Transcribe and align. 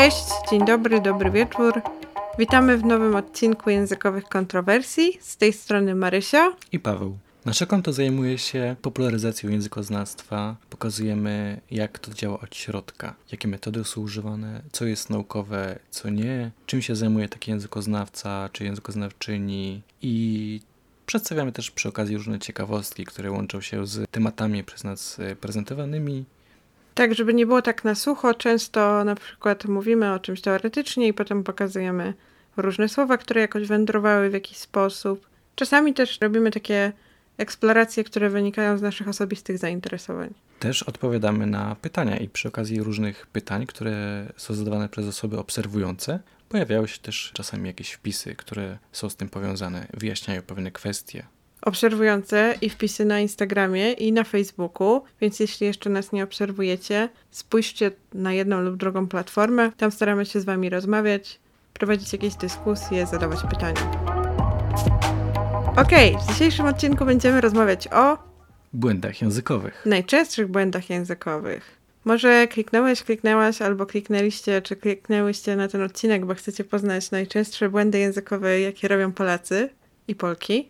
Cześć, 0.00 0.24
dzień 0.50 0.64
dobry, 0.64 1.00
dobry 1.00 1.30
wieczór. 1.30 1.82
Witamy 2.38 2.78
w 2.78 2.84
nowym 2.84 3.16
odcinku 3.16 3.70
językowych 3.70 4.24
kontrowersji. 4.24 5.18
Z 5.20 5.36
tej 5.36 5.52
strony 5.52 5.94
Marysia 5.94 6.52
i 6.72 6.78
Paweł. 6.78 7.18
Nasze 7.44 7.66
konto 7.66 7.92
zajmuje 7.92 8.38
się 8.38 8.76
popularyzacją 8.82 9.50
językoznawstwa. 9.50 10.56
Pokazujemy, 10.70 11.60
jak 11.70 11.98
to 11.98 12.14
działa 12.14 12.40
od 12.40 12.56
środka, 12.56 13.14
jakie 13.32 13.48
metody 13.48 13.84
są 13.84 14.00
używane, 14.00 14.62
co 14.72 14.84
jest 14.84 15.10
naukowe, 15.10 15.78
co 15.90 16.10
nie, 16.10 16.50
czym 16.66 16.82
się 16.82 16.96
zajmuje 16.96 17.28
taki 17.28 17.50
językoznawca 17.50 18.48
czy 18.52 18.64
językoznawczyni 18.64 19.82
i 20.02 20.60
przedstawiamy 21.06 21.52
też 21.52 21.70
przy 21.70 21.88
okazji 21.88 22.16
różne 22.16 22.38
ciekawostki, 22.38 23.04
które 23.04 23.30
łączą 23.30 23.60
się 23.60 23.86
z 23.86 24.10
tematami 24.10 24.64
przez 24.64 24.84
nas 24.84 25.18
prezentowanymi 25.40 26.24
tak, 26.94 27.14
żeby 27.14 27.34
nie 27.34 27.46
było 27.46 27.62
tak 27.62 27.84
na 27.84 27.94
sucho, 27.94 28.34
często 28.34 29.04
na 29.04 29.14
przykład 29.14 29.64
mówimy 29.64 30.12
o 30.12 30.18
czymś 30.18 30.40
teoretycznie 30.40 31.08
i 31.08 31.14
potem 31.14 31.44
pokazujemy 31.44 32.14
różne 32.56 32.88
słowa, 32.88 33.16
które 33.16 33.40
jakoś 33.40 33.66
wędrowały 33.66 34.30
w 34.30 34.32
jakiś 34.32 34.56
sposób. 34.56 35.26
Czasami 35.54 35.94
też 35.94 36.20
robimy 36.20 36.50
takie 36.50 36.92
eksploracje, 37.38 38.04
które 38.04 38.30
wynikają 38.30 38.78
z 38.78 38.82
naszych 38.82 39.08
osobistych 39.08 39.58
zainteresowań. 39.58 40.34
Też 40.58 40.82
odpowiadamy 40.82 41.46
na 41.46 41.76
pytania 41.82 42.16
i 42.16 42.28
przy 42.28 42.48
okazji 42.48 42.82
różnych 42.82 43.26
pytań, 43.26 43.66
które 43.66 44.26
są 44.36 44.54
zadawane 44.54 44.88
przez 44.88 45.06
osoby 45.06 45.38
obserwujące, 45.38 46.20
pojawiają 46.48 46.86
się 46.86 46.98
też 46.98 47.30
czasami 47.34 47.66
jakieś 47.66 47.92
wpisy, 47.92 48.34
które 48.34 48.78
są 48.92 49.10
z 49.10 49.16
tym 49.16 49.28
powiązane, 49.28 49.86
wyjaśniają 49.94 50.42
pewne 50.42 50.70
kwestie 50.70 51.26
obserwujące 51.62 52.54
i 52.60 52.70
wpisy 52.70 53.04
na 53.04 53.20
Instagramie 53.20 53.92
i 53.92 54.12
na 54.12 54.24
Facebooku, 54.24 55.02
więc 55.20 55.40
jeśli 55.40 55.66
jeszcze 55.66 55.90
nas 55.90 56.12
nie 56.12 56.24
obserwujecie, 56.24 57.08
spójrzcie 57.30 57.90
na 58.14 58.32
jedną 58.32 58.60
lub 58.60 58.76
drugą 58.76 59.08
platformę. 59.08 59.72
Tam 59.76 59.90
staramy 59.90 60.26
się 60.26 60.40
z 60.40 60.44
Wami 60.44 60.70
rozmawiać, 60.70 61.40
prowadzić 61.72 62.12
jakieś 62.12 62.34
dyskusje, 62.34 63.06
zadawać 63.06 63.40
pytania. 63.50 63.90
Ok, 65.76 65.92
w 66.24 66.32
dzisiejszym 66.32 66.66
odcinku 66.66 67.04
będziemy 67.04 67.40
rozmawiać 67.40 67.88
o 67.88 68.18
błędach 68.72 69.22
językowych. 69.22 69.82
Najczęstszych 69.86 70.48
błędach 70.48 70.90
językowych. 70.90 71.80
Może 72.04 72.48
kliknąłeś, 72.48 73.02
kliknęłaś, 73.02 73.62
albo 73.62 73.86
kliknęliście, 73.86 74.62
czy 74.62 74.76
kliknęłyście 74.76 75.56
na 75.56 75.68
ten 75.68 75.82
odcinek, 75.82 76.26
bo 76.26 76.34
chcecie 76.34 76.64
poznać 76.64 77.10
najczęstsze 77.10 77.68
błędy 77.68 77.98
językowe, 77.98 78.60
jakie 78.60 78.88
robią 78.88 79.12
Polacy 79.12 79.68
i 80.08 80.14
Polki. 80.14 80.68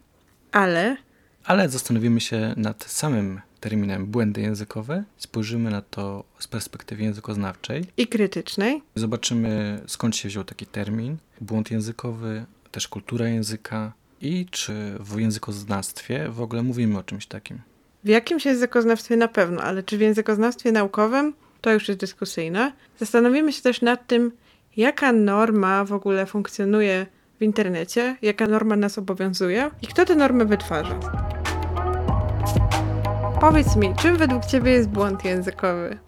Ale. 0.52 0.96
Ale 1.44 1.68
zastanowimy 1.68 2.20
się 2.20 2.54
nad 2.56 2.84
samym 2.84 3.40
terminem 3.60 4.06
błędy 4.06 4.40
językowe, 4.40 5.04
spojrzymy 5.16 5.70
na 5.70 5.82
to 5.82 6.24
z 6.38 6.48
perspektywy 6.48 7.02
językoznawczej 7.02 7.84
i 7.96 8.06
krytycznej. 8.06 8.82
Zobaczymy 8.94 9.80
skąd 9.86 10.16
się 10.16 10.28
wziął 10.28 10.44
taki 10.44 10.66
termin, 10.66 11.16
błąd 11.40 11.70
językowy, 11.70 12.44
też 12.70 12.88
kultura 12.88 13.28
języka 13.28 13.92
i 14.20 14.46
czy 14.50 14.72
w 15.00 15.18
językoznawstwie 15.18 16.28
w 16.28 16.40
ogóle 16.40 16.62
mówimy 16.62 16.98
o 16.98 17.02
czymś 17.02 17.26
takim. 17.26 17.58
W 18.04 18.08
jakimś 18.08 18.44
językoznawstwie 18.44 19.16
na 19.16 19.28
pewno, 19.28 19.62
ale 19.62 19.82
czy 19.82 19.98
w 19.98 20.00
językoznawstwie 20.00 20.72
naukowym 20.72 21.34
to 21.60 21.72
już 21.72 21.88
jest 21.88 22.00
dyskusyjne. 22.00 22.72
Zastanowimy 22.98 23.52
się 23.52 23.62
też 23.62 23.82
nad 23.82 24.06
tym, 24.06 24.32
jaka 24.76 25.12
norma 25.12 25.84
w 25.84 25.92
ogóle 25.92 26.26
funkcjonuje 26.26 27.06
w 27.40 27.42
internecie, 27.42 28.16
jaka 28.22 28.46
norma 28.46 28.76
nas 28.76 28.98
obowiązuje 28.98 29.70
i 29.82 29.86
kto 29.86 30.04
te 30.04 30.14
normy 30.14 30.44
wytwarza. 30.44 31.00
Powiedz 33.40 33.76
mi, 33.76 33.94
czym 33.96 34.16
według 34.16 34.46
Ciebie 34.46 34.72
jest 34.72 34.88
błąd 34.88 35.24
językowy? 35.24 35.98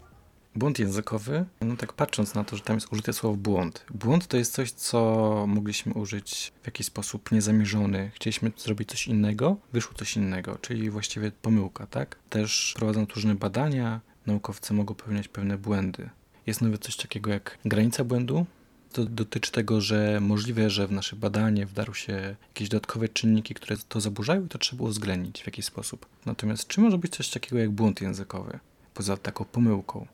Błąd 0.55 0.79
językowy, 0.79 1.45
no 1.61 1.77
tak 1.77 1.93
patrząc 1.93 2.35
na 2.35 2.43
to, 2.43 2.55
że 2.55 2.63
tam 2.63 2.75
jest 2.75 2.93
użyte 2.93 3.13
słowo 3.13 3.37
błąd. 3.37 3.85
Błąd 3.93 4.27
to 4.27 4.37
jest 4.37 4.53
coś, 4.53 4.71
co 4.71 4.99
mogliśmy 5.47 5.93
użyć 5.93 6.53
w 6.61 6.65
jakiś 6.65 6.87
sposób 6.87 7.31
niezamierzony. 7.31 8.11
Chcieliśmy 8.13 8.51
zrobić 8.57 8.89
coś 8.89 9.07
innego, 9.07 9.57
wyszło 9.73 9.93
coś 9.93 10.17
innego, 10.17 10.57
czyli 10.61 10.89
właściwie 10.89 11.31
pomyłka, 11.31 11.87
tak? 11.87 12.15
Też 12.29 12.73
prowadzą 12.77 13.05
różne 13.15 13.35
badania, 13.35 14.01
naukowcy 14.25 14.73
mogą 14.73 14.95
popełniać 14.95 15.27
pewne 15.27 15.57
błędy. 15.57 16.09
Jest 16.47 16.61
nawet 16.61 16.83
coś 16.83 16.95
takiego 16.95 17.31
jak 17.31 17.57
granica 17.65 18.03
błędu, 18.03 18.45
to 18.93 19.05
dotyczy 19.05 19.51
tego, 19.51 19.81
że 19.81 20.19
możliwe, 20.21 20.69
że 20.69 20.87
w 20.87 20.91
nasze 20.91 21.15
badanie 21.15 21.65
wdarł 21.65 21.93
się 21.93 22.35
jakieś 22.49 22.69
dodatkowe 22.69 23.09
czynniki, 23.09 23.53
które 23.53 23.75
to 23.89 24.01
zaburzają 24.01 24.45
i 24.45 24.47
to 24.47 24.57
trzeba 24.57 24.83
uwzględnić 24.83 25.43
w 25.43 25.45
jakiś 25.45 25.65
sposób. 25.65 26.05
Natomiast 26.25 26.67
czy 26.67 26.81
może 26.81 26.97
być 26.97 27.15
coś 27.15 27.29
takiego 27.29 27.57
jak 27.57 27.71
błąd 27.71 28.01
językowy, 28.01 28.59
poza 28.93 29.17
taką 29.17 29.45
pomyłką? 29.45 30.07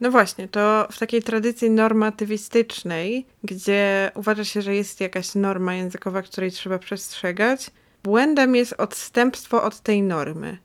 No 0.00 0.10
właśnie, 0.10 0.48
to 0.48 0.88
w 0.90 0.98
takiej 0.98 1.22
tradycji 1.22 1.70
normatywistycznej, 1.70 3.26
gdzie 3.44 4.10
uważa 4.14 4.44
się, 4.44 4.62
że 4.62 4.74
jest 4.74 5.00
jakaś 5.00 5.34
norma 5.34 5.74
językowa, 5.74 6.22
której 6.22 6.50
trzeba 6.50 6.78
przestrzegać, 6.78 7.70
błędem 8.04 8.56
jest 8.56 8.72
odstępstwo 8.72 9.62
od 9.62 9.80
tej 9.80 10.02
normy. 10.02 10.58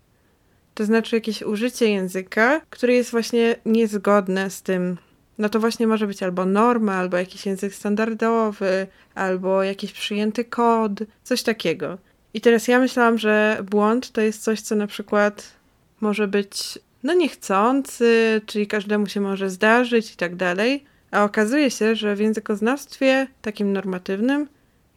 To 0.74 0.86
znaczy 0.86 1.16
jakieś 1.16 1.42
użycie 1.42 1.90
języka, 1.90 2.62
które 2.70 2.94
jest 2.94 3.12
właśnie 3.12 3.56
niezgodne 3.66 4.50
z 4.50 4.62
tym, 4.62 4.98
no 5.42 5.50
to 5.50 5.60
właśnie 5.60 5.88
może 5.88 6.08
być 6.08 6.24
albo 6.24 6.46
norma, 6.46 6.96
albo 6.96 7.18
jakiś 7.18 7.46
język 7.46 7.76
standardowy, 7.76 8.88
albo 9.16 9.64
jakiś 9.64 9.92
przyjęty 9.92 10.46
kod, 10.46 10.92
coś 11.24 11.44
takiego. 11.44 11.98
I 12.34 12.42
teraz 12.42 12.68
ja 12.68 12.80
myślałam, 12.80 13.18
że 13.18 13.64
błąd 13.72 14.12
to 14.12 14.22
jest 14.22 14.44
coś, 14.44 14.62
co 14.62 14.76
na 14.76 14.88
przykład 14.88 15.54
może 16.02 16.28
być 16.28 16.80
no 17.04 17.14
niechcący, 17.14 18.42
czyli 18.46 18.68
każdemu 18.68 19.08
się 19.08 19.22
może 19.22 19.50
zdarzyć 19.50 20.14
i 20.14 20.16
tak 20.16 20.36
dalej. 20.36 20.84
A 21.12 21.24
okazuje 21.24 21.72
się, 21.72 21.96
że 21.96 22.16
w 22.16 22.20
językoznawstwie 22.20 23.28
takim 23.42 23.74
normatywnym 23.74 24.48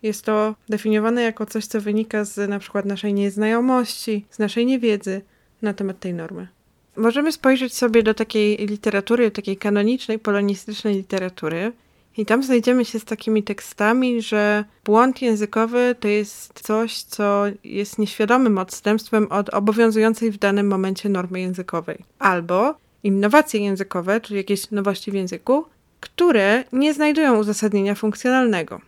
jest 0.03 0.25
to 0.25 0.55
definiowane 0.69 1.23
jako 1.23 1.47
coś, 1.47 1.67
co 1.67 1.81
wynika 1.81 2.25
z 2.25 2.51
na 2.51 2.59
przykład 2.59 2.85
naszej 2.85 3.15
nieznajomości, 3.15 4.27
z 4.31 4.39
naszej 4.39 4.67
niewiedzy 4.67 5.21
na 5.63 5.75
temat 5.75 5.99
tej 6.01 6.15
normy. 6.15 6.49
Możemy 6.97 7.33
spojrzeć 7.33 7.75
sobie 7.75 8.03
do 8.03 8.15
takiej 8.15 8.57
literatury, 8.57 9.31
takiej 9.31 9.57
kanonicznej, 9.57 10.19
polonistycznej 10.19 10.95
literatury, 10.95 11.73
i 12.17 12.27
tam 12.27 12.43
znajdziemy 12.43 12.85
się 12.85 12.99
z 12.99 13.05
takimi 13.05 13.43
tekstami, 13.43 14.23
że 14.23 14.65
błąd 14.85 15.23
językowy 15.23 15.95
to 16.01 16.09
jest 16.09 16.61
coś, 16.63 17.03
co 17.03 17.45
jest 17.65 17.99
nieświadomym 17.99 18.59
odstępstwem 18.59 19.27
od 19.33 19.49
obowiązującej 19.49 20.31
w 20.31 20.39
danym 20.39 20.69
momencie 20.69 21.09
normy 21.09 21.41
językowej. 21.41 21.99
Albo 22.19 22.75
innowacje 23.03 23.61
językowe, 23.61 24.21
czyli 24.21 24.37
jakieś 24.37 24.71
nowości 24.71 25.11
w 25.11 25.15
języku, 25.15 25.65
które 26.01 26.65
nie 26.73 26.95
znajdują 26.95 27.39
uzasadnienia 27.39 27.95
funkcjonalnego. 27.95 28.81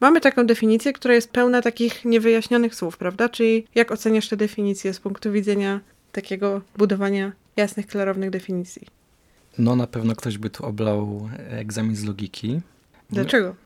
Mamy 0.00 0.20
taką 0.20 0.46
definicję, 0.46 0.92
która 0.92 1.14
jest 1.14 1.30
pełna 1.30 1.62
takich 1.62 2.04
niewyjaśnionych 2.04 2.74
słów, 2.74 2.96
prawda? 2.96 3.28
Czyli 3.28 3.66
jak 3.74 3.92
oceniasz 3.92 4.28
tę 4.28 4.36
definicję 4.36 4.94
z 4.94 5.00
punktu 5.00 5.32
widzenia 5.32 5.80
takiego 6.12 6.62
budowania 6.76 7.32
jasnych, 7.56 7.86
klarownych 7.86 8.30
definicji. 8.30 8.86
No 9.58 9.76
na 9.76 9.86
pewno 9.86 10.16
ktoś 10.16 10.38
by 10.38 10.50
tu 10.50 10.66
oblał 10.66 11.30
egzamin 11.48 11.96
z 11.96 12.04
logiki. 12.04 12.60
Dlaczego? 13.10 13.56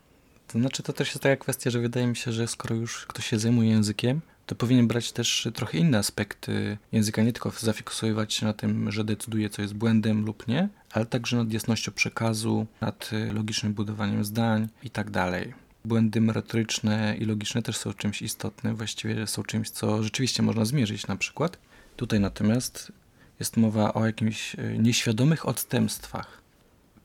To 0.49 0.59
znaczy 0.59 0.83
to 0.83 0.93
też 0.93 1.09
jest 1.09 1.23
taka 1.23 1.37
kwestia, 1.37 1.71
że 1.71 1.81
wydaje 1.81 2.07
mi 2.07 2.17
się, 2.17 2.33
że 2.33 2.49
skoro 2.49 2.75
już 2.75 3.07
ktoś 3.07 3.27
się 3.27 3.39
zajmuje 3.39 3.71
językiem, 3.71 4.21
to 4.47 4.55
powinien 4.55 4.87
brać 4.87 5.13
też 5.13 5.49
trochę 5.55 5.79
inne 5.79 5.99
aspekty 5.99 6.79
języka, 6.93 7.23
nie 7.23 7.33
tylko 7.33 7.51
zafiksować 7.51 8.35
się 8.35 8.47
na 8.47 8.53
tym, 8.53 8.93
że 8.93 9.05
decyduje, 9.05 9.51
co 9.51 9.63
jest 9.63 9.75
błędem 9.75 10.25
lub 10.25 10.49
nie, 10.49 10.69
ale 10.93 11.07
także 11.07 11.37
nad 11.37 11.53
jasnością 11.53 11.93
przekazu, 11.93 12.67
nad 12.81 13.11
logicznym 13.35 13.75
budowaniem 13.75 14.25
zdań 14.25 14.69
i 14.83 14.91
tak 14.91 15.11
dalej. 15.11 15.55
Błędy 15.85 16.21
merytoryczne 16.21 17.17
i 17.21 17.25
logiczne 17.25 17.63
też 17.63 17.77
są 17.77 17.93
czymś 17.93 18.23
istotnym, 18.23 18.77
właściwie 18.77 19.27
są 19.27 19.43
czymś, 19.43 19.71
co 19.71 20.03
rzeczywiście 20.03 20.43
można 20.43 20.65
zmierzyć 20.65 21.07
na 21.07 21.17
przykład. 21.17 21.59
Tutaj 21.97 22.21
natomiast 22.21 22.93
jest 23.41 23.57
mowa 23.57 23.95
o 23.95 24.07
jakimś 24.07 24.55
e, 24.55 24.79
nieświadomych 24.79 25.49
odstępstwach. 25.49 26.43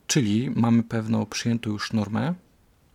Czyli 0.08 0.50
mamy 0.50 0.84
pewną 0.84 1.26
przyjętą 1.26 1.70
już 1.70 1.94
normę 1.94 2.34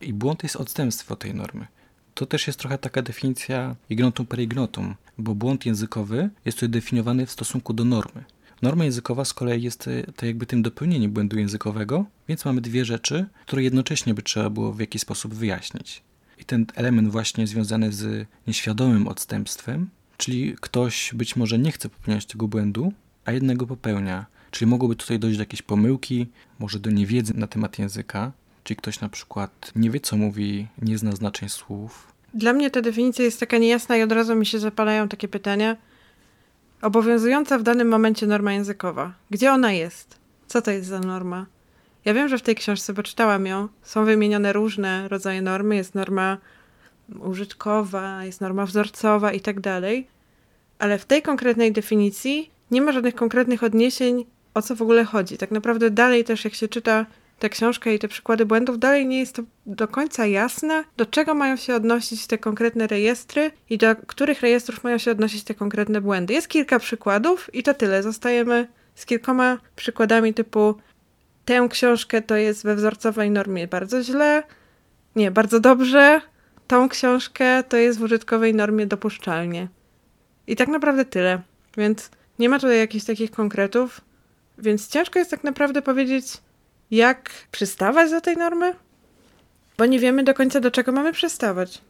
i 0.01 0.13
błąd 0.13 0.43
jest 0.43 0.57
odstępstwo 0.57 1.17
tej 1.17 1.35
normy. 1.35 1.67
To 2.15 2.27
też 2.27 2.47
jest 2.47 2.59
trochę 2.59 2.79
taka 2.79 3.03
definicja 3.03 3.77
ignotum 3.91 4.27
per 4.27 4.41
ignotum, 4.41 4.95
bo 5.19 5.35
błąd 5.35 5.67
językowy 5.67 6.31
jest 6.45 6.59
tutaj 6.59 6.69
definiowany 6.69 7.27
w 7.27 7.31
stosunku 7.31 7.73
do 7.73 7.85
normy. 7.85 8.25
Norma 8.63 8.85
językowa 8.85 9.25
z 9.25 9.35
kolei 9.35 9.63
jest 9.63 9.89
e, 9.89 10.13
to 10.13 10.27
jakby 10.27 10.47
tym 10.47 10.63
dopełnieniem 10.63 11.11
błędu 11.11 11.39
językowego, 11.39 12.05
więc 12.29 12.45
mamy 12.45 12.61
dwie 12.61 12.85
rzeczy, 12.85 13.27
które 13.47 13.63
jednocześnie 13.63 14.15
by 14.15 14.23
trzeba 14.23 14.51
było 14.51 14.73
w 14.73 14.81
jakiś 14.81 15.03
sposób 15.03 15.35
wyjaśnić. 15.35 16.03
I 16.39 16.45
ten 16.45 16.67
element 16.75 17.09
właśnie 17.09 17.47
związany 17.47 17.93
z 17.93 18.29
nieświadomym 18.47 19.09
odstępstwem, 19.09 19.91
czyli 20.17 20.57
ktoś 20.61 21.11
być 21.15 21.37
może 21.37 21.59
nie 21.59 21.73
chce 21.73 21.89
popełniać 21.89 22.27
tego 22.27 22.49
błędu, 22.49 22.93
a 23.25 23.33
jednego 23.33 23.67
popełnia. 23.67 24.27
Czyli 24.51 24.71
mogłoby 24.71 24.97
tutaj 24.97 25.19
dojść 25.19 25.37
do 25.37 25.43
jakiejś 25.43 25.63
pomyłki, 25.63 26.27
może 26.59 26.79
do 26.79 26.91
niewiedzy 26.91 27.35
na 27.35 27.47
temat 27.47 27.79
języka, 27.79 28.33
czyli 28.65 28.77
ktoś 28.77 29.01
na 29.01 29.09
przykład 29.09 29.73
nie 29.77 29.91
wie, 29.91 30.01
co 30.01 30.17
mówi, 30.17 30.67
nie 30.83 30.99
zna 30.99 31.13
znaczeń 31.13 31.49
słów. 31.49 32.13
Dla 32.35 32.53
mnie 32.53 32.71
ta 32.71 32.83
definicja 32.83 33.25
jest 33.25 33.41
taka 33.41 33.59
niejasna 33.59 33.97
i 33.97 34.03
od 34.03 34.13
razu 34.13 34.35
mi 34.35 34.47
się 34.47 34.59
zapalają 34.59 35.09
takie 35.09 35.29
pytania. 35.29 35.77
Obowiązująca 36.83 37.59
w 37.59 37.63
danym 37.63 37.89
momencie 37.89 38.27
norma 38.27 38.53
językowa. 38.53 39.13
Gdzie 39.31 39.53
ona 39.53 39.73
jest? 39.73 40.19
Co 40.47 40.63
to 40.63 40.71
jest 40.71 40.89
za 40.89 41.01
norma? 41.01 41.47
Ja 42.05 42.15
wiem, 42.15 42.29
że 42.29 42.39
w 42.39 42.43
tej 42.43 42.55
książce, 42.55 42.93
bo 42.93 43.03
czytałam 43.03 43.47
ją, 43.47 43.69
są 43.83 44.05
wymienione 44.05 44.53
różne 44.53 45.09
rodzaje 45.09 45.43
normy. 45.43 45.77
Jest 45.77 45.95
norma 45.95 46.39
użytkowa, 47.21 48.25
jest 48.25 48.41
norma 48.41 48.67
wzorcowa 48.67 49.33
i 49.33 49.41
tak 49.41 49.61
dalej. 49.61 50.07
Ale 50.79 50.99
w 50.99 51.05
tej 51.05 51.23
konkretnej 51.23 51.73
definicji 51.73 52.51
nie 52.71 52.83
ma 52.83 52.93
żadnych 52.93 53.15
konkretnych 53.15 53.63
odniesień, 53.63 54.25
o 54.55 54.63
co 54.63 54.77
w 54.77 54.83
ogóle 54.83 55.05
chodzi. 55.05 55.39
Tak 55.39 55.51
naprawdę 55.51 55.91
dalej 55.91 56.25
też, 56.25 56.45
jak 56.45 56.55
się 56.55 56.69
czyta 56.69 57.07
tę 57.39 57.49
książkę 57.49 57.95
i 57.95 57.99
te 57.99 58.09
przykłady 58.09 58.47
błędów, 58.47 58.79
dalej 58.79 59.07
nie 59.07 59.19
jest 59.19 59.35
to 59.35 59.43
do 59.67 59.89
końca 59.89 60.27
jasne, 60.27 60.85
do 60.97 61.07
czego 61.07 61.35
mają 61.35 61.57
się 61.57 61.75
odnosić 61.75 62.27
te 62.27 62.39
konkretne 62.39 62.87
rejestry 62.87 63.51
i 63.71 63.79
do 63.79 63.97
których 64.07 64.41
rejestrów 64.41 64.85
mają 64.85 64.99
się 64.99 65.11
odnosić 65.11 65.45
te 65.45 65.55
konkretne 65.55 66.01
błędy. 66.01 66.35
Jest 66.35 66.49
kilka 66.49 66.79
przykładów 66.79 67.55
i 67.55 67.63
to 67.63 67.75
tyle. 67.75 68.03
Zostajemy 68.03 68.69
z 68.95 69.07
kilkoma 69.07 69.59
przykładami 69.77 70.35
typu 70.35 70.75
tę 71.45 71.69
książkę 71.71 72.23
to 72.23 72.37
jest 72.37 72.65
we 72.65 72.77
wzorcowej 72.77 73.31
normie 73.31 73.69
bardzo 73.69 74.03
źle, 74.03 74.43
nie, 75.17 75.31
bardzo 75.31 75.61
dobrze, 75.61 76.21
tą 76.67 76.89
książkę 76.89 77.65
to 77.69 77.77
jest 77.77 77.99
w 77.99 78.03
użytkowej 78.03 78.55
normie 78.55 78.87
dopuszczalnie. 78.87 79.69
I 80.47 80.57
tak 80.57 80.69
naprawdę 80.69 81.05
tyle. 81.05 81.43
Więc 81.77 82.11
nie 82.39 82.49
ma 82.49 82.59
tutaj 82.59 82.79
jakichś 82.79 83.05
takich 83.05 83.31
konkretów, 83.31 84.01
więc 84.59 84.89
ciężko 84.89 85.19
jest 85.19 85.31
tak 85.31 85.45
naprawdę 85.45 85.83
powiedzieć, 85.83 86.27
jak 86.91 87.31
przystawać 87.51 88.11
do 88.11 88.21
tej 88.21 88.37
normy, 88.37 88.75
bo 89.79 89.87
nie 89.87 89.99
wiemy 89.99 90.25
do 90.25 90.35
końca, 90.35 90.61
do 90.61 90.71
czego 90.71 90.93
mamy 90.93 91.13
przystawać. 91.13 91.81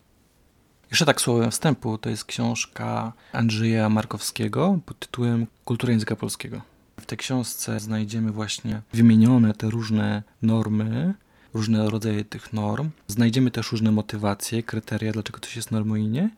Jeszcze 0.90 1.04
tak 1.04 1.20
słowem 1.20 1.50
wstępu, 1.50 1.98
to 1.98 2.10
jest 2.10 2.24
książka 2.24 3.12
Andrzeja 3.32 3.88
Markowskiego 3.88 4.78
pod 4.86 4.98
tytułem 4.98 5.46
Kultura 5.64 5.92
języka 5.92 6.16
polskiego. 6.16 6.60
W 7.00 7.06
tej 7.06 7.18
książce 7.18 7.80
znajdziemy 7.80 8.32
właśnie 8.32 8.82
wymienione 8.92 9.54
te 9.54 9.70
różne 9.70 10.22
normy, 10.42 11.14
różne 11.56 11.90
rodzaje 11.90 12.24
tych 12.24 12.52
norm. 12.52 12.90
Znajdziemy 13.06 13.50
też 13.50 13.72
różne 13.72 13.92
motywacje, 13.92 14.62
kryteria, 14.62 15.12
dlaczego 15.12 15.38
coś 15.40 15.56
jest 15.56 15.70
normą 15.70 15.94
i 15.94 16.08
nie. 16.08 16.30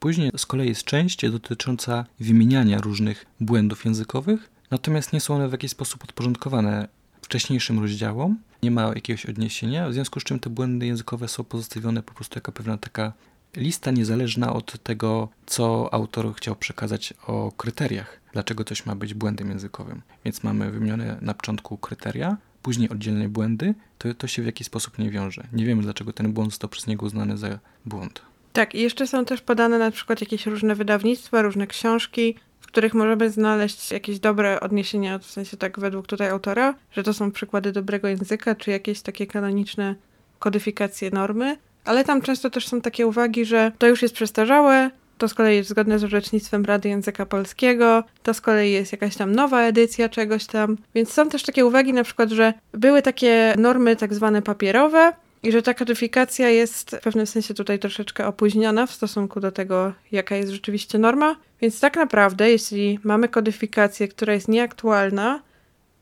Później 0.00 0.30
z 0.36 0.46
kolei 0.46 0.68
jest 0.68 0.84
część 0.84 1.30
dotycząca 1.30 2.04
wymieniania 2.20 2.78
różnych 2.78 3.26
błędów 3.40 3.84
językowych, 3.84 4.50
natomiast 4.70 5.12
nie 5.12 5.20
są 5.20 5.34
one 5.34 5.48
w 5.48 5.52
jakiś 5.52 5.70
sposób 5.70 6.00
podporządkowane 6.00 6.88
wcześniejszym 7.22 7.78
rozdziałom. 7.78 8.38
Nie 8.62 8.70
ma 8.70 8.82
jakiegoś 8.94 9.26
odniesienia, 9.26 9.88
w 9.88 9.92
związku 9.92 10.20
z 10.20 10.24
czym 10.24 10.40
te 10.40 10.50
błędy 10.50 10.86
językowe 10.86 11.28
są 11.28 11.44
pozostawione 11.44 12.02
po 12.02 12.14
prostu 12.14 12.36
jako 12.36 12.52
pewna 12.52 12.78
taka 12.78 13.12
lista 13.56 13.90
niezależna 13.90 14.52
od 14.52 14.82
tego, 14.82 15.28
co 15.46 15.94
autor 15.94 16.34
chciał 16.34 16.56
przekazać 16.56 17.14
o 17.26 17.52
kryteriach, 17.56 18.20
dlaczego 18.32 18.64
coś 18.64 18.86
ma 18.86 18.94
być 18.94 19.14
błędem 19.14 19.48
językowym. 19.48 20.02
Więc 20.24 20.42
mamy 20.42 20.70
wymienione 20.70 21.18
na 21.20 21.34
początku 21.34 21.76
kryteria, 21.76 22.36
później 22.62 22.88
oddzielne 22.88 23.28
błędy, 23.28 23.74
to, 23.98 24.14
to 24.14 24.26
się 24.26 24.42
w 24.42 24.46
jakiś 24.46 24.66
sposób 24.66 24.98
nie 24.98 25.10
wiąże. 25.10 25.46
Nie 25.52 25.64
wiemy, 25.64 25.82
dlaczego 25.82 26.12
ten 26.12 26.32
błąd 26.32 26.50
został 26.50 26.70
przez 26.70 26.86
niego 26.86 27.06
uznany 27.06 27.36
za 27.36 27.58
błąd. 27.86 28.22
Tak, 28.52 28.74
i 28.74 28.80
jeszcze 28.80 29.06
są 29.06 29.24
też 29.24 29.40
podane 29.40 29.78
na 29.78 29.90
przykład 29.90 30.20
jakieś 30.20 30.46
różne 30.46 30.74
wydawnictwa, 30.74 31.42
różne 31.42 31.66
książki, 31.66 32.34
w 32.60 32.66
których 32.66 32.94
możemy 32.94 33.30
znaleźć 33.30 33.90
jakieś 33.90 34.18
dobre 34.18 34.60
odniesienia, 34.60 35.18
w 35.18 35.26
sensie 35.26 35.56
tak 35.56 35.80
według 35.80 36.06
tutaj 36.06 36.28
autora, 36.28 36.74
że 36.92 37.02
to 37.02 37.14
są 37.14 37.32
przykłady 37.32 37.72
dobrego 37.72 38.08
języka, 38.08 38.54
czy 38.54 38.70
jakieś 38.70 39.00
takie 39.02 39.26
kanoniczne 39.26 39.94
kodyfikacje 40.38 41.10
normy, 41.10 41.56
ale 41.84 42.04
tam 42.04 42.22
często 42.22 42.50
też 42.50 42.68
są 42.68 42.80
takie 42.80 43.06
uwagi, 43.06 43.44
że 43.44 43.72
to 43.78 43.88
już 43.88 44.02
jest 44.02 44.14
przestarzałe, 44.14 44.90
to 45.20 45.28
z 45.28 45.34
kolei 45.34 45.56
jest 45.56 45.70
zgodne 45.70 45.98
z 45.98 46.04
orzecznictwem 46.04 46.64
Rady 46.64 46.88
Języka 46.88 47.26
Polskiego, 47.26 48.04
to 48.22 48.34
z 48.34 48.40
kolei 48.40 48.72
jest 48.72 48.92
jakaś 48.92 49.16
tam 49.16 49.32
nowa 49.32 49.62
edycja 49.62 50.08
czegoś 50.08 50.46
tam. 50.46 50.76
Więc 50.94 51.12
są 51.12 51.28
też 51.28 51.42
takie 51.42 51.66
uwagi 51.66 51.92
na 51.92 52.04
przykład, 52.04 52.30
że 52.30 52.54
były 52.72 53.02
takie 53.02 53.54
normy 53.58 53.96
tak 53.96 54.14
zwane 54.14 54.42
papierowe, 54.42 55.12
i 55.42 55.52
że 55.52 55.62
ta 55.62 55.74
kodyfikacja 55.74 56.48
jest 56.48 56.96
w 56.96 57.00
pewnym 57.00 57.26
sensie 57.26 57.54
tutaj 57.54 57.78
troszeczkę 57.78 58.26
opóźniona 58.26 58.86
w 58.86 58.92
stosunku 58.92 59.40
do 59.40 59.52
tego, 59.52 59.92
jaka 60.12 60.36
jest 60.36 60.52
rzeczywiście 60.52 60.98
norma. 60.98 61.36
Więc 61.62 61.80
tak 61.80 61.96
naprawdę, 61.96 62.50
jeśli 62.50 62.98
mamy 63.04 63.28
kodyfikację, 63.28 64.08
która 64.08 64.34
jest 64.34 64.48
nieaktualna, 64.48 65.42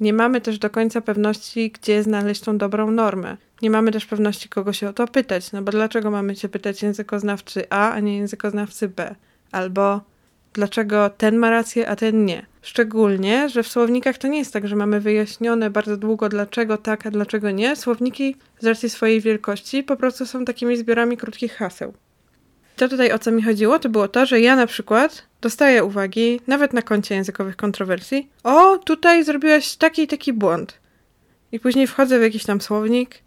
nie 0.00 0.12
mamy 0.12 0.40
też 0.40 0.58
do 0.58 0.70
końca 0.70 1.00
pewności, 1.00 1.70
gdzie 1.70 2.02
znaleźć 2.02 2.40
tą 2.40 2.58
dobrą 2.58 2.90
normę. 2.90 3.36
Nie 3.62 3.70
mamy 3.70 3.92
też 3.92 4.06
pewności, 4.06 4.48
kogo 4.48 4.72
się 4.72 4.88
o 4.88 4.92
to 4.92 5.06
pytać, 5.06 5.52
no 5.52 5.62
bo 5.62 5.72
dlaczego 5.72 6.10
mamy 6.10 6.36
się 6.36 6.48
pytać 6.48 6.82
językoznawcy 6.82 7.70
A, 7.70 7.90
a 7.90 8.00
nie 8.00 8.16
językoznawcy 8.16 8.88
B? 8.88 9.14
Albo 9.52 10.00
dlaczego 10.52 11.10
ten 11.10 11.36
ma 11.36 11.50
rację, 11.50 11.88
a 11.88 11.96
ten 11.96 12.24
nie? 12.24 12.46
Szczególnie, 12.62 13.48
że 13.48 13.62
w 13.62 13.68
słownikach 13.68 14.18
to 14.18 14.28
nie 14.28 14.38
jest 14.38 14.52
tak, 14.52 14.68
że 14.68 14.76
mamy 14.76 15.00
wyjaśnione 15.00 15.70
bardzo 15.70 15.96
długo, 15.96 16.28
dlaczego 16.28 16.76
tak, 16.76 17.06
a 17.06 17.10
dlaczego 17.10 17.50
nie. 17.50 17.76
Słowniki 17.76 18.36
z 18.60 18.66
racji 18.66 18.90
swojej 18.90 19.20
wielkości 19.20 19.82
po 19.82 19.96
prostu 19.96 20.26
są 20.26 20.44
takimi 20.44 20.76
zbiorami 20.76 21.16
krótkich 21.16 21.52
haseł. 21.52 21.92
To 22.78 22.88
tutaj 22.88 23.12
o 23.12 23.19
co 23.19 23.30
mi 23.30 23.42
chodziło, 23.42 23.78
to 23.78 23.88
było 23.88 24.08
to, 24.08 24.26
że 24.26 24.40
ja 24.40 24.56
na 24.56 24.66
przykład 24.66 25.26
dostaję 25.40 25.84
uwagi, 25.84 26.40
nawet 26.46 26.72
na 26.72 26.82
koncie 26.82 27.14
językowych 27.14 27.56
kontrowersji, 27.56 28.28
o, 28.44 28.78
tutaj 28.78 29.25
zrobiłaś 29.25 29.76
taki 29.76 30.06
taki 30.06 30.32
błąd. 30.32 30.78
I 31.52 31.60
później 31.60 31.86
wchodzę 31.86 32.19
w 32.19 32.22
jakiś 32.22 32.44
tam 32.44 32.60
słownik, 32.60 33.19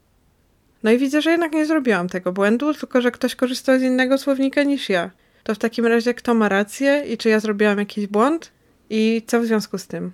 no 0.83 0.91
i 0.91 0.97
widzę, 0.97 1.21
że 1.21 1.31
jednak 1.31 1.53
nie 1.53 1.65
zrobiłam 1.65 2.09
tego 2.09 2.31
błędu, 2.31 2.73
tylko 2.73 3.01
że 3.01 3.11
ktoś 3.11 3.35
korzystał 3.35 3.79
z 3.79 3.81
innego 3.81 4.17
słownika 4.17 4.63
niż 4.63 4.89
ja. 4.89 5.11
To 5.43 5.55
w 5.55 5.57
takim 5.57 5.85
razie 5.85 6.13
kto 6.13 6.33
ma 6.33 6.49
rację 6.49 7.03
i 7.07 7.17
czy 7.17 7.29
ja 7.29 7.39
zrobiłam 7.39 7.79
jakiś 7.79 8.07
błąd 8.07 8.51
i 8.89 9.21
co 9.27 9.39
w 9.39 9.45
związku 9.45 9.77
z 9.77 9.87
tym? 9.87 10.11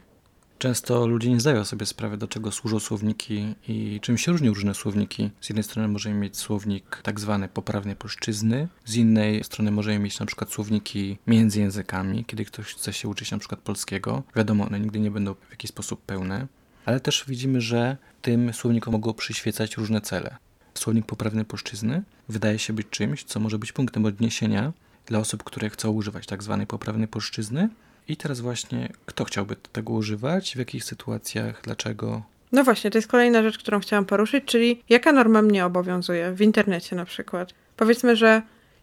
Często 0.59 1.07
ludzie 1.07 1.29
nie 1.29 1.39
zdają 1.39 1.65
sobie 1.65 1.85
sprawy, 1.85 2.17
do 2.17 2.27
czego 2.27 2.51
służą 2.51 2.79
słowniki 2.79 3.55
i 3.67 3.99
czym 4.01 4.17
się 4.17 4.31
różnią 4.31 4.53
różne 4.53 4.73
słowniki. 4.75 5.31
Z 5.41 5.49
jednej 5.49 5.63
strony 5.63 5.87
możemy 5.87 6.15
mieć 6.15 6.37
słownik 6.37 7.01
tak 7.03 7.19
zwany 7.19 7.47
poprawnej 7.47 7.95
polszczyzny, 7.95 8.67
z 8.85 8.95
innej 8.95 9.43
strony 9.43 9.71
możemy 9.71 9.99
mieć 9.99 10.19
na 10.19 10.25
przykład 10.25 10.51
słowniki 10.51 11.17
między 11.27 11.59
językami, 11.59 12.25
kiedy 12.25 12.45
ktoś 12.45 12.65
chce 12.65 12.93
się 12.93 13.07
uczyć 13.07 13.31
na 13.31 13.37
przykład 13.37 13.61
polskiego. 13.61 14.23
Wiadomo, 14.35 14.65
one 14.65 14.79
nigdy 14.79 14.99
nie 14.99 15.11
będą 15.11 15.33
w 15.33 15.51
jakiś 15.51 15.69
sposób 15.69 16.01
pełne, 16.01 16.47
ale 16.85 16.99
też 16.99 17.25
widzimy, 17.27 17.61
że 17.61 17.97
tym 18.21 18.53
słownikom 18.53 18.91
mogą 18.91 19.13
przyświecać 19.13 19.77
różne 19.77 20.01
cele. 20.01 20.37
Słownik 20.73 21.05
poprawnej 21.05 21.45
polszczyzny 21.45 22.03
wydaje 22.29 22.59
się 22.59 22.73
być 22.73 22.87
czymś, 22.89 23.23
co 23.23 23.39
może 23.39 23.59
być 23.59 23.71
punktem 23.71 24.05
odniesienia 24.05 24.73
dla 25.05 25.19
osób, 25.19 25.43
które 25.43 25.69
chcą 25.69 25.91
używać 25.91 26.25
tak 26.25 26.43
zwanej 26.43 26.67
poprawnej 26.67 27.07
polszczyzny, 27.07 27.69
i 28.07 28.17
teraz 28.17 28.39
właśnie, 28.39 28.89
kto 29.05 29.25
chciałby 29.25 29.55
tego 29.55 29.93
używać, 29.93 30.53
w 30.55 30.59
jakich 30.59 30.83
sytuacjach, 30.83 31.61
dlaczego? 31.63 32.21
No 32.51 32.63
właśnie, 32.63 32.91
to 32.91 32.97
jest 32.97 33.07
kolejna 33.07 33.43
rzecz, 33.43 33.57
którą 33.57 33.79
chciałam 33.79 34.05
poruszyć, 34.05 34.45
czyli 34.45 34.83
jaka 34.89 35.11
norma 35.11 35.41
mnie 35.41 35.65
obowiązuje 35.65 36.31
w 36.31 36.41
internecie 36.41 36.95
na 36.95 37.05
przykład. 37.05 37.53
Powiedzmy, 37.77 38.15
że 38.15 38.41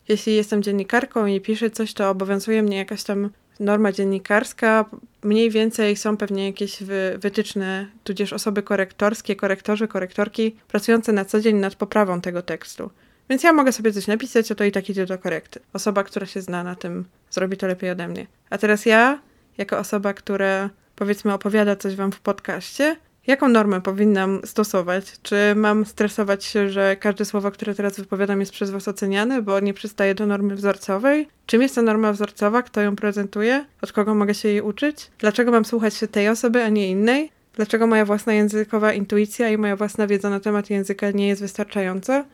jeśli 0.08 0.34
jestem 0.34 0.62
dziennikarką 0.62 1.26
i 1.26 1.40
piszę 1.40 1.70
coś, 1.70 1.94
to 1.94 2.10
obowiązuje 2.10 2.62
mnie 2.62 2.76
jakaś 2.76 3.02
tam 3.04 3.30
norma 3.60 3.92
dziennikarska. 3.92 4.84
Mniej 5.22 5.50
więcej 5.50 5.96
są 5.96 6.16
pewnie 6.16 6.46
jakieś 6.46 6.82
wy, 6.82 7.18
wytyczne, 7.18 7.86
tudzież 8.04 8.32
osoby 8.32 8.62
korektorskie, 8.62 9.36
korektorzy, 9.36 9.88
korektorki 9.88 10.56
pracujące 10.68 11.12
na 11.12 11.24
co 11.24 11.40
dzień 11.40 11.56
nad 11.56 11.74
poprawą 11.74 12.20
tego 12.20 12.42
tekstu. 12.42 12.90
Więc 13.30 13.42
ja 13.42 13.52
mogę 13.52 13.72
sobie 13.72 13.92
coś 13.92 14.06
napisać, 14.06 14.52
a 14.52 14.54
to 14.54 14.64
i 14.64 14.72
tak 14.72 14.90
idzie 14.90 15.06
do 15.06 15.18
korekty. 15.18 15.60
Osoba, 15.72 16.04
która 16.04 16.26
się 16.26 16.40
zna 16.40 16.64
na 16.64 16.74
tym, 16.74 17.04
zrobi 17.30 17.56
to 17.56 17.66
lepiej 17.66 17.90
ode 17.90 18.08
mnie. 18.08 18.26
A 18.50 18.58
teraz 18.58 18.86
ja, 18.86 19.20
jako 19.58 19.78
osoba, 19.78 20.14
która 20.14 20.70
powiedzmy 20.96 21.32
opowiada 21.32 21.76
coś 21.76 21.96
wam 21.96 22.12
w 22.12 22.20
podcaście, 22.20 22.96
jaką 23.26 23.48
normę 23.48 23.80
powinnam 23.80 24.40
stosować? 24.44 25.04
Czy 25.22 25.36
mam 25.56 25.86
stresować 25.86 26.44
się, 26.44 26.70
że 26.70 26.96
każde 26.96 27.24
słowo, 27.24 27.50
które 27.50 27.74
teraz 27.74 28.00
wypowiadam, 28.00 28.40
jest 28.40 28.52
przez 28.52 28.70
was 28.70 28.88
oceniane, 28.88 29.42
bo 29.42 29.60
nie 29.60 29.74
przystaje 29.74 30.14
do 30.14 30.26
normy 30.26 30.54
wzorcowej? 30.54 31.28
Czym 31.46 31.62
jest 31.62 31.74
ta 31.74 31.82
norma 31.82 32.12
wzorcowa? 32.12 32.62
Kto 32.62 32.80
ją 32.80 32.96
prezentuje? 32.96 33.64
Od 33.82 33.92
kogo 33.92 34.14
mogę 34.14 34.34
się 34.34 34.48
jej 34.48 34.60
uczyć? 34.60 35.10
Dlaczego 35.18 35.50
mam 35.50 35.64
słuchać 35.64 35.94
się 35.94 36.08
tej 36.08 36.28
osoby, 36.28 36.62
a 36.62 36.68
nie 36.68 36.90
innej? 36.90 37.30
Dlaczego 37.54 37.86
moja 37.86 38.04
własna 38.04 38.32
językowa 38.32 38.92
intuicja 38.92 39.48
i 39.48 39.58
moja 39.58 39.76
własna 39.76 40.06
wiedza 40.06 40.30
na 40.30 40.40
temat 40.40 40.70
języka 40.70 41.10
nie 41.10 41.28
jest 41.28 41.42
wystarczająca? 41.42 42.24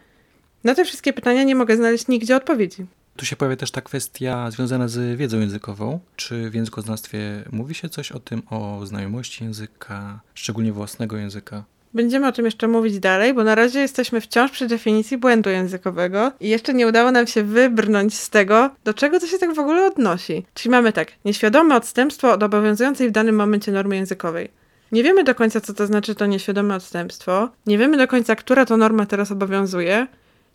Na 0.64 0.74
te 0.74 0.84
wszystkie 0.84 1.12
pytania 1.12 1.42
nie 1.42 1.54
mogę 1.54 1.76
znaleźć 1.76 2.08
nigdzie 2.08 2.36
odpowiedzi. 2.36 2.86
Tu 3.16 3.26
się 3.26 3.36
pojawia 3.36 3.56
też 3.56 3.70
ta 3.70 3.80
kwestia 3.80 4.50
związana 4.50 4.88
z 4.88 5.18
wiedzą 5.18 5.40
językową. 5.40 6.00
Czy 6.16 6.50
w 6.50 6.54
językoznawstwie 6.54 7.44
mówi 7.52 7.74
się 7.74 7.88
coś 7.88 8.12
o 8.12 8.20
tym, 8.20 8.42
o 8.50 8.86
znajomości 8.86 9.44
języka, 9.44 10.20
szczególnie 10.34 10.72
własnego 10.72 11.16
języka? 11.16 11.64
Będziemy 11.94 12.26
o 12.26 12.32
tym 12.32 12.44
jeszcze 12.44 12.68
mówić 12.68 12.98
dalej, 12.98 13.34
bo 13.34 13.44
na 13.44 13.54
razie 13.54 13.80
jesteśmy 13.80 14.20
wciąż 14.20 14.50
przy 14.50 14.66
definicji 14.66 15.18
błędu 15.18 15.50
językowego 15.50 16.32
i 16.40 16.48
jeszcze 16.48 16.74
nie 16.74 16.86
udało 16.86 17.12
nam 17.12 17.26
się 17.26 17.42
wybrnąć 17.42 18.18
z 18.18 18.30
tego, 18.30 18.70
do 18.84 18.94
czego 18.94 19.20
to 19.20 19.26
się 19.26 19.38
tak 19.38 19.54
w 19.54 19.58
ogóle 19.58 19.86
odnosi. 19.86 20.46
Czyli 20.54 20.70
mamy 20.70 20.92
tak, 20.92 21.12
nieświadome 21.24 21.76
odstępstwo 21.76 22.32
od 22.32 22.42
obowiązującej 22.42 23.08
w 23.08 23.12
danym 23.12 23.34
momencie 23.34 23.72
normy 23.72 23.96
językowej. 23.96 24.48
Nie 24.92 25.02
wiemy 25.02 25.24
do 25.24 25.34
końca, 25.34 25.60
co 25.60 25.74
to 25.74 25.86
znaczy 25.86 26.14
to 26.14 26.26
nieświadome 26.26 26.74
odstępstwo, 26.74 27.48
nie 27.66 27.78
wiemy 27.78 27.96
do 27.96 28.08
końca, 28.08 28.36
która 28.36 28.66
to 28.66 28.76
norma 28.76 29.06
teraz 29.06 29.32
obowiązuje, 29.32 30.06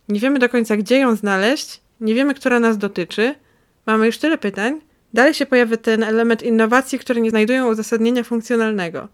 nie 0.08 0.20
wiemy 0.20 0.38
do 0.38 0.48
końca, 0.48 0.76
gdzie 0.76 0.98
ją 0.98 1.16
znaleźć, 1.16 1.80
nie 2.00 2.14
wiemy, 2.14 2.34
która 2.34 2.60
nas 2.60 2.78
dotyczy. 2.78 3.34
Mamy 3.86 4.06
już 4.06 4.18
tyle 4.18 4.38
pytań. 4.38 4.80
Dalej 5.14 5.34
się 5.34 5.46
pojawia 5.46 5.76
ten 5.76 6.02
element 6.02 6.42
innowacji, 6.42 6.98
które 6.98 7.20
nie 7.20 7.30
znajdują 7.30 7.68
uzasadnienia 7.68 8.22
funkcjonalnego. 8.22 9.08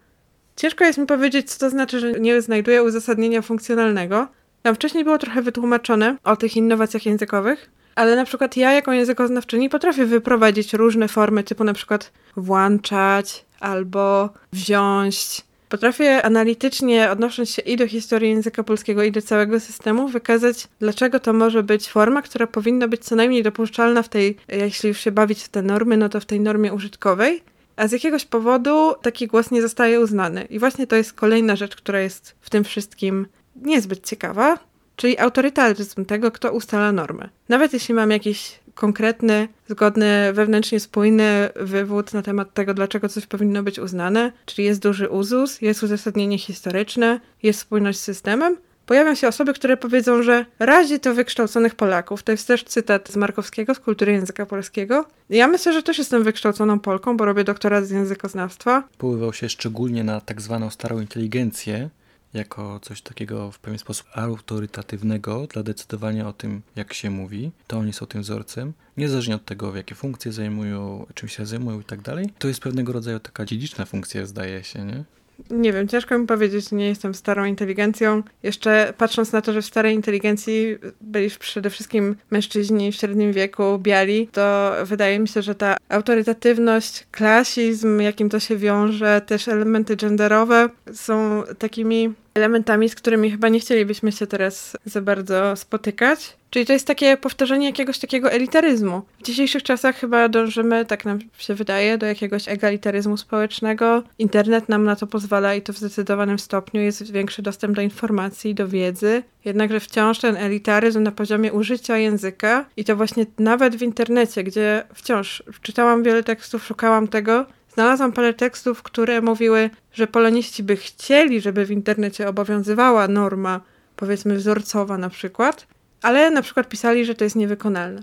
Ciężko 0.57 0.85
jest 0.85 0.99
mi 0.99 1.07
powiedzieć, 1.07 1.51
co 1.51 1.59
to 1.61 1.71
znaczy, 1.71 2.01
że 2.01 2.13
nie 2.13 2.43
znajduje 2.43 2.83
uzasadnienia 2.83 3.43
funkcjonalnego. 3.43 4.29
Tam 4.63 4.75
wcześniej 4.75 5.05
było 5.05 5.19
trochę 5.19 5.43
wytłumaczone 5.43 6.17
o 6.25 6.37
tych 6.37 6.57
innowacjach 6.57 7.07
językowych, 7.07 7.71
ale 7.95 8.17
na 8.17 8.25
przykład 8.25 8.57
ja 8.57 8.73
jako 8.73 8.93
językoznawczyni 8.93 9.69
potrafię 9.69 10.07
wyprowadzić 10.07 10.75
różne 10.75 11.09
formy, 11.09 11.45
typu 11.45 11.65
na 11.65 11.75
przykład 11.75 12.13
włączać 12.37 13.45
albo 13.61 14.31
wziąć. 14.53 15.45
Potrafię 15.73 16.23
analitycznie, 16.23 17.11
odnosząc 17.11 17.51
się 17.51 17.63
i 17.63 17.77
do 17.77 17.89
historii 17.89 18.31
języka 18.31 18.63
polskiego, 18.63 19.03
i 19.03 19.13
do 19.13 19.23
całego 19.23 19.61
systemu, 19.61 20.09
wykazać, 20.09 20.69
dlaczego 20.81 21.21
to 21.21 21.33
może 21.33 21.63
być 21.63 21.89
forma, 21.89 22.23
która 22.23 22.47
powinna 22.47 22.89
być 22.89 23.05
co 23.05 23.17
najmniej 23.17 23.43
dopuszczalna 23.43 24.03
w 24.03 24.09
tej, 24.09 24.37
jeśli 24.49 24.89
już 24.89 25.01
się 25.01 25.13
bawić 25.13 25.43
w 25.43 25.49
te 25.49 25.63
normy, 25.63 25.97
no 25.97 26.09
to 26.09 26.21
w 26.21 26.25
tej 26.25 26.41
normie 26.41 26.73
użytkowej, 26.73 27.43
a 27.77 27.89
z 27.89 27.93
jakiegoś 27.93 28.25
powodu 28.25 28.95
taki 29.03 29.27
głos 29.27 29.51
nie 29.51 29.63
zostaje 29.63 30.01
uznany. 30.01 30.45
I 30.51 30.59
właśnie 30.59 30.87
to 30.87 30.97
jest 30.97 31.13
kolejna 31.13 31.57
rzecz, 31.57 31.77
która 31.77 32.01
jest 32.01 32.35
w 32.41 32.51
tym 32.51 32.65
wszystkim 32.65 33.27
niezbyt 33.57 34.07
ciekawa, 34.07 34.59
czyli 34.97 35.19
autorytaryzm 35.19 36.05
tego, 36.05 36.31
kto 36.31 36.53
ustala 36.53 36.93
normę. 36.93 37.29
Nawet 37.49 37.73
jeśli 37.73 37.95
mam 37.95 38.11
jakiś 38.11 38.61
konkretny, 38.75 39.49
zgodny, 39.69 40.33
wewnętrznie 40.33 40.81
spójny 40.81 41.49
wywód 41.57 42.15
na 42.15 42.23
temat 42.23 42.55
tego, 42.55 42.75
dlaczego 42.75 43.09
coś 43.09 43.27
powinno 43.27 43.63
być 43.63 43.79
uznane, 43.79 44.33
czyli 44.47 44.67
jest 44.69 44.81
duży 44.81 45.09
uzus, 45.09 45.61
jest 45.61 45.83
uzasadnienie 45.83 46.39
historyczne, 46.39 47.21
jest 47.43 47.61
spójność 47.61 47.99
z 47.99 48.03
systemem, 48.03 48.57
pojawią 48.87 49.15
się 49.15 49.29
osoby, 49.29 49.53
które 49.55 49.77
powiedzą, 49.77 50.23
że 50.23 50.47
razi 50.59 51.01
to 51.01 51.15
wykształconych 51.15 51.75
Polaków. 51.75 52.23
To 52.23 52.33
jest 52.33 52.49
też 52.49 52.65
cytat 52.65 53.09
z 53.09 53.17
Markowskiego, 53.17 53.75
z 53.75 53.79
kultury 53.79 54.13
języka 54.13 54.47
polskiego. 54.47 55.05
Ja 55.31 55.49
myślę, 55.49 55.73
że 55.73 55.83
też 55.83 55.99
jestem 55.99 56.23
wykształconą 56.23 56.81
Polką, 56.81 57.17
bo 57.17 57.25
robię 57.25 57.45
doktorat 57.45 57.87
z 57.87 57.91
językoznawstwa. 57.91 58.83
Poływał 58.99 59.33
się 59.33 59.49
szczególnie 59.49 60.05
na 60.05 60.21
tak 60.21 60.41
zwaną 60.41 60.71
starą 60.71 61.01
inteligencję, 61.01 61.91
jako 62.35 62.81
coś 62.83 63.03
takiego 63.03 63.51
w 63.51 63.59
pewien 63.59 63.79
sposób 63.79 64.07
autorytatywnego 64.15 65.47
dla 65.47 65.63
decydowania 65.63 66.29
o 66.29 66.33
tym, 66.33 66.63
jak 66.77 66.93
się 66.95 67.11
mówi, 67.11 67.51
to 67.67 67.79
oni 67.79 67.93
są 67.93 68.07
tym 68.07 68.23
wzorcem, 68.23 68.73
niezależnie 68.97 69.35
od 69.35 69.45
tego, 69.45 69.77
jakie 69.77 69.95
funkcje 69.95 70.33
zajmują, 70.33 71.07
czym 71.15 71.29
się 71.29 71.47
zajmują 71.47 71.81
i 71.81 71.85
tak 71.85 72.01
dalej. 72.01 72.27
To 72.39 72.49
jest 72.49 72.61
pewnego 72.61 72.93
rodzaju 72.93 73.21
taka 73.21 73.45
dziedziczna 73.45 73.85
funkcja, 73.85 74.27
zdaje 74.27 74.65
się, 74.65 74.85
nie? 74.85 75.05
Nie 75.51 75.73
wiem, 75.73 75.89
ciężko 75.89 76.19
mi 76.19 76.27
powiedzieć, 76.27 76.73
nie 76.73 76.89
jestem 76.89 77.15
starą 77.15 77.45
inteligencją. 77.45 78.23
Jeszcze 78.43 78.93
patrząc 78.99 79.33
na 79.33 79.43
to, 79.43 79.53
że 79.53 79.63
w 79.63 79.67
starej 79.67 79.95
inteligencji 79.95 80.77
byli 81.01 81.31
przede 81.31 81.71
wszystkim 81.71 82.17
mężczyźni 82.31 82.93
w 82.93 82.95
średnim 82.95 83.33
wieku, 83.33 83.79
biali, 83.79 84.29
to 84.33 84.73
wydaje 84.85 85.19
mi 85.19 85.29
się, 85.29 85.43
że 85.43 85.55
ta 85.55 85.77
autorytatywność, 85.89 87.07
klasizm, 87.11 88.01
jakim 88.01 88.29
to 88.29 88.41
się 88.41 88.57
wiąże, 88.57 89.21
też 89.27 89.49
elementy 89.49 89.97
genderowe 89.97 90.69
są 90.93 91.43
takimi 91.59 92.15
elementami, 92.35 92.89
z 92.89 92.95
którymi 92.95 93.31
chyba 93.31 93.49
nie 93.49 93.61
chcielibyśmy 93.61 94.13
się 94.13 94.27
teraz 94.27 94.77
za 94.85 95.01
bardzo 95.01 95.57
spotykać. 95.57 96.37
Czyli 96.51 96.67
to 96.67 96.73
jest 96.73 96.87
takie 96.87 97.17
powtarzanie 97.17 97.67
jakiegoś 97.67 97.99
takiego 97.99 98.31
elitaryzmu. 98.31 99.03
W 99.19 99.23
dzisiejszych 99.23 99.63
czasach 99.63 99.97
chyba 99.97 100.29
dążymy, 100.29 100.85
tak 100.85 101.05
nam 101.05 101.19
się 101.39 101.55
wydaje, 101.55 101.99
do 101.99 102.07
jakiegoś 102.07 102.49
egalitaryzmu 102.49 103.17
społecznego. 103.17 104.03
Internet 104.19 104.69
nam 104.69 104.85
na 104.85 104.97
to 104.97 105.07
pozwala 105.07 105.55
i 105.55 105.63
to 105.63 105.73
w 105.73 105.79
zdecydowanym 105.79 106.39
stopniu 106.39 106.81
jest 106.81 107.13
większy 107.13 107.43
dostęp 107.43 107.77
do 107.77 107.83
informacji, 107.83 108.55
do 108.55 108.69
wiedzy. 108.69 109.23
Jednakże 109.45 109.81
wciąż 109.81 110.19
ten 110.19 110.37
elitaryzm 110.37 111.03
na 111.03 111.13
poziomie 111.13 111.53
użycia 111.53 111.99
języka 111.99 112.65
i 112.77 112.85
to 112.85 112.97
właśnie 112.97 113.27
nawet 113.39 113.77
w 113.77 113.83
internecie, 113.83 114.45
gdzie 114.45 114.85
wciąż 114.95 115.43
czytałam 115.63 116.03
wiele 116.03 116.23
tekstów, 116.23 116.67
szukałam 116.67 117.09
tego, 117.09 117.47
Znalazłam 117.75 118.13
parę 118.13 118.35
tekstów, 118.35 118.83
które 118.83 119.21
mówiły, 119.21 119.71
że 119.93 120.07
poloniści 120.07 120.63
by 120.63 120.77
chcieli, 120.77 121.41
żeby 121.41 121.67
w 121.67 121.71
internecie 121.71 122.29
obowiązywała 122.29 123.09
norma, 123.09 123.61
powiedzmy 123.97 124.37
wzorcowa 124.37 124.99
na 124.99 125.11
przykład, 125.11 125.67
ale 126.03 126.31
na 126.31 126.43
przykład 126.43 126.69
pisali, 126.69 127.05
że 127.05 127.15
to 127.15 127.25
jest 127.25 127.37
niewykonalne. 127.37 128.03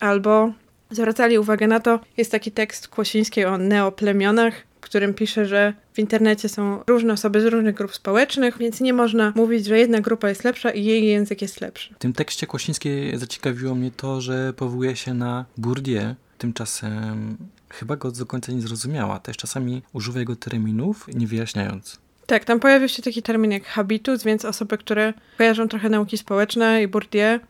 Albo 0.00 0.52
zwracali 0.90 1.38
uwagę 1.38 1.66
na 1.66 1.80
to, 1.80 2.00
jest 2.16 2.30
taki 2.30 2.52
tekst 2.52 2.88
Kłosińskiej 2.88 3.44
o 3.44 3.58
neoplemionach, 3.58 4.54
w 4.80 4.80
którym 4.80 5.14
pisze, 5.14 5.46
że 5.46 5.74
w 5.92 5.98
internecie 5.98 6.48
są 6.48 6.82
różne 6.86 7.12
osoby 7.12 7.40
z 7.40 7.44
różnych 7.44 7.74
grup 7.74 7.94
społecznych, 7.94 8.58
więc 8.58 8.80
nie 8.80 8.92
można 8.92 9.32
mówić, 9.36 9.66
że 9.66 9.78
jedna 9.78 10.00
grupa 10.00 10.28
jest 10.28 10.44
lepsza 10.44 10.70
i 10.70 10.84
jej 10.84 11.06
język 11.06 11.42
jest 11.42 11.60
lepszy. 11.60 11.94
W 11.94 11.98
tym 11.98 12.12
tekście 12.12 12.46
Kłosińskiej 12.46 13.18
zaciekawiło 13.18 13.74
mnie 13.74 13.90
to, 13.90 14.20
że 14.20 14.52
powołuje 14.52 14.96
się 14.96 15.14
na 15.14 15.44
Bourdieu. 15.56 16.14
Tymczasem 16.38 17.36
chyba 17.70 17.96
go 17.96 18.10
do 18.10 18.26
końca 18.26 18.52
nie 18.52 18.60
zrozumiała. 18.60 19.18
Też 19.18 19.36
czasami 19.36 19.82
używa 19.92 20.18
jego 20.18 20.36
terminów, 20.36 21.08
nie 21.14 21.26
wyjaśniając. 21.26 21.98
Tak, 22.26 22.44
tam 22.44 22.60
pojawił 22.60 22.88
się 22.88 23.02
taki 23.02 23.22
termin 23.22 23.50
jak 23.50 23.64
habitus, 23.64 24.22
więc 24.22 24.44
osoby, 24.44 24.78
które 24.78 25.14
kojarzą 25.38 25.68
trochę 25.68 25.88
nauki 25.88 26.18
społeczne 26.18 26.82
i 26.82 26.88
Bourdieu 26.88 27.40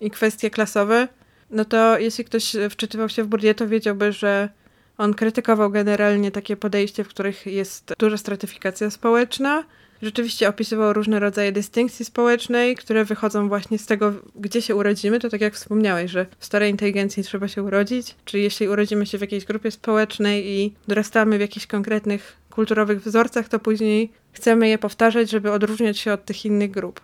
i 0.00 0.10
kwestie 0.10 0.50
klasowe, 0.50 1.08
no 1.50 1.64
to 1.64 1.98
jeśli 1.98 2.24
ktoś 2.24 2.56
wczytywał 2.70 3.08
się 3.08 3.24
w 3.24 3.26
Bourdieu, 3.26 3.54
to 3.54 3.68
wiedziałby, 3.68 4.12
że 4.12 4.48
on 4.98 5.14
krytykował 5.14 5.70
generalnie 5.70 6.30
takie 6.30 6.56
podejście, 6.56 7.04
w 7.04 7.08
których 7.08 7.46
jest 7.46 7.94
duża 7.98 8.16
stratyfikacja 8.16 8.90
społeczna, 8.90 9.64
rzeczywiście 10.02 10.48
opisywał 10.48 10.92
różne 10.92 11.20
rodzaje 11.20 11.52
dystynkcji 11.52 12.04
społecznej, 12.04 12.76
które 12.76 13.04
wychodzą 13.04 13.48
właśnie 13.48 13.78
z 13.78 13.86
tego, 13.86 14.12
gdzie 14.36 14.62
się 14.62 14.76
urodzimy. 14.76 15.20
To 15.20 15.28
tak 15.28 15.40
jak 15.40 15.54
wspomniałeś, 15.54 16.10
że 16.10 16.26
w 16.38 16.44
starej 16.44 16.70
inteligencji 16.70 17.22
trzeba 17.22 17.48
się 17.48 17.62
urodzić, 17.62 18.14
czyli 18.24 18.42
jeśli 18.42 18.68
urodzimy 18.68 19.06
się 19.06 19.18
w 19.18 19.20
jakiejś 19.20 19.44
grupie 19.44 19.70
społecznej 19.70 20.46
i 20.46 20.74
dorastamy 20.88 21.38
w 21.38 21.40
jakichś 21.40 21.66
konkretnych 21.66 22.36
kulturowych 22.50 23.02
wzorcach, 23.02 23.48
to 23.48 23.58
później 23.58 24.12
chcemy 24.32 24.68
je 24.68 24.78
powtarzać, 24.78 25.30
żeby 25.30 25.52
odróżniać 25.52 25.98
się 25.98 26.12
od 26.12 26.24
tych 26.24 26.44
innych 26.44 26.70
grup. 26.70 27.00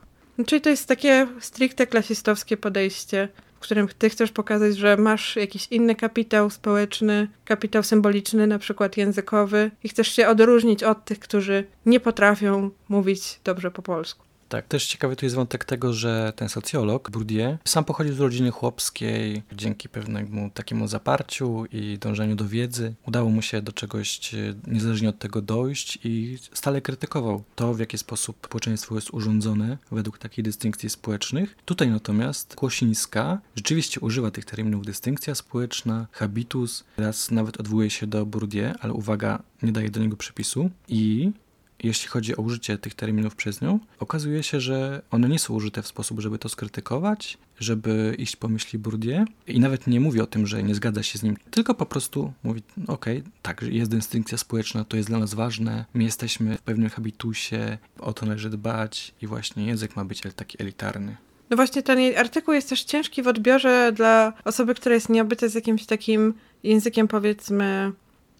Czyli 0.47 0.61
to 0.61 0.71
jest 0.71 0.87
takie 0.87 1.27
stricte 1.41 1.87
klasistowskie 1.87 2.57
podejście 2.57 3.29
w 3.59 3.61
którym 3.61 3.89
ty 3.99 4.11
chcesz 4.11 4.33
pokazać, 4.33 4.77
że 4.77 4.97
masz 4.97 5.37
jakiś 5.37 5.67
inny 5.71 5.95
kapitał 5.95 6.51
społeczny, 6.51 7.29
kapitał 7.45 7.83
symboliczny, 7.83 8.47
na 8.47 8.59
przykład 8.59 8.97
językowy, 8.97 9.71
i 9.85 9.89
chcesz 9.89 10.09
się 10.09 10.29
odróżnić 10.29 10.83
od 10.83 11.05
tych, 11.05 11.19
którzy 11.19 11.65
nie 11.87 12.01
potrafią 12.01 12.71
mówić 12.89 13.41
dobrze 13.45 13.71
po 13.71 13.83
polsku. 13.83 14.28
Tak, 14.49 14.69
też 14.69 14.87
ciekawy 14.87 15.17
tu 15.17 15.27
jest 15.27 15.37
wątek 15.37 15.65
tego, 15.65 15.93
że 15.93 16.33
ten 16.37 16.49
socjolog, 16.49 17.11
Bourdieu, 17.11 17.59
sam 17.65 17.85
pochodził 17.85 18.15
z 18.15 18.21
rodziny 18.21 18.51
chłopskiej. 18.51 19.43
Dzięki 19.53 19.89
pewnemu 19.89 20.51
takiemu 20.51 20.89
zaparciu 20.89 21.65
i 21.73 21.99
dążeniu 21.99 22.37
do 22.37 22.49
wiedzy 22.49 22.95
udało 23.07 23.31
mu 23.31 23.43
się 23.43 23.63
do 23.63 23.73
czegoś 23.73 24.35
e, 24.35 24.55
niezależnie 24.67 25.09
od 25.09 25.19
tego 25.19 25.43
dojść 25.43 25.99
i 26.05 26.39
stale 26.53 26.81
krytykował 26.81 27.43
to, 27.55 27.75
w 27.75 27.81
jaki 27.81 27.99
sposób 27.99 28.37
społeczeństwo 28.47 28.95
jest 28.95 29.11
urządzone 29.11 29.79
według 29.91 30.19
takiej 30.19 30.45
dystynkcji 30.45 30.91
społecznych. 30.91 31.57
Tutaj 31.65 31.91
natomiast 31.91 32.55
Kłosińska 32.57 33.41
rzeczywiście 33.57 34.01
używa 34.01 34.31
tych 34.31 34.45
terminów 34.45 34.87
dystynkcja 34.87 35.35
społeczna, 35.35 36.07
habitus, 36.13 36.85
raz 36.97 37.31
nawet 37.31 37.61
odwołuje 37.61 37.91
się 37.91 38.07
do 38.07 38.27
Bourdieu, 38.27 38.75
ale 38.81 38.93
uwaga, 38.93 39.43
nie 39.63 39.73
daje 39.73 39.91
do 39.91 40.01
niego 40.01 40.17
przepisu 40.17 40.71
i 40.89 41.33
jeśli 41.83 42.09
chodzi 42.09 42.37
o 42.37 42.43
użycie 42.43 42.79
tych 42.79 42.95
terminów 42.95 43.37
przez 43.37 43.61
nią, 43.61 43.79
okazuje 43.99 44.43
się, 44.43 44.61
że 44.61 45.03
one 45.11 45.29
nie 45.29 45.39
są 45.39 45.55
użyte 45.55 45.83
w 45.83 45.87
sposób, 45.87 46.21
żeby 46.21 46.39
to 46.39 46.49
skrytykować, 46.49 47.39
żeby 47.61 48.15
iść 48.19 48.37
po 48.37 48.49
myśli 48.49 48.79
Bourdieu 48.79 49.25
i 49.47 49.61
nawet 49.61 49.87
nie 49.87 50.01
mówi 50.01 50.21
o 50.21 50.27
tym, 50.27 50.47
że 50.47 50.63
nie 50.63 50.75
zgadza 50.75 51.03
się 51.03 51.19
z 51.19 51.23
nim, 51.23 51.37
tylko 51.51 51.75
po 51.75 51.87
prostu 51.87 52.33
mówi, 52.45 52.63
okej, 52.87 53.19
okay, 53.19 53.31
tak, 53.43 53.63
jest 53.63 53.93
instynkcja 53.93 54.39
społeczna, 54.39 54.85
to 54.85 54.97
jest 54.97 55.09
dla 55.09 55.19
nas 55.19 55.35
ważne, 55.35 55.85
my 55.95 56.05
jesteśmy 56.05 56.57
w 56.57 56.63
pewnym 56.63 56.91
habitusie, 56.91 57.79
o 57.99 58.13
to 58.13 58.27
należy 58.27 58.51
dbać 58.51 59.15
i 59.23 59.27
właśnie 59.27 59.67
język 59.67 59.97
ma 59.97 60.05
być 60.05 60.23
taki 60.37 60.63
elitarny. 60.63 61.17
No 61.51 61.57
właśnie 61.57 61.83
ten 61.83 61.99
artykuł 62.17 62.55
jest 62.55 62.69
też 62.69 62.85
ciężki 62.85 63.23
w 63.23 63.29
odbiorze 63.29 63.93
dla 63.93 64.33
osoby, 64.45 64.75
która 64.75 64.95
jest 64.95 65.09
nieobyta 65.09 65.49
z 65.49 65.55
jakimś 65.55 65.87
takim 65.87 66.35
językiem 66.63 67.09
powiedzmy 67.09 67.93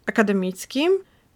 akademickim, 0.05 0.91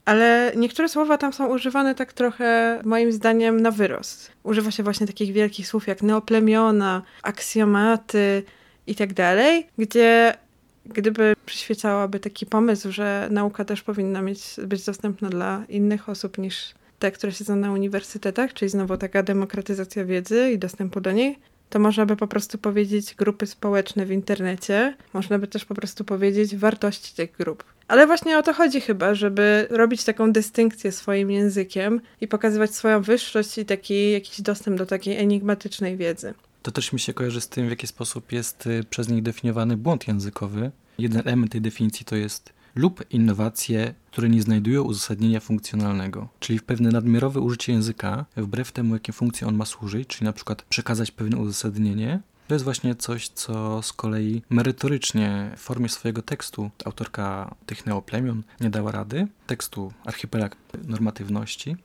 ale 0.05 0.51
niektóre 0.55 0.89
słowa 0.89 1.17
tam 1.17 1.33
są 1.33 1.47
używane 1.47 1.95
tak 1.95 2.13
trochę, 2.13 2.81
moim 2.85 3.11
zdaniem, 3.11 3.59
na 3.59 3.71
wyrost. 3.71 4.31
Używa 4.43 4.71
się 4.71 4.83
właśnie 4.83 5.07
takich 5.07 5.33
wielkich 5.33 5.67
słów 5.67 5.87
jak 5.87 6.01
neoplemiona, 6.01 7.01
aksjomaty 7.21 8.43
i 8.87 8.95
tak 8.95 9.13
dalej, 9.13 9.67
gdzie 9.77 10.37
gdyby 10.85 11.33
przyświecałaby 11.45 12.19
taki 12.19 12.45
pomysł, 12.45 12.91
że 12.91 13.27
nauka 13.31 13.65
też 13.65 13.81
powinna 13.81 14.21
mieć, 14.21 14.55
być 14.67 14.85
dostępna 14.85 15.29
dla 15.29 15.63
innych 15.69 16.09
osób 16.09 16.37
niż 16.37 16.73
te, 16.99 17.11
które 17.11 17.31
siedzą 17.31 17.55
na 17.55 17.71
uniwersytetach, 17.71 18.53
czyli 18.53 18.69
znowu 18.69 18.97
taka 18.97 19.23
demokratyzacja 19.23 20.05
wiedzy 20.05 20.51
i 20.51 20.59
dostępu 20.59 21.01
do 21.01 21.11
niej, 21.11 21.39
to 21.69 21.79
można 21.79 22.05
by 22.05 22.15
po 22.15 22.27
prostu 22.27 22.57
powiedzieć 22.57 23.15
grupy 23.15 23.47
społeczne 23.47 24.05
w 24.05 24.11
internecie. 24.11 24.95
Można 25.13 25.39
by 25.39 25.47
też 25.47 25.65
po 25.65 25.75
prostu 25.75 26.03
powiedzieć 26.03 26.55
wartości 26.55 27.15
tych 27.15 27.31
grup. 27.31 27.63
Ale 27.87 28.07
właśnie 28.07 28.37
o 28.37 28.43
to 28.43 28.53
chodzi 28.53 28.81
chyba, 28.81 29.15
żeby 29.15 29.67
robić 29.69 30.03
taką 30.03 30.31
dystynkcję 30.31 30.91
swoim 30.91 31.31
językiem 31.31 32.01
i 32.21 32.27
pokazywać 32.27 32.75
swoją 32.75 33.01
wyższość 33.01 33.57
i 33.57 33.65
taki 33.65 34.11
jakiś 34.11 34.41
dostęp 34.41 34.77
do 34.77 34.85
takiej 34.85 35.17
enigmatycznej 35.17 35.97
wiedzy. 35.97 36.33
To 36.61 36.71
też 36.71 36.93
mi 36.93 36.99
się 36.99 37.13
kojarzy 37.13 37.41
z 37.41 37.47
tym, 37.49 37.67
w 37.67 37.69
jaki 37.69 37.87
sposób 37.87 38.31
jest 38.31 38.67
y, 38.67 38.83
przez 38.89 39.09
nich 39.09 39.23
definiowany 39.23 39.77
błąd 39.77 40.07
językowy. 40.07 40.71
Jeden 40.97 41.21
element 41.25 41.51
tej 41.51 41.61
definicji 41.61 42.05
to 42.05 42.15
jest 42.15 42.53
lub 42.75 43.03
innowacje, 43.11 43.93
które 44.11 44.29
nie 44.29 44.41
znajdują 44.41 44.83
uzasadnienia 44.83 45.39
funkcjonalnego, 45.39 46.27
czyli 46.39 46.59
pewne 46.59 46.89
nadmiarowe 46.89 47.39
użycie 47.39 47.73
języka, 47.73 48.25
wbrew 48.37 48.71
temu, 48.71 48.93
jakie 48.93 49.13
funkcje 49.13 49.47
on 49.47 49.55
ma 49.55 49.65
służyć, 49.65 50.07
czyli 50.07 50.25
na 50.25 50.33
przykład 50.33 50.61
przekazać 50.61 51.11
pewne 51.11 51.37
uzasadnienie, 51.37 52.19
to 52.47 52.55
jest 52.55 52.63
właśnie 52.63 52.95
coś, 52.95 53.29
co 53.29 53.81
z 53.81 53.93
kolei 53.93 54.41
merytorycznie 54.49 55.51
w 55.57 55.59
formie 55.59 55.89
swojego 55.89 56.21
tekstu 56.21 56.69
autorka 56.85 57.55
tych 57.65 57.85
neoplemion 57.85 58.43
nie 58.61 58.69
dała 58.69 58.91
rady, 58.91 59.27
tekstu 59.47 59.93
Archipelag 60.05 60.55
Normatywności. 60.87 61.75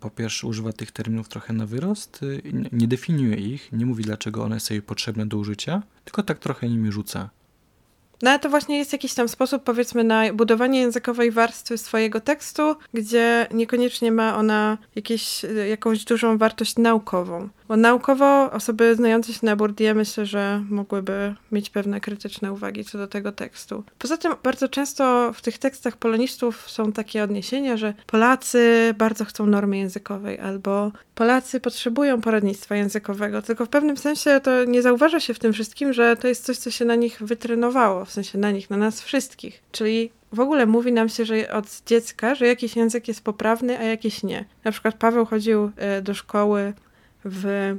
Po 0.00 0.10
pierwsze 0.10 0.46
używa 0.46 0.72
tych 0.72 0.90
terminów 0.92 1.28
trochę 1.28 1.52
na 1.52 1.66
wyrost, 1.66 2.22
y, 2.22 2.42
nie 2.72 2.88
definiuje 2.88 3.36
ich, 3.36 3.72
nie 3.72 3.86
mówi 3.86 4.04
dlaczego 4.04 4.44
one 4.44 4.60
są 4.60 4.74
jej 4.74 4.82
potrzebne 4.82 5.26
do 5.26 5.36
użycia, 5.36 5.82
tylko 6.04 6.22
tak 6.22 6.38
trochę 6.38 6.68
nimi 6.68 6.92
rzuca. 6.92 7.30
No 8.22 8.30
ale 8.30 8.38
to 8.38 8.50
właśnie 8.50 8.78
jest 8.78 8.92
jakiś 8.92 9.14
tam 9.14 9.28
sposób, 9.28 9.62
powiedzmy, 9.64 10.04
na 10.04 10.32
budowanie 10.32 10.80
językowej 10.80 11.30
warstwy 11.30 11.78
swojego 11.78 12.20
tekstu, 12.20 12.76
gdzie 12.94 13.46
niekoniecznie 13.54 14.12
ma 14.12 14.36
ona 14.36 14.78
jakieś, 14.94 15.46
jakąś 15.68 16.04
dużą 16.04 16.38
wartość 16.38 16.76
naukową. 16.76 17.48
Bo 17.72 17.76
naukowo 17.76 18.50
osoby 18.50 18.94
znające 18.94 19.32
się 19.32 19.38
na 19.42 19.56
Bourdieu 19.56 19.94
myślę, 19.94 20.26
że 20.26 20.64
mogłyby 20.70 21.34
mieć 21.52 21.70
pewne 21.70 22.00
krytyczne 22.00 22.52
uwagi 22.52 22.84
co 22.84 22.98
do 22.98 23.06
tego 23.06 23.32
tekstu. 23.32 23.84
Poza 23.98 24.16
tym 24.16 24.32
bardzo 24.42 24.68
często 24.68 25.32
w 25.34 25.42
tych 25.42 25.58
tekstach 25.58 25.96
polonistów 25.96 26.70
są 26.70 26.92
takie 26.92 27.24
odniesienia, 27.24 27.76
że 27.76 27.94
Polacy 28.06 28.94
bardzo 28.98 29.24
chcą 29.24 29.46
normy 29.46 29.78
językowej 29.78 30.38
albo 30.38 30.92
Polacy 31.14 31.60
potrzebują 31.60 32.20
poradnictwa 32.20 32.76
językowego, 32.76 33.42
tylko 33.42 33.66
w 33.66 33.68
pewnym 33.68 33.96
sensie 33.96 34.40
to 34.42 34.64
nie 34.64 34.82
zauważa 34.82 35.20
się 35.20 35.34
w 35.34 35.38
tym 35.38 35.52
wszystkim, 35.52 35.92
że 35.92 36.16
to 36.16 36.28
jest 36.28 36.44
coś, 36.44 36.56
co 36.58 36.70
się 36.70 36.84
na 36.84 36.94
nich 36.94 37.22
wytrenowało, 37.22 38.04
w 38.04 38.10
sensie 38.10 38.38
na 38.38 38.50
nich, 38.50 38.70
na 38.70 38.76
nas 38.76 39.00
wszystkich. 39.00 39.62
Czyli 39.72 40.10
w 40.32 40.40
ogóle 40.40 40.66
mówi 40.66 40.92
nam 40.92 41.08
się, 41.08 41.24
że 41.24 41.52
od 41.52 41.82
dziecka, 41.86 42.34
że 42.34 42.46
jakiś 42.46 42.76
język 42.76 43.08
jest 43.08 43.24
poprawny, 43.24 43.78
a 43.78 43.82
jakiś 43.82 44.22
nie. 44.22 44.44
Na 44.64 44.72
przykład 44.72 44.94
Paweł 44.94 45.26
chodził 45.26 45.70
e, 45.76 46.02
do 46.02 46.14
szkoły 46.14 46.72
w, 47.24 47.76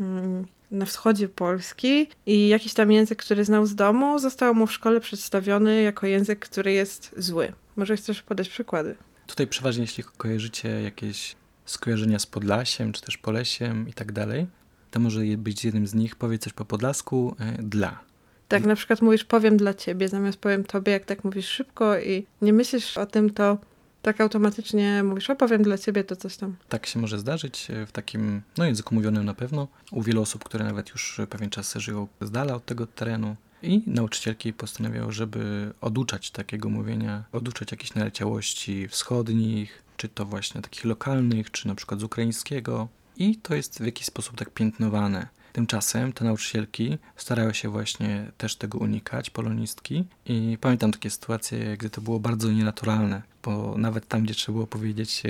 mm, 0.00 0.46
na 0.70 0.84
wschodzie 0.84 1.28
Polski 1.28 2.08
i 2.26 2.48
jakiś 2.48 2.74
tam 2.74 2.92
język, 2.92 3.18
który 3.18 3.44
znał 3.44 3.66
z 3.66 3.74
domu, 3.74 4.18
został 4.18 4.54
mu 4.54 4.66
w 4.66 4.72
szkole 4.72 5.00
przedstawiony 5.00 5.82
jako 5.82 6.06
język, 6.06 6.38
który 6.38 6.72
jest 6.72 7.14
zły. 7.16 7.52
Może 7.76 7.96
chcesz 7.96 8.22
podać 8.22 8.48
przykłady? 8.48 8.96
Tutaj 9.26 9.46
przeważnie, 9.46 9.82
jeśli 9.82 10.04
kojarzycie 10.16 10.82
jakieś 10.82 11.36
skojarzenia 11.64 12.18
z 12.18 12.26
Podlasiem, 12.26 12.92
czy 12.92 13.02
też 13.02 13.18
Polesiem 13.18 13.88
i 13.88 13.92
tak 13.92 14.12
dalej, 14.12 14.46
to 14.90 15.00
może 15.00 15.20
być 15.36 15.64
jednym 15.64 15.86
z 15.86 15.94
nich. 15.94 16.16
Powiedz 16.16 16.42
coś 16.42 16.52
po 16.52 16.64
podlasku 16.64 17.36
e, 17.40 17.62
dla. 17.62 18.00
Tak, 18.48 18.64
na 18.64 18.76
przykład 18.76 19.02
mówisz 19.02 19.24
powiem 19.24 19.56
dla 19.56 19.74
ciebie, 19.74 20.08
zamiast 20.08 20.38
powiem 20.38 20.64
tobie, 20.64 20.92
jak 20.92 21.04
tak 21.04 21.24
mówisz 21.24 21.48
szybko 21.48 21.98
i 21.98 22.26
nie 22.42 22.52
myślisz 22.52 22.98
o 22.98 23.06
tym, 23.06 23.30
to 23.30 23.58
tak 24.02 24.20
automatycznie 24.20 25.02
mówisz, 25.02 25.30
opowiem 25.30 25.62
dla 25.62 25.78
ciebie 25.78 26.04
to 26.04 26.16
coś 26.16 26.36
tam. 26.36 26.56
Tak 26.68 26.86
się 26.86 26.98
może 26.98 27.18
zdarzyć 27.18 27.70
e, 27.70 27.86
w 27.86 27.92
takim 27.92 28.42
no, 28.58 28.64
języku 28.64 28.94
mówionym 28.94 29.24
na 29.24 29.34
pewno. 29.34 29.68
U 29.92 30.02
wielu 30.02 30.22
osób, 30.22 30.44
które 30.44 30.64
nawet 30.64 30.88
już 30.88 31.20
pewien 31.30 31.50
czas 31.50 31.74
żyją 31.74 32.08
z 32.20 32.30
dala 32.30 32.54
od 32.54 32.64
tego 32.64 32.86
terenu. 32.86 33.36
I 33.62 33.82
nauczycielki 33.86 34.52
postanawiały, 34.52 35.12
żeby 35.12 35.72
oduczać 35.80 36.30
takiego 36.30 36.68
mówienia, 36.68 37.24
oduczać 37.32 37.70
jakichś 37.70 37.94
naleciałości 37.94 38.88
wschodnich, 38.88 39.82
czy 39.96 40.08
to 40.08 40.24
właśnie 40.24 40.62
takich 40.62 40.84
lokalnych, 40.84 41.50
czy 41.50 41.68
na 41.68 41.74
przykład 41.74 42.00
z 42.00 42.02
ukraińskiego. 42.02 42.88
I 43.16 43.36
to 43.36 43.54
jest 43.54 43.78
w 43.78 43.86
jakiś 43.86 44.06
sposób 44.06 44.36
tak 44.36 44.50
piętnowane. 44.50 45.28
Tymczasem 45.52 46.12
te 46.12 46.24
nauczycielki 46.24 46.98
starały 47.16 47.54
się 47.54 47.68
właśnie 47.68 48.30
też 48.38 48.56
tego 48.56 48.78
unikać, 48.78 49.30
polonistki. 49.30 50.04
I 50.26 50.58
pamiętam 50.60 50.92
takie 50.92 51.10
sytuacje, 51.10 51.76
gdy 51.76 51.90
to 51.90 52.00
było 52.00 52.20
bardzo 52.20 52.52
nienaturalne, 52.52 53.22
bo 53.42 53.74
nawet 53.78 54.08
tam, 54.08 54.22
gdzie 54.22 54.34
trzeba 54.34 54.54
było 54.54 54.66
powiedzieć 54.66 55.22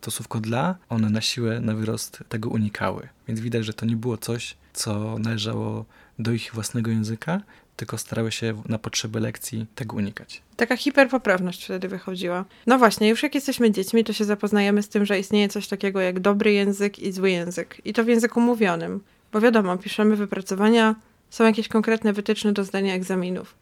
to 0.00 0.10
słówko 0.10 0.40
dla, 0.40 0.76
one 0.88 1.10
na 1.10 1.20
siłę, 1.20 1.60
na 1.60 1.74
wyrost 1.74 2.24
tego 2.28 2.48
unikały. 2.48 3.08
Więc 3.28 3.40
widać, 3.40 3.64
że 3.64 3.74
to 3.74 3.86
nie 3.86 3.96
było 3.96 4.16
coś, 4.16 4.56
co 4.72 5.18
należało 5.18 5.84
do 6.18 6.32
ich 6.32 6.50
własnego 6.54 6.90
języka, 6.90 7.40
tylko 7.76 7.98
starały 7.98 8.32
się 8.32 8.62
na 8.68 8.78
potrzeby 8.78 9.20
lekcji 9.20 9.66
tego 9.74 9.96
unikać. 9.96 10.42
Taka 10.56 10.76
hiperpoprawność 10.76 11.64
wtedy 11.64 11.88
wychodziła. 11.88 12.44
No 12.66 12.78
właśnie, 12.78 13.08
już 13.08 13.22
jak 13.22 13.34
jesteśmy 13.34 13.70
dziećmi, 13.70 14.04
to 14.04 14.12
się 14.12 14.24
zapoznajemy 14.24 14.82
z 14.82 14.88
tym, 14.88 15.06
że 15.06 15.18
istnieje 15.18 15.48
coś 15.48 15.68
takiego 15.68 16.00
jak 16.00 16.20
dobry 16.20 16.52
język 16.52 16.98
i 16.98 17.12
zły 17.12 17.30
język. 17.30 17.80
I 17.84 17.92
to 17.92 18.04
w 18.04 18.08
języku 18.08 18.40
mówionym. 18.40 19.00
Bo 19.32 19.40
wiadomo, 19.40 19.78
piszemy 19.78 20.16
wypracowania, 20.16 20.94
są 21.30 21.44
jakieś 21.44 21.68
konkretne 21.68 22.12
wytyczne 22.12 22.52
do 22.52 22.64
zdania 22.64 22.94
egzaminów. 22.94 23.54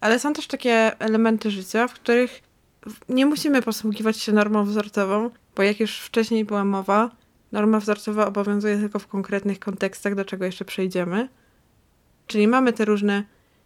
Ale 0.00 0.18
są 0.18 0.32
też 0.32 0.46
takie 0.46 0.98
elementy 0.98 1.50
życia, 1.50 1.88
w 1.88 1.94
których 1.94 2.42
nie 3.08 3.26
musimy 3.26 3.62
posługiwać 3.62 4.16
się 4.16 4.32
normą 4.32 4.64
wzorcową, 4.64 5.30
bo 5.56 5.62
jak 5.62 5.80
już 5.80 5.98
wcześniej 5.98 6.44
była 6.44 6.64
mowa, 6.64 7.10
norma 7.52 7.80
wzorcowa 7.80 8.26
obowiązuje 8.26 8.78
tylko 8.78 8.98
w 8.98 9.06
konkretnych 9.06 9.58
kontekstach, 9.58 10.14
do 10.14 10.24
czego 10.24 10.44
jeszcze 10.44 10.64
przejdziemy. 10.64 11.28
Czyli 12.26 12.48
mamy 12.48 12.72
te 12.72 12.84
różne 12.84 13.24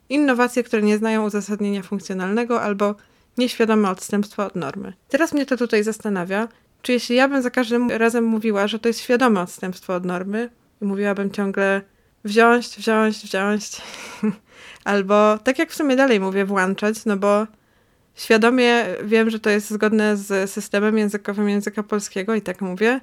innowacje, 0.08 0.64
które 0.64 0.82
nie 0.82 0.98
znają 0.98 1.26
uzasadnienia 1.26 1.82
funkcjonalnego 1.82 2.62
albo 2.62 2.94
nieświadome 3.38 3.90
odstępstwo 3.90 4.46
od 4.46 4.56
normy. 4.56 4.92
Teraz 5.08 5.32
mnie 5.32 5.46
to 5.46 5.56
tutaj 5.56 5.84
zastanawia, 5.84 6.48
czy 6.82 6.92
jeśli 6.92 7.16
ja 7.16 7.28
bym 7.28 7.42
za 7.42 7.50
każdym 7.50 7.90
razem 7.90 8.24
mówiła, 8.24 8.68
że 8.68 8.78
to 8.78 8.88
jest 8.88 9.00
świadome 9.00 9.40
odstępstwo 9.40 9.94
od 9.94 10.04
normy, 10.04 10.50
i 10.82 10.84
mówiłabym 10.84 11.30
ciągle 11.30 11.82
wziąć, 12.24 12.68
wziąć, 12.68 13.18
wziąć. 13.18 13.82
Albo 14.84 15.38
tak 15.38 15.58
jak 15.58 15.70
w 15.70 15.74
sumie 15.74 15.96
dalej 15.96 16.20
mówię, 16.20 16.44
włączać, 16.44 17.04
no 17.04 17.16
bo 17.16 17.46
świadomie 18.14 18.86
wiem, 19.04 19.30
że 19.30 19.40
to 19.40 19.50
jest 19.50 19.70
zgodne 19.70 20.16
z 20.16 20.50
systemem 20.50 20.98
językowym 20.98 21.48
języka 21.48 21.82
polskiego 21.82 22.34
i 22.34 22.42
tak 22.42 22.60
mówię, 22.60 23.00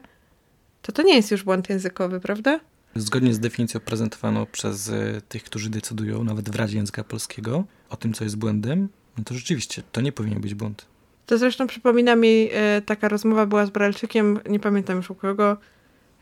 to 0.82 0.92
to 0.92 1.04
nie 1.04 1.16
jest 1.16 1.32
już 1.32 1.44
błąd 1.44 1.70
językowy, 1.70 2.20
prawda? 2.20 2.60
Zgodnie 2.96 3.34
z 3.34 3.40
definicją 3.40 3.80
prezentowaną 3.80 4.46
przez 4.46 4.88
y, 4.88 5.22
tych, 5.30 5.44
którzy 5.44 5.70
decydują, 5.70 6.24
nawet 6.24 6.50
w 6.50 6.56
Radzie 6.56 6.78
Języka 6.78 7.04
Polskiego, 7.04 7.64
o 7.90 7.98
tym, 7.98 8.14
co 8.14 8.24
jest 8.24 8.38
błędem, 8.38 8.90
no 9.18 9.24
to 9.24 9.34
rzeczywiście 9.34 9.84
to 9.92 10.02
nie 10.02 10.12
powinien 10.12 10.42
być 10.42 10.56
błąd. 10.56 10.86
To 11.26 11.38
zresztą 11.38 11.68
przypomina 11.68 12.16
mi, 12.16 12.50
y, 12.78 12.82
taka 12.82 13.08
rozmowa 13.10 13.46
była 13.46 13.66
z 13.66 13.70
Bralczykiem, 13.70 14.40
nie 14.50 14.60
pamiętam 14.60 14.98
już 14.98 15.10
u 15.10 15.16
kogo, 15.16 15.58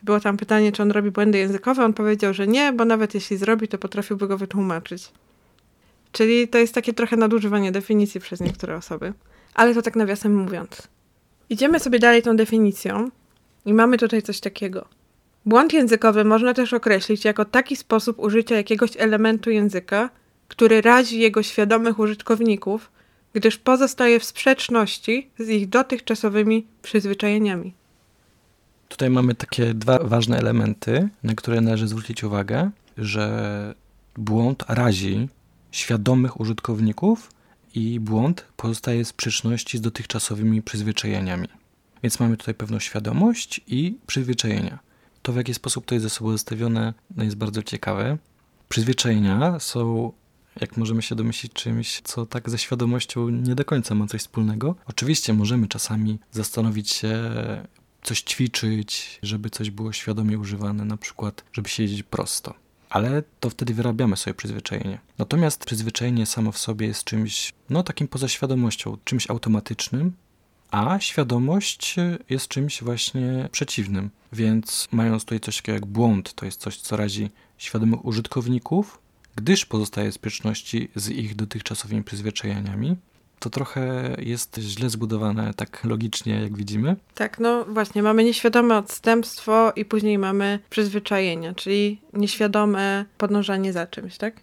było 0.05 0.19
tam 0.19 0.37
pytanie, 0.37 0.71
czy 0.71 0.81
on 0.81 0.91
robi 0.91 1.11
błędy 1.11 1.37
językowe. 1.37 1.85
On 1.85 1.93
powiedział, 1.93 2.33
że 2.33 2.47
nie, 2.47 2.73
bo 2.73 2.85
nawet 2.85 3.13
jeśli 3.13 3.37
zrobi, 3.37 3.67
to 3.67 3.77
potrafiłby 3.77 4.27
go 4.27 4.37
wytłumaczyć. 4.37 5.11
Czyli 6.11 6.47
to 6.47 6.57
jest 6.57 6.73
takie 6.73 6.93
trochę 6.93 7.17
nadużywanie 7.17 7.71
definicji 7.71 8.21
przez 8.21 8.39
niektóre 8.39 8.75
osoby. 8.75 9.13
Ale 9.53 9.73
to 9.73 9.81
tak 9.81 9.95
nawiasem 9.95 10.35
mówiąc. 10.35 10.87
Idziemy 11.49 11.79
sobie 11.79 11.99
dalej 11.99 12.21
tą 12.21 12.35
definicją 12.35 13.09
i 13.65 13.73
mamy 13.73 13.97
tutaj 13.97 14.21
coś 14.21 14.39
takiego. 14.39 14.85
Błąd 15.45 15.73
językowy 15.73 16.23
można 16.23 16.53
też 16.53 16.73
określić 16.73 17.25
jako 17.25 17.45
taki 17.45 17.75
sposób 17.75 18.19
użycia 18.19 18.55
jakiegoś 18.55 18.91
elementu 18.97 19.49
języka, 19.49 20.09
który 20.47 20.81
razi 20.81 21.19
jego 21.19 21.43
świadomych 21.43 21.99
użytkowników, 21.99 22.91
gdyż 23.33 23.57
pozostaje 23.57 24.19
w 24.19 24.23
sprzeczności 24.25 25.29
z 25.39 25.49
ich 25.49 25.69
dotychczasowymi 25.69 26.67
przyzwyczajeniami. 26.81 27.73
Tutaj 28.89 29.09
mamy 29.09 29.35
takie 29.35 29.73
dwa 29.73 29.99
ważne 29.99 30.37
elementy, 30.37 31.09
na 31.23 31.35
które 31.35 31.61
należy 31.61 31.87
zwrócić 31.87 32.23
uwagę, 32.23 32.71
że 32.97 33.75
błąd 34.17 34.63
razi 34.67 35.29
świadomych 35.71 36.39
użytkowników 36.39 37.31
i 37.75 37.99
błąd 37.99 38.45
pozostaje 38.57 39.03
w 39.03 39.07
sprzeczności 39.07 39.77
z 39.77 39.81
dotychczasowymi 39.81 40.61
przyzwyczajeniami. 40.61 41.47
Więc 42.03 42.19
mamy 42.19 42.37
tutaj 42.37 42.53
pewną 42.53 42.79
świadomość 42.79 43.61
i 43.67 43.97
przyzwyczajenia. 44.07 44.79
To, 45.21 45.33
w 45.33 45.35
jaki 45.35 45.53
sposób 45.53 45.85
to 45.85 45.95
jest 45.95 46.03
ze 46.03 46.09
sobą 46.09 46.31
zestawione, 46.31 46.93
no 47.15 47.23
jest 47.23 47.35
bardzo 47.35 47.63
ciekawe. 47.63 48.17
Przyzwyczajenia 48.69 49.59
są, 49.59 50.11
jak 50.61 50.77
możemy 50.77 51.01
się 51.01 51.15
domyślić, 51.15 51.53
czymś, 51.53 52.01
co 52.01 52.25
tak 52.25 52.49
ze 52.49 52.57
świadomością 52.57 53.29
nie 53.29 53.55
do 53.55 53.65
końca 53.65 53.95
ma 53.95 54.07
coś 54.07 54.21
wspólnego. 54.21 54.75
Oczywiście 54.85 55.33
możemy 55.33 55.67
czasami 55.67 56.19
zastanowić 56.31 56.89
się, 56.89 57.13
coś 58.05 58.21
ćwiczyć, 58.21 59.19
żeby 59.23 59.49
coś 59.49 59.69
było 59.69 59.93
świadomie 59.93 60.39
używane, 60.39 60.85
na 60.85 60.97
przykład, 60.97 61.43
żeby 61.53 61.69
siedzieć 61.69 62.03
prosto. 62.03 62.53
Ale 62.89 63.23
to 63.39 63.49
wtedy 63.49 63.73
wyrabiamy 63.73 64.17
sobie 64.17 64.33
przyzwyczajenie. 64.33 64.99
Natomiast 65.17 65.65
przyzwyczajenie 65.65 66.25
samo 66.25 66.51
w 66.51 66.57
sobie 66.57 66.87
jest 66.87 67.03
czymś, 67.03 67.53
no 67.69 67.83
takim 67.83 68.07
poza 68.07 68.27
świadomością, 68.27 68.97
czymś 69.03 69.29
automatycznym, 69.29 70.13
a 70.71 70.99
świadomość 70.99 71.95
jest 72.29 72.47
czymś 72.47 72.83
właśnie 72.83 73.49
przeciwnym. 73.51 74.09
Więc 74.33 74.87
mając 74.91 75.23
tutaj 75.23 75.39
coś 75.39 75.57
takiego 75.57 75.75
jak 75.75 75.85
błąd, 75.85 76.33
to 76.33 76.45
jest 76.45 76.61
coś, 76.61 76.77
co 76.77 76.97
razi 76.97 77.29
świadomych 77.57 78.05
użytkowników, 78.05 78.99
gdyż 79.35 79.65
pozostaje 79.65 80.11
w 80.11 80.15
sprzeczności 80.15 80.89
z 80.95 81.09
ich 81.09 81.35
dotychczasowymi 81.35 82.03
przyzwyczajeniami, 82.03 82.95
to 83.39 83.49
trochę 83.49 84.15
jest 84.19 84.57
źle 84.57 84.89
zbudowane 84.89 85.53
tak 85.53 85.83
logicznie, 85.83 86.41
jak 86.41 86.57
widzimy. 86.57 86.95
Tak, 87.15 87.39
no 87.39 87.65
właśnie, 87.65 88.03
mamy 88.03 88.23
nieświadome 88.23 88.77
odstępstwo 88.77 89.73
i 89.75 89.85
później 89.85 90.17
mamy 90.17 90.59
przyzwyczajenia, 90.69 91.53
czyli 91.53 92.01
nieświadome 92.13 93.05
podążanie 93.17 93.73
za 93.73 93.87
czymś, 93.87 94.17
tak? 94.17 94.41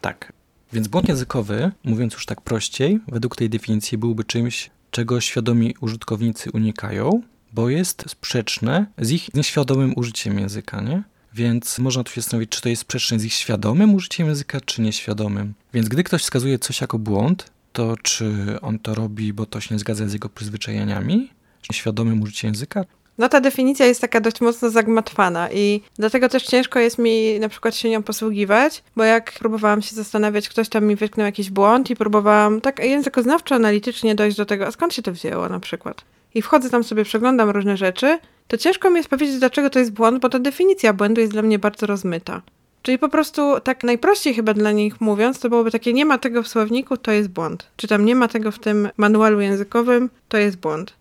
Tak. 0.00 0.32
Więc 0.72 0.88
błąd 0.88 1.08
językowy, 1.08 1.70
mówiąc 1.84 2.14
już 2.14 2.26
tak 2.26 2.40
prościej, 2.40 3.00
według 3.08 3.36
tej 3.36 3.50
definicji 3.50 3.98
byłby 3.98 4.24
czymś, 4.24 4.70
czego 4.90 5.20
świadomi 5.20 5.74
użytkownicy 5.80 6.50
unikają, 6.52 7.22
bo 7.52 7.68
jest 7.68 8.04
sprzeczne 8.10 8.86
z 8.98 9.10
ich 9.10 9.34
nieświadomym 9.34 9.92
użyciem 9.96 10.38
języka, 10.38 10.80
nie? 10.80 11.02
Więc 11.34 11.78
można 11.78 12.04
tu 12.04 12.12
się 12.12 12.20
zastanowić, 12.20 12.50
czy 12.50 12.60
to 12.60 12.68
jest 12.68 12.82
sprzeczne 12.82 13.18
z 13.18 13.24
ich 13.24 13.32
świadomym 13.32 13.94
użyciem 13.94 14.26
języka, 14.26 14.60
czy 14.60 14.82
nieświadomym. 14.82 15.54
Więc 15.74 15.88
gdy 15.88 16.04
ktoś 16.04 16.22
wskazuje 16.22 16.58
coś 16.58 16.80
jako 16.80 16.98
błąd, 16.98 17.50
to 17.72 17.96
czy 18.02 18.58
on 18.62 18.78
to 18.78 18.94
robi, 18.94 19.32
bo 19.32 19.46
to 19.46 19.60
się 19.60 19.74
nie 19.74 19.78
zgadza 19.78 20.08
z 20.08 20.12
jego 20.12 20.28
przyzwyczajeniami, 20.28 21.30
czy 21.62 21.68
nieświadomym 21.72 22.22
użyciem 22.22 22.48
języka, 22.48 22.84
no 23.20 23.28
ta 23.28 23.40
definicja 23.40 23.86
jest 23.86 24.00
taka 24.00 24.20
dość 24.20 24.40
mocno 24.40 24.70
zagmatwana 24.70 25.50
i 25.50 25.82
dlatego 25.98 26.28
też 26.28 26.42
ciężko 26.42 26.78
jest 26.78 26.98
mi 26.98 27.40
na 27.40 27.48
przykład 27.48 27.76
się 27.76 27.90
nią 27.90 28.02
posługiwać, 28.02 28.82
bo 28.96 29.04
jak 29.04 29.32
próbowałam 29.32 29.82
się 29.82 29.96
zastanawiać, 29.96 30.48
ktoś 30.48 30.68
tam 30.68 30.84
mi 30.84 30.96
wytknął 30.96 31.26
jakiś 31.26 31.50
błąd 31.50 31.90
i 31.90 31.96
próbowałam 31.96 32.60
tak 32.60 32.78
językoznawczo, 32.78 33.54
analitycznie 33.54 34.14
dojść 34.14 34.36
do 34.36 34.46
tego, 34.46 34.66
a 34.66 34.70
skąd 34.70 34.94
się 34.94 35.02
to 35.02 35.12
wzięło 35.12 35.48
na 35.48 35.60
przykład. 35.60 36.04
I 36.34 36.42
wchodzę 36.42 36.70
tam 36.70 36.84
sobie, 36.84 37.04
przeglądam 37.04 37.50
różne 37.50 37.76
rzeczy, 37.76 38.18
to 38.48 38.56
ciężko 38.56 38.90
mi 38.90 38.96
jest 38.96 39.08
powiedzieć, 39.08 39.38
dlaczego 39.38 39.70
to 39.70 39.78
jest 39.78 39.92
błąd, 39.92 40.20
bo 40.20 40.28
ta 40.28 40.38
definicja 40.38 40.92
błędu 40.92 41.20
jest 41.20 41.32
dla 41.32 41.42
mnie 41.42 41.58
bardzo 41.58 41.86
rozmyta. 41.86 42.42
Czyli 42.82 42.98
po 42.98 43.08
prostu 43.08 43.60
tak 43.60 43.84
najprościej 43.84 44.34
chyba 44.34 44.54
dla 44.54 44.72
nich 44.72 45.00
mówiąc, 45.00 45.40
to 45.40 45.48
byłoby 45.48 45.70
takie 45.70 45.92
nie 45.92 46.04
ma 46.04 46.18
tego 46.18 46.42
w 46.42 46.48
słowniku, 46.48 46.96
to 46.96 47.12
jest 47.12 47.28
błąd. 47.28 47.70
Czy 47.76 47.88
tam 47.88 48.04
nie 48.04 48.14
ma 48.14 48.28
tego 48.28 48.52
w 48.52 48.58
tym 48.58 48.88
manualu 48.96 49.40
językowym, 49.40 50.10
to 50.28 50.38
jest 50.38 50.56
błąd. 50.56 50.92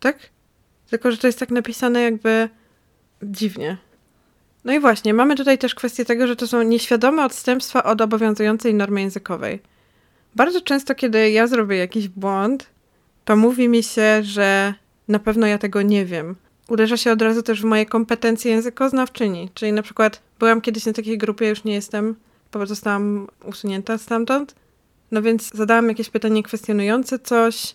Tak? 0.00 0.18
Tylko, 0.90 1.10
że 1.10 1.18
to 1.18 1.26
jest 1.26 1.38
tak 1.38 1.50
napisane 1.50 2.02
jakby 2.02 2.48
dziwnie. 3.22 3.76
No 4.64 4.72
i 4.72 4.80
właśnie, 4.80 5.14
mamy 5.14 5.36
tutaj 5.36 5.58
też 5.58 5.74
kwestię 5.74 6.04
tego, 6.04 6.26
że 6.26 6.36
to 6.36 6.46
są 6.46 6.62
nieświadome 6.62 7.24
odstępstwa 7.24 7.84
od 7.84 8.00
obowiązującej 8.00 8.74
normy 8.74 9.00
językowej. 9.00 9.60
Bardzo 10.34 10.60
często, 10.60 10.94
kiedy 10.94 11.30
ja 11.30 11.46
zrobię 11.46 11.76
jakiś 11.76 12.08
błąd, 12.08 12.66
to 13.24 13.36
mówi 13.36 13.68
mi 13.68 13.82
się, 13.82 14.22
że 14.22 14.74
na 15.08 15.18
pewno 15.18 15.46
ja 15.46 15.58
tego 15.58 15.82
nie 15.82 16.04
wiem. 16.04 16.36
Uderza 16.68 16.96
się 16.96 17.12
od 17.12 17.22
razu 17.22 17.42
też 17.42 17.62
w 17.62 17.64
moje 17.64 17.86
kompetencje 17.86 18.52
językoznawczyni. 18.52 19.50
Czyli 19.54 19.72
na 19.72 19.82
przykład 19.82 20.22
byłam 20.38 20.60
kiedyś 20.60 20.86
na 20.86 20.92
takiej 20.92 21.18
grupie, 21.18 21.48
już 21.48 21.64
nie 21.64 21.74
jestem, 21.74 22.16
bo 22.52 22.66
zostałam 22.66 23.28
usunięta 23.44 23.98
stamtąd. 23.98 24.54
No 25.10 25.22
więc 25.22 25.54
zadałam 25.54 25.88
jakieś 25.88 26.10
pytanie 26.10 26.42
kwestionujące 26.42 27.18
coś 27.18 27.74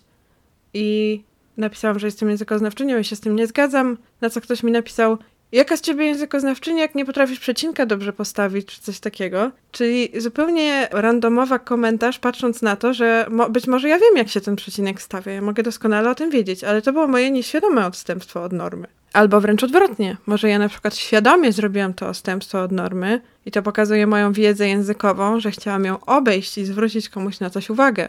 i 0.74 1.20
napisałam, 1.56 1.98
że 1.98 2.06
jestem 2.06 2.30
językoznawczynią 2.30 2.98
i 2.98 3.04
się 3.04 3.16
z 3.16 3.20
tym 3.20 3.36
nie 3.36 3.46
zgadzam, 3.46 3.98
na 4.20 4.30
co 4.30 4.40
ktoś 4.40 4.62
mi 4.62 4.72
napisał, 4.72 5.18
jaka 5.52 5.76
z 5.76 5.80
ciebie 5.80 6.06
językoznawczyni, 6.06 6.80
jak 6.80 6.94
nie 6.94 7.04
potrafisz 7.04 7.40
przecinka 7.40 7.86
dobrze 7.86 8.12
postawić, 8.12 8.66
czy 8.66 8.82
coś 8.82 9.00
takiego. 9.00 9.50
Czyli 9.72 10.08
zupełnie 10.16 10.88
randomowa 10.90 11.58
komentarz, 11.58 12.18
patrząc 12.18 12.62
na 12.62 12.76
to, 12.76 12.94
że 12.94 13.26
mo 13.30 13.50
być 13.50 13.66
może 13.66 13.88
ja 13.88 13.98
wiem, 13.98 14.16
jak 14.16 14.28
się 14.28 14.40
ten 14.40 14.56
przecinek 14.56 15.02
stawia, 15.02 15.32
ja 15.32 15.42
mogę 15.42 15.62
doskonale 15.62 16.10
o 16.10 16.14
tym 16.14 16.30
wiedzieć, 16.30 16.64
ale 16.64 16.82
to 16.82 16.92
było 16.92 17.08
moje 17.08 17.30
nieświadome 17.30 17.86
odstępstwo 17.86 18.42
od 18.42 18.52
normy. 18.52 18.86
Albo 19.12 19.40
wręcz 19.40 19.64
odwrotnie. 19.64 20.16
Może 20.26 20.48
ja 20.48 20.58
na 20.58 20.68
przykład 20.68 20.96
świadomie 20.96 21.52
zrobiłam 21.52 21.94
to 21.94 22.08
odstępstwo 22.08 22.62
od 22.62 22.72
normy 22.72 23.20
i 23.46 23.50
to 23.50 23.62
pokazuje 23.62 24.06
moją 24.06 24.32
wiedzę 24.32 24.68
językową, 24.68 25.40
że 25.40 25.50
chciałam 25.50 25.84
ją 25.84 26.00
obejść 26.00 26.58
i 26.58 26.64
zwrócić 26.64 27.08
komuś 27.08 27.40
na 27.40 27.50
coś 27.50 27.70
uwagę. 27.70 28.08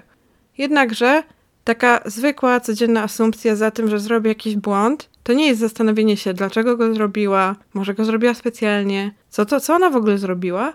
Jednakże 0.58 1.23
taka 1.63 2.02
zwykła, 2.06 2.60
codzienna 2.60 3.04
asumpcja 3.04 3.56
za 3.56 3.72
tym, 3.72 3.89
że 3.89 4.00
zrobi 4.00 4.28
jakiś 4.28 4.56
błąd, 4.56 5.10
to 5.24 5.34
nie 5.34 5.48
jest 5.48 5.60
zastanowienie 5.60 6.17
się, 6.17 6.34
dlaczego 6.34 6.78
go 6.78 6.93
zrobiła, 6.93 7.56
może 7.74 7.93
go 7.93 8.06
zrobiła 8.06 8.34
specjalnie, 8.34 9.13
co 9.30 9.45
to, 9.45 9.60
co 9.60 9.76
ona 9.76 9.89
w 9.89 9.95
ogóle 9.95 10.17
zrobiła, 10.17 10.74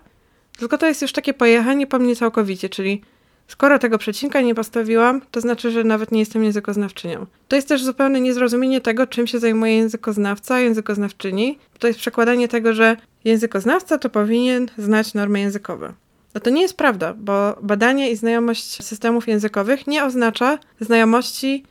tylko 0.59 0.79
to 0.79 0.87
jest 0.87 1.03
już 1.03 1.13
takie 1.13 1.35
pojechanie 1.35 1.87
po 1.87 1.99
mnie 1.99 2.17
całkowicie, 2.17 2.69
czyli 2.69 3.03
skoro 3.49 3.79
tego 3.79 3.99
przecinka 3.99 4.41
nie 4.41 4.55
postawiłam, 4.55 5.21
to 5.31 5.41
znaczy, 5.41 5.71
że 5.71 5.85
nawet 5.85 6.13
nie 6.13 6.21
jestem 6.21 6.45
językoznawczynią. 6.45 7.27
To 7.49 7.57
jest 7.57 7.69
też 7.69 7.85
zupełne 7.85 8.21
niezrozumienie 8.21 8.81
tego, 8.81 9.07
czym 9.07 9.27
się 9.27 9.39
zajmuje 9.39 9.77
językoznawca, 9.77 10.61
językoznawczyni. 10.61 11.59
To 11.79 11.87
jest 11.87 11.99
przekładanie 11.99 12.49
tego, 12.49 12.73
że 12.73 12.97
językoznawca 13.25 13.99
to 13.99 14.11
powinien 14.11 14.67
znać 14.79 15.15
normy 15.15 15.41
językowe. 15.41 15.93
No 16.35 16.41
to 16.41 16.51
nie 16.51 16.63
jest 16.63 16.77
prawda, 16.77 17.15
bo 17.15 17.57
badanie 17.63 18.11
i 18.11 18.17
znajomość 18.17 18.85
systemów 18.85 19.29
językowych 19.29 19.87
nie 19.87 20.05
oznacza 20.05 20.59
znajomości 20.81 21.65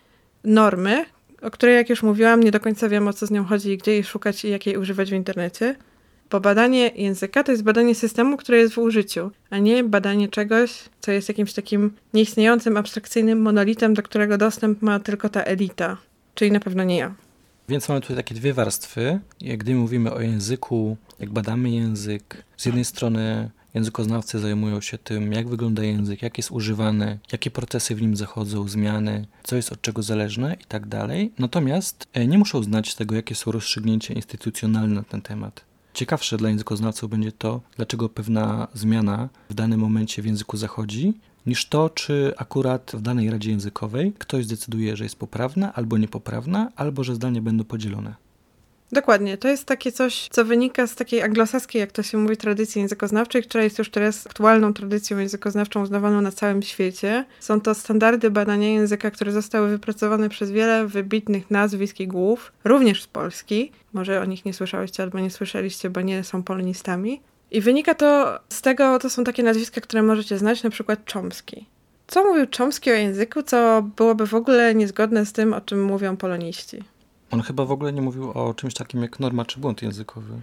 normy, 0.44 1.06
o 1.42 1.52
której, 1.52 1.76
jak 1.76 1.90
już 1.90 2.04
mówiłam, 2.04 2.44
nie 2.44 2.52
do 2.52 2.60
końca 2.60 2.90
wiem, 2.90 3.08
o 3.08 3.14
co 3.14 3.28
z 3.28 3.32
nią 3.32 3.44
chodzi 3.44 3.72
i 3.72 3.78
gdzie 3.78 3.92
jej 3.92 4.04
szukać 4.04 4.46
i 4.46 4.50
jak 4.50 4.66
jej 4.66 4.78
używać 4.78 5.10
w 5.10 5.14
internecie. 5.14 5.76
Bo 6.30 6.40
badanie 6.40 6.92
języka 6.96 7.44
to 7.44 7.52
jest 7.52 7.64
badanie 7.64 7.96
systemu, 7.96 8.38
który 8.38 8.58
jest 8.58 8.74
w 8.74 8.78
użyciu, 8.78 9.32
a 9.50 9.58
nie 9.58 9.84
badanie 9.84 10.28
czegoś, 10.28 10.84
co 11.00 11.12
jest 11.12 11.28
jakimś 11.28 11.54
takim 11.54 11.92
nieistniejącym, 12.14 12.78
abstrakcyjnym 12.78 13.42
monolitem, 13.42 13.94
do 13.94 14.04
którego 14.04 14.38
dostęp 14.38 14.82
ma 14.82 15.00
tylko 15.00 15.30
ta 15.30 15.44
elita. 15.44 15.98
Czyli 16.36 16.52
na 16.52 16.60
pewno 16.60 16.84
nie 16.84 16.98
ja. 16.98 17.14
Więc 17.70 17.90
mamy 17.90 18.02
tutaj 18.02 18.18
takie 18.18 18.36
dwie 18.36 18.54
warstwy. 18.54 19.20
Jak 19.42 19.58
gdy 19.58 19.76
mówimy 19.76 20.14
o 20.14 20.22
języku, 20.22 20.98
jak 21.20 21.30
badamy 21.30 21.70
język, 21.70 22.44
z 22.58 22.66
jednej 22.66 22.86
strony 22.86 23.50
Językoznawcy 23.74 24.40
zajmują 24.40 24.82
się 24.82 24.98
tym, 24.98 25.34
jak 25.34 25.50
wygląda 25.50 25.84
język, 25.84 26.22
jak 26.22 26.38
jest 26.38 26.52
używany, 26.52 27.20
jakie 27.32 27.52
procesy 27.52 27.96
w 27.96 28.02
nim 28.02 28.16
zachodzą, 28.16 28.68
zmiany, 28.68 29.26
co 29.44 29.56
jest 29.56 29.72
od 29.72 29.82
czego 29.82 30.04
zależne 30.04 30.58
i 30.62 30.66
tak 30.66 30.88
dalej. 30.88 31.32
Natomiast 31.40 32.08
e, 32.14 32.28
nie 32.28 32.38
muszą 32.38 32.64
znać 32.64 32.96
tego, 32.96 33.16
jakie 33.16 33.36
są 33.36 33.52
rozstrzygnięcia 33.52 34.14
instytucjonalne 34.14 34.96
na 34.96 35.04
ten 35.04 35.22
temat. 35.22 35.66
Ciekawsze 35.94 36.38
dla 36.38 36.50
językoznawców 36.50 37.10
będzie 37.10 37.32
to, 37.32 37.62
dlaczego 37.76 38.10
pewna 38.10 38.68
zmiana 38.74 39.30
w 39.50 39.54
danym 39.54 39.80
momencie 39.80 40.22
w 40.22 40.26
języku 40.26 40.58
zachodzi, 40.58 41.14
niż 41.46 41.66
to, 41.66 41.90
czy 41.90 42.34
akurat 42.38 42.92
w 42.94 43.02
danej 43.02 43.30
radzie 43.30 43.52
językowej 43.52 44.14
ktoś 44.18 44.46
zdecyduje, 44.46 44.98
że 44.98 45.04
jest 45.04 45.16
poprawna 45.16 45.74
albo 45.74 45.98
niepoprawna, 45.98 46.72
albo 46.76 47.04
że 47.04 47.16
zdania 47.16 47.42
będą 47.42 47.64
podzielone. 47.64 48.23
Dokładnie. 48.94 49.38
To 49.38 49.48
jest 49.48 49.66
takie 49.66 49.92
coś, 49.92 50.28
co 50.32 50.46
wynika 50.46 50.88
z 50.88 50.96
takiej 50.96 51.22
anglosaskiej, 51.22 51.80
jak 51.80 51.92
to 51.92 52.04
się 52.04 52.18
mówi, 52.18 52.38
tradycji 52.38 52.82
językoznawczej, 52.82 53.44
która 53.44 53.64
jest 53.64 53.80
już 53.80 53.90
teraz 53.90 54.28
aktualną 54.28 54.74
tradycją 54.74 55.18
językoznawczą 55.18 55.82
uznawaną 55.82 56.22
na 56.22 56.32
całym 56.32 56.62
świecie. 56.62 57.26
Są 57.40 57.62
to 57.62 57.76
standardy 57.76 58.32
badania 58.32 58.70
języka, 58.70 59.12
które 59.12 59.32
zostały 59.32 59.70
wypracowane 59.70 60.30
przez 60.30 60.52
wiele 60.52 60.88
wybitnych 60.88 61.52
nazwisk 61.52 62.00
i 62.00 62.08
głów, 62.08 62.52
również 62.64 63.04
z 63.04 63.08
Polski. 63.08 63.72
Może 63.94 64.22
o 64.22 64.26
nich 64.26 64.46
nie 64.46 64.54
słyszałeście 64.54 65.04
albo 65.04 65.20
nie 65.20 65.32
słyszeliście, 65.32 65.90
bo 65.90 66.02
nie 66.02 66.24
są 66.24 66.44
polonistami. 66.44 67.22
I 67.52 67.62
wynika 67.62 67.96
to 67.96 68.40
z 68.50 68.62
tego, 68.62 69.00
to 69.00 69.10
są 69.10 69.24
takie 69.24 69.44
nazwiska, 69.44 69.82
które 69.82 70.04
możecie 70.04 70.38
znać, 70.38 70.64
na 70.64 70.70
przykład 70.70 71.12
Chomsky. 71.14 71.66
Co 72.08 72.24
mówił 72.24 72.46
Chomsky 72.58 72.92
o 72.92 72.96
języku, 72.96 73.44
co 73.44 73.82
byłoby 73.96 74.28
w 74.28 74.34
ogóle 74.34 74.76
niezgodne 74.76 75.26
z 75.26 75.34
tym, 75.34 75.54
o 75.54 75.62
czym 75.62 75.84
mówią 75.84 76.18
poloniści? 76.18 76.93
On 77.34 77.42
chyba 77.42 77.66
w 77.66 77.72
ogóle 77.72 77.94
nie 77.94 78.02
mówił 78.02 78.32
o 78.32 78.54
czymś 78.54 78.74
takim 78.74 79.02
jak 79.02 79.20
norma 79.20 79.46
czy 79.46 79.60
błąd 79.60 79.82
językowy. 79.82 80.34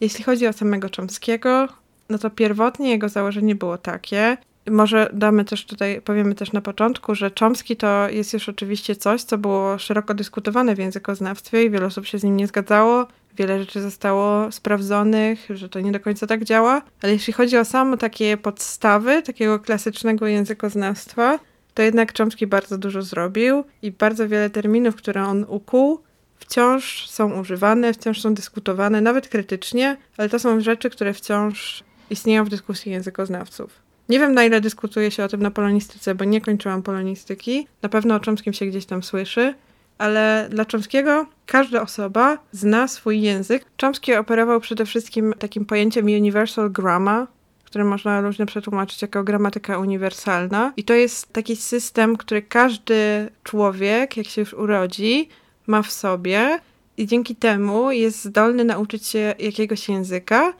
Jeśli 0.00 0.24
chodzi 0.24 0.46
o 0.46 0.52
samego 0.52 0.88
Chomskiego, 0.96 1.68
no 2.08 2.18
to 2.18 2.30
pierwotnie 2.30 2.90
jego 2.90 3.08
założenie 3.08 3.54
było 3.54 3.78
takie. 3.78 4.36
Może 4.70 5.10
damy 5.12 5.44
też 5.44 5.66
tutaj, 5.66 6.00
powiemy 6.00 6.34
też 6.34 6.52
na 6.52 6.60
początku, 6.60 7.14
że 7.14 7.30
Chomsky 7.40 7.76
to 7.76 8.08
jest 8.08 8.32
już 8.32 8.48
oczywiście 8.48 8.96
coś, 8.96 9.22
co 9.22 9.38
było 9.38 9.78
szeroko 9.78 10.14
dyskutowane 10.14 10.74
w 10.74 10.78
językoznawstwie 10.78 11.64
i 11.64 11.70
wiele 11.70 11.86
osób 11.86 12.06
się 12.06 12.18
z 12.18 12.24
nim 12.24 12.36
nie 12.36 12.46
zgadzało. 12.46 13.06
Wiele 13.36 13.58
rzeczy 13.58 13.82
zostało 13.82 14.52
sprawdzonych, 14.52 15.48
że 15.54 15.68
to 15.68 15.80
nie 15.80 15.92
do 15.92 16.00
końca 16.00 16.26
tak 16.26 16.44
działa. 16.44 16.82
Ale 17.02 17.12
jeśli 17.12 17.32
chodzi 17.32 17.58
o 17.58 17.64
samo 17.64 17.96
takie 17.96 18.36
podstawy 18.36 19.22
takiego 19.22 19.58
klasycznego 19.58 20.26
językoznawstwa, 20.26 21.38
to 21.78 21.82
jednak 21.82 22.18
Chomsky 22.18 22.46
bardzo 22.46 22.78
dużo 22.78 23.02
zrobił 23.02 23.64
i 23.82 23.92
bardzo 23.92 24.28
wiele 24.28 24.50
terminów, 24.50 24.96
które 24.96 25.24
on 25.24 25.44
ukuł, 25.48 26.00
wciąż 26.38 27.10
są 27.10 27.40
używane, 27.40 27.92
wciąż 27.92 28.20
są 28.20 28.34
dyskutowane, 28.34 29.00
nawet 29.00 29.28
krytycznie, 29.28 29.96
ale 30.16 30.28
to 30.28 30.38
są 30.38 30.60
rzeczy, 30.60 30.90
które 30.90 31.14
wciąż 31.14 31.84
istnieją 32.10 32.44
w 32.44 32.48
dyskusji 32.48 32.92
językoznawców. 32.92 33.70
Nie 34.08 34.18
wiem, 34.18 34.34
na 34.34 34.44
ile 34.44 34.60
dyskutuje 34.60 35.10
się 35.10 35.24
o 35.24 35.28
tym 35.28 35.42
na 35.42 35.50
polonistyce, 35.50 36.14
bo 36.14 36.24
nie 36.24 36.40
kończyłam 36.40 36.82
polonistyki. 36.82 37.66
Na 37.82 37.88
pewno 37.88 38.14
o 38.14 38.20
Chomskim 38.24 38.52
się 38.52 38.66
gdzieś 38.66 38.86
tam 38.86 39.02
słyszy, 39.02 39.54
ale 39.98 40.48
dla 40.50 40.64
Chomskiego 40.72 41.26
każda 41.46 41.82
osoba 41.82 42.38
zna 42.52 42.88
swój 42.88 43.20
język. 43.20 43.64
Chomsky 43.80 44.16
operował 44.16 44.60
przede 44.60 44.86
wszystkim 44.86 45.34
takim 45.38 45.64
pojęciem 45.64 46.06
universal 46.06 46.70
grammar, 46.70 47.26
które 47.68 47.84
można 47.84 48.20
różnie 48.20 48.46
przetłumaczyć 48.46 49.02
jako 49.02 49.24
gramatyka 49.24 49.78
uniwersalna. 49.78 50.72
I 50.76 50.84
to 50.84 50.94
jest 50.94 51.32
taki 51.32 51.56
system, 51.56 52.16
który 52.16 52.42
każdy 52.42 53.30
człowiek, 53.44 54.16
jak 54.16 54.26
się 54.26 54.40
już 54.40 54.54
urodzi, 54.54 55.28
ma 55.66 55.82
w 55.82 55.92
sobie 55.92 56.58
i 56.96 57.06
dzięki 57.06 57.36
temu 57.36 57.90
jest 57.90 58.24
zdolny 58.24 58.64
nauczyć 58.64 59.06
się 59.06 59.34
jakiegoś 59.38 59.88
języka, 59.88 60.52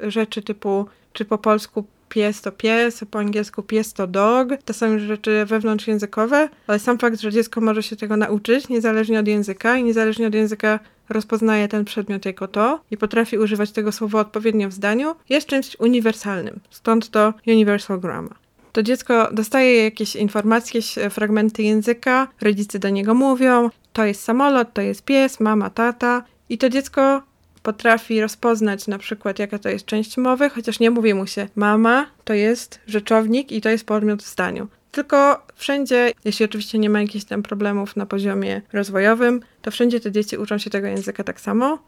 rzeczy 0.00 0.42
typu, 0.42 0.86
czy 1.12 1.24
po 1.24 1.38
polsku 1.38 1.84
pies 2.08 2.40
to 2.40 2.52
pies, 2.52 3.04
po 3.10 3.18
angielsku 3.18 3.62
pies 3.62 3.92
to 3.92 4.06
dog. 4.06 4.48
To 4.64 4.72
są 4.72 4.86
już 4.86 5.02
rzeczy 5.02 5.44
wewnątrzjęzykowe, 5.46 6.48
ale 6.66 6.78
sam 6.78 6.98
fakt, 6.98 7.20
że 7.20 7.32
dziecko 7.32 7.60
może 7.60 7.82
się 7.82 7.96
tego 7.96 8.16
nauczyć, 8.16 8.68
niezależnie 8.68 9.20
od 9.20 9.28
języka 9.28 9.76
i 9.76 9.84
niezależnie 9.84 10.26
od 10.26 10.34
języka 10.34 10.78
rozpoznaje 11.08 11.68
ten 11.68 11.84
przedmiot 11.84 12.24
jako 12.24 12.48
to 12.48 12.80
i 12.90 12.96
potrafi 12.96 13.38
używać 13.38 13.72
tego 13.72 13.92
słowa 13.92 14.20
odpowiednio 14.20 14.68
w 14.68 14.72
zdaniu, 14.72 15.14
jest 15.28 15.46
czymś 15.46 15.76
uniwersalnym. 15.80 16.60
Stąd 16.70 17.10
to 17.10 17.34
universal 17.46 18.00
grammar. 18.00 18.36
to 18.72 18.82
dziecko 18.82 19.28
dostaje 19.32 19.84
jakieś 19.84 20.16
informacje, 20.16 20.80
jakieś 20.80 21.12
fragmenty 21.14 21.62
języka, 21.62 22.28
rodzice 22.40 22.78
do 22.78 22.88
niego 22.88 23.14
mówią, 23.14 23.70
to 23.92 24.04
jest 24.04 24.22
samolot, 24.22 24.72
to 24.72 24.82
jest 24.82 25.04
pies, 25.04 25.40
mama, 25.40 25.70
tata 25.70 26.22
i 26.48 26.58
to 26.58 26.68
dziecko 26.68 27.22
potrafi 27.62 28.20
rozpoznać 28.20 28.86
na 28.86 28.98
przykład, 28.98 29.38
jaka 29.38 29.58
to 29.58 29.68
jest 29.68 29.86
część 29.86 30.16
mowy, 30.16 30.50
chociaż 30.50 30.80
nie 30.80 30.90
mówi 30.90 31.14
mu 31.14 31.26
się 31.26 31.48
mama 31.56 32.06
to 32.24 32.34
jest 32.34 32.80
rzeczownik 32.86 33.52
i 33.52 33.60
to 33.60 33.68
jest 33.68 33.86
podmiot 33.86 34.22
w 34.22 34.28
zdaniu. 34.28 34.68
Tylko 34.92 35.46
wszędzie, 35.54 36.12
jeśli 36.24 36.44
oczywiście 36.44 36.78
nie 36.78 36.90
ma 36.90 37.00
jakichś 37.00 37.24
tam 37.24 37.42
problemów 37.42 37.96
na 37.96 38.06
poziomie 38.06 38.62
rozwojowym, 38.72 39.40
to 39.62 39.70
wszędzie 39.70 40.00
te 40.00 40.12
dzieci 40.12 40.36
uczą 40.36 40.58
się 40.58 40.70
tego 40.70 40.86
języka 40.86 41.24
tak 41.24 41.40
samo, 41.40 41.78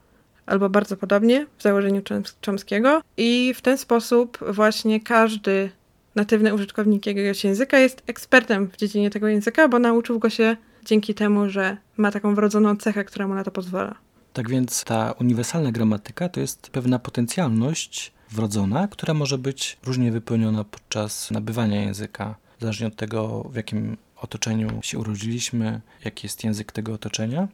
albo 0.47 0.71
bardzo 0.71 0.97
podobnie 0.97 1.47
w 1.59 1.63
założeniu 1.63 2.03
Chomskiego 2.47 3.03
i 3.17 3.55
w 3.57 3.61
ten 3.63 3.79
sposób 3.79 4.39
właśnie 4.49 5.01
każdy 5.01 5.71
natywny 6.15 6.55
użytkownik 6.55 7.07
jakiegoś 7.07 7.45
języka 7.45 7.79
jest 7.79 8.03
ekspertem 8.07 8.69
w 8.69 8.77
dziedzinie 8.77 9.11
tego 9.11 9.29
języka, 9.29 9.69
bo 9.69 9.79
nauczył 9.79 10.19
go 10.19 10.31
się 10.31 10.57
dzięki 10.85 11.15
temu, 11.15 11.49
że 11.49 11.77
ma 11.97 12.11
taką 12.11 12.35
wrodzoną 12.35 12.77
cechę, 12.77 13.05
która 13.05 13.29
mu 13.29 13.35
na 13.35 13.45
to 13.45 13.51
pozwala. 13.51 13.95
Tak 14.33 14.51
więc 14.51 14.85
ta 14.85 15.15
uniwersalna 15.21 15.73
gramatyka 15.73 16.29
to 16.29 16.41
jest 16.41 16.71
pewna 16.71 16.99
potencjalność 16.99 18.13
wrodzona, 18.31 18.89
która 18.89 19.15
może 19.15 19.39
być 19.39 19.79
różnie 19.87 20.13
wypełniona 20.13 20.65
podczas 20.65 21.31
nabywania 21.31 21.83
języka, 21.83 22.35
zależnie 22.61 22.87
od 22.87 22.97
tego, 22.97 23.43
w 23.53 23.57
jakim 23.57 23.97
otoczeniu 24.17 24.69
się 24.83 24.99
urodziliśmy, 24.99 25.81
jaki 26.05 26.27
jest 26.27 26.45
język 26.45 26.73
tego 26.73 26.93
otoczenia. 26.93 27.49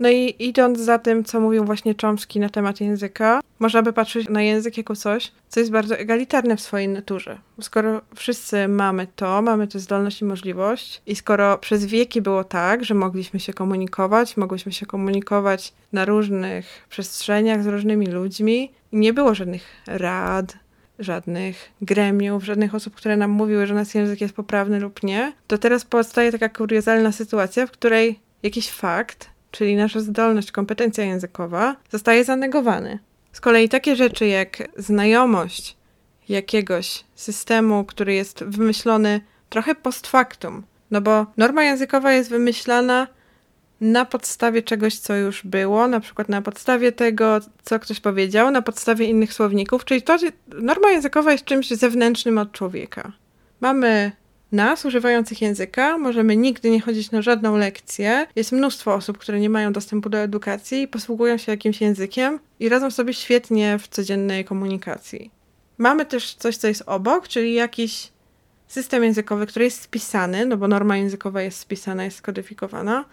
No 0.00 0.10
i 0.10 0.34
idąc 0.38 0.80
za 0.80 0.98
tym, 0.98 1.24
co 1.24 1.40
mówił 1.40 1.64
właśnie 1.64 1.94
Chomsky 2.02 2.40
na 2.40 2.48
temat 2.48 2.80
języka, 2.80 3.40
można 3.58 3.82
by 3.82 3.92
patrzeć 3.92 4.28
na 4.28 4.42
język 4.42 4.76
jako 4.76 4.96
coś, 4.96 5.32
co 5.48 5.60
jest 5.60 5.72
bardzo 5.72 5.96
egalitarne 5.98 6.56
w 6.56 6.60
swojej 6.60 6.88
naturze. 6.88 7.38
Skoro 7.60 8.00
wszyscy 8.14 8.68
mamy 8.68 9.06
to, 9.16 9.42
mamy 9.42 9.68
tę 9.68 9.78
zdolność 9.78 10.20
i 10.20 10.24
możliwość 10.24 11.02
i 11.06 11.16
skoro 11.16 11.58
przez 11.58 11.84
wieki 11.84 12.22
było 12.22 12.44
tak, 12.44 12.84
że 12.84 12.94
mogliśmy 12.94 13.40
się 13.40 13.52
komunikować, 13.52 14.36
mogłyśmy 14.36 14.72
się 14.72 14.86
komunikować 14.86 15.72
na 15.92 16.04
różnych 16.04 16.86
przestrzeniach 16.88 17.62
z 17.62 17.66
różnymi 17.66 18.06
ludźmi 18.06 18.70
nie 18.92 19.12
było 19.12 19.34
żadnych 19.34 19.64
rad, 19.86 20.56
żadnych 20.98 21.72
gremiów, 21.82 22.44
żadnych 22.44 22.74
osób, 22.74 22.94
które 22.94 23.16
nam 23.16 23.30
mówiły, 23.30 23.66
że 23.66 23.74
nasz 23.74 23.94
język 23.94 24.20
jest 24.20 24.34
poprawny 24.34 24.80
lub 24.80 25.02
nie, 25.02 25.32
to 25.46 25.58
teraz 25.58 25.84
powstaje 25.84 26.32
taka 26.32 26.48
kuriozalna 26.48 27.12
sytuacja, 27.12 27.66
w 27.66 27.70
której 27.70 28.20
jakiś 28.42 28.70
fakt 28.70 29.32
czyli 29.52 29.76
nasza 29.76 30.00
zdolność, 30.00 30.52
kompetencja 30.52 31.04
językowa, 31.04 31.76
zostaje 31.90 32.24
zanegowany. 32.24 32.98
Z 33.32 33.40
kolei 33.40 33.68
takie 33.68 33.96
rzeczy 33.96 34.26
jak 34.26 34.68
znajomość 34.76 35.76
jakiegoś 36.28 37.04
systemu, 37.14 37.84
który 37.84 38.14
jest 38.14 38.44
wymyślony 38.44 39.20
trochę 39.48 39.74
post 39.74 40.06
factum, 40.06 40.62
no 40.90 41.00
bo 41.00 41.26
norma 41.36 41.64
językowa 41.64 42.12
jest 42.12 42.30
wymyślana 42.30 43.06
na 43.82 44.04
podstawie 44.04 44.62
czegoś, 44.62 44.98
co 44.98 45.14
już 45.16 45.46
było, 45.46 45.88
na 45.88 46.00
przykład 46.00 46.28
na 46.28 46.42
podstawie 46.42 46.92
tego, 46.92 47.40
co 47.62 47.78
ktoś 47.78 48.00
powiedział, 48.00 48.50
na 48.50 48.62
podstawie 48.62 49.06
innych 49.06 49.32
słowników, 49.32 49.84
czyli 49.84 50.02
to, 50.02 50.16
norma 50.48 50.90
językowa 50.90 51.32
jest 51.32 51.44
czymś 51.44 51.68
zewnętrznym 51.68 52.38
od 52.38 52.52
człowieka. 52.52 53.12
Mamy 53.60 54.12
nas, 54.52 54.84
używających 54.84 55.42
języka, 55.42 55.98
możemy 55.98 56.36
nigdy 56.36 56.70
nie 56.70 56.80
chodzić 56.80 57.10
na 57.10 57.22
żadną 57.22 57.56
lekcję. 57.56 58.26
Jest 58.36 58.52
mnóstwo 58.52 58.94
osób, 58.94 59.18
które 59.18 59.40
nie 59.40 59.50
mają 59.50 59.72
dostępu 59.72 60.10
do 60.10 60.18
edukacji 60.18 60.82
i 60.82 60.88
posługują 60.88 61.36
się 61.36 61.52
jakimś 61.52 61.80
językiem 61.80 62.38
i 62.60 62.68
radzą 62.68 62.90
sobie 62.90 63.14
świetnie 63.14 63.78
w 63.78 63.88
codziennej 63.88 64.44
komunikacji. 64.44 65.30
Mamy 65.78 66.06
też 66.06 66.34
coś, 66.34 66.56
co 66.56 66.68
jest 66.68 66.82
obok, 66.86 67.28
czyli 67.28 67.54
jakiś 67.54 68.12
system 68.66 69.04
językowy, 69.04 69.46
który 69.46 69.64
jest 69.64 69.80
spisany, 69.80 70.46
no 70.46 70.56
bo 70.56 70.68
norma 70.68 70.96
językowa 70.96 71.42
jest 71.42 71.58
spisana, 71.58 72.04
jest 72.04 72.16
skodyfikowana 72.16 73.04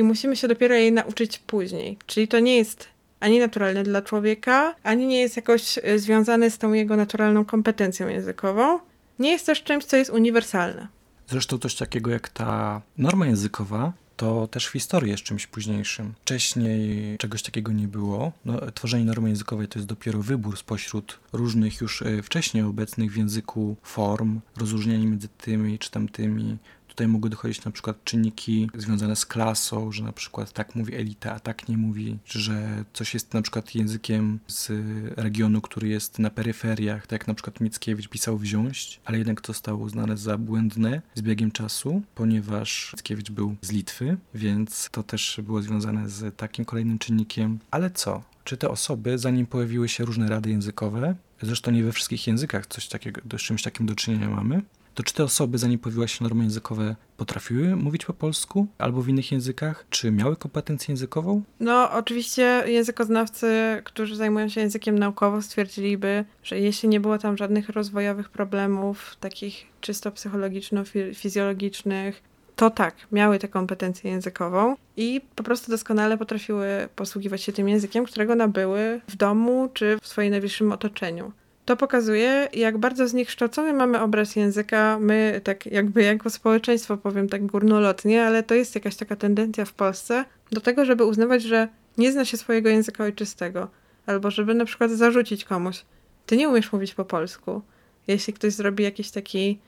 i 0.00 0.02
musimy 0.02 0.36
się 0.36 0.48
dopiero 0.48 0.74
jej 0.74 0.92
nauczyć 0.92 1.38
później. 1.38 1.98
Czyli 2.06 2.28
to 2.28 2.38
nie 2.38 2.56
jest 2.56 2.88
ani 3.20 3.38
naturalne 3.38 3.82
dla 3.82 4.02
człowieka, 4.02 4.74
ani 4.82 5.06
nie 5.06 5.20
jest 5.20 5.36
jakoś 5.36 5.78
e, 5.82 5.98
związane 5.98 6.50
z 6.50 6.58
tą 6.58 6.72
jego 6.72 6.96
naturalną 6.96 7.44
kompetencją 7.44 8.08
językową 8.08 8.80
nie 9.20 9.30
jest 9.30 9.46
też 9.46 9.62
czymś, 9.62 9.84
co 9.84 9.96
jest 9.96 10.10
uniwersalne. 10.10 10.88
Zresztą 11.28 11.58
coś 11.58 11.74
takiego 11.74 12.10
jak 12.10 12.28
ta 12.28 12.82
norma 12.98 13.26
językowa, 13.26 13.92
to 14.16 14.46
też 14.46 14.66
w 14.66 14.72
historii 14.72 15.10
jest 15.10 15.22
czymś 15.22 15.46
późniejszym. 15.46 16.14
Wcześniej 16.22 17.18
czegoś 17.18 17.42
takiego 17.42 17.72
nie 17.72 17.88
było. 17.88 18.32
No, 18.44 18.60
tworzenie 18.74 19.04
normy 19.04 19.28
językowej 19.28 19.68
to 19.68 19.78
jest 19.78 19.88
dopiero 19.88 20.22
wybór 20.22 20.56
spośród 20.56 21.18
różnych 21.32 21.80
już 21.80 22.02
e, 22.02 22.22
wcześniej 22.22 22.62
obecnych 22.62 23.12
w 23.12 23.16
języku 23.16 23.76
form, 23.82 24.40
rozróżnianie 24.56 25.06
między 25.06 25.28
tymi 25.28 25.78
czy 25.78 25.90
tamtymi, 25.90 26.56
Tutaj 27.00 27.12
mogły 27.12 27.30
dochodzić 27.30 27.64
na 27.64 27.70
przykład 27.70 28.04
czynniki 28.04 28.70
związane 28.74 29.16
z 29.16 29.26
klasą, 29.26 29.92
że 29.92 30.04
na 30.04 30.12
przykład 30.12 30.52
tak 30.52 30.74
mówi 30.74 30.94
elita, 30.94 31.32
a 31.34 31.40
tak 31.40 31.68
nie 31.68 31.76
mówi, 31.76 32.18
że 32.26 32.84
coś 32.92 33.14
jest 33.14 33.34
na 33.34 33.42
przykład 33.42 33.74
językiem 33.74 34.38
z 34.46 34.72
regionu, 35.16 35.60
który 35.60 35.88
jest 35.88 36.18
na 36.18 36.30
peryferiach, 36.30 37.06
tak 37.06 37.12
jak 37.12 37.28
na 37.28 37.34
przykład 37.34 37.60
Mickiewicz 37.60 38.08
pisał 38.08 38.38
wziąć, 38.38 39.00
ale 39.04 39.18
jednak 39.18 39.40
to 39.40 39.52
zostało 39.52 39.78
uznane 39.78 40.16
za 40.16 40.38
błędne 40.38 41.02
z 41.14 41.22
biegiem 41.22 41.50
czasu, 41.50 42.02
ponieważ 42.14 42.92
Mickiewicz 42.92 43.30
był 43.30 43.56
z 43.62 43.72
Litwy, 43.72 44.16
więc 44.34 44.88
to 44.92 45.02
też 45.02 45.40
było 45.42 45.62
związane 45.62 46.08
z 46.08 46.36
takim 46.36 46.64
kolejnym 46.64 46.98
czynnikiem. 46.98 47.58
Ale 47.70 47.90
co? 47.90 48.22
Czy 48.44 48.56
te 48.56 48.68
osoby, 48.68 49.18
zanim 49.18 49.46
pojawiły 49.46 49.88
się 49.88 50.04
różne 50.04 50.28
rady 50.28 50.50
językowe, 50.50 51.14
zresztą 51.42 51.70
nie 51.70 51.84
we 51.84 51.92
wszystkich 51.92 52.26
językach 52.26 52.66
coś 52.66 52.88
takiego, 52.88 53.20
z 53.38 53.40
czymś 53.40 53.62
takim 53.62 53.86
do 53.86 53.94
czynienia 53.94 54.30
mamy, 54.30 54.62
to 55.00 55.04
czy 55.04 55.14
te 55.14 55.24
osoby, 55.24 55.58
zanim 55.58 55.78
pojawiła 55.78 56.08
się 56.08 56.24
normy 56.24 56.44
językowe, 56.44 56.96
potrafiły 57.16 57.76
mówić 57.76 58.04
po 58.04 58.12
polsku 58.12 58.66
albo 58.78 59.02
w 59.02 59.08
innych 59.08 59.32
językach? 59.32 59.86
Czy 59.90 60.10
miały 60.10 60.36
kompetencję 60.36 60.92
językową? 60.92 61.42
No, 61.60 61.92
oczywiście 61.92 62.62
językoznawcy, 62.66 63.46
którzy 63.84 64.16
zajmują 64.16 64.48
się 64.48 64.60
językiem 64.60 64.98
naukowo, 64.98 65.42
stwierdziliby, 65.42 66.24
że 66.42 66.60
jeśli 66.60 66.88
nie 66.88 67.00
było 67.00 67.18
tam 67.18 67.36
żadnych 67.36 67.68
rozwojowych 67.68 68.28
problemów, 68.28 69.16
takich 69.20 69.66
czysto 69.80 70.10
psychologiczno-fizjologicznych, 70.10 72.12
to 72.56 72.70
tak, 72.70 72.94
miały 73.12 73.38
tę 73.38 73.48
kompetencję 73.48 74.10
językową 74.10 74.76
i 74.96 75.20
po 75.36 75.42
prostu 75.42 75.70
doskonale 75.70 76.18
potrafiły 76.18 76.88
posługiwać 76.96 77.42
się 77.42 77.52
tym 77.52 77.68
językiem, 77.68 78.04
którego 78.04 78.34
nabyły 78.34 79.00
w 79.08 79.16
domu 79.16 79.68
czy 79.74 79.98
w 80.02 80.06
swoim 80.06 80.30
najbliższym 80.30 80.72
otoczeniu. 80.72 81.32
To 81.64 81.76
pokazuje, 81.76 82.48
jak 82.52 82.78
bardzo 82.78 83.08
zniekształcony 83.08 83.72
mamy 83.72 84.00
obraz 84.00 84.36
języka. 84.36 84.98
My, 85.00 85.40
tak 85.44 85.66
jakby 85.66 86.02
jako 86.02 86.30
społeczeństwo, 86.30 86.96
powiem 86.96 87.28
tak 87.28 87.46
górnolotnie, 87.46 88.24
ale 88.26 88.42
to 88.42 88.54
jest 88.54 88.74
jakaś 88.74 88.96
taka 88.96 89.16
tendencja 89.16 89.64
w 89.64 89.72
Polsce 89.72 90.24
do 90.52 90.60
tego, 90.60 90.84
żeby 90.84 91.04
uznawać, 91.04 91.42
że 91.42 91.68
nie 91.98 92.12
zna 92.12 92.24
się 92.24 92.36
swojego 92.36 92.68
języka 92.68 93.04
ojczystego, 93.04 93.68
albo 94.06 94.30
żeby 94.30 94.54
na 94.54 94.64
przykład 94.64 94.90
zarzucić 94.90 95.44
komuś, 95.44 95.84
ty 96.26 96.36
nie 96.36 96.48
umiesz 96.48 96.72
mówić 96.72 96.94
po 96.94 97.04
polsku. 97.04 97.62
Jeśli 98.06 98.32
ktoś 98.32 98.52
zrobi 98.52 98.84
jakiś 98.84 99.10
taki 99.10 99.58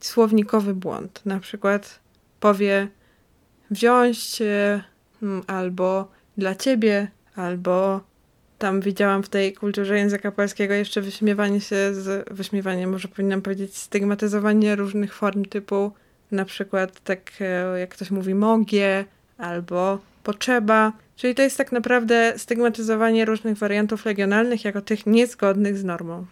słownikowy 0.00 0.74
błąd, 0.74 1.20
na 1.24 1.40
przykład 1.40 2.00
powie 2.40 2.88
wziąć 3.70 4.38
hmm, 5.20 5.42
albo 5.46 6.08
dla 6.36 6.54
ciebie, 6.54 7.10
albo 7.36 8.00
tam 8.58 8.80
widziałam 8.80 9.22
w 9.22 9.28
tej 9.28 9.52
kulturze 9.52 9.98
języka 9.98 10.32
polskiego 10.32 10.74
jeszcze 10.74 11.00
wyśmiewanie 11.00 11.60
się 11.60 11.94
z, 11.94 12.28
wyśmiewanie, 12.30 12.86
może 12.86 13.08
powinnam 13.08 13.42
powiedzieć, 13.42 13.76
stygmatyzowanie 13.76 14.76
różnych 14.76 15.14
form 15.14 15.44
typu 15.44 15.92
na 16.30 16.44
przykład 16.44 17.00
tak 17.00 17.20
e, 17.40 17.78
jak 17.80 17.90
ktoś 17.90 18.10
mówi 18.10 18.34
mogie 18.34 19.04
albo 19.38 19.98
potrzeba. 20.22 20.92
Czyli 21.16 21.34
to 21.34 21.42
jest 21.42 21.56
tak 21.56 21.72
naprawdę 21.72 22.34
stygmatyzowanie 22.36 23.24
różnych 23.24 23.58
wariantów 23.58 24.06
regionalnych 24.06 24.64
jako 24.64 24.80
tych 24.80 25.06
niezgodnych 25.06 25.78
z 25.78 25.84
normą. 25.84 26.26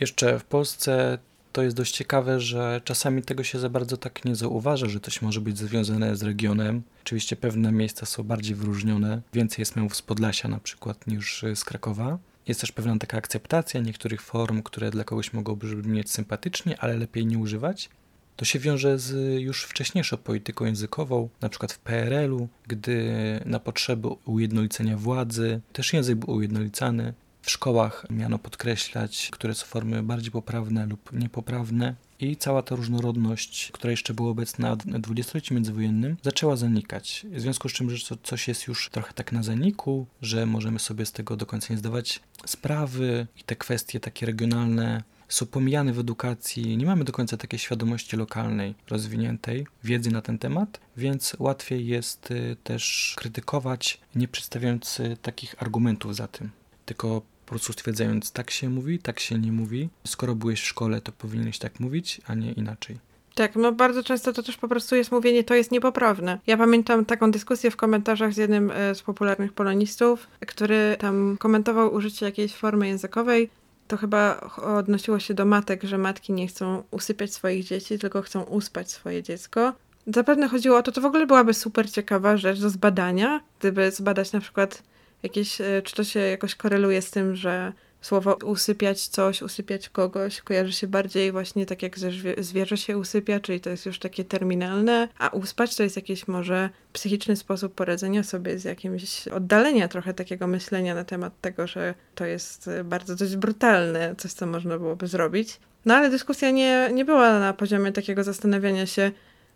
Jeszcze 0.00 0.38
w 0.38 0.44
Polsce 0.44 1.18
to 1.52 1.62
jest 1.62 1.76
dość 1.76 1.94
ciekawe, 1.94 2.40
że 2.40 2.80
czasami 2.84 3.22
tego 3.22 3.44
się 3.44 3.58
za 3.58 3.68
bardzo 3.68 3.96
tak 3.96 4.24
nie 4.24 4.36
zauważa, 4.36 4.88
że 4.88 5.00
coś 5.00 5.22
może 5.22 5.40
być 5.40 5.58
związane 5.58 6.16
z 6.16 6.22
regionem. 6.22 6.82
Oczywiście 7.02 7.36
pewne 7.36 7.72
miejsca 7.72 8.06
są 8.06 8.22
bardziej 8.22 8.54
wyróżnione. 8.54 9.22
Więcej 9.32 9.62
jest 9.62 9.76
mełów 9.76 9.96
z 9.96 10.02
Podlasia 10.02 10.48
na 10.48 10.58
przykład 10.58 11.06
niż 11.06 11.44
z 11.54 11.64
Krakowa. 11.64 12.18
Jest 12.48 12.60
też 12.60 12.72
pewna 12.72 12.98
taka 12.98 13.16
akceptacja 13.16 13.80
niektórych 13.80 14.22
form, 14.22 14.62
które 14.62 14.90
dla 14.90 15.04
kogoś 15.04 15.32
mogą 15.32 15.56
brzmieć 15.56 16.10
sympatycznie, 16.10 16.80
ale 16.80 16.96
lepiej 16.96 17.26
nie 17.26 17.38
używać. 17.38 17.90
To 18.36 18.44
się 18.44 18.58
wiąże 18.58 18.98
z 18.98 19.40
już 19.40 19.64
wcześniejszą 19.64 20.16
polityką 20.16 20.64
językową, 20.64 21.28
na 21.40 21.48
przykład 21.48 21.72
w 21.72 21.78
PRL-u, 21.78 22.48
gdy 22.66 23.14
na 23.44 23.60
potrzeby 23.60 24.08
ujednolicenia 24.24 24.96
władzy 24.96 25.60
też 25.72 25.92
język 25.92 26.18
był 26.18 26.34
ujednolicany. 26.34 27.14
W 27.42 27.50
szkołach 27.50 28.06
miano 28.10 28.38
podkreślać, 28.38 29.28
które 29.32 29.54
są 29.54 29.66
formy 29.66 30.02
bardziej 30.02 30.30
poprawne 30.30 30.86
lub 30.86 31.12
niepoprawne. 31.12 31.94
I 32.20 32.36
cała 32.36 32.62
ta 32.62 32.76
różnorodność, 32.76 33.70
która 33.72 33.90
jeszcze 33.90 34.14
była 34.14 34.30
obecna 34.30 34.76
w 34.76 35.00
dwudziestoleciu 35.00 35.54
międzywojennym, 35.54 36.16
zaczęła 36.22 36.56
zanikać. 36.56 37.26
W 37.32 37.40
związku 37.40 37.68
z 37.68 37.72
czym, 37.72 37.90
że 37.90 38.16
coś 38.22 38.48
jest 38.48 38.66
już 38.66 38.90
trochę 38.90 39.12
tak 39.12 39.32
na 39.32 39.42
zaniku, 39.42 40.06
że 40.22 40.46
możemy 40.46 40.78
sobie 40.78 41.06
z 41.06 41.12
tego 41.12 41.36
do 41.36 41.46
końca 41.46 41.74
nie 41.74 41.78
zdawać 41.78 42.20
sprawy 42.46 43.26
i 43.40 43.42
te 43.42 43.56
kwestie 43.56 44.00
takie 44.00 44.26
regionalne 44.26 45.02
są 45.28 45.46
pomijane 45.46 45.92
w 45.92 45.98
edukacji, 45.98 46.76
nie 46.76 46.86
mamy 46.86 47.04
do 47.04 47.12
końca 47.12 47.36
takiej 47.36 47.58
świadomości 47.58 48.16
lokalnej, 48.16 48.74
rozwiniętej, 48.90 49.66
wiedzy 49.84 50.10
na 50.10 50.22
ten 50.22 50.38
temat, 50.38 50.80
więc 50.96 51.36
łatwiej 51.38 51.86
jest 51.86 52.30
y, 52.30 52.56
też 52.64 53.14
krytykować, 53.18 54.00
nie 54.14 54.28
przedstawiając 54.28 55.00
y, 55.00 55.16
takich 55.22 55.62
argumentów 55.62 56.16
za 56.16 56.28
tym, 56.28 56.50
tylko 56.84 57.22
prostu 57.52 57.72
stwierdzając, 57.72 58.32
tak 58.32 58.50
się 58.50 58.68
mówi, 58.68 58.98
tak 58.98 59.20
się 59.20 59.38
nie 59.38 59.52
mówi. 59.52 59.88
Skoro 60.06 60.34
byłeś 60.34 60.60
w 60.60 60.66
szkole, 60.66 61.00
to 61.00 61.12
powinieneś 61.12 61.58
tak 61.58 61.80
mówić, 61.80 62.20
a 62.26 62.34
nie 62.34 62.52
inaczej. 62.52 62.98
Tak, 63.34 63.56
no 63.56 63.72
bardzo 63.72 64.02
często 64.02 64.32
to 64.32 64.42
też 64.42 64.56
po 64.56 64.68
prostu 64.68 64.96
jest 64.96 65.12
mówienie, 65.12 65.44
to 65.44 65.54
jest 65.54 65.70
niepoprawne. 65.70 66.38
Ja 66.46 66.56
pamiętam 66.56 67.04
taką 67.04 67.30
dyskusję 67.30 67.70
w 67.70 67.76
komentarzach 67.76 68.32
z 68.32 68.36
jednym 68.36 68.70
e, 68.70 68.94
z 68.94 69.02
popularnych 69.02 69.52
polonistów, 69.52 70.26
który 70.46 70.96
tam 70.98 71.36
komentował 71.38 71.94
użycie 71.94 72.26
jakiejś 72.26 72.54
formy 72.54 72.88
językowej. 72.88 73.50
To 73.88 73.96
chyba 73.96 74.40
odnosiło 74.56 75.18
się 75.18 75.34
do 75.34 75.44
matek, 75.44 75.82
że 75.82 75.98
matki 75.98 76.32
nie 76.32 76.46
chcą 76.46 76.82
usypiać 76.90 77.34
swoich 77.34 77.64
dzieci, 77.64 77.98
tylko 77.98 78.22
chcą 78.22 78.42
uspać 78.42 78.90
swoje 78.90 79.22
dziecko. 79.22 79.72
Zapewne 80.06 80.48
chodziło 80.48 80.78
o 80.78 80.82
to, 80.82 80.92
to 80.92 81.00
w 81.00 81.04
ogóle 81.04 81.26
byłaby 81.26 81.54
super 81.54 81.90
ciekawa 81.90 82.36
rzecz 82.36 82.60
do 82.60 82.70
zbadania, 82.70 83.40
gdyby 83.58 83.90
zbadać 83.90 84.32
na 84.32 84.40
przykład 84.40 84.82
jakieś, 85.22 85.60
e, 85.60 85.82
czy 85.84 85.94
to 85.94 86.04
się 86.04 86.20
jakoś 86.20 86.54
koreluje 86.54 87.02
z 87.02 87.10
tym, 87.10 87.36
że 87.36 87.72
słowo 88.00 88.38
usypiać 88.44 89.08
coś, 89.08 89.42
usypiać 89.42 89.88
kogoś 89.88 90.40
kojarzy 90.40 90.72
się 90.72 90.86
bardziej 90.86 91.32
właśnie 91.32 91.66
tak 91.66 91.82
jak 91.82 91.96
zwierzę 92.38 92.76
się 92.76 92.98
usypia, 92.98 93.40
czyli 93.40 93.60
to 93.60 93.70
jest 93.70 93.86
już 93.86 93.98
takie 93.98 94.24
terminalne, 94.24 95.08
a 95.18 95.28
uspać 95.28 95.76
to 95.76 95.82
jest 95.82 95.96
jakiś 95.96 96.28
może 96.28 96.70
psychiczny 96.92 97.36
sposób 97.36 97.74
poradzenia 97.74 98.22
sobie 98.22 98.58
z 98.58 98.64
jakimś 98.64 99.28
oddalenia 99.28 99.88
trochę 99.88 100.14
takiego 100.14 100.46
myślenia 100.46 100.94
na 100.94 101.04
temat 101.04 101.40
tego, 101.40 101.66
że 101.66 101.94
to 102.14 102.24
jest 102.24 102.70
bardzo 102.84 103.16
dość 103.16 103.36
brutalne, 103.36 104.14
coś 104.18 104.32
co 104.32 104.46
można 104.46 104.78
byłoby 104.78 105.06
zrobić. 105.06 105.60
No 105.84 105.94
ale 105.94 106.10
dyskusja 106.10 106.50
nie, 106.50 106.90
nie 106.92 107.04
była 107.04 107.38
na 107.38 107.52
poziomie 107.52 107.92
takiego 107.92 108.24
zastanawiania 108.24 108.86
się, 108.86 109.10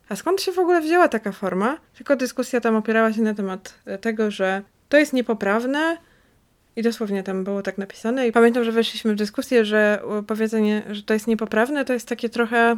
a 0.09 0.17
skąd 0.17 0.43
się 0.43 0.53
w 0.53 0.59
ogóle 0.59 0.81
wzięła 0.81 1.09
taka 1.09 1.33
forma? 1.33 1.79
Tylko 1.97 2.17
dyskusja 2.17 2.61
tam 2.61 2.77
opierała 2.77 3.13
się 3.13 3.23
na 3.23 3.35
temat 3.35 3.75
tego, 4.01 4.31
że 4.31 4.63
to 4.89 4.99
jest 4.99 5.13
niepoprawne, 5.13 5.97
i 6.77 6.83
dosłownie 6.83 7.23
tam 7.23 7.45
było 7.45 7.63
tak 7.63 7.79
napisane. 7.79 8.29
I 8.29 8.33
pamiętam, 8.33 8.65
że 8.65 8.73
weszliśmy 8.73 9.13
w 9.13 9.17
dyskusję, 9.17 9.65
że 9.65 10.03
powiedzenie, 10.27 10.83
że 10.91 11.03
to 11.03 11.15
jest 11.15 11.27
niepoprawne, 11.27 11.85
to 11.85 11.93
jest 11.93 12.09
takie 12.09 12.29
trochę, 12.29 12.77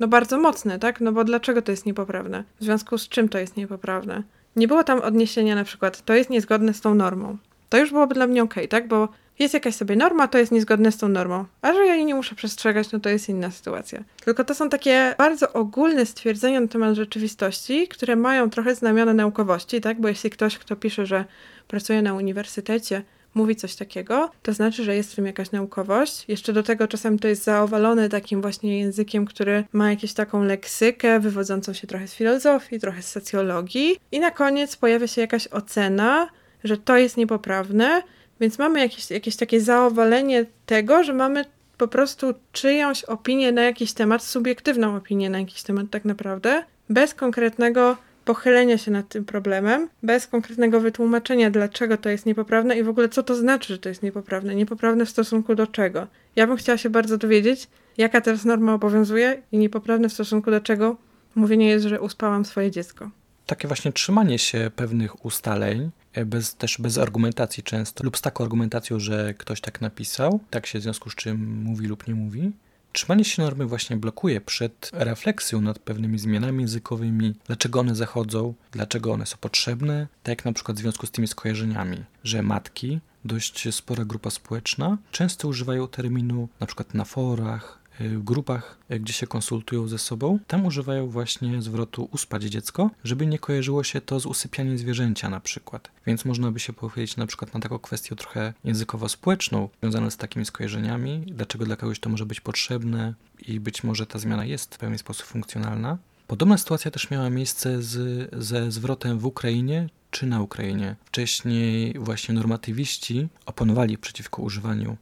no 0.00 0.08
bardzo 0.08 0.38
mocne, 0.38 0.78
tak? 0.78 1.00
No 1.00 1.12
bo 1.12 1.24
dlaczego 1.24 1.62
to 1.62 1.70
jest 1.70 1.86
niepoprawne? 1.86 2.44
W 2.60 2.64
związku 2.64 2.98
z 2.98 3.08
czym 3.08 3.28
to 3.28 3.38
jest 3.38 3.56
niepoprawne? 3.56 4.22
Nie 4.56 4.68
było 4.68 4.84
tam 4.84 5.00
odniesienia 5.00 5.54
na 5.54 5.64
przykład, 5.64 6.04
to 6.04 6.14
jest 6.14 6.30
niezgodne 6.30 6.74
z 6.74 6.80
tą 6.80 6.94
normą. 6.94 7.36
To 7.68 7.78
już 7.78 7.90
byłoby 7.90 8.14
dla 8.14 8.26
mnie 8.26 8.42
okej, 8.42 8.64
okay, 8.64 8.68
tak? 8.68 8.88
Bo 8.88 9.08
jest 9.38 9.54
jakaś 9.54 9.74
sobie 9.74 9.96
norma, 9.96 10.28
to 10.28 10.38
jest 10.38 10.52
niezgodne 10.52 10.92
z 10.92 10.96
tą 10.96 11.08
normą. 11.08 11.44
A 11.62 11.72
że 11.72 11.86
ja 11.86 11.94
jej 11.94 12.04
nie 12.04 12.14
muszę 12.14 12.34
przestrzegać, 12.34 12.92
no 12.92 13.00
to 13.00 13.08
jest 13.08 13.28
inna 13.28 13.50
sytuacja. 13.50 14.04
Tylko 14.24 14.44
to 14.44 14.54
są 14.54 14.68
takie 14.68 15.14
bardzo 15.18 15.52
ogólne 15.52 16.06
stwierdzenia 16.06 16.60
na 16.60 16.68
temat 16.68 16.94
rzeczywistości, 16.94 17.88
które 17.88 18.16
mają 18.16 18.50
trochę 18.50 18.74
znamiona 18.74 19.14
naukowości, 19.14 19.80
tak? 19.80 20.00
Bo 20.00 20.08
jeśli 20.08 20.30
ktoś, 20.30 20.58
kto 20.58 20.76
pisze, 20.76 21.06
że 21.06 21.24
pracuje 21.68 22.02
na 22.02 22.14
uniwersytecie, 22.14 23.02
mówi 23.34 23.56
coś 23.56 23.76
takiego, 23.76 24.30
to 24.42 24.52
znaczy, 24.52 24.84
że 24.84 24.96
jest 24.96 25.12
w 25.12 25.14
tym 25.14 25.26
jakaś 25.26 25.50
naukowość. 25.50 26.24
Jeszcze 26.28 26.52
do 26.52 26.62
tego 26.62 26.88
czasami 26.88 27.18
to 27.18 27.28
jest 27.28 27.44
zaowalone 27.44 28.08
takim 28.08 28.42
właśnie 28.42 28.78
językiem, 28.78 29.26
który 29.26 29.64
ma 29.72 29.90
jakąś 29.90 30.12
taką 30.12 30.44
leksykę 30.44 31.20
wywodzącą 31.20 31.72
się 31.72 31.86
trochę 31.86 32.08
z 32.08 32.14
filozofii, 32.14 32.80
trochę 32.80 33.02
z 33.02 33.10
socjologii. 33.10 33.96
I 34.12 34.20
na 34.20 34.30
koniec 34.30 34.76
pojawia 34.76 35.06
się 35.06 35.20
jakaś 35.20 35.46
ocena, 35.46 36.28
że 36.64 36.76
to 36.76 36.96
jest 36.96 37.16
niepoprawne, 37.16 38.02
więc 38.40 38.58
mamy 38.58 38.80
jakieś, 38.80 39.10
jakieś 39.10 39.36
takie 39.36 39.60
zaowalenie 39.60 40.46
tego, 40.66 41.04
że 41.04 41.12
mamy 41.12 41.44
po 41.78 41.88
prostu 41.88 42.34
czyjąś 42.52 43.04
opinię 43.04 43.52
na 43.52 43.62
jakiś 43.62 43.92
temat, 43.92 44.22
subiektywną 44.22 44.96
opinię 44.96 45.30
na 45.30 45.38
jakiś 45.38 45.62
temat 45.62 45.86
tak 45.90 46.04
naprawdę, 46.04 46.64
bez 46.88 47.14
konkretnego 47.14 47.96
pochylenia 48.24 48.78
się 48.78 48.90
nad 48.90 49.08
tym 49.08 49.24
problemem, 49.24 49.88
bez 50.02 50.26
konkretnego 50.26 50.80
wytłumaczenia, 50.80 51.50
dlaczego 51.50 51.96
to 51.96 52.08
jest 52.08 52.26
niepoprawne 52.26 52.78
i 52.78 52.82
w 52.82 52.88
ogóle 52.88 53.08
co 53.08 53.22
to 53.22 53.34
znaczy, 53.34 53.72
że 53.72 53.78
to 53.78 53.88
jest 53.88 54.02
niepoprawne. 54.02 54.54
Niepoprawne 54.54 55.06
w 55.06 55.10
stosunku 55.10 55.54
do 55.54 55.66
czego. 55.66 56.06
Ja 56.36 56.46
bym 56.46 56.56
chciała 56.56 56.78
się 56.78 56.90
bardzo 56.90 57.18
dowiedzieć, 57.18 57.68
jaka 57.98 58.20
teraz 58.20 58.44
norma 58.44 58.74
obowiązuje 58.74 59.42
i 59.52 59.58
niepoprawne 59.58 60.08
w 60.08 60.12
stosunku 60.12 60.50
do 60.50 60.60
czego 60.60 60.96
mówienie 61.34 61.68
jest, 61.68 61.86
że 61.86 62.00
uspałam 62.00 62.44
swoje 62.44 62.70
dziecko. 62.70 63.10
Takie 63.46 63.68
właśnie 63.68 63.92
trzymanie 63.92 64.38
się 64.38 64.70
pewnych 64.76 65.24
ustaleń, 65.24 65.90
bez, 66.26 66.54
też 66.54 66.78
bez 66.78 66.98
argumentacji 66.98 67.62
często, 67.62 68.04
lub 68.04 68.18
z 68.18 68.20
taką 68.20 68.44
argumentacją, 68.44 69.00
że 69.00 69.34
ktoś 69.34 69.60
tak 69.60 69.80
napisał, 69.80 70.40
tak 70.50 70.66
się 70.66 70.78
w 70.78 70.82
związku 70.82 71.10
z 71.10 71.14
czym 71.14 71.62
mówi 71.62 71.86
lub 71.86 72.08
nie 72.08 72.14
mówi, 72.14 72.52
Trzymanie 72.92 73.24
się 73.24 73.42
normy 73.42 73.66
właśnie 73.66 73.96
blokuje 73.96 74.40
przed 74.40 74.90
refleksją 74.92 75.60
nad 75.60 75.78
pewnymi 75.78 76.18
zmianami 76.18 76.60
językowymi, 76.60 77.34
dlaczego 77.46 77.80
one 77.80 77.94
zachodzą, 77.94 78.54
dlaczego 78.72 79.12
one 79.12 79.26
są 79.26 79.36
potrzebne, 79.40 80.06
tak 80.22 80.28
jak 80.28 80.44
na 80.44 80.52
przykład 80.52 80.76
w 80.76 80.80
związku 80.80 81.06
z 81.06 81.10
tymi 81.10 81.28
skojarzeniami, 81.28 82.04
że 82.24 82.42
matki, 82.42 83.00
dość 83.24 83.74
spora 83.74 84.04
grupa 84.04 84.30
społeczna, 84.30 84.98
często 85.10 85.48
używają 85.48 85.88
terminu 85.88 86.48
na 86.60 86.66
przykład 86.66 86.94
na 86.94 87.04
forach, 87.04 87.78
w 88.00 88.22
grupach, 88.22 88.78
gdzie 88.90 89.12
się 89.12 89.26
konsultują 89.26 89.88
ze 89.88 89.98
sobą, 89.98 90.38
tam 90.46 90.66
używają 90.66 91.08
właśnie 91.08 91.62
zwrotu 91.62 92.08
uspać 92.12 92.42
dziecko, 92.44 92.90
żeby 93.04 93.26
nie 93.26 93.38
kojarzyło 93.38 93.84
się 93.84 94.00
to 94.00 94.20
z 94.20 94.26
usypianiem 94.26 94.78
zwierzęcia 94.78 95.30
na 95.30 95.40
przykład. 95.40 95.90
Więc 96.06 96.24
można 96.24 96.50
by 96.50 96.60
się 96.60 96.72
powiedzieć 96.72 97.16
na 97.16 97.26
przykład 97.26 97.54
na 97.54 97.60
taką 97.60 97.78
kwestię 97.78 98.16
trochę 98.16 98.54
językowo-społeczną, 98.64 99.68
związaną 99.82 100.10
z 100.10 100.16
takimi 100.16 100.44
skojarzeniami, 100.44 101.22
dlaczego 101.26 101.64
dla 101.64 101.76
kogoś 101.76 102.00
to 102.00 102.10
może 102.10 102.26
być 102.26 102.40
potrzebne 102.40 103.14
i 103.46 103.60
być 103.60 103.84
może 103.84 104.06
ta 104.06 104.18
zmiana 104.18 104.44
jest 104.44 104.74
w 104.74 104.78
pewien 104.78 104.98
sposób 104.98 105.26
funkcjonalna. 105.26 105.98
Podobna 106.26 106.58
sytuacja 106.58 106.90
też 106.90 107.10
miała 107.10 107.30
miejsce 107.30 107.82
z, 107.82 108.30
ze 108.44 108.70
zwrotem 108.70 109.18
w 109.18 109.26
Ukrainie 109.26 109.88
czy 110.10 110.26
na 110.26 110.42
Ukrainie. 110.42 110.96
Wcześniej 111.04 111.94
właśnie 111.98 112.34
normatywiści 112.34 113.28
oponowali 113.46 113.98
przeciwko 113.98 114.42
używaniu 114.42 114.96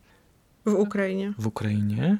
w 0.67 0.75
Ukrainie. 0.75 1.33
W 1.39 1.47
Ukrainie 1.47 2.19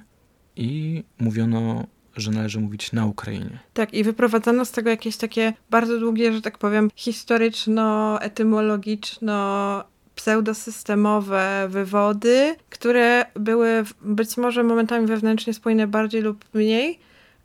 i 0.57 1.05
mówiono, 1.19 1.87
że 2.17 2.31
należy 2.31 2.61
mówić 2.61 2.93
na 2.93 3.07
Ukrainie. 3.07 3.59
Tak, 3.75 3.95
i 3.95 4.05
wyprowadzano 4.05 4.65
z 4.65 4.71
tego 4.71 4.91
jakieś 4.91 5.17
takie 5.17 5.53
bardzo 5.71 6.01
długie, 6.01 6.33
że 6.33 6.43
tak 6.43 6.59
powiem, 6.59 6.91
historyczno-etymologiczno 6.97 9.85
pseudosystemowe 10.15 11.67
wywody, 11.71 12.57
które 12.71 13.25
były 13.35 13.85
być 14.03 14.37
może 14.37 14.63
momentami 14.63 15.07
wewnętrznie 15.07 15.55
spójne 15.55 15.87
bardziej 15.87 16.23
lub 16.23 16.45
mniej, 16.55 16.99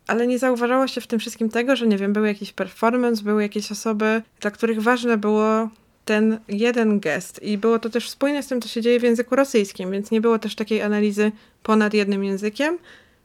ale 0.06 0.26
nie 0.26 0.38
zauważało 0.38 0.86
się 0.86 1.00
w 1.00 1.06
tym 1.06 1.18
wszystkim 1.18 1.48
tego, 1.48 1.76
że 1.76 1.86
nie 1.86 1.96
wiem, 1.96 2.12
był 2.12 2.24
jakiś 2.24 2.52
performance, 2.52 3.22
były 3.22 3.42
jakieś 3.42 3.72
osoby, 3.72 4.22
dla 4.40 4.50
których 4.50 4.82
ważne 4.82 5.16
było 5.16 5.68
ten 6.04 6.38
jeden 6.48 7.00
gest. 7.00 7.42
I 7.42 7.58
było 7.58 7.78
to 7.78 7.90
też 7.90 8.10
spójne 8.10 8.42
z 8.42 8.46
tym, 8.46 8.62
co 8.62 8.68
się 8.68 8.82
dzieje 8.82 9.00
w 9.00 9.02
języku 9.02 9.36
rosyjskim, 9.36 9.90
więc 9.90 10.10
nie 10.10 10.20
było 10.20 10.38
też 10.38 10.54
takiej 10.54 10.82
analizy 10.82 11.32
ponad 11.62 11.94
jednym 11.94 12.24
językiem, 12.24 12.78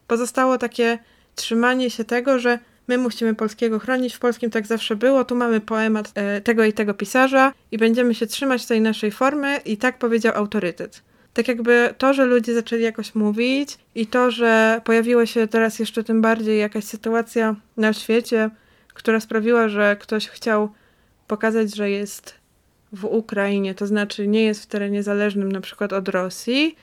pozostało 0.08 0.58
takie 0.58 1.00
trzymanie 1.36 1.90
się 1.90 2.04
tego, 2.04 2.40
że 2.40 2.60
my 2.88 2.98
musimy 2.98 3.36
polskiego 3.36 3.80
chronić, 3.80 4.16
w 4.16 4.20
polskim 4.20 4.50
tak 4.50 4.68
zawsze 4.68 4.96
było, 4.96 5.26
tu 5.26 5.36
mamy 5.36 5.62
poemat 5.62 6.12
e, 6.16 6.42
tego 6.42 6.64
i 6.64 6.74
tego 6.74 6.94
pisarza 6.94 7.54
i 7.72 7.78
będziemy 7.78 8.16
się 8.16 8.28
trzymać 8.28 8.66
tej 8.66 8.82
naszej 8.82 9.12
formy 9.12 9.58
i 9.66 9.78
tak 9.78 10.00
powiedział 10.00 10.36
autorytet. 10.36 11.02
Tak 11.34 11.48
jakby 11.48 11.94
to, 11.98 12.14
że 12.14 12.26
ludzie 12.26 12.54
zaczęli 12.54 12.84
jakoś 12.84 13.16
mówić 13.16 13.78
i 13.96 14.08
to, 14.08 14.32
że 14.32 14.82
pojawiła 14.84 15.26
się 15.26 15.48
teraz 15.48 15.80
jeszcze 15.80 16.04
tym 16.04 16.22
bardziej 16.22 16.60
jakaś 16.60 16.84
sytuacja 16.84 17.56
na 17.78 17.94
świecie, 17.94 18.50
która 18.94 19.20
sprawiła, 19.20 19.70
że 19.70 19.98
ktoś 20.00 20.28
chciał 20.28 20.70
pokazać, 21.28 21.76
że 21.76 21.90
jest 21.90 22.37
w 22.94 23.06
Ukrainie, 23.06 23.76
to 23.76 23.88
znaczy 23.88 24.28
nie 24.28 24.44
jest 24.44 24.64
w 24.64 24.66
terenie 24.66 25.04
zależnym 25.04 25.52
na 25.52 25.62
przykład 25.62 25.94
od 25.94 26.10
Rosji, 26.10 26.76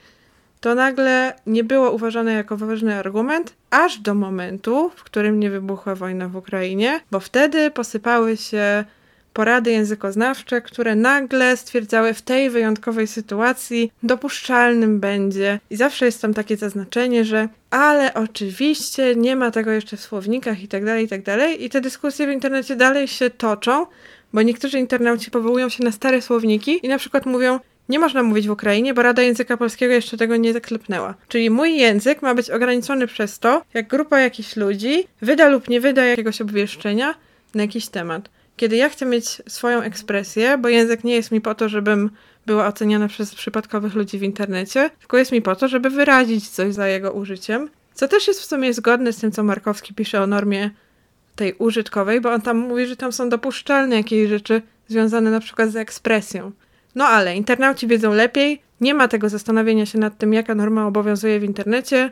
to 0.61 0.75
nagle 0.75 1.33
nie 1.47 1.63
było 1.63 1.91
uważane 1.91 2.33
jako 2.33 2.57
ważny 2.57 2.95
argument, 2.95 3.53
aż 3.69 3.99
do 3.99 4.13
momentu, 4.13 4.91
w 4.95 5.03
którym 5.03 5.39
nie 5.39 5.49
wybuchła 5.49 5.95
wojna 5.95 6.29
w 6.29 6.35
Ukrainie, 6.35 6.99
bo 7.11 7.19
wtedy 7.19 7.71
posypały 7.71 8.37
się 8.37 8.85
porady 9.33 9.71
językoznawcze, 9.71 10.61
które 10.61 10.95
nagle 10.95 11.57
stwierdzały 11.57 12.13
w 12.13 12.21
tej 12.21 12.49
wyjątkowej 12.49 13.07
sytuacji 13.07 13.91
dopuszczalnym 14.03 14.99
będzie. 14.99 15.59
I 15.69 15.75
zawsze 15.75 16.05
jest 16.05 16.21
tam 16.21 16.33
takie 16.33 16.57
zaznaczenie, 16.57 17.25
że 17.25 17.49
ale 17.69 18.13
oczywiście 18.13 19.15
nie 19.15 19.35
ma 19.35 19.51
tego 19.51 19.71
jeszcze 19.71 19.97
w 19.97 20.01
słownikach 20.01 20.63
i 20.63 20.67
tak 20.67 20.85
dalej, 20.85 21.05
i 21.05 21.07
tak 21.07 21.23
dalej. 21.23 21.63
I 21.63 21.69
te 21.69 21.81
dyskusje 21.81 22.27
w 22.27 22.31
internecie 22.31 22.75
dalej 22.75 23.07
się 23.07 23.29
toczą, 23.29 23.85
bo 24.33 24.41
niektórzy 24.41 24.79
internauci 24.79 25.31
powołują 25.31 25.69
się 25.69 25.83
na 25.83 25.91
stare 25.91 26.21
słowniki 26.21 26.85
i 26.85 26.89
na 26.89 26.97
przykład 26.97 27.25
mówią, 27.25 27.59
nie 27.89 27.99
można 27.99 28.23
mówić 28.23 28.47
w 28.47 28.51
Ukrainie, 28.51 28.93
bo 28.93 29.01
Rada 29.01 29.21
Języka 29.21 29.57
Polskiego 29.57 29.93
jeszcze 29.93 30.17
tego 30.17 30.37
nie 30.37 30.53
zaklepnęła. 30.53 31.13
Czyli 31.27 31.49
mój 31.49 31.77
język 31.77 32.21
ma 32.21 32.35
być 32.35 32.49
ograniczony 32.49 33.07
przez 33.07 33.39
to, 33.39 33.61
jak 33.73 33.87
grupa 33.87 34.19
jakichś 34.19 34.55
ludzi 34.55 35.07
wyda 35.21 35.47
lub 35.47 35.69
nie 35.69 35.81
wyda 35.81 36.05
jakiegoś 36.05 36.41
obwieszczenia 36.41 37.15
na 37.55 37.61
jakiś 37.61 37.87
temat. 37.87 38.29
Kiedy 38.57 38.75
ja 38.75 38.89
chcę 38.89 39.05
mieć 39.05 39.41
swoją 39.47 39.81
ekspresję, 39.81 40.57
bo 40.57 40.69
język 40.69 41.03
nie 41.03 41.15
jest 41.15 41.31
mi 41.31 41.41
po 41.41 41.55
to, 41.55 41.69
żebym 41.69 42.09
była 42.45 42.67
oceniana 42.67 43.07
przez 43.07 43.35
przypadkowych 43.35 43.95
ludzi 43.95 44.19
w 44.19 44.23
internecie, 44.23 44.89
tylko 44.99 45.17
jest 45.17 45.31
mi 45.31 45.41
po 45.41 45.55
to, 45.55 45.67
żeby 45.67 45.89
wyrazić 45.89 46.49
coś 46.49 46.73
za 46.73 46.87
jego 46.87 47.11
użyciem. 47.11 47.69
Co 47.93 48.07
też 48.07 48.27
jest 48.27 48.41
w 48.41 48.45
sumie 48.45 48.73
zgodne 48.73 49.13
z 49.13 49.17
tym, 49.17 49.31
co 49.31 49.43
Markowski 49.43 49.93
pisze 49.93 50.21
o 50.21 50.27
normie 50.27 50.71
tej 51.35 51.53
użytkowej, 51.53 52.21
bo 52.21 52.31
on 52.31 52.41
tam 52.41 52.57
mówi, 52.57 52.85
że 52.85 52.95
tam 52.95 53.11
są 53.11 53.29
dopuszczalne 53.29 53.95
jakieś 53.95 54.29
rzeczy 54.29 54.61
związane 54.87 55.31
na 55.31 55.39
przykład 55.39 55.71
z 55.71 55.75
ekspresją. 55.75 56.51
No 56.95 57.05
ale 57.05 57.35
internauci 57.35 57.87
wiedzą 57.87 58.13
lepiej, 58.13 58.61
nie 58.81 58.93
ma 58.93 59.07
tego 59.07 59.29
zastanowienia 59.29 59.85
się 59.85 59.99
nad 59.99 60.17
tym, 60.17 60.33
jaka 60.33 60.55
norma 60.55 60.87
obowiązuje 60.87 61.39
w 61.39 61.43
internecie, 61.43 62.11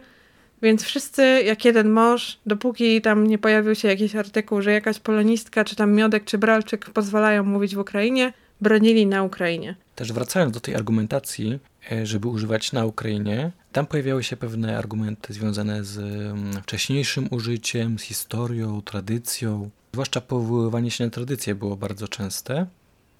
więc 0.62 0.84
wszyscy, 0.84 1.22
jak 1.46 1.66
jeden 1.66 1.90
mąż, 1.90 2.40
dopóki 2.46 3.02
tam 3.02 3.28
nie 3.28 3.38
pojawił 3.38 3.76
się 3.76 3.88
jakiś 3.88 4.16
artykuł, 4.16 4.62
że 4.62 4.72
jakaś 4.72 5.00
polonistka, 5.00 5.64
czy 5.64 5.76
tam 5.76 5.94
Miodek, 5.94 6.24
czy 6.24 6.38
Bralczyk 6.38 6.90
pozwalają 6.90 7.44
mówić 7.44 7.76
w 7.76 7.80
Ukrainie, 7.80 8.34
bronili 8.62 9.08
na 9.08 9.24
Ukrainie. 9.24 9.76
Też 9.96 10.14
wracając 10.14 10.54
do 10.54 10.60
tej 10.60 10.76
argumentacji, 10.76 11.60
żeby 12.04 12.28
używać 12.28 12.72
na 12.72 12.86
Ukrainie, 12.86 13.52
tam 13.72 13.86
pojawiały 13.86 14.24
się 14.24 14.38
pewne 14.38 14.78
argumenty 14.78 15.34
związane 15.34 15.84
z 15.84 15.98
mm, 15.98 16.62
wcześniejszym 16.62 17.28
użyciem, 17.32 18.00
z 18.00 18.02
historią, 18.02 18.82
tradycją. 18.82 19.70
Zwłaszcza 19.94 20.22
powoływanie 20.22 20.92
się 20.92 21.04
na 21.04 21.10
tradycję 21.10 21.56
było 21.56 21.76
bardzo 21.76 22.08
częste. 22.08 22.68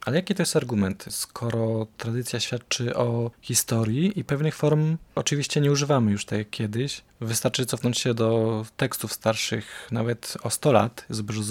Ale 0.06 0.16
jakie 0.16 0.36
to 0.36 0.42
jest 0.42 0.56
argument, 0.56 1.06
skoro 1.10 1.88
tradycja 1.98 2.40
świadczy 2.40 2.96
o 2.96 3.32
historii 3.42 4.20
i 4.20 4.24
pewnych 4.24 4.56
form 4.56 4.98
oczywiście 5.16 5.62
nie 5.62 5.72
używamy 5.72 6.12
już 6.12 6.26
tak 6.26 6.40
jak 6.40 6.50
kiedyś. 6.50 7.02
Wystarczy 7.22 7.66
cofnąć 7.66 8.00
się 8.00 8.14
do 8.14 8.66
tekstów 8.78 9.14
starszych 9.14 9.88
nawet 9.92 10.38
o 10.44 10.50
100 10.50 10.72
lat, 10.72 11.06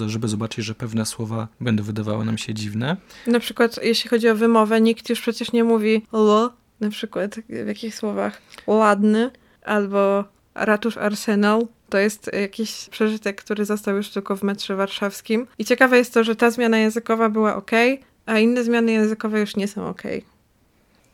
żeby 0.07 0.29
zobaczyć, 0.29 0.65
że 0.65 0.75
pewne 0.75 1.07
słowa 1.07 1.49
będą 1.61 1.83
wydawały 1.83 2.25
nam 2.25 2.39
się 2.39 2.55
dziwne. 2.55 2.97
Na 3.27 3.41
przykład 3.41 3.81
jeśli 3.83 4.11
chodzi 4.11 4.29
o 4.29 4.35
wymowę, 4.35 4.81
nikt 4.81 5.11
już 5.11 5.21
przecież 5.21 5.53
nie 5.53 5.65
mówi 5.65 6.03
lo, 6.13 6.53
na 6.83 6.91
przykład 6.91 7.35
w 7.49 7.67
jakich 7.67 7.95
słowach 7.95 8.43
ładny 8.67 9.31
albo 9.65 10.25
ratusz 10.55 10.97
arsenal. 10.97 11.67
To 11.89 11.99
jest 11.99 12.31
jakiś 12.33 12.89
przeżytek, 12.91 13.43
który 13.43 13.65
został 13.65 13.97
już 13.97 14.11
tylko 14.11 14.37
w 14.37 14.43
metrze 14.43 14.77
warszawskim. 14.77 15.47
I 15.59 15.65
ciekawe 15.65 15.99
jest 15.99 16.15
to, 16.15 16.25
że 16.25 16.37
ta 16.37 16.51
zmiana 16.51 16.79
językowa 16.79 17.29
była 17.29 17.57
ok, 17.57 17.71
a 18.27 18.39
inne 18.39 18.65
zmiany 18.65 18.93
językowe 18.93 19.41
już 19.41 19.57
nie 19.57 19.69
są 19.69 19.89
ok. 19.89 20.03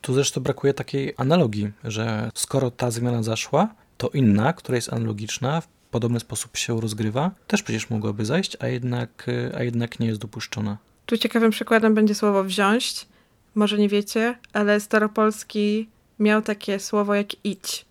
Tu 0.01 0.13
zresztą 0.13 0.41
brakuje 0.41 0.73
takiej 0.73 1.13
analogii, 1.17 1.71
że 1.83 2.31
skoro 2.33 2.71
ta 2.71 2.91
zmiana 2.91 3.23
zaszła, 3.23 3.67
to 3.97 4.09
inna, 4.09 4.53
która 4.53 4.75
jest 4.75 4.93
analogiczna, 4.93 5.61
w 5.61 5.67
podobny 5.91 6.19
sposób 6.19 6.57
się 6.57 6.81
rozgrywa, 6.81 7.31
też 7.47 7.63
przecież 7.63 7.89
mogłaby 7.89 8.25
zajść, 8.25 8.57
a 8.59 8.67
jednak, 8.67 9.27
a 9.57 9.63
jednak 9.63 9.99
nie 9.99 10.07
jest 10.07 10.19
dopuszczona. 10.19 10.77
Tu 11.05 11.17
ciekawym 11.17 11.51
przykładem 11.51 11.95
będzie 11.95 12.15
słowo 12.15 12.43
wziąć. 12.43 13.07
Może 13.55 13.77
nie 13.77 13.89
wiecie, 13.89 14.35
ale 14.53 14.79
staropolski 14.79 15.89
miał 16.19 16.41
takie 16.41 16.79
słowo 16.79 17.15
jak 17.15 17.45
idź. 17.45 17.85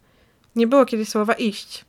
Nie 0.57 0.67
było 0.67 0.87
kiedyś 0.87 1.09
słowa 1.09 1.33
iść. 1.33 1.85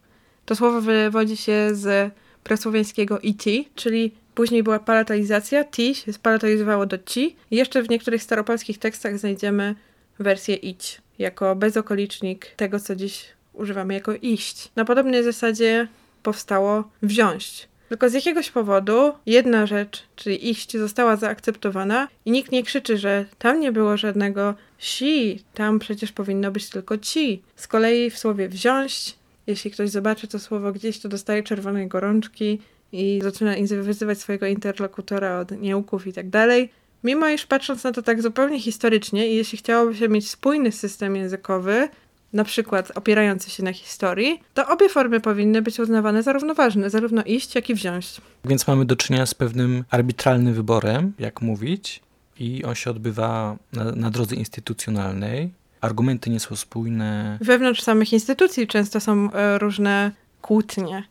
To 0.45 0.55
słowo 0.55 0.82
wywodzi 0.82 1.38
się 1.38 1.70
z 1.72 2.13
prasłowiańskiego 2.43 3.20
iti, 3.20 3.70
czyli 3.76 4.11
Później 4.39 4.63
była 4.63 4.80
palatalizacja, 4.80 5.63
ti 5.63 5.95
się 5.95 6.13
spalatalizowało 6.13 6.86
do 6.86 6.97
ci. 6.97 7.36
Jeszcze 7.51 7.84
w 7.84 7.89
niektórych 7.89 8.24
staropolskich 8.24 8.78
tekstach 8.78 9.17
znajdziemy 9.17 9.76
wersję 10.20 10.55
idź, 10.55 11.01
jako 11.17 11.55
bezokolicznik 11.55 12.45
tego, 12.45 12.80
co 12.80 12.95
dziś 12.95 13.26
używamy 13.53 13.93
jako 13.93 14.13
iść. 14.22 14.72
Na 14.76 14.86
podobnej 14.86 15.24
zasadzie 15.24 15.88
powstało 16.24 16.89
wziąć. 17.01 17.68
Tylko 17.89 18.09
z 18.09 18.13
jakiegoś 18.13 18.51
powodu 18.51 19.13
jedna 19.25 19.65
rzecz, 19.65 20.03
czyli 20.15 20.49
iść, 20.49 20.77
została 20.77 21.15
zaakceptowana 21.15 22.07
i 22.25 22.31
nikt 22.31 22.51
nie 22.51 22.63
krzyczy, 22.63 22.97
że 22.97 23.25
tam 23.39 23.59
nie 23.59 23.71
było 23.71 23.97
żadnego 23.97 24.53
si, 24.77 25.43
tam 25.53 25.79
przecież 25.79 26.11
powinno 26.11 26.51
być 26.51 26.69
tylko 26.69 26.97
ci. 26.97 27.41
Z 27.55 27.67
kolei 27.67 28.09
w 28.09 28.17
słowie 28.17 28.49
wziąć, 28.49 29.15
jeśli 29.47 29.71
ktoś 29.71 29.89
zobaczy 29.89 30.27
to 30.27 30.39
słowo 30.39 30.71
gdzieś, 30.71 30.99
to 30.99 31.09
dostaje 31.09 31.43
czerwonej 31.43 31.87
gorączki 31.87 32.59
i 32.91 33.19
zaczyna 33.23 33.55
wyzywać 33.81 34.19
swojego 34.19 34.45
interlokutora 34.45 35.39
od 35.39 35.51
nieuków 35.51 36.07
i 36.07 36.13
tak 36.13 36.29
dalej. 36.29 36.69
Mimo 37.03 37.29
iż 37.29 37.45
patrząc 37.45 37.83
na 37.83 37.91
to 37.91 38.01
tak 38.01 38.21
zupełnie 38.21 38.59
historycznie 38.59 39.27
i 39.27 39.35
jeśli 39.35 39.57
chciałoby 39.57 39.95
się 39.95 40.09
mieć 40.09 40.29
spójny 40.29 40.71
system 40.71 41.15
językowy, 41.15 41.89
na 42.34 42.43
przykład 42.43 42.91
opierający 42.97 43.49
się 43.49 43.63
na 43.63 43.73
historii, 43.73 44.41
to 44.53 44.67
obie 44.67 44.89
formy 44.89 45.19
powinny 45.19 45.61
być 45.61 45.80
uznawane 45.80 46.23
za 46.23 46.34
równoważne, 46.34 46.89
zarówno 46.89 47.23
iść, 47.23 47.55
jak 47.55 47.69
i 47.69 47.75
wziąć. 47.75 48.21
Więc 48.45 48.67
mamy 48.67 48.86
do 48.86 48.95
czynienia 48.95 49.25
z 49.25 49.34
pewnym 49.34 49.84
arbitralnym 49.89 50.53
wyborem, 50.53 51.13
jak 51.19 51.41
mówić, 51.41 52.01
i 52.39 52.63
on 52.63 52.75
się 52.75 52.89
odbywa 52.89 53.57
na, 53.73 53.84
na 53.84 54.09
drodze 54.09 54.36
instytucjonalnej. 54.36 55.51
Argumenty 55.82 56.30
nie 56.30 56.39
są 56.39 56.55
spójne. 56.55 57.38
Wewnątrz 57.41 57.82
samych 57.82 58.13
instytucji 58.13 58.67
często 58.67 58.99
są 58.99 59.32
e, 59.32 59.57
różne 59.57 60.11
kłótnie. 60.41 61.03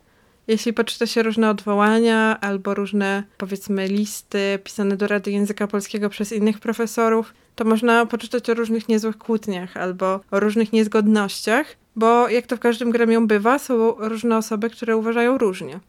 Jeśli 0.48 0.72
poczyta 0.72 1.06
się 1.06 1.22
różne 1.22 1.50
odwołania 1.50 2.40
albo 2.40 2.74
różne, 2.74 3.22
powiedzmy, 3.38 3.88
listy 3.88 4.58
pisane 4.64 4.96
do 4.96 5.06
Rady 5.06 5.30
Języka 5.30 5.66
Polskiego 5.66 6.08
przez 6.10 6.32
innych 6.32 6.58
profesorów, 6.58 7.34
to 7.54 7.64
można 7.64 8.06
poczytać 8.06 8.50
o 8.50 8.54
różnych 8.54 8.88
niezłych 8.88 9.18
kłótniach 9.18 9.76
albo 9.76 10.20
o 10.30 10.40
różnych 10.40 10.72
niezgodnościach, 10.72 11.76
bo 11.96 12.28
jak 12.28 12.46
to 12.46 12.56
w 12.56 12.60
każdym 12.60 12.90
gremium 12.90 13.26
bywa, 13.26 13.58
są 13.58 13.94
różne 13.98 14.36
osoby, 14.36 14.70
które 14.70 14.96
uważają 14.96 15.38
różnie. 15.38 15.80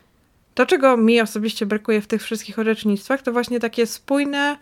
To, 0.53 0.65
czego 0.65 0.97
mi 0.97 1.21
osobiście 1.21 1.65
brakuje 1.65 2.01
w 2.01 2.07
tych 2.07 2.23
wszystkich 2.23 2.59
orzecznictwach, 2.59 3.21
to 3.21 3.31
właśnie 3.31 3.59
takie 3.59 3.87
spójne 3.87 4.57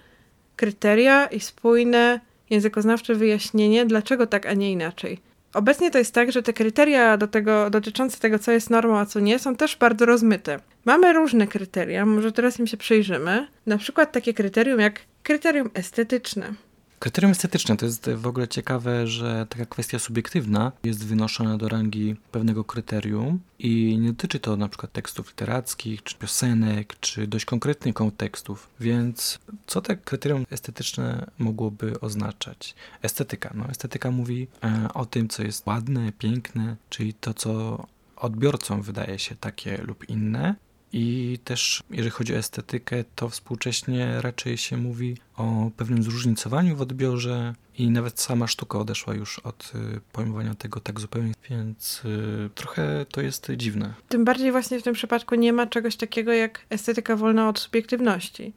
kryteria 0.55 1.25
i 1.25 1.39
spójne 1.39 2.19
językoznawcze 2.49 3.15
wyjaśnienie, 3.15 3.85
dlaczego 3.85 4.27
tak, 4.27 4.45
a 4.45 4.53
nie 4.53 4.71
inaczej. 4.71 5.19
Obecnie 5.57 5.91
to 5.91 5.97
jest 5.97 6.13
tak, 6.13 6.31
że 6.31 6.43
te 6.43 6.53
kryteria 6.53 7.17
do 7.17 7.27
tego, 7.27 7.69
dotyczące 7.69 8.19
tego, 8.19 8.39
co 8.39 8.51
jest 8.51 8.69
normą, 8.69 8.99
a 8.99 9.05
co 9.05 9.19
nie, 9.19 9.39
są 9.39 9.55
też 9.55 9.75
bardzo 9.75 10.05
rozmyte. 10.05 10.59
Mamy 10.85 11.13
różne 11.13 11.47
kryteria, 11.47 12.05
może 12.05 12.31
teraz 12.31 12.59
im 12.59 12.67
się 12.67 12.77
przyjrzymy. 12.77 13.47
Na 13.65 13.77
przykład 13.77 14.11
takie 14.11 14.33
kryterium 14.33 14.79
jak 14.79 14.99
kryterium 15.23 15.69
estetyczne. 15.73 16.53
Kryterium 16.99 17.31
estetyczne 17.31 17.77
to 17.77 17.85
jest 17.85 18.09
w 18.09 18.27
ogóle 18.27 18.47
ciekawe, 18.47 19.07
że 19.07 19.45
taka 19.49 19.65
kwestia 19.65 19.99
subiektywna 19.99 20.71
jest 20.83 21.05
wynoszona 21.05 21.57
do 21.57 21.69
rangi 21.69 22.15
pewnego 22.31 22.63
kryterium 22.63 23.39
i 23.59 23.97
nie 24.01 24.11
dotyczy 24.11 24.39
to 24.39 24.57
na 24.57 24.69
przykład 24.69 24.91
tekstów 24.91 25.27
literackich, 25.27 26.03
czy 26.03 26.15
piosenek, 26.15 26.95
czy 26.99 27.27
dość 27.27 27.45
konkretnych 27.45 27.93
kontekstów. 27.95 28.69
Więc 28.79 29.39
co 29.67 29.81
te 29.81 29.97
kryterium 29.97 30.45
estetyczne 30.51 31.27
mogłoby 31.39 31.99
oznaczać? 31.99 32.75
Estetyka. 33.01 33.51
No, 33.55 33.69
estetyka 33.69 34.11
mówi 34.11 34.47
e, 34.63 34.87
o 34.93 35.05
tym, 35.05 35.27
co 35.29 35.43
jest 35.43 35.67
ładne, 35.67 36.11
piękne, 36.11 36.75
czyli 36.89 37.13
to, 37.13 37.33
co 37.33 37.85
odbiorcom 38.15 38.81
wydaje 38.81 39.19
się 39.19 39.35
takie 39.35 39.77
lub 39.77 40.09
inne, 40.09 40.55
i 40.93 41.39
też, 41.43 41.83
jeżeli 41.89 42.09
chodzi 42.09 42.35
o 42.35 42.37
estetykę, 42.37 43.03
to 43.15 43.29
współcześnie 43.29 44.21
raczej 44.21 44.57
się 44.57 44.77
mówi 44.77 45.17
o 45.35 45.71
pewnym 45.77 46.03
zróżnicowaniu 46.03 46.75
w 46.75 46.81
odbiorze 46.81 47.53
i 47.77 47.89
nawet 47.89 48.19
sama 48.19 48.47
sztuka 48.47 48.79
odeszła 48.79 49.13
już 49.13 49.39
od 49.39 49.71
y, 49.75 50.01
pojmowania 50.11 50.55
tego 50.55 50.79
tak 50.79 50.99
zupełnie, 50.99 51.33
więc 51.49 52.01
y, 52.05 52.49
trochę 52.55 53.05
to 53.11 53.21
jest 53.21 53.51
dziwne. 53.57 53.93
Tym 54.09 54.25
bardziej 54.25 54.51
właśnie 54.51 54.79
w 54.79 54.83
tym 54.83 54.93
przypadku 54.93 55.35
nie 55.35 55.53
ma 55.53 55.67
czegoś 55.67 55.95
takiego 55.95 56.33
jak 56.33 56.65
estetyka 56.69 57.15
wolna 57.15 57.49
od 57.49 57.59
subiektywności. 57.59 58.53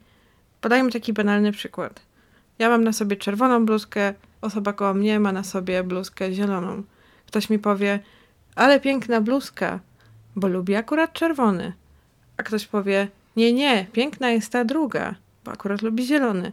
Podajmy 0.61 0.91
taki 0.91 1.13
banalny 1.13 1.51
przykład. 1.51 2.01
Ja 2.59 2.69
mam 2.69 2.83
na 2.83 2.93
sobie 2.93 3.15
czerwoną 3.15 3.65
bluzkę, 3.65 4.13
osoba 4.41 4.73
koło 4.73 4.93
mnie 4.93 5.19
ma 5.19 5.31
na 5.31 5.43
sobie 5.43 5.83
bluzkę 5.83 6.33
zieloną. 6.33 6.83
Ktoś 7.27 7.49
mi 7.49 7.59
powie, 7.59 7.99
ale 8.55 8.79
piękna 8.79 9.21
bluzka, 9.21 9.79
bo 10.35 10.47
lubi 10.47 10.75
akurat 10.75 11.13
czerwony 11.13 11.73
a 12.41 12.43
ktoś 12.43 12.67
powie: 12.67 13.07
Nie, 13.35 13.53
nie, 13.53 13.85
piękna 13.93 14.31
jest 14.31 14.51
ta 14.51 14.65
druga, 14.65 15.15
bo 15.45 15.51
akurat 15.51 15.81
lubi 15.81 16.05
zielony. 16.05 16.51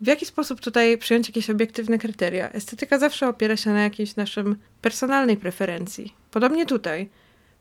W 0.00 0.06
jaki 0.06 0.26
sposób 0.26 0.60
tutaj 0.60 0.98
przyjąć 0.98 1.28
jakieś 1.28 1.50
obiektywne 1.50 1.98
kryteria? 1.98 2.50
Estetyka 2.50 2.98
zawsze 2.98 3.28
opiera 3.28 3.56
się 3.56 3.70
na 3.70 3.82
jakiejś 3.82 4.16
naszym 4.16 4.56
personalnej 4.82 5.36
preferencji. 5.36 6.14
Podobnie 6.30 6.66
tutaj. 6.66 7.08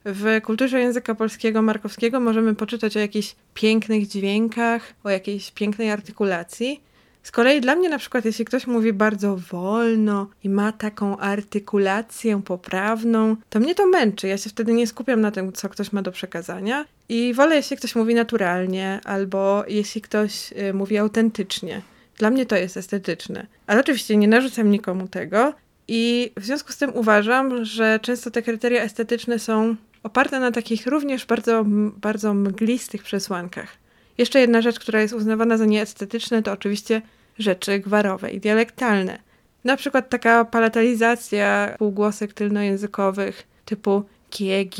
W 0.06 0.41
kulturze 0.43 0.80
języka 0.80 1.16
polskiego 1.16 1.62
markowskiego 1.62 2.20
możemy 2.20 2.56
poczytać 2.56 2.97
o 2.97 2.99
jakichś 2.99 3.36
pięknych 3.54 4.08
dźwiękach, 4.08 4.93
o 5.04 5.10
jakiejś 5.10 5.51
pięknej 5.51 5.91
artykulacji, 5.91 6.82
z 7.24 7.32
kolei 7.32 7.61
dla 7.61 7.76
mnie 7.76 7.89
na 7.89 7.97
przykład, 7.97 8.26
jeśli 8.26 8.45
ktoś 8.45 8.67
mówi 8.67 8.93
bardzo 8.93 9.38
wolno 9.38 10.28
i 10.43 10.49
ma 10.49 10.71
taką 10.71 11.17
artykulację 11.17 12.41
poprawną, 12.41 13.36
to 13.49 13.59
mnie 13.59 13.76
to 13.76 13.88
męczy. 13.88 14.28
Ja 14.28 14.38
się 14.38 14.49
wtedy 14.49 14.74
nie 14.74 14.88
skupiam 14.88 15.21
na 15.21 15.32
tym, 15.32 15.53
co 15.53 15.69
ktoś 15.69 15.91
ma 15.91 16.01
do 16.01 16.11
przekazania 16.11 16.86
i 17.09 17.34
wolę, 17.34 17.55
jeśli 17.55 17.78
ktoś 17.78 17.95
mówi 17.95 18.15
naturalnie 18.15 18.99
albo 19.03 19.63
jeśli 19.67 20.01
ktoś 20.01 20.51
y, 20.51 20.74
mówi 20.74 20.97
autentycznie. 20.97 21.82
Dla 22.17 22.30
mnie 22.30 22.45
to 22.45 22.55
jest 22.55 22.78
estetyczne. 22.78 23.47
Ale 23.67 23.80
oczywiście 23.80 24.17
nie 24.17 24.28
narzucam 24.28 24.71
nikomu 24.71 25.07
tego 25.07 25.53
i 25.88 26.32
w 26.38 26.45
związku 26.45 26.71
z 26.71 26.78
tym 26.78 26.91
uważam, 26.95 27.65
że 27.65 27.99
często 28.01 28.32
te 28.32 28.41
kryteria 28.41 28.84
estetyczne 28.84 29.39
są 29.39 29.76
oparte 30.03 30.39
na 30.39 30.51
takich 30.51 30.88
również 30.88 31.26
bardzo, 31.26 31.63
bardzo 31.97 32.34
mglistych 32.34 33.03
przesłankach. 33.03 33.82
Jeszcze 34.18 34.39
jedna 34.39 34.61
rzecz, 34.61 34.80
która 34.80 35.01
jest 35.01 35.14
uznawana 35.14 35.57
za 35.57 35.66
nieestetyczne, 35.66 36.43
to 36.43 36.51
oczywiście 36.51 37.01
rzeczy 37.39 37.80
gwarowe 37.80 38.32
i 38.32 38.39
dialektalne. 38.39 39.20
Na 39.64 39.78
przykład 39.78 40.09
taka 40.09 40.45
palatalizacja 40.45 41.76
półgłosek 41.78 42.34
tylnojęzykowych 42.34 43.47
typu 43.66 44.03
GG 44.32 44.78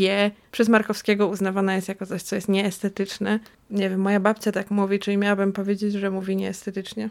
przez 0.52 0.70
Markowskiego 0.70 1.28
uznawana 1.28 1.76
jest 1.76 1.88
jako 1.88 2.06
coś, 2.06 2.22
co 2.22 2.36
jest 2.36 2.50
nieestetyczne. 2.50 3.40
Nie 3.70 3.90
wiem, 3.90 4.00
moja 4.00 4.20
babcia 4.20 4.52
tak 4.52 4.72
mówi, 4.72 5.00
czyli 5.00 5.18
miałabym 5.18 5.54
powiedzieć, 5.54 5.94
że 5.94 6.12
mówi 6.12 6.36
nieestetycznie. 6.36 7.10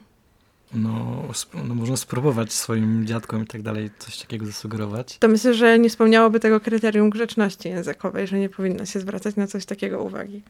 No, 0.74 1.22
no 1.64 1.74
można 1.74 1.96
spróbować 1.96 2.52
swoim 2.52 3.06
dziadkom 3.06 3.42
i 3.42 3.46
tak 3.46 3.62
dalej 3.62 3.90
coś 3.98 4.18
takiego 4.18 4.46
zasugerować. 4.46 5.18
To 5.18 5.28
myślę, 5.28 5.54
że 5.54 5.78
nie 5.78 5.90
spełniałoby 5.90 6.40
tego 6.40 6.60
kryterium 6.60 7.10
grzeczności 7.10 7.68
językowej, 7.68 8.26
że 8.26 8.38
nie 8.38 8.48
powinno 8.48 8.86
się 8.86 9.00
zwracać 9.00 9.36
na 9.36 9.46
coś 9.46 9.66
takiego 9.66 10.02
uwagi. 10.02 10.42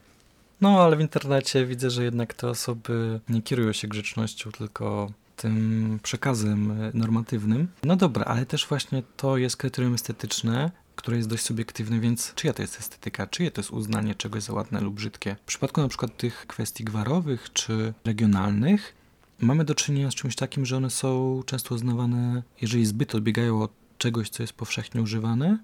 No, 0.62 0.80
ale 0.80 0.96
w 0.96 1.00
internecie 1.00 1.66
widzę, 1.66 1.90
że 1.90 2.04
jednak 2.04 2.34
te 2.34 2.48
osoby 2.48 3.20
nie 3.28 3.42
kierują 3.42 3.72
się 3.72 3.88
grzecznością, 3.88 4.50
tylko 4.52 5.12
tym 5.36 5.98
przekazem 6.02 6.90
normatywnym. 6.94 7.68
No 7.84 7.96
dobra, 7.96 8.24
ale 8.24 8.46
też 8.46 8.66
właśnie 8.66 9.02
to 9.16 9.36
jest 9.36 9.56
kryterium 9.56 9.94
estetyczne, 9.94 10.70
które 10.96 11.16
jest 11.16 11.28
dość 11.28 11.44
subiektywne, 11.44 12.00
więc 12.00 12.34
czyja 12.34 12.52
to 12.52 12.62
jest 12.62 12.80
estetyka, 12.80 13.26
czyje 13.26 13.50
to 13.50 13.60
jest 13.60 13.70
uznanie 13.70 14.14
czegoś 14.14 14.42
za 14.42 14.52
ładne 14.52 14.80
lub 14.80 14.94
brzydkie. 14.94 15.36
W 15.42 15.46
przypadku 15.46 15.80
na 15.80 15.88
przykład 15.88 16.16
tych 16.16 16.46
kwestii 16.46 16.84
gwarowych 16.84 17.52
czy 17.52 17.94
regionalnych 18.04 18.94
mamy 19.40 19.64
do 19.64 19.74
czynienia 19.74 20.10
z 20.10 20.14
czymś 20.14 20.36
takim, 20.36 20.66
że 20.66 20.76
one 20.76 20.90
są 20.90 21.42
często 21.46 21.74
uznawane, 21.74 22.42
jeżeli 22.60 22.86
zbyt 22.86 23.14
odbiegają 23.14 23.62
od 23.62 23.72
czegoś, 23.98 24.28
co 24.28 24.42
jest 24.42 24.52
powszechnie 24.52 25.02
używane, 25.02 25.58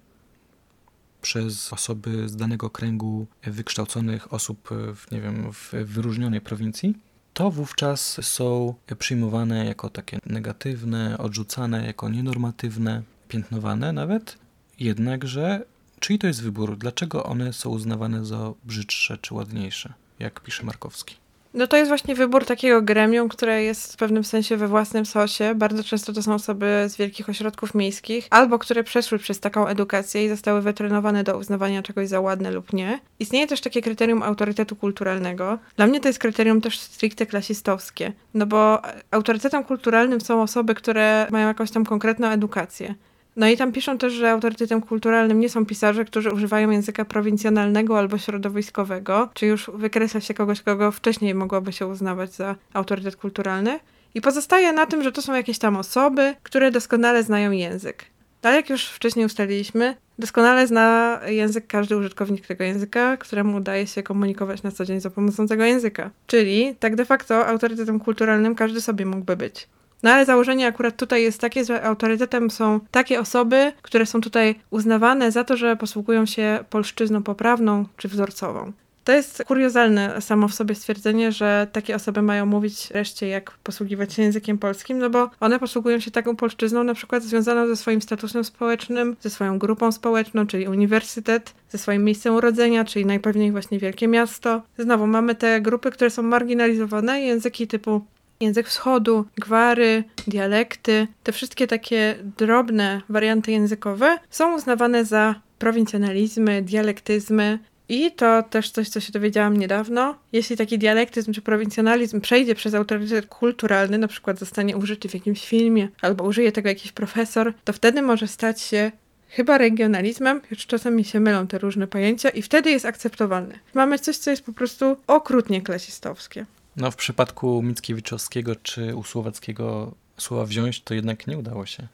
przez 1.23 1.73
osoby 1.73 2.29
z 2.29 2.37
danego 2.37 2.71
kręgu 2.71 3.27
wykształconych 3.43 4.33
osób 4.33 4.69
w, 4.97 5.11
nie 5.11 5.21
wiem, 5.21 5.53
w 5.53 5.73
wyróżnionej 5.73 6.41
prowincji, 6.41 6.95
to 7.35 7.51
wówczas 7.51 8.25
są 8.27 8.75
przyjmowane 8.99 9.67
jako 9.67 9.91
takie 9.91 10.19
negatywne, 10.27 11.19
odrzucane 11.19 11.87
jako 11.87 12.09
nienormatywne, 12.09 13.03
piętnowane 13.29 13.93
nawet. 13.93 14.39
Jednakże, 14.81 15.65
czyj 16.01 16.19
to 16.19 16.27
jest 16.27 16.43
wybór? 16.43 16.79
Dlaczego 16.79 17.25
one 17.25 17.53
są 17.53 17.71
uznawane 17.71 18.25
za 18.25 18.53
brzydsze 18.65 19.19
czy 19.19 19.35
ładniejsze, 19.35 19.93
jak 20.19 20.41
pisze 20.41 20.65
Markowski? 20.65 21.17
No 21.55 21.67
to 21.67 21.77
jest 21.77 21.89
właśnie 21.89 22.15
wybór 22.15 22.45
takiego 22.45 22.83
gremium, 22.83 23.29
które 23.29 23.63
jest 23.63 23.93
w 23.93 23.97
pewnym 23.97 24.25
sensie 24.25 24.57
we 24.57 24.69
własnym 24.69 25.07
sosie. 25.07 25.55
Bardzo 25.55 25.85
często 25.85 26.13
to 26.13 26.23
są 26.23 26.35
osoby 26.35 26.85
z 26.89 26.97
wielkich 26.97 27.29
ośrodków 27.29 27.75
miejskich, 27.75 28.27
albo 28.31 28.59
które 28.59 28.85
przeszły 28.85 29.19
przez 29.19 29.41
taką 29.41 29.67
edukację 29.67 30.25
i 30.25 30.29
zostały 30.29 30.63
wytrenowane 30.63 31.25
do 31.25 31.39
uznawania 31.39 31.83
czegoś 31.83 32.09
za 32.09 32.21
ładne 32.21 32.51
lub 32.51 32.73
nie. 32.73 33.01
Istnieje 33.19 33.47
też 33.47 33.61
takie 33.61 33.83
kryterium 33.83 34.23
autorytetu 34.23 34.77
kulturalnego. 34.77 35.59
Dla 35.77 35.87
mnie 35.87 36.01
to 36.01 36.09
jest 36.09 36.19
kryterium 36.19 36.61
też 36.61 36.79
stricte 36.79 37.27
klasistowskie, 37.27 38.13
no 38.35 38.47
bo 38.47 38.83
autorytetem 39.11 39.65
kulturalnym 39.65 40.21
są 40.21 40.43
osoby, 40.43 40.75
które 40.75 41.27
mają 41.31 41.49
jakąś 41.49 41.71
tam 41.71 41.85
konkretną 41.85 42.29
edukację. 42.29 42.95
No 43.39 43.49
i 43.49 43.57
tam 43.57 43.73
piszą 43.73 43.99
też, 43.99 44.13
że 44.13 44.31
autorytetem 44.31 44.81
kulturalnym 44.81 45.41
nie 45.41 45.49
są 45.49 45.67
pisarze, 45.67 46.05
którzy 46.05 46.31
używają 46.31 46.71
języka 46.71 47.05
prowincjonalnego 47.05 47.99
albo 47.99 48.19
środowiskowego, 48.19 49.29
czy 49.35 49.47
już 49.47 49.71
wykreśla 49.75 50.21
się 50.21 50.35
kogoś, 50.35 50.63
kogo 50.63 50.93
wcześniej 50.93 51.35
mogłoby 51.35 51.73
się 51.73 51.87
uznawać 51.87 52.33
za 52.33 52.57
autorytet 52.73 53.17
kulturalny. 53.17 53.81
I 54.15 54.21
pozostaje 54.21 54.73
na 54.73 54.87
tym, 54.87 55.03
że 55.03 55.13
to 55.13 55.23
są 55.23 55.35
jakieś 55.35 55.59
tam 55.59 55.77
osoby, 55.77 56.35
które 56.43 56.71
doskonale 56.71 57.23
znają 57.23 57.51
język. 57.51 58.05
Ale 58.43 58.57
jak 58.57 58.71
już 58.71 58.89
wcześniej 58.89 59.27
ustaliliśmy, 59.27 59.97
doskonale 60.19 60.67
zna 60.67 61.21
język 61.27 61.67
każdy 61.67 61.97
użytkownik 61.97 62.47
tego 62.47 62.65
języka, 62.65 63.17
któremu 63.17 63.57
udaje 63.57 63.87
się 63.87 64.03
komunikować 64.03 64.63
na 64.63 64.71
co 64.71 64.85
dzień 64.85 65.01
za 65.01 65.11
pomocą 65.11 65.47
tego 65.47 65.65
języka. 65.65 66.11
Czyli 66.27 66.75
tak 66.81 66.97
de 66.97 67.05
facto 67.05 67.47
autorytetem 67.47 68.01
kulturalnym 68.01 68.55
każdy 68.55 68.81
sobie 68.81 69.07
mógłby 69.07 69.37
być. 69.37 69.69
No 70.03 70.11
ale 70.11 70.25
założenie 70.25 70.67
akurat 70.67 70.97
tutaj 70.97 71.23
jest 71.23 71.41
takie, 71.41 71.65
że 71.65 71.83
autorytetem 71.83 72.51
są 72.51 72.81
takie 72.91 73.21
osoby, 73.21 73.73
które 73.83 74.07
są 74.07 74.21
tutaj 74.21 74.55
uznawane 74.71 75.33
za 75.33 75.45
to, 75.45 75.57
że 75.57 75.77
posługują 75.77 76.27
się 76.27 76.65
polszczyzną 76.71 77.23
poprawną 77.23 77.85
czy 77.97 78.09
wzorcową. 78.09 78.73
To 79.09 79.13
jest 79.13 79.45
kuriozalne 79.47 80.21
samo 80.21 80.49
w 80.49 80.55
sobie 80.55 80.75
stwierdzenie, 80.75 81.33
że 81.33 81.67
takie 81.73 81.97
osoby 81.97 82.23
mają 82.23 82.47
mówić 82.47 82.91
reszcie, 82.91 83.29
jak 83.29 83.51
posługiwać 83.51 84.13
się 84.13 84.23
językiem 84.23 84.59
polskim, 84.59 84.99
no 84.99 85.11
bo 85.11 85.31
one 85.41 85.59
posługują 85.59 86.01
się 86.01 86.11
taką 86.11 86.37
polszczyzną 86.37 86.85
na 86.85 86.95
przykład 86.95 87.23
związaną 87.23 87.67
ze 87.67 87.77
swoim 87.77 88.03
statusem 88.03 88.45
społecznym, 88.45 89.17
ze 89.21 89.31
swoją 89.31 89.59
grupą 89.59 89.93
społeczną, 89.93 90.47
czyli 90.47 90.69
uniwersytet, 90.69 91.55
ze 91.69 91.79
swoim 91.79 92.05
miejscem 92.05 92.35
urodzenia, 92.35 92.85
czyli 92.85 93.07
najpewniej 93.07 93.53
właśnie 93.53 93.79
wielkie 93.79 94.09
miasto. 94.09 94.63
Znowu 94.79 95.07
mamy 95.07 95.35
te 95.35 95.61
grupy, 95.61 95.91
które 95.91 96.11
są 96.11 96.23
marginalizowane, 96.23 97.21
języki 97.21 97.67
typu 97.67 98.05
język 98.41 98.69
wschodu, 98.69 99.25
gwary, 99.37 100.05
dialekty, 100.27 101.07
te 101.23 101.33
wszystkie 101.33 101.67
takie 101.67 102.15
drobne 102.39 103.03
warianty 103.09 103.53
językowe 103.53 104.19
są 104.31 104.57
uznawane 104.57 105.05
za 105.05 105.35
prowincjonalizmy, 105.59 106.63
dialektyzmy. 106.63 107.59
I 107.91 108.13
to 108.13 108.43
też 108.43 108.71
coś, 108.71 108.89
co 108.89 109.01
się 109.01 109.13
dowiedziałam 109.13 109.57
niedawno. 109.57 110.15
Jeśli 110.33 110.57
taki 110.57 110.79
dialektyzm 110.79 111.33
czy 111.33 111.43
prowincjonalizm 111.43 112.21
przejdzie 112.21 112.55
przez 112.55 112.75
autorytet 112.75 113.27
kulturalny, 113.27 113.99
na 113.99 114.09
przykład 114.09 114.39
zostanie 114.39 114.77
użyty 114.77 115.09
w 115.09 115.15
jakimś 115.15 115.47
filmie, 115.47 115.89
albo 116.03 116.25
użyje 116.25 116.53
tego 116.53 116.69
jakiś 116.69 116.93
profesor, 116.93 117.55
to 117.65 117.73
wtedy 117.73 118.03
może 118.03 118.27
stać 118.27 118.61
się 118.61 118.93
chyba 119.29 119.59
regionalizmem, 119.59 120.41
już 120.51 120.67
czasem 120.67 120.97
mi 120.97 121.05
się 121.05 121.21
mylą 121.21 121.47
te 121.47 121.59
różne 121.59 121.87
pojęcia, 121.87 122.29
i 122.29 122.43
wtedy 122.43 122.71
jest 122.71 122.87
akceptowalny. 122.87 123.59
Mamy 123.75 123.99
coś, 123.99 124.17
co 124.17 124.31
jest 124.31 124.45
po 124.45 124.53
prostu 124.53 124.97
okrutnie 125.07 125.63
klasistowskie. 125.63 126.47
No 126.79 126.91
w 126.91 126.97
przypadku 126.97 127.63
Mickiewiczowskiego 127.63 128.57
czy 128.57 128.97
Usłowackiego 128.97 129.95
słowa 130.17 130.45
wziąć, 130.45 130.83
to 130.83 130.95
jednak 130.95 131.27
nie 131.27 131.39
udało 131.39 131.67
się. 131.67 131.87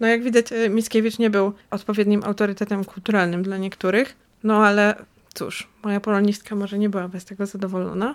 No 0.00 0.06
jak 0.06 0.22
widać, 0.22 0.52
e, 0.52 0.68
Mickiewicz 0.70 1.18
nie 1.18 1.30
był 1.30 1.52
odpowiednim 1.70 2.24
autorytetem 2.24 2.84
kulturalnym 2.84 3.42
dla 3.42 3.56
niektórych, 3.56 4.16
no 4.44 4.66
ale 4.66 4.94
cóż, 5.34 5.68
moja 5.82 6.00
polonistka 6.00 6.54
może 6.54 6.78
nie 6.78 6.88
była 6.88 7.08
bez 7.08 7.24
tego 7.24 7.46
zadowolona. 7.46 8.14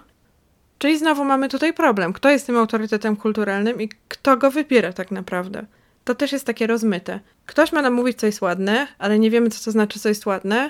Czyli 0.78 0.98
znowu 0.98 1.26
mamy 1.26 1.50
tutaj 1.50 1.74
problem. 1.74 2.14
Kto 2.14 2.30
jest 2.30 2.46
tym 2.46 2.58
autorytetem 2.58 3.16
kulturalnym 3.16 3.82
i 3.82 3.90
kto 4.08 4.38
go 4.38 4.52
wybiera 4.52 4.94
tak 4.94 5.12
naprawdę? 5.12 5.66
To 6.04 6.16
też 6.16 6.32
jest 6.32 6.46
takie 6.46 6.68
rozmyte. 6.68 7.20
Ktoś 7.46 7.72
ma 7.72 7.82
nam 7.82 7.94
mówić, 7.94 8.20
co 8.20 8.26
jest 8.26 8.42
ładne, 8.42 8.88
ale 8.98 9.20
nie 9.20 9.32
wiemy, 9.32 9.50
co 9.50 9.66
to 9.66 9.72
znaczy, 9.72 10.00
co 10.00 10.10
jest 10.10 10.26
ładne, 10.26 10.70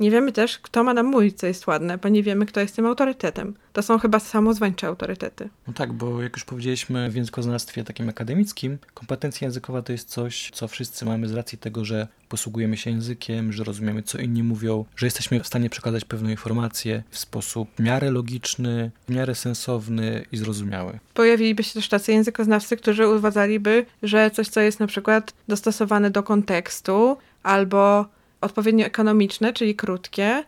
nie 0.00 0.10
wiemy 0.10 0.32
też, 0.32 0.58
kto 0.58 0.84
ma 0.84 0.94
nam 0.94 1.06
mówić, 1.06 1.38
co 1.38 1.46
jest 1.46 1.66
ładne, 1.66 1.98
bo 1.98 2.08
nie 2.08 2.22
wiemy, 2.22 2.46
kto 2.46 2.60
jest 2.60 2.76
tym 2.76 2.86
autorytetem. 2.86 3.54
To 3.72 3.82
są 3.82 3.98
chyba 3.98 4.18
samozwańcze 4.18 4.86
autorytety. 4.86 5.48
No 5.66 5.72
tak, 5.72 5.92
bo 5.92 6.22
jak 6.22 6.36
już 6.36 6.44
powiedzieliśmy 6.44 7.10
w 7.10 7.16
językoznawstwie 7.16 7.84
takim 7.84 8.08
akademickim, 8.08 8.78
kompetencja 8.94 9.46
językowa 9.46 9.82
to 9.82 9.92
jest 9.92 10.08
coś, 10.08 10.50
co 10.54 10.68
wszyscy 10.68 11.04
mamy 11.04 11.28
z 11.28 11.34
racji 11.34 11.58
tego, 11.58 11.84
że 11.84 12.08
posługujemy 12.28 12.76
się 12.76 12.90
językiem, 12.90 13.52
że 13.52 13.64
rozumiemy, 13.64 14.02
co 14.02 14.18
inni 14.18 14.42
mówią, 14.42 14.84
że 14.96 15.06
jesteśmy 15.06 15.40
w 15.40 15.46
stanie 15.46 15.70
przekazać 15.70 16.04
pewną 16.04 16.28
informację 16.28 17.02
w 17.10 17.18
sposób 17.18 17.68
w 17.76 17.82
miarę 17.82 18.10
logiczny, 18.10 18.90
w 19.08 19.14
miarę 19.14 19.34
sensowny 19.34 20.24
i 20.32 20.36
zrozumiały. 20.36 20.98
Pojawiliby 21.14 21.62
się 21.62 21.72
też 21.72 21.88
tacy 21.88 22.12
językoznawcy, 22.12 22.76
którzy 22.76 23.08
uważaliby, 23.08 23.86
że 24.02 24.30
coś, 24.30 24.48
co 24.48 24.60
jest 24.60 24.80
na 24.80 24.86
przykład 24.86 25.32
dostosowane 25.48 26.10
do 26.10 26.22
kontekstu 26.22 27.16
albo 27.42 28.06
odpowiednio 28.40 28.86
ekonomiczne, 28.86 29.52
czyli 29.52 29.74
krótkie, 29.74 30.44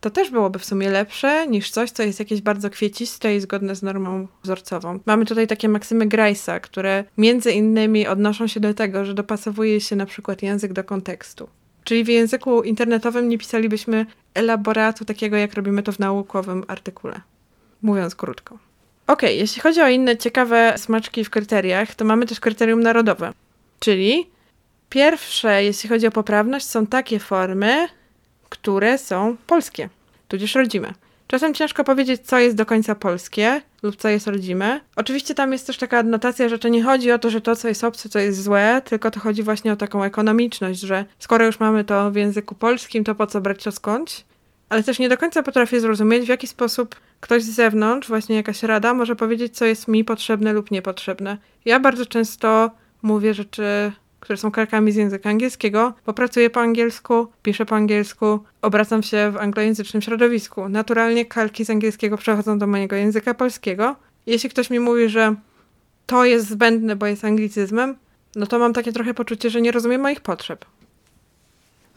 to 0.00 0.10
też 0.10 0.30
byłoby 0.30 0.58
w 0.58 0.64
sumie 0.64 0.90
lepsze 0.90 1.46
niż 1.46 1.70
coś, 1.70 1.90
co 1.90 2.02
jest 2.02 2.18
jakieś 2.18 2.40
bardzo 2.40 2.70
kwieciste 2.70 3.36
i 3.36 3.40
zgodne 3.40 3.76
z 3.76 3.82
normą 3.82 4.28
wzorcową. 4.42 5.00
Mamy 5.06 5.26
tutaj 5.26 5.46
takie 5.46 5.68
maksymy 5.68 6.06
Grace'a, 6.06 6.60
które 6.60 7.04
między 7.18 7.52
innymi 7.52 8.06
odnoszą 8.06 8.46
się 8.46 8.60
do 8.60 8.74
tego, 8.74 9.04
że 9.04 9.14
dopasowuje 9.14 9.80
się 9.80 9.96
na 9.96 10.06
przykład 10.06 10.42
język 10.42 10.72
do 10.72 10.84
kontekstu. 10.84 11.48
Czyli 11.84 12.04
w 12.04 12.08
języku 12.08 12.62
internetowym 12.62 13.28
nie 13.28 13.38
pisalibyśmy 13.38 14.06
elaboratu 14.34 15.04
takiego, 15.04 15.36
jak 15.36 15.54
robimy 15.54 15.82
to 15.82 15.92
w 15.92 15.98
naukowym 15.98 16.64
artykule. 16.68 17.20
Mówiąc 17.82 18.14
krótko. 18.14 18.58
Ok, 19.06 19.22
jeśli 19.22 19.62
chodzi 19.62 19.80
o 19.80 19.88
inne 19.88 20.16
ciekawe 20.16 20.74
smaczki 20.76 21.24
w 21.24 21.30
kryteriach, 21.30 21.94
to 21.94 22.04
mamy 22.04 22.26
też 22.26 22.40
kryterium 22.40 22.80
narodowe. 22.80 23.32
Czyli 23.80 24.26
Pierwsze, 24.88 25.64
jeśli 25.64 25.88
chodzi 25.88 26.06
o 26.06 26.10
poprawność, 26.10 26.66
są 26.66 26.86
takie 26.86 27.18
formy, 27.18 27.88
które 28.48 28.98
są 28.98 29.36
polskie, 29.46 29.88
tudzież 30.28 30.54
rodzime. 30.54 30.94
Czasem 31.26 31.54
ciężko 31.54 31.84
powiedzieć, 31.84 32.20
co 32.24 32.38
jest 32.38 32.56
do 32.56 32.66
końca 32.66 32.94
polskie 32.94 33.62
lub 33.82 33.96
co 33.96 34.08
jest 34.08 34.26
rodzime. 34.26 34.80
Oczywiście 34.96 35.34
tam 35.34 35.52
jest 35.52 35.66
też 35.66 35.76
taka 35.76 35.98
adnotacja, 35.98 36.48
że 36.48 36.58
to 36.58 36.68
nie 36.68 36.82
chodzi 36.82 37.12
o 37.12 37.18
to, 37.18 37.30
że 37.30 37.40
to, 37.40 37.56
co 37.56 37.68
jest 37.68 37.84
obce, 37.84 38.08
to 38.08 38.18
jest 38.18 38.42
złe, 38.42 38.82
tylko 38.84 39.10
to 39.10 39.20
chodzi 39.20 39.42
właśnie 39.42 39.72
o 39.72 39.76
taką 39.76 40.02
ekonomiczność, 40.02 40.80
że 40.80 41.04
skoro 41.18 41.46
już 41.46 41.60
mamy 41.60 41.84
to 41.84 42.10
w 42.10 42.16
języku 42.16 42.54
polskim, 42.54 43.04
to 43.04 43.14
po 43.14 43.26
co 43.26 43.40
brać 43.40 43.64
to 43.64 43.72
skądś? 43.72 44.24
Ale 44.68 44.82
też 44.82 44.98
nie 44.98 45.08
do 45.08 45.18
końca 45.18 45.42
potrafię 45.42 45.80
zrozumieć, 45.80 46.24
w 46.24 46.28
jaki 46.28 46.46
sposób 46.46 46.96
ktoś 47.20 47.42
z 47.42 47.50
zewnątrz, 47.50 48.08
właśnie 48.08 48.36
jakaś 48.36 48.62
rada, 48.62 48.94
może 48.94 49.16
powiedzieć, 49.16 49.56
co 49.56 49.64
jest 49.64 49.88
mi 49.88 50.04
potrzebne 50.04 50.52
lub 50.52 50.70
niepotrzebne. 50.70 51.38
Ja 51.64 51.80
bardzo 51.80 52.06
często 52.06 52.70
mówię 53.02 53.34
rzeczy 53.34 53.92
które 54.28 54.36
są 54.36 54.50
kalkami 54.50 54.92
z 54.92 54.96
języka 54.96 55.30
angielskiego, 55.30 55.94
bo 56.06 56.12
pracuję 56.12 56.50
po 56.50 56.60
angielsku, 56.60 57.28
piszę 57.42 57.66
po 57.66 57.76
angielsku, 57.76 58.40
obracam 58.62 59.02
się 59.02 59.30
w 59.30 59.36
anglojęzycznym 59.36 60.02
środowisku. 60.02 60.68
Naturalnie 60.68 61.26
kalki 61.26 61.64
z 61.64 61.70
angielskiego 61.70 62.18
przechodzą 62.18 62.58
do 62.58 62.66
mojego 62.66 62.96
języka 62.96 63.34
polskiego. 63.34 63.96
Jeśli 64.26 64.50
ktoś 64.50 64.70
mi 64.70 64.80
mówi, 64.80 65.08
że 65.08 65.34
to 66.06 66.24
jest 66.24 66.48
zbędne, 66.48 66.96
bo 66.96 67.06
jest 67.06 67.24
anglicyzmem, 67.24 67.96
no 68.36 68.46
to 68.46 68.58
mam 68.58 68.72
takie 68.72 68.92
trochę 68.92 69.14
poczucie, 69.14 69.50
że 69.50 69.60
nie 69.60 69.72
rozumiem 69.72 70.00
moich 70.00 70.20
potrzeb. 70.20 70.64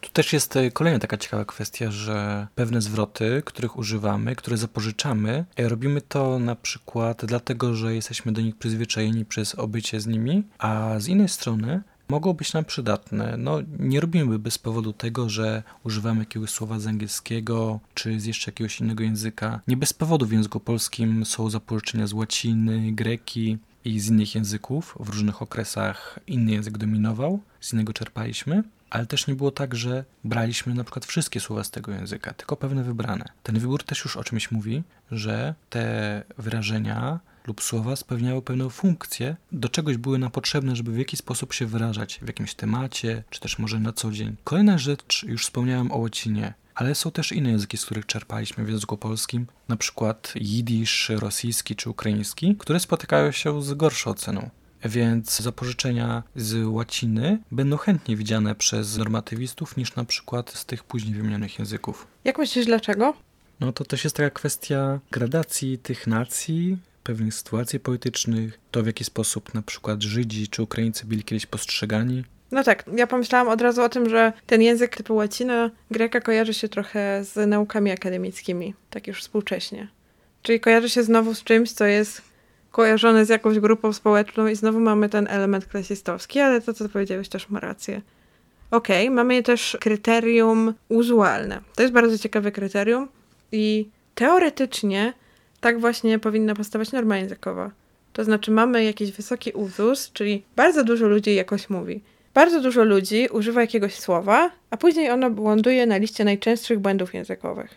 Tu 0.01 0.09
też 0.09 0.33
jest 0.33 0.55
e, 0.55 0.71
kolejna 0.71 0.99
taka 0.99 1.17
ciekawa 1.17 1.45
kwestia, 1.45 1.91
że 1.91 2.47
pewne 2.55 2.81
zwroty, 2.81 3.41
których 3.45 3.77
używamy, 3.77 4.35
które 4.35 4.57
zapożyczamy, 4.57 5.45
e, 5.55 5.69
robimy 5.69 6.01
to 6.01 6.39
na 6.39 6.55
przykład 6.55 7.25
dlatego, 7.25 7.73
że 7.73 7.95
jesteśmy 7.95 8.31
do 8.31 8.41
nich 8.41 8.55
przyzwyczajeni 8.55 9.25
przez 9.25 9.55
obycie 9.55 9.99
z 9.99 10.07
nimi, 10.07 10.43
a 10.57 10.95
z 10.97 11.07
innej 11.07 11.29
strony 11.29 11.81
mogą 12.11 12.33
być 12.33 12.53
nam 12.53 12.65
przydatne. 12.65 13.35
No, 13.37 13.59
nie 13.79 13.99
robimy 13.99 14.39
bez 14.39 14.57
powodu 14.57 14.93
tego, 14.93 15.29
że 15.29 15.63
używamy 15.83 16.19
jakiegoś 16.19 16.49
słowa 16.49 16.79
z 16.79 16.87
angielskiego, 16.87 17.79
czy 17.93 18.19
z 18.19 18.25
jeszcze 18.25 18.51
jakiegoś 18.51 18.79
innego 18.79 19.03
języka. 19.03 19.59
Nie 19.67 19.77
bez 19.77 19.93
powodu 19.93 20.25
w 20.25 20.31
języku 20.31 20.59
polskim 20.59 21.25
są 21.25 21.49
zapożyczenia 21.49 22.07
z 22.07 22.13
łaciny, 22.13 22.91
greki 22.91 23.57
i 23.85 23.99
z 23.99 24.09
innych 24.09 24.35
języków. 24.35 24.97
W 24.99 25.09
różnych 25.09 25.41
okresach 25.41 26.19
inny 26.27 26.51
język 26.51 26.77
dominował, 26.77 27.39
z 27.61 27.73
innego 27.73 27.93
czerpaliśmy 27.93 28.63
ale 28.89 29.05
też 29.05 29.27
nie 29.27 29.35
było 29.35 29.51
tak, 29.51 29.75
że 29.75 30.03
braliśmy 30.23 30.73
na 30.73 30.83
przykład 30.83 31.05
wszystkie 31.05 31.39
słowa 31.39 31.63
z 31.63 31.71
tego 31.71 31.91
języka, 31.91 32.33
tylko 32.33 32.55
pewne 32.55 32.83
wybrane. 32.83 33.25
Ten 33.43 33.59
wybór 33.59 33.83
też 33.83 34.03
już 34.05 34.17
o 34.17 34.23
czymś 34.23 34.51
mówi, 34.51 34.83
że 35.11 35.55
te 35.69 36.23
wyrażenia 36.37 37.19
lub 37.47 37.61
słowa 37.61 37.95
spełniały 37.95 38.41
pewną 38.41 38.69
funkcję, 38.69 39.35
do 39.51 39.69
czegoś 39.69 39.97
były 39.97 40.19
nam 40.19 40.31
potrzebne, 40.31 40.75
żeby 40.75 40.91
w 40.91 40.97
jakiś 40.97 41.19
sposób 41.19 41.53
się 41.53 41.65
wyrażać 41.65 42.19
w 42.21 42.27
jakimś 42.27 42.53
temacie, 42.53 43.23
czy 43.29 43.39
też 43.39 43.59
może 43.59 43.79
na 43.79 43.93
co 43.93 44.11
dzień. 44.11 44.35
Kolejna 44.43 44.77
rzecz, 44.77 45.23
już 45.27 45.43
wspomniałem 45.43 45.91
o 45.91 45.97
łacinie, 45.97 46.53
ale 46.75 46.95
są 46.95 47.11
też 47.11 47.31
inne 47.31 47.49
języki, 47.49 47.77
z 47.77 47.85
których 47.85 48.05
czerpaliśmy 48.05 48.65
w 48.65 48.69
języku 48.69 48.97
polskim, 48.97 49.47
na 49.67 49.75
przykład 49.75 50.33
jidysz, 50.35 51.11
rosyjski 51.15 51.75
czy 51.75 51.89
ukraiński, 51.89 52.55
które 52.59 52.79
spotykają 52.79 53.31
się 53.31 53.61
z 53.63 53.73
gorszą 53.73 54.11
oceną. 54.11 54.49
Więc 54.85 55.39
zapożyczenia 55.39 56.23
z 56.35 56.65
łaciny 56.67 57.39
będą 57.51 57.77
chętnie 57.77 58.15
widziane 58.15 58.55
przez 58.55 58.97
normatywistów 58.97 59.77
niż 59.77 59.95
na 59.95 60.05
przykład 60.05 60.51
z 60.51 60.65
tych 60.65 60.83
później 60.83 61.13
wymienionych 61.13 61.59
języków. 61.59 62.07
Jak 62.23 62.37
myślisz, 62.37 62.65
dlaczego? 62.65 63.13
No 63.59 63.71
to 63.71 63.85
też 63.85 64.03
jest 64.03 64.15
taka 64.15 64.29
kwestia 64.29 64.99
gradacji 65.11 65.77
tych 65.77 66.07
nacji, 66.07 66.77
pewnych 67.03 67.33
sytuacji 67.33 67.79
politycznych, 67.79 68.59
to 68.71 68.83
w 68.83 68.85
jaki 68.85 69.03
sposób 69.03 69.53
na 69.53 69.61
przykład 69.61 70.01
Żydzi 70.01 70.47
czy 70.47 70.63
Ukraińcy 70.63 71.05
byli 71.05 71.23
kiedyś 71.23 71.45
postrzegani. 71.45 72.23
No 72.51 72.63
tak, 72.63 72.85
ja 72.95 73.07
pomyślałam 73.07 73.47
od 73.47 73.61
razu 73.61 73.81
o 73.81 73.89
tym, 73.89 74.09
że 74.09 74.33
ten 74.47 74.61
język 74.61 74.95
typu 74.95 75.15
łacina, 75.15 75.71
greka 75.91 76.21
kojarzy 76.21 76.53
się 76.53 76.69
trochę 76.69 77.23
z 77.23 77.49
naukami 77.49 77.91
akademickimi, 77.91 78.73
tak 78.89 79.07
już 79.07 79.21
współcześnie. 79.21 79.87
Czyli 80.41 80.59
kojarzy 80.59 80.89
się 80.89 81.03
znowu 81.03 81.35
z 81.35 81.43
czymś, 81.43 81.71
co 81.71 81.85
jest 81.85 82.21
kojarzone 82.71 83.25
z 83.25 83.29
jakąś 83.29 83.59
grupą 83.59 83.93
społeczną 83.93 84.47
i 84.47 84.55
znowu 84.55 84.79
mamy 84.79 85.09
ten 85.09 85.27
element 85.27 85.65
klasistowski, 85.65 86.39
ale 86.39 86.61
to, 86.61 86.73
co 86.73 86.89
powiedziałeś, 86.89 87.29
też 87.29 87.49
ma 87.49 87.59
rację. 87.59 88.01
Okej, 88.71 89.07
okay, 89.07 89.15
mamy 89.15 89.43
też 89.43 89.77
kryterium 89.79 90.73
uzualne. 90.89 91.61
To 91.75 91.81
jest 91.81 91.93
bardzo 91.93 92.17
ciekawe 92.17 92.51
kryterium 92.51 93.07
i 93.51 93.89
teoretycznie 94.15 95.13
tak 95.61 95.79
właśnie 95.79 96.19
powinna 96.19 96.55
powstawać 96.55 96.91
norma 96.91 97.17
językowa. 97.17 97.71
To 98.13 98.23
znaczy 98.23 98.51
mamy 98.51 98.83
jakiś 98.83 99.11
wysoki 99.11 99.51
uzus, 99.51 100.11
czyli 100.13 100.43
bardzo 100.55 100.83
dużo 100.83 101.07
ludzi 101.07 101.35
jakoś 101.35 101.69
mówi. 101.69 102.01
Bardzo 102.33 102.61
dużo 102.61 102.83
ludzi 102.83 103.27
używa 103.31 103.61
jakiegoś 103.61 103.95
słowa, 103.95 104.51
a 104.69 104.77
później 104.77 105.09
ono 105.09 105.29
ląduje 105.29 105.85
na 105.85 105.97
liście 105.97 106.25
najczęstszych 106.25 106.79
błędów 106.79 107.13
językowych. 107.13 107.75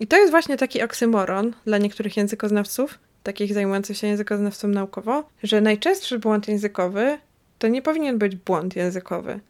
I 0.00 0.06
to 0.06 0.16
jest 0.16 0.30
właśnie 0.30 0.56
taki 0.56 0.82
oksymoron 0.82 1.52
dla 1.64 1.78
niektórych 1.78 2.16
językoznawców, 2.16 2.98
takich 3.22 3.54
zajmujących 3.54 3.96
się 3.96 4.06
językoznawstwem 4.06 4.74
naukowo, 4.74 5.28
że 5.42 5.60
najczęstszy 5.60 6.18
błąd 6.18 6.48
językowy 6.48 7.18
to 7.58 7.68
nie 7.68 7.82
powinien 7.82 8.18
być 8.18 8.36
błąd 8.36 8.76
językowy. 8.76 9.40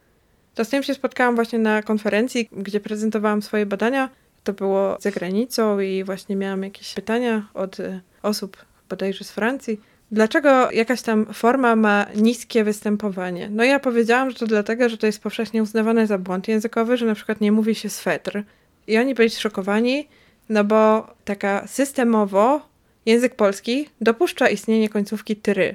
To 0.54 0.64
z 0.64 0.68
tym 0.68 0.82
się 0.82 0.94
spotkałam 0.94 1.34
właśnie 1.34 1.58
na 1.58 1.82
konferencji, 1.82 2.48
gdzie 2.52 2.80
prezentowałam 2.80 3.42
swoje 3.42 3.66
badania. 3.66 4.10
To 4.44 4.52
było 4.52 4.96
za 5.00 5.10
granicą 5.10 5.80
i 5.80 6.04
właśnie 6.04 6.36
miałam 6.36 6.62
jakieś 6.62 6.94
pytania 6.94 7.48
od 7.54 7.80
e, 7.80 8.00
osób 8.22 8.56
bodajże 8.88 9.24
z 9.24 9.30
Francji. 9.30 9.80
Dlaczego 10.12 10.70
jakaś 10.70 11.02
tam 11.02 11.26
forma 11.34 11.76
ma 11.76 12.06
niskie 12.16 12.64
występowanie? 12.64 13.50
No 13.50 13.64
ja 13.64 13.80
powiedziałam, 13.80 14.30
że 14.30 14.36
to 14.36 14.46
dlatego, 14.46 14.88
że 14.88 14.98
to 14.98 15.06
jest 15.06 15.22
powszechnie 15.22 15.62
uznawane 15.62 16.06
za 16.06 16.18
błąd 16.18 16.48
językowy, 16.48 16.96
że 16.96 17.06
na 17.06 17.14
przykład 17.14 17.40
nie 17.40 17.52
mówi 17.52 17.74
się 17.74 17.88
swetr. 17.88 18.42
I 18.86 18.98
oni 18.98 19.14
byli 19.14 19.30
zszokowani, 19.30 20.08
no 20.48 20.64
bo 20.64 21.06
taka 21.24 21.66
systemowo 21.66 22.70
Język 23.06 23.34
polski 23.34 23.88
dopuszcza 24.00 24.48
istnienie 24.48 24.88
końcówki 24.88 25.36
try, 25.36 25.74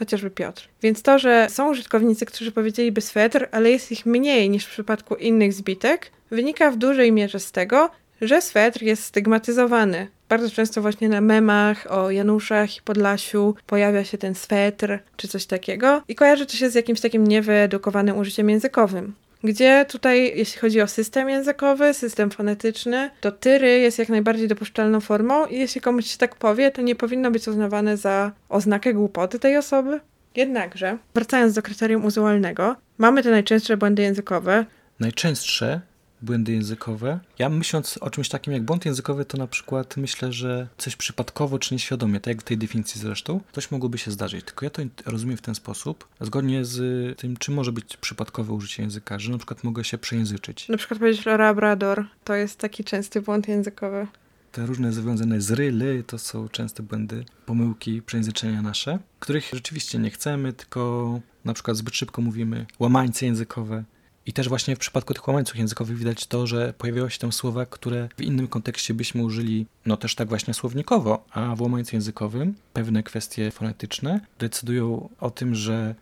chociażby 0.00 0.30
Piotr. 0.30 0.68
Więc 0.82 1.02
to, 1.02 1.18
że 1.18 1.46
są 1.50 1.70
użytkownicy, 1.70 2.26
którzy 2.26 2.52
powiedzieliby 2.52 3.00
swetr, 3.00 3.48
ale 3.52 3.70
jest 3.70 3.92
ich 3.92 4.06
mniej 4.06 4.50
niż 4.50 4.64
w 4.64 4.70
przypadku 4.70 5.14
innych 5.14 5.52
zbitek, 5.52 6.10
wynika 6.30 6.70
w 6.70 6.76
dużej 6.76 7.12
mierze 7.12 7.40
z 7.40 7.52
tego, 7.52 7.90
że 8.20 8.42
swetr 8.42 8.82
jest 8.82 9.04
stygmatyzowany. 9.04 10.08
Bardzo 10.28 10.50
często 10.50 10.82
właśnie 10.82 11.08
na 11.08 11.20
memach 11.20 11.86
o 11.92 12.10
Januszach 12.10 12.76
i 12.76 12.82
Podlasiu 12.82 13.54
pojawia 13.66 14.04
się 14.04 14.18
ten 14.18 14.34
swetr 14.34 14.98
czy 15.16 15.28
coś 15.28 15.46
takiego 15.46 16.02
i 16.08 16.14
kojarzy 16.14 16.46
to 16.46 16.52
się 16.52 16.70
z 16.70 16.74
jakimś 16.74 17.00
takim 17.00 17.26
niewyedukowanym 17.26 18.18
użyciem 18.18 18.50
językowym 18.50 19.14
gdzie 19.44 19.86
tutaj, 19.88 20.32
jeśli 20.36 20.60
chodzi 20.60 20.80
o 20.80 20.86
system 20.86 21.28
językowy, 21.28 21.94
system 21.94 22.30
fonetyczny, 22.30 23.10
to 23.20 23.32
tyry 23.32 23.78
jest 23.78 23.98
jak 23.98 24.08
najbardziej 24.08 24.48
dopuszczalną 24.48 25.00
formą 25.00 25.46
i 25.46 25.58
jeśli 25.58 25.80
komuś 25.80 26.06
się 26.06 26.18
tak 26.18 26.36
powie, 26.36 26.70
to 26.70 26.82
nie 26.82 26.94
powinno 26.94 27.30
być 27.30 27.48
uznawane 27.48 27.96
za 27.96 28.32
oznakę 28.48 28.94
głupoty 28.94 29.38
tej 29.38 29.56
osoby. 29.56 30.00
Jednakże, 30.36 30.98
wracając 31.14 31.54
do 31.54 31.62
kryterium 31.62 32.04
uzualnego, 32.04 32.76
mamy 32.98 33.22
te 33.22 33.30
najczęstsze 33.30 33.76
błędy 33.76 34.02
językowe. 34.02 34.64
Najczęstsze 35.00 35.80
błędy 36.22 36.52
językowe. 36.52 37.20
Ja 37.38 37.48
myśląc 37.48 37.96
o 37.96 38.10
czymś 38.10 38.28
takim 38.28 38.52
jak 38.52 38.62
błąd 38.62 38.84
językowy, 38.84 39.24
to 39.24 39.38
na 39.38 39.46
przykład 39.46 39.96
myślę, 39.96 40.32
że 40.32 40.68
coś 40.78 40.96
przypadkowo 40.96 41.58
czy 41.58 41.74
nieświadomie, 41.74 42.20
tak 42.20 42.26
jak 42.26 42.40
w 42.40 42.44
tej 42.44 42.58
definicji 42.58 43.00
zresztą, 43.00 43.40
coś 43.52 43.70
mogłoby 43.70 43.98
się 43.98 44.10
zdarzyć. 44.10 44.44
Tylko 44.44 44.66
ja 44.66 44.70
to 44.70 44.82
rozumiem 45.06 45.36
w 45.36 45.42
ten 45.42 45.54
sposób, 45.54 46.08
zgodnie 46.20 46.64
z 46.64 47.18
tym, 47.18 47.36
czym 47.36 47.54
może 47.54 47.72
być 47.72 47.96
przypadkowe 47.96 48.52
użycie 48.52 48.82
języka, 48.82 49.18
że 49.18 49.30
na 49.30 49.38
przykład 49.38 49.64
mogę 49.64 49.84
się 49.84 49.98
przejęzyczyć. 49.98 50.68
Na 50.68 50.76
przykład 50.76 51.00
powiedzieć 51.00 51.26
labrador, 51.26 52.06
to 52.24 52.34
jest 52.34 52.58
taki 52.58 52.84
częsty 52.84 53.22
błąd 53.22 53.48
językowy. 53.48 54.06
Te 54.52 54.66
różne 54.66 54.92
związane 54.92 55.40
z 55.40 55.50
ry, 55.50 55.72
ly, 55.72 56.04
to 56.06 56.18
są 56.18 56.48
częste 56.48 56.82
błędy, 56.82 57.24
pomyłki, 57.46 58.02
przejęzyczenia 58.02 58.62
nasze, 58.62 58.98
których 59.20 59.50
rzeczywiście 59.52 59.98
nie 59.98 60.10
chcemy, 60.10 60.52
tylko 60.52 61.20
na 61.44 61.54
przykład 61.54 61.76
zbyt 61.76 61.94
szybko 61.94 62.22
mówimy, 62.22 62.66
łamańce 62.78 63.26
językowe, 63.26 63.84
i 64.30 64.32
też 64.32 64.48
właśnie 64.48 64.76
w 64.76 64.78
przypadku 64.78 65.14
tych 65.14 65.28
łamańców 65.28 65.56
językowych 65.56 65.98
widać 65.98 66.26
to, 66.26 66.46
że 66.46 66.74
pojawiały 66.78 67.10
się 67.10 67.18
tam 67.18 67.32
słowa, 67.32 67.66
które 67.66 68.08
w 68.16 68.22
innym 68.22 68.48
kontekście 68.48 68.94
byśmy 68.94 69.22
użyli, 69.22 69.66
no 69.86 69.96
też 69.96 70.14
tak 70.14 70.28
właśnie 70.28 70.54
słownikowo, 70.54 71.24
a 71.30 71.56
w 71.56 71.60
łamańcu 71.60 71.96
językowym 71.96 72.54
pewne 72.72 73.02
kwestie 73.02 73.50
fonetyczne 73.50 74.20
decydują 74.38 75.08
o 75.20 75.30
tym, 75.30 75.54
że 75.54 75.94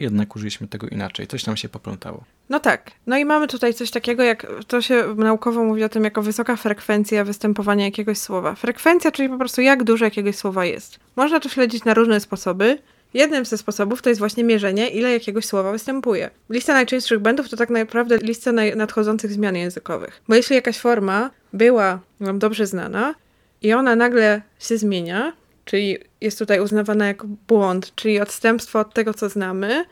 jednak 0.00 0.36
użyliśmy 0.36 0.68
tego 0.68 0.88
inaczej, 0.88 1.26
coś 1.26 1.46
nam 1.46 1.56
się 1.56 1.68
poplątało. 1.68 2.24
No 2.48 2.60
tak. 2.60 2.90
No 3.06 3.18
i 3.18 3.24
mamy 3.24 3.48
tutaj 3.48 3.74
coś 3.74 3.90
takiego, 3.90 4.22
jak 4.22 4.46
to 4.66 4.82
się 4.82 5.14
naukowo 5.16 5.64
mówi 5.64 5.84
o 5.84 5.88
tym 5.88 6.04
jako 6.04 6.22
wysoka 6.22 6.56
frekwencja 6.56 7.24
występowania 7.24 7.84
jakiegoś 7.84 8.18
słowa. 8.18 8.54
Frekwencja, 8.54 9.12
czyli 9.12 9.28
po 9.28 9.38
prostu 9.38 9.60
jak 9.60 9.84
dużo 9.84 10.04
jakiegoś 10.04 10.36
słowa 10.36 10.64
jest. 10.64 10.98
Można 11.16 11.40
to 11.40 11.48
śledzić 11.48 11.84
na 11.84 11.94
różne 11.94 12.20
sposoby. 12.20 12.78
Jednym 13.14 13.44
ze 13.44 13.58
sposobów 13.58 14.02
to 14.02 14.08
jest 14.08 14.18
właśnie 14.18 14.44
mierzenie, 14.44 14.88
ile 14.88 15.12
jakiegoś 15.12 15.46
słowa 15.46 15.72
występuje. 15.72 16.30
Lista 16.50 16.72
najczęstszych 16.72 17.18
błędów 17.18 17.48
to 17.48 17.56
tak 17.56 17.70
naprawdę 17.70 18.18
lista 18.18 18.52
nadchodzących 18.52 19.32
zmian 19.32 19.56
językowych. 19.56 20.22
Bo 20.28 20.34
jeśli 20.34 20.56
jakaś 20.56 20.78
forma 20.78 21.30
była 21.52 22.00
nam 22.20 22.38
dobrze 22.38 22.66
znana 22.66 23.14
i 23.62 23.72
ona 23.72 23.96
nagle 23.96 24.42
się 24.58 24.78
zmienia, 24.78 25.32
czyli 25.64 25.98
jest 26.20 26.38
tutaj 26.38 26.60
uznawana 26.60 27.06
jako 27.06 27.26
błąd, 27.48 27.94
czyli 27.94 28.20
odstępstwo 28.20 28.80
od 28.80 28.94
tego, 28.94 29.14
co 29.14 29.28
znamy, 29.28 29.84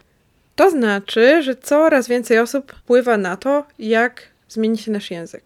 to 0.57 0.71
znaczy, 0.71 1.43
że 1.43 1.57
coraz 1.57 2.09
więcej 2.09 2.39
osób 2.39 2.73
wpływa 2.73 3.17
na 3.17 3.37
to, 3.37 3.67
jak 3.79 4.23
zmieni 4.49 4.79
się 4.79 4.91
nasz 4.91 5.11
język. 5.11 5.45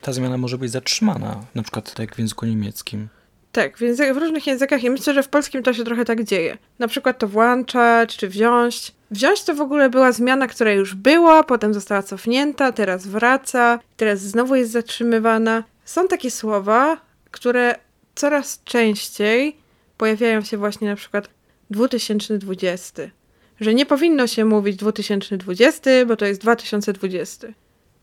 Ta 0.00 0.12
zmiana 0.12 0.38
może 0.38 0.58
być 0.58 0.70
zatrzymana, 0.70 1.40
na 1.54 1.62
przykład 1.62 1.90
tak 1.90 1.98
jak 1.98 2.14
w 2.14 2.18
języku 2.18 2.46
niemieckim. 2.46 3.08
Tak, 3.54 3.78
w, 3.78 3.80
język, 3.80 4.14
w 4.14 4.16
różnych 4.16 4.46
językach 4.46 4.84
i 4.84 4.90
myślę, 4.90 5.14
że 5.14 5.22
w 5.22 5.28
polskim 5.28 5.62
to 5.62 5.74
się 5.74 5.84
trochę 5.84 6.04
tak 6.04 6.24
dzieje. 6.24 6.58
Na 6.78 6.88
przykład 6.88 7.18
to 7.18 7.28
włączać 7.28 8.16
czy 8.16 8.28
wziąć. 8.28 8.92
Wziąć 9.10 9.44
to 9.44 9.54
w 9.54 9.60
ogóle 9.60 9.90
była 9.90 10.12
zmiana, 10.12 10.46
która 10.46 10.72
już 10.72 10.94
była, 10.94 11.42
potem 11.42 11.74
została 11.74 12.02
cofnięta, 12.02 12.72
teraz 12.72 13.06
wraca, 13.06 13.78
teraz 13.96 14.20
znowu 14.20 14.54
jest 14.54 14.70
zatrzymywana. 14.70 15.64
Są 15.84 16.08
takie 16.08 16.30
słowa, 16.30 16.96
które 17.30 17.74
coraz 18.14 18.60
częściej 18.64 19.56
pojawiają 19.96 20.42
się 20.42 20.56
właśnie 20.56 20.88
na 20.88 20.96
przykład 20.96 21.28
2020. 21.70 23.02
Że 23.60 23.74
nie 23.74 23.86
powinno 23.86 24.26
się 24.26 24.44
mówić 24.44 24.76
2020, 24.76 25.90
bo 26.06 26.16
to 26.16 26.26
jest 26.26 26.40
2020. 26.40 27.48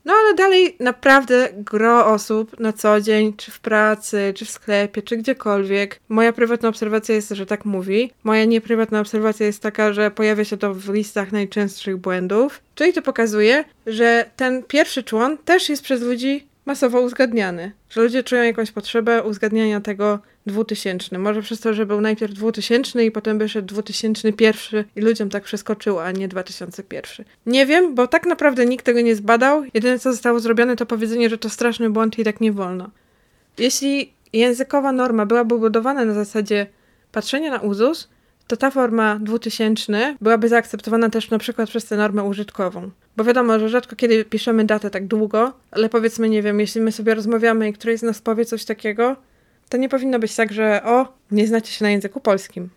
No 0.06 0.14
ale 0.14 0.34
dalej 0.34 0.76
naprawdę 0.80 1.49
gro 1.58 2.06
osób 2.06 2.60
na 2.60 2.74
co 2.74 3.02
dzień, 3.02 3.34
czy 3.34 3.52
w 3.52 3.60
pracy, 3.60 4.34
czy 4.36 4.45
w 4.45 4.49
sklepie, 4.49 5.02
czy 5.02 5.18
gdziekolwiek. 5.18 5.99
Moja 6.10 6.34
prywatna 6.34 6.70
obserwacja 6.70 7.16
jest, 7.16 7.30
że 7.30 7.45
tak 7.45 7.66
mówi. 7.66 8.12
Moja 8.24 8.45
nieprywatna 8.45 8.99
obserwacja 8.99 9.45
jest 9.45 9.62
taka, 9.62 9.93
że 9.93 10.12
pojawia 10.12 10.43
się 10.43 10.58
to 10.58 10.74
w 10.74 10.93
listach 10.93 11.32
najczęstszych 11.32 11.97
błędów. 11.97 12.62
Czyli 12.76 12.93
to 12.93 13.02
pokazuje, 13.02 13.64
że 13.86 14.26
ten 14.36 14.64
pierwszy 14.64 15.04
człon 15.04 15.38
też 15.38 15.70
jest 15.70 15.84
przez 15.84 16.02
ludzi 16.02 16.47
masowo 16.66 17.02
uzgadniany. 17.02 17.72
Że 17.89 18.02
ludzie 18.02 18.24
czują 18.24 18.43
jakąś 18.43 18.72
potrzebę 18.72 19.24
uzgadniania 19.24 19.82
tego 19.82 20.20
2000. 20.45 21.17
Może 21.17 21.41
przez 21.41 21.59
to, 21.59 21.73
że 21.73 21.85
był 21.85 22.01
najpierw 22.01 22.33
2000 22.33 23.05
i 23.05 23.11
potem 23.11 23.39
wyszedł 23.39 23.67
2001 23.67 24.83
i 24.95 25.01
ludziom 25.01 25.29
tak 25.29 25.43
przeskoczyło, 25.43 26.03
a 26.03 26.11
nie 26.11 26.27
2001. 26.27 27.25
Nie 27.45 27.65
wiem, 27.65 27.95
bo 27.95 28.07
tak 28.07 28.25
naprawdę 28.25 28.65
nikt 28.65 28.85
tego 28.85 29.01
nie 29.01 29.15
zbadał. 29.15 29.63
Jedyne 29.73 29.99
co 29.99 30.11
zostało 30.11 30.39
zrobione 30.39 30.75
to 30.75 30.85
powiedzenie, 30.85 31.29
że 31.29 31.37
to 31.37 31.49
straszny 31.49 31.89
błąd 31.89 32.19
i 32.19 32.23
tak 32.23 32.41
nie 32.41 32.51
wolno. 32.51 32.89
Jeśli 33.57 34.13
językowa 34.33 34.91
norma 34.91 35.25
byłaby 35.25 35.59
budowana 35.59 36.05
na 36.05 36.13
zasadzie 36.13 36.67
patrzenia 37.11 37.51
na 37.51 37.59
uzus, 37.59 38.09
to 38.47 38.57
ta 38.57 38.71
forma 38.71 39.19
2000 39.21 40.15
byłaby 40.21 40.49
zaakceptowana 40.49 41.09
też 41.09 41.29
na 41.29 41.37
przykład 41.37 41.69
przez 41.69 41.85
tę 41.85 41.97
normę 41.97 42.23
użytkową. 42.23 42.91
Bo 43.17 43.23
wiadomo, 43.23 43.59
że 43.59 43.69
rzadko 43.69 43.95
kiedy 43.95 44.25
piszemy 44.25 44.65
datę 44.65 44.89
tak 44.89 45.07
długo, 45.07 45.53
ale 45.71 45.89
powiedzmy, 45.89 46.29
nie 46.29 46.41
wiem, 46.41 46.59
jeśli 46.59 46.81
my 46.81 46.91
sobie 46.91 47.15
rozmawiamy 47.15 47.69
i 47.69 47.73
któryś 47.73 47.99
z 47.99 48.03
nas 48.03 48.21
powie 48.21 48.45
coś 48.45 48.65
takiego, 48.65 49.15
to 49.72 49.78
nie 49.78 49.89
powinno 49.89 50.19
być 50.19 50.36
tak, 50.36 50.53
że 50.53 50.84
o, 50.86 51.13
nie 51.32 51.47
znacie 51.47 51.72
się 51.72 51.86
na 51.86 51.91
języku 51.91 52.19
polskim. 52.19 52.69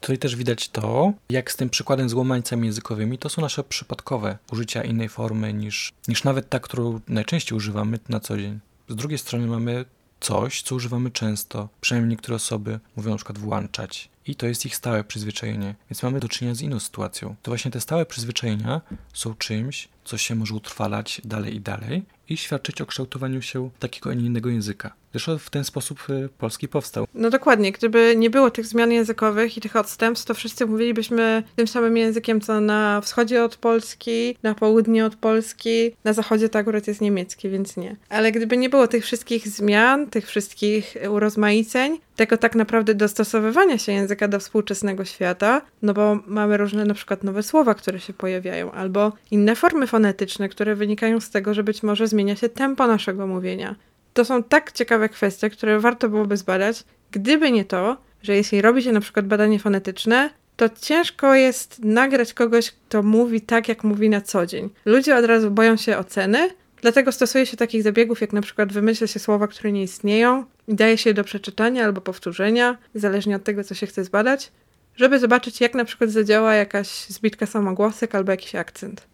Tutaj 0.00 0.18
też 0.18 0.36
widać 0.36 0.68
to, 0.68 1.12
jak 1.30 1.52
z 1.52 1.56
tym 1.56 1.70
przykładem 1.70 2.08
z 2.08 2.12
łomańcami 2.12 2.66
językowymi, 2.66 3.18
to 3.18 3.28
są 3.28 3.42
nasze 3.42 3.64
przypadkowe 3.64 4.38
użycia 4.52 4.82
innej 4.82 5.08
formy 5.08 5.52
niż, 5.52 5.92
niż 6.08 6.24
nawet 6.24 6.48
ta, 6.48 6.60
którą 6.60 7.00
najczęściej 7.08 7.56
używamy 7.56 7.98
na 8.08 8.20
co 8.20 8.36
dzień. 8.36 8.58
Z 8.88 8.96
drugiej 8.96 9.18
strony 9.18 9.46
mamy 9.46 9.84
coś, 10.20 10.62
co 10.62 10.74
używamy 10.74 11.10
często. 11.10 11.68
Przynajmniej 11.80 12.10
niektóre 12.10 12.36
osoby 12.36 12.80
mówią 12.96 13.10
na 13.10 13.16
przykład 13.16 13.38
włączać. 13.38 14.08
I 14.26 14.34
to 14.34 14.46
jest 14.46 14.66
ich 14.66 14.76
stałe 14.76 15.04
przyzwyczajenie. 15.04 15.74
Więc 15.90 16.02
mamy 16.02 16.20
do 16.20 16.28
czynienia 16.28 16.54
z 16.54 16.60
inną 16.60 16.80
sytuacją. 16.80 17.34
To 17.42 17.50
właśnie 17.50 17.70
te 17.70 17.80
stałe 17.80 18.06
przyzwyczajenia 18.06 18.80
są 19.12 19.34
czymś, 19.34 19.88
co 20.04 20.18
się 20.18 20.34
może 20.34 20.54
utrwalać 20.54 21.20
dalej 21.24 21.54
i 21.54 21.60
dalej 21.60 22.02
i 22.28 22.36
świadczyć 22.36 22.80
o 22.80 22.86
kształtowaniu 22.86 23.42
się 23.42 23.70
takiego, 23.78 24.10
a 24.10 24.14
nie 24.14 24.26
innego 24.26 24.50
języka. 24.50 24.99
Zresztą 25.12 25.38
w 25.38 25.50
ten 25.50 25.64
sposób 25.64 26.10
y, 26.10 26.28
polski 26.38 26.68
powstał. 26.68 27.06
No 27.14 27.30
dokładnie. 27.30 27.72
Gdyby 27.72 28.14
nie 28.16 28.30
było 28.30 28.50
tych 28.50 28.66
zmian 28.66 28.92
językowych 28.92 29.56
i 29.56 29.60
tych 29.60 29.76
odstępstw, 29.76 30.26
to 30.26 30.34
wszyscy 30.34 30.66
mówilibyśmy 30.66 31.42
tym 31.56 31.66
samym 31.66 31.96
językiem, 31.96 32.40
co 32.40 32.60
na 32.60 33.00
wschodzie 33.00 33.44
od 33.44 33.56
Polski, 33.56 34.36
na 34.42 34.54
południe 34.54 35.06
od 35.06 35.16
Polski, 35.16 35.90
na 36.04 36.12
zachodzie 36.12 36.48
to 36.48 36.58
akurat 36.58 36.86
jest 36.86 37.00
niemiecki, 37.00 37.48
więc 37.48 37.76
nie. 37.76 37.96
Ale 38.08 38.32
gdyby 38.32 38.56
nie 38.56 38.68
było 38.68 38.88
tych 38.88 39.04
wszystkich 39.04 39.48
zmian, 39.48 40.06
tych 40.06 40.26
wszystkich 40.26 40.94
urozmaiceń, 41.10 41.98
tego 42.16 42.36
tak 42.36 42.54
naprawdę 42.54 42.94
dostosowywania 42.94 43.78
się 43.78 43.92
języka 43.92 44.28
do 44.28 44.40
współczesnego 44.40 45.04
świata, 45.04 45.62
no 45.82 45.94
bo 45.94 46.18
mamy 46.26 46.56
różne 46.56 46.84
na 46.84 46.94
przykład 46.94 47.24
nowe 47.24 47.42
słowa, 47.42 47.74
które 47.74 48.00
się 48.00 48.12
pojawiają, 48.12 48.72
albo 48.72 49.12
inne 49.30 49.56
formy 49.56 49.86
fonetyczne, 49.86 50.48
które 50.48 50.74
wynikają 50.74 51.20
z 51.20 51.30
tego, 51.30 51.54
że 51.54 51.62
być 51.62 51.82
może 51.82 52.06
zmienia 52.06 52.36
się 52.36 52.48
tempo 52.48 52.86
naszego 52.86 53.26
mówienia. 53.26 53.74
To 54.14 54.24
są 54.24 54.42
tak 54.42 54.72
ciekawe 54.72 55.08
kwestie, 55.08 55.50
które 55.50 55.80
warto 55.80 56.08
byłoby 56.08 56.36
zbadać, 56.36 56.84
gdyby 57.10 57.52
nie 57.52 57.64
to, 57.64 57.96
że 58.22 58.36
jeśli 58.36 58.62
robi 58.62 58.82
się 58.82 58.92
na 58.92 59.00
przykład 59.00 59.26
badanie 59.26 59.58
fonetyczne, 59.58 60.30
to 60.56 60.68
ciężko 60.68 61.34
jest 61.34 61.84
nagrać 61.84 62.34
kogoś, 62.34 62.70
kto 62.70 63.02
mówi 63.02 63.40
tak, 63.40 63.68
jak 63.68 63.84
mówi 63.84 64.08
na 64.08 64.20
co 64.20 64.46
dzień. 64.46 64.70
Ludzie 64.84 65.16
od 65.16 65.24
razu 65.24 65.50
boją 65.50 65.76
się 65.76 65.98
oceny, 65.98 66.50
dlatego 66.82 67.12
stosuje 67.12 67.46
się 67.46 67.56
takich 67.56 67.82
zabiegów, 67.82 68.20
jak 68.20 68.32
na 68.32 68.40
przykład 68.40 68.72
wymyśla 68.72 69.06
się 69.06 69.18
słowa, 69.18 69.48
które 69.48 69.72
nie 69.72 69.82
istnieją 69.82 70.44
i 70.68 70.74
daje 70.74 70.98
się 70.98 71.10
je 71.10 71.14
do 71.14 71.24
przeczytania 71.24 71.84
albo 71.84 72.00
powtórzenia, 72.00 72.78
zależnie 72.94 73.36
od 73.36 73.44
tego, 73.44 73.64
co 73.64 73.74
się 73.74 73.86
chce 73.86 74.04
zbadać, 74.04 74.52
żeby 74.96 75.18
zobaczyć, 75.18 75.60
jak 75.60 75.74
na 75.74 75.84
przykład 75.84 76.10
zadziała 76.10 76.54
jakaś 76.54 76.88
zbitka 76.88 77.46
samogłosek 77.46 78.14
albo 78.14 78.30
jakiś 78.30 78.54
akcent. 78.54 79.06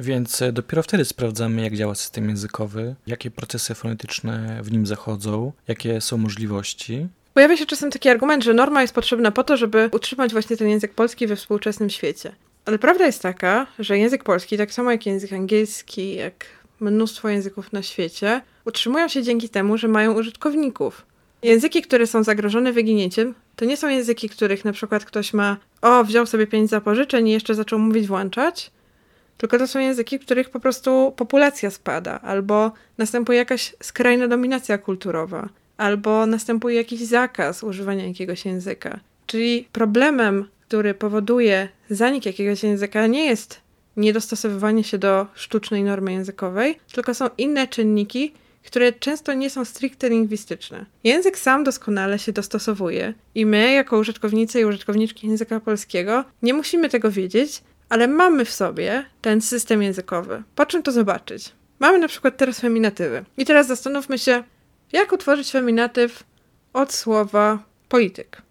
Więc 0.00 0.42
e, 0.42 0.52
dopiero 0.52 0.82
wtedy 0.82 1.04
sprawdzamy, 1.04 1.62
jak 1.62 1.76
działa 1.76 1.94
system 1.94 2.28
językowy, 2.28 2.94
jakie 3.06 3.30
procesy 3.30 3.74
fonetyczne 3.74 4.60
w 4.62 4.72
nim 4.72 4.86
zachodzą, 4.86 5.52
jakie 5.68 6.00
są 6.00 6.16
możliwości. 6.16 7.08
Pojawia 7.34 7.56
się 7.56 7.66
czasem 7.66 7.90
taki 7.90 8.08
argument, 8.08 8.44
że 8.44 8.54
norma 8.54 8.82
jest 8.82 8.94
potrzebna 8.94 9.30
po 9.30 9.44
to, 9.44 9.56
żeby 9.56 9.88
utrzymać 9.92 10.32
właśnie 10.32 10.56
ten 10.56 10.68
język 10.68 10.94
polski 10.94 11.26
we 11.26 11.36
współczesnym 11.36 11.90
świecie. 11.90 12.32
Ale 12.64 12.78
prawda 12.78 13.06
jest 13.06 13.22
taka, 13.22 13.66
że 13.78 13.98
język 13.98 14.24
polski, 14.24 14.58
tak 14.58 14.72
samo 14.72 14.90
jak 14.90 15.06
język 15.06 15.32
angielski, 15.32 16.14
jak 16.14 16.46
mnóstwo 16.80 17.28
języków 17.28 17.72
na 17.72 17.82
świecie, 17.82 18.42
utrzymują 18.64 19.08
się 19.08 19.22
dzięki 19.22 19.48
temu, 19.48 19.78
że 19.78 19.88
mają 19.88 20.12
użytkowników. 20.12 21.06
Języki, 21.42 21.82
które 21.82 22.06
są 22.06 22.22
zagrożone 22.22 22.72
wyginięciem, 22.72 23.34
to 23.56 23.64
nie 23.64 23.76
są 23.76 23.88
języki, 23.88 24.28
których 24.28 24.64
na 24.64 24.72
przykład 24.72 25.04
ktoś 25.04 25.32
ma, 25.34 25.56
o, 25.82 26.04
wziął 26.04 26.26
sobie 26.26 26.46
pięć 26.46 26.70
zapożyczeń 26.70 27.28
i 27.28 27.32
jeszcze 27.32 27.54
zaczął 27.54 27.78
mówić 27.78 28.06
włączać, 28.06 28.70
tylko 29.40 29.58
to 29.58 29.66
są 29.66 29.78
języki, 29.78 30.18
w 30.18 30.22
których 30.22 30.50
po 30.50 30.60
prostu 30.60 31.12
populacja 31.16 31.70
spada, 31.70 32.20
albo 32.20 32.72
następuje 32.98 33.38
jakaś 33.38 33.74
skrajna 33.82 34.28
dominacja 34.28 34.78
kulturowa, 34.78 35.48
albo 35.76 36.26
następuje 36.26 36.76
jakiś 36.76 37.00
zakaz 37.00 37.62
używania 37.62 38.06
jakiegoś 38.06 38.44
języka. 38.44 39.00
Czyli 39.26 39.68
problemem, 39.72 40.48
który 40.68 40.94
powoduje 40.94 41.68
zanik 41.90 42.26
jakiegoś 42.26 42.62
języka, 42.62 43.06
nie 43.06 43.26
jest 43.26 43.60
niedostosowywanie 43.96 44.84
się 44.84 44.98
do 44.98 45.26
sztucznej 45.34 45.82
normy 45.82 46.12
językowej, 46.12 46.78
tylko 46.92 47.14
są 47.14 47.26
inne 47.38 47.68
czynniki, 47.68 48.32
które 48.64 48.92
często 48.92 49.32
nie 49.32 49.50
są 49.50 49.64
stricte 49.64 50.08
lingwistyczne. 50.08 50.86
Język 51.04 51.38
sam 51.38 51.64
doskonale 51.64 52.18
się 52.18 52.32
dostosowuje 52.32 53.14
i 53.34 53.46
my, 53.46 53.72
jako 53.72 53.98
użytkownicy 53.98 54.60
i 54.60 54.64
użytkowniczki 54.64 55.26
języka 55.28 55.60
polskiego, 55.60 56.24
nie 56.42 56.54
musimy 56.54 56.88
tego 56.88 57.10
wiedzieć, 57.10 57.62
ale 57.90 58.08
mamy 58.08 58.44
w 58.44 58.50
sobie 58.52 59.04
ten 59.20 59.40
system 59.40 59.82
językowy. 59.82 60.42
Po 60.54 60.66
czym 60.66 60.82
to 60.82 60.92
zobaczyć? 60.92 61.52
Mamy 61.78 61.98
na 61.98 62.08
przykład 62.08 62.36
teraz 62.36 62.60
feminatywy. 62.60 63.24
I 63.36 63.44
teraz 63.44 63.66
zastanówmy 63.66 64.18
się, 64.18 64.44
jak 64.92 65.12
utworzyć 65.12 65.50
feminatyw 65.50 66.24
od 66.72 66.92
słowa 66.92 67.58
polityk. 67.88 68.42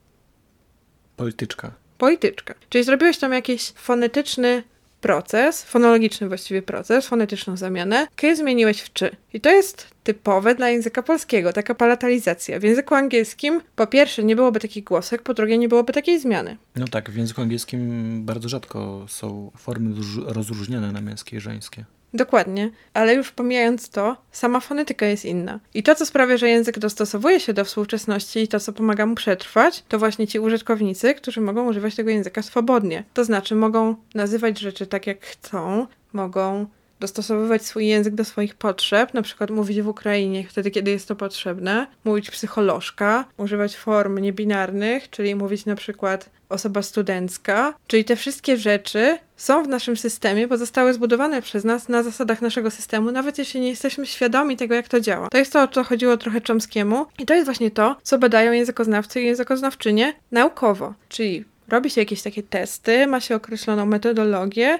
Polityczka. 1.17 1.71
Polityczka. 1.97 2.53
Czyli 2.69 2.83
zrobiłeś 2.83 3.17
tam 3.17 3.33
jakiś 3.33 3.71
fonetyczny 3.71 4.63
proces, 5.01 5.63
fonologiczny 5.63 6.27
właściwie 6.27 6.61
proces, 6.61 7.07
fonetyczną 7.07 7.57
zamianę, 7.57 8.07
kiedy 8.15 8.35
zmieniłeś 8.35 8.81
w 8.81 8.93
czy. 8.93 9.11
I 9.33 9.41
to 9.41 9.49
jest 9.49 9.87
typowe 10.03 10.55
dla 10.55 10.69
języka 10.69 11.03
polskiego, 11.03 11.53
taka 11.53 11.75
palatalizacja. 11.75 12.59
W 12.59 12.63
języku 12.63 12.95
angielskim 12.95 13.61
po 13.75 13.87
pierwsze 13.87 14.23
nie 14.23 14.35
byłoby 14.35 14.59
takich 14.59 14.83
głosek, 14.83 15.21
po 15.21 15.33
drugie 15.33 15.57
nie 15.57 15.69
byłoby 15.69 15.93
takiej 15.93 16.19
zmiany. 16.19 16.57
No 16.75 16.87
tak, 16.87 17.11
w 17.11 17.15
języku 17.15 17.41
angielskim 17.41 18.25
bardzo 18.25 18.49
rzadko 18.49 19.05
są 19.07 19.51
formy 19.57 19.95
rozróżnione 20.25 20.91
na 20.91 21.01
męskie 21.01 21.37
i 21.37 21.39
żeńskie. 21.39 21.85
Dokładnie, 22.13 22.69
ale 22.93 23.15
już 23.15 23.31
pomijając 23.31 23.89
to, 23.89 24.17
sama 24.31 24.59
fonetyka 24.59 25.05
jest 25.05 25.25
inna. 25.25 25.59
I 25.73 25.83
to, 25.83 25.95
co 25.95 26.05
sprawia, 26.05 26.37
że 26.37 26.49
język 26.49 26.79
dostosowuje 26.79 27.39
się 27.39 27.53
do 27.53 27.65
współczesności 27.65 28.39
i 28.39 28.47
to, 28.47 28.59
co 28.59 28.73
pomaga 28.73 29.05
mu 29.05 29.15
przetrwać, 29.15 29.83
to 29.87 29.99
właśnie 29.99 30.27
ci 30.27 30.39
użytkownicy, 30.39 31.13
którzy 31.13 31.41
mogą 31.41 31.67
używać 31.67 31.95
tego 31.95 32.09
języka 32.09 32.41
swobodnie. 32.41 33.03
To 33.13 33.23
znaczy, 33.23 33.55
mogą 33.55 33.95
nazywać 34.15 34.59
rzeczy 34.59 34.87
tak, 34.87 35.07
jak 35.07 35.25
chcą, 35.25 35.87
mogą 36.13 36.65
dostosowywać 36.99 37.65
swój 37.65 37.87
język 37.87 38.15
do 38.15 38.25
swoich 38.25 38.55
potrzeb, 38.55 39.13
na 39.13 39.21
przykład 39.21 39.49
mówić 39.49 39.81
w 39.81 39.87
Ukrainie 39.87 40.47
wtedy, 40.49 40.71
kiedy 40.71 40.91
jest 40.91 41.07
to 41.07 41.15
potrzebne, 41.15 41.87
mówić 42.03 42.31
psycholożka, 42.31 43.25
używać 43.37 43.77
form 43.77 44.19
niebinarnych, 44.19 45.09
czyli 45.09 45.35
mówić 45.35 45.65
na 45.65 45.75
przykład 45.75 46.29
osoba 46.49 46.81
studencka, 46.81 47.73
czyli 47.87 48.05
te 48.05 48.15
wszystkie 48.15 48.57
rzeczy 48.57 49.17
są 49.39 49.63
w 49.63 49.67
naszym 49.67 49.97
systemie, 49.97 50.47
bo 50.47 50.57
zostały 50.57 50.93
zbudowane 50.93 51.41
przez 51.41 51.63
nas 51.63 51.89
na 51.89 52.03
zasadach 52.03 52.41
naszego 52.41 52.71
systemu, 52.71 53.11
nawet 53.11 53.37
jeśli 53.37 53.61
nie 53.61 53.69
jesteśmy 53.69 54.05
świadomi 54.05 54.57
tego, 54.57 54.75
jak 54.75 54.87
to 54.87 54.99
działa. 54.99 55.27
To 55.29 55.37
jest 55.37 55.53
to, 55.53 55.63
o 55.63 55.67
co 55.67 55.83
chodziło 55.83 56.17
trochę 56.17 56.41
Chomskiemu 56.47 57.05
i 57.19 57.25
to 57.25 57.33
jest 57.33 57.45
właśnie 57.45 57.71
to, 57.71 57.95
co 58.03 58.17
badają 58.17 58.51
językoznawcy 58.51 59.21
i 59.21 59.25
językoznawczynie 59.25 60.13
naukowo, 60.31 60.93
czyli 61.09 61.45
robi 61.67 61.89
się 61.89 62.01
jakieś 62.01 62.21
takie 62.21 62.43
testy, 62.43 63.07
ma 63.07 63.19
się 63.19 63.35
określoną 63.35 63.85
metodologię 63.85 64.79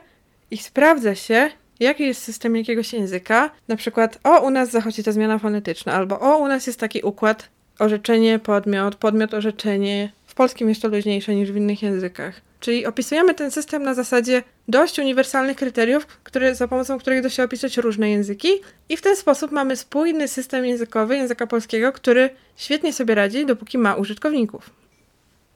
i 0.51 0.57
sprawdza 0.57 1.15
się, 1.15 1.49
jaki 1.79 2.03
jest 2.03 2.23
system 2.23 2.55
jakiegoś 2.55 2.93
języka. 2.93 3.51
Na 3.67 3.75
przykład, 3.75 4.19
o, 4.23 4.39
u 4.39 4.49
nas 4.49 4.71
zachodzi 4.71 5.03
ta 5.03 5.11
zmiana 5.11 5.39
fonetyczna, 5.39 5.93
albo 5.93 6.19
o, 6.19 6.37
u 6.37 6.47
nas 6.47 6.67
jest 6.67 6.79
taki 6.79 7.01
układ 7.01 7.49
orzeczenie, 7.79 8.39
podmiot, 8.39 8.95
podmiot, 8.95 9.33
orzeczenie. 9.33 10.11
Polskim 10.39 10.69
jest 10.69 10.81
to 10.81 10.87
luźniejsze 10.87 11.35
niż 11.35 11.51
w 11.51 11.55
innych 11.55 11.81
językach. 11.81 12.41
Czyli 12.59 12.85
opisujemy 12.85 13.33
ten 13.33 13.51
system 13.51 13.83
na 13.83 13.93
zasadzie 13.93 14.43
dość 14.67 14.99
uniwersalnych 14.99 15.57
kryteriów, 15.57 16.07
które, 16.07 16.55
za 16.55 16.67
pomocą 16.67 16.99
których 16.99 17.23
da 17.23 17.29
się 17.29 17.43
opisać 17.43 17.77
różne 17.77 18.09
języki, 18.09 18.49
i 18.89 18.97
w 18.97 19.01
ten 19.01 19.15
sposób 19.15 19.51
mamy 19.51 19.75
spójny 19.75 20.27
system 20.27 20.65
językowy 20.65 21.15
języka 21.15 21.47
polskiego, 21.47 21.91
który 21.91 22.29
świetnie 22.55 22.93
sobie 22.93 23.15
radzi, 23.15 23.45
dopóki 23.45 23.77
ma 23.77 23.95
użytkowników. 23.95 24.69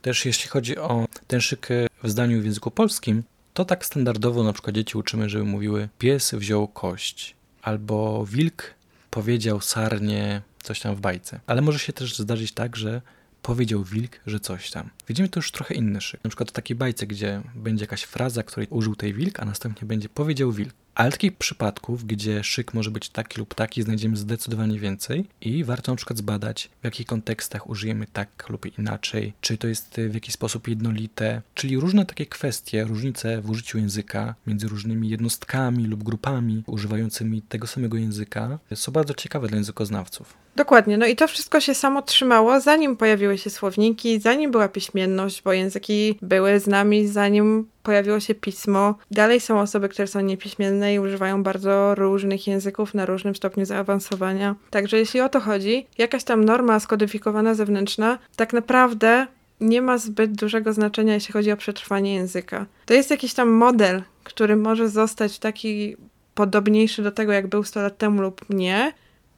Też 0.02 0.26
jeśli 0.26 0.50
chodzi 0.50 0.78
o 0.78 1.06
ten 1.28 1.42
szyk 1.42 1.68
w 2.04 2.10
zdaniu 2.10 2.42
w 2.42 2.46
języku 2.46 2.72
polskim, 2.72 3.24
to 3.54 3.66
tak 3.66 3.86
standardowo 3.86 4.44
na 4.44 4.54
przykład 4.54 4.76
dzieci 4.76 4.98
uczymy, 4.98 5.30
żeby 5.30 5.44
mówiły 5.44 5.90
pies 6.00 6.34
wziął 6.34 6.68
kość. 6.68 7.36
albo 7.62 8.26
wilk 8.26 8.74
powiedział 9.10 9.62
sarnie 9.62 10.42
coś 10.64 10.80
tam 10.80 10.96
w 10.96 11.02
bajce. 11.02 11.40
Ale 11.48 11.62
może 11.62 11.80
się 11.80 11.94
też 11.94 12.18
zdarzyć 12.18 12.52
tak, 12.52 12.76
że 12.76 13.02
powiedział 13.44 13.84
wilk, 13.84 14.20
że 14.26 14.40
coś 14.40 14.72
tam. 14.72 14.90
Widzimy 15.08 15.30
tu 15.30 15.40
już 15.40 15.52
trochę 15.52 15.74
inny 15.74 16.02
szyk. 16.02 16.24
Na 16.24 16.30
przykład 16.30 16.50
w 16.50 16.54
takiej 16.54 16.76
bajce, 16.76 17.08
gdzie 17.08 17.42
będzie 17.56 17.84
jakaś 17.84 18.04
fraza, 18.04 18.44
której 18.44 18.68
użył 18.70 18.96
tej 18.96 19.14
wilk, 19.14 19.40
a 19.40 19.46
następnie 19.46 19.88
będzie 19.88 20.10
powiedział 20.10 20.52
wilk. 20.52 20.74
Ale 20.96 21.12
takich 21.12 21.38
przypadków, 21.38 22.06
gdzie 22.06 22.44
szyk 22.44 22.74
może 22.74 22.92
być 22.92 23.10
taki 23.10 23.40
lub 23.40 23.54
taki, 23.54 23.84
znajdziemy 23.84 24.18
zdecydowanie 24.18 24.80
więcej 24.80 25.26
i 25.42 25.64
warto 25.64 25.92
na 25.92 25.96
przykład 25.96 26.18
zbadać, 26.18 26.70
w 26.82 26.86
jakich 26.86 27.08
kontekstach 27.08 27.70
użyjemy 27.70 28.08
tak 28.14 28.50
lub 28.50 28.78
inaczej, 28.80 29.34
czy 29.42 29.58
to 29.58 29.68
jest 29.68 29.96
w 30.10 30.14
jakiś 30.14 30.34
sposób 30.34 30.68
jednolite, 30.68 31.42
czyli 31.56 31.78
różne 31.78 32.06
takie 32.06 32.26
kwestie, 32.26 32.84
różnice 32.84 33.42
w 33.42 33.50
użyciu 33.50 33.78
języka 33.78 34.36
między 34.48 34.68
różnymi 34.68 35.10
jednostkami 35.10 35.86
lub 35.88 36.04
grupami 36.04 36.64
używającymi 36.68 37.42
tego 37.42 37.68
samego 37.68 37.98
języka 37.98 38.60
są 38.76 38.92
bardzo 38.92 39.14
ciekawe 39.14 39.48
dla 39.48 39.58
językoznawców. 39.58 40.44
Dokładnie, 40.56 40.98
no 40.98 41.06
i 41.06 41.16
to 41.16 41.28
wszystko 41.28 41.60
się 41.60 41.76
samo 41.76 42.02
trzymało, 42.02 42.60
zanim 42.60 42.98
pojawiły 42.98 43.38
się 43.38 43.50
słowniki, 43.50 44.20
zanim 44.20 44.52
była 44.52 44.68
piśmienność, 44.68 45.42
bo 45.42 45.54
języki 45.54 46.18
były 46.22 46.60
z 46.60 46.68
nami, 46.68 47.08
zanim 47.08 47.68
pojawiło 47.84 48.20
się 48.20 48.36
pismo. 48.36 48.96
Dalej 49.12 49.40
są 49.40 49.60
osoby, 49.60 49.90
które 49.90 50.08
są 50.08 50.22
niepiśmienne 50.22 50.94
i 50.94 51.00
używają 51.00 51.44
bardzo 51.44 51.96
różnych 51.96 52.48
języków 52.48 52.94
na 52.94 53.06
różnym 53.06 53.36
stopniu 53.36 53.66
zaawansowania. 53.66 54.56
Także 54.70 54.98
jeśli 54.98 55.22
o 55.22 55.30
to 55.30 55.40
chodzi, 55.40 55.88
jakaś 55.98 56.24
tam 56.24 56.46
norma 56.46 56.80
skodyfikowana 56.80 57.54
zewnętrzna 57.54 58.18
tak 58.36 58.54
naprawdę 58.54 59.28
nie 59.62 59.82
ma 59.82 59.98
zbyt 59.98 60.32
dużego 60.32 60.74
znaczenia, 60.74 61.14
jeśli 61.14 61.34
chodzi 61.34 61.52
o 61.52 61.58
przetrwanie 61.58 62.14
języka. 62.14 62.66
To 62.86 62.94
jest 62.94 63.12
jakiś 63.12 63.34
tam 63.34 63.50
model, 63.50 64.02
który 64.24 64.56
może 64.56 64.90
zostać 64.90 65.40
taki 65.40 65.96
podobniejszy 66.36 67.04
do 67.04 67.12
tego, 67.12 67.32
jak 67.32 67.48
był 67.48 67.64
100 67.64 67.82
lat 67.82 67.98
temu 67.98 68.22
lub 68.22 68.42
nie. 68.50 68.94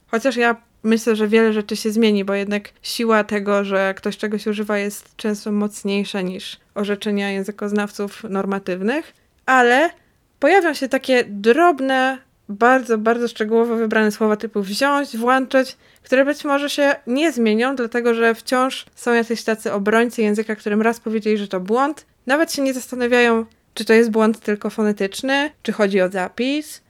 Chociaż 0.08 0.36
ja 0.36 0.56
myślę, 0.86 1.16
że 1.16 1.28
wiele 1.28 1.54
rzeczy 1.54 1.76
się 1.76 1.92
zmieni, 1.92 2.26
bo 2.26 2.34
jednak 2.34 2.70
siła 2.82 3.24
tego, 3.24 3.64
że 3.64 3.94
ktoś 3.98 4.18
czegoś 4.18 4.48
używa, 4.48 4.78
jest 4.78 5.16
często 5.16 5.52
mocniejsza 5.52 6.22
niż 6.22 6.60
orzeczenia 6.76 7.32
językoznawców 7.32 8.24
normatywnych, 8.24 9.14
ale 9.46 9.90
pojawią 10.40 10.74
się 10.74 10.90
takie 10.90 11.24
drobne, 11.28 12.18
bardzo, 12.50 12.98
bardzo 12.98 13.28
szczegółowo 13.28 13.76
wybrane 13.76 14.12
słowa 14.12 14.36
typu 14.36 14.62
wziąć, 14.62 15.18
włączyć, 15.18 15.78
które 16.04 16.26
być 16.26 16.44
może 16.44 16.70
się 16.70 16.96
nie 17.08 17.32
zmienią, 17.32 17.76
dlatego 17.76 18.14
że 18.14 18.36
wciąż 18.36 18.86
są 18.96 19.14
jacyś 19.14 19.44
tacy 19.44 19.74
obrońcy 19.74 20.22
języka, 20.22 20.56
którym 20.56 20.82
raz 20.82 21.00
powiedzieli, 21.00 21.38
że 21.38 21.48
to 21.48 21.60
błąd. 21.60 22.06
Nawet 22.26 22.54
się 22.54 22.62
nie 22.62 22.74
zastanawiają, 22.74 23.46
czy 23.74 23.86
to 23.86 23.94
jest 23.94 24.12
błąd 24.12 24.40
tylko 24.40 24.70
fonetyczny, 24.70 25.52
czy 25.64 25.72
chodzi 25.72 26.02
o 26.02 26.10
zapis, 26.10 26.82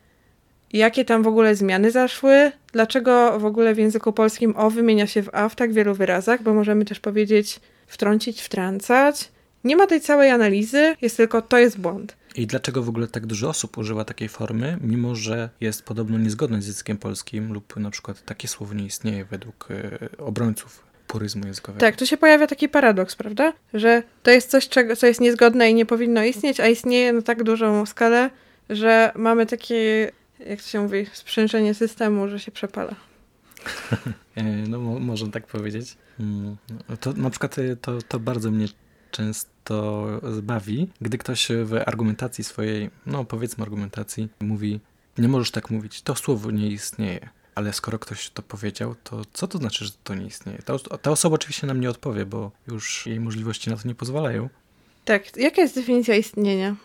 jakie 0.74 1.05
tam 1.05 1.24
w 1.24 1.28
ogóle 1.28 1.55
zmiany 1.55 1.91
zaszły, 1.91 2.51
dlaczego 2.74 3.39
w 3.39 3.45
ogóle 3.45 3.76
w 3.76 3.78
języku 3.78 4.13
polskim 4.13 4.53
o 4.57 4.70
wymienia 4.70 5.07
się 5.07 5.24
w 5.24 5.30
a 5.34 5.49
w 5.49 5.55
tak 5.55 5.74
wielu 5.74 5.95
wyrazach, 5.95 6.43
bo 6.43 6.53
możemy 6.53 6.86
też 6.86 6.99
powiedzieć 6.99 7.59
wtrącić, 7.88 8.41
wtrącać. 8.41 9.32
Nie 9.63 9.76
ma 9.76 9.88
tej 9.88 10.01
całej 10.01 10.30
analizy, 10.30 10.95
jest 11.01 11.18
tylko 11.18 11.41
to 11.41 11.57
jest 11.57 11.80
błąd. 11.80 12.16
I 12.36 12.47
dlaczego 12.47 12.84
w 12.84 12.89
ogóle 12.89 13.07
tak 13.07 13.26
dużo 13.26 13.49
osób 13.49 13.78
używa 13.78 14.05
takiej 14.05 14.30
formy, 14.30 14.78
mimo 14.82 15.16
że 15.16 15.49
jest 15.61 15.84
podobno 15.84 16.18
niezgodne 16.18 16.61
z 16.61 16.68
językiem 16.68 16.97
polskim 16.97 17.53
lub 17.53 17.76
na 17.78 17.89
przykład 17.89 18.26
takie 18.26 18.47
słowo 18.47 18.74
nie 18.74 18.86
istnieje 18.86 19.26
według 19.26 19.68
y, 19.72 20.18
obrońców 20.18 20.84
puryzmu 21.07 21.45
językowego. 21.45 21.80
Tak, 21.80 21.95
tu 21.95 22.05
się 22.05 22.18
pojawia 22.18 22.47
taki 22.47 22.70
paradoks, 22.70 23.16
prawda? 23.16 23.53
Że 23.74 24.03
to 24.24 24.32
jest 24.32 24.49
coś, 24.49 24.70
czego, 24.70 24.95
co 24.95 25.07
jest 25.07 25.22
niezgodne 25.22 25.70
i 25.70 25.74
nie 25.74 25.86
powinno 25.86 26.24
istnieć, 26.24 26.59
a 26.59 26.68
istnieje 26.68 27.13
na 27.13 27.22
tak 27.22 27.43
dużą 27.43 27.86
skalę, 27.86 28.30
że 28.70 29.11
mamy 29.16 29.45
takie 29.45 30.11
jak 30.39 30.61
to 30.61 30.67
się 30.67 30.81
mówi, 30.81 31.05
sprzężenie 31.13 31.73
systemu, 31.73 32.27
że 32.27 32.39
się 32.39 32.51
przepala. 32.51 32.95
E, 34.36 34.43
no, 34.43 34.79
można 34.79 35.31
tak 35.31 35.47
powiedzieć. 35.47 35.97
Mm, 36.19 36.57
to 36.99 37.13
na 37.13 37.29
przykład 37.29 37.59
e, 37.59 37.75
to, 37.75 38.01
to 38.01 38.19
bardzo 38.19 38.51
mnie 38.51 38.67
często 39.11 40.07
zbawi, 40.33 40.88
gdy 41.01 41.17
ktoś 41.17 41.47
w 41.63 41.73
argumentacji 41.86 42.43
swojej, 42.43 42.89
no 43.05 43.25
powiedzmy 43.25 43.63
argumentacji, 43.63 44.29
mówi, 44.39 44.79
nie 45.17 45.27
możesz 45.27 45.51
tak 45.51 45.69
mówić, 45.69 46.01
to 46.01 46.15
słowo 46.15 46.51
nie 46.51 46.67
istnieje. 46.67 47.29
Ale 47.55 47.73
skoro 47.73 47.99
ktoś 47.99 48.29
to 48.29 48.41
powiedział, 48.41 48.95
to 49.03 49.21
co 49.33 49.47
to 49.47 49.57
znaczy, 49.57 49.86
że 49.86 49.91
to 50.03 50.15
nie 50.15 50.25
istnieje? 50.25 50.59
Ta, 50.65 50.79
ta 50.79 51.11
osoba 51.11 51.36
oczywiście 51.36 51.67
nam 51.67 51.79
nie 51.79 51.89
odpowie, 51.89 52.25
bo 52.25 52.51
już 52.67 53.07
jej 53.07 53.19
możliwości 53.19 53.69
na 53.69 53.77
to 53.77 53.88
nie 53.88 53.95
pozwalają. 53.95 54.49
Tak, 55.05 55.38
jaka 55.38 55.61
jest 55.61 55.75
definicja 55.75 56.15
istnienia? 56.15 56.75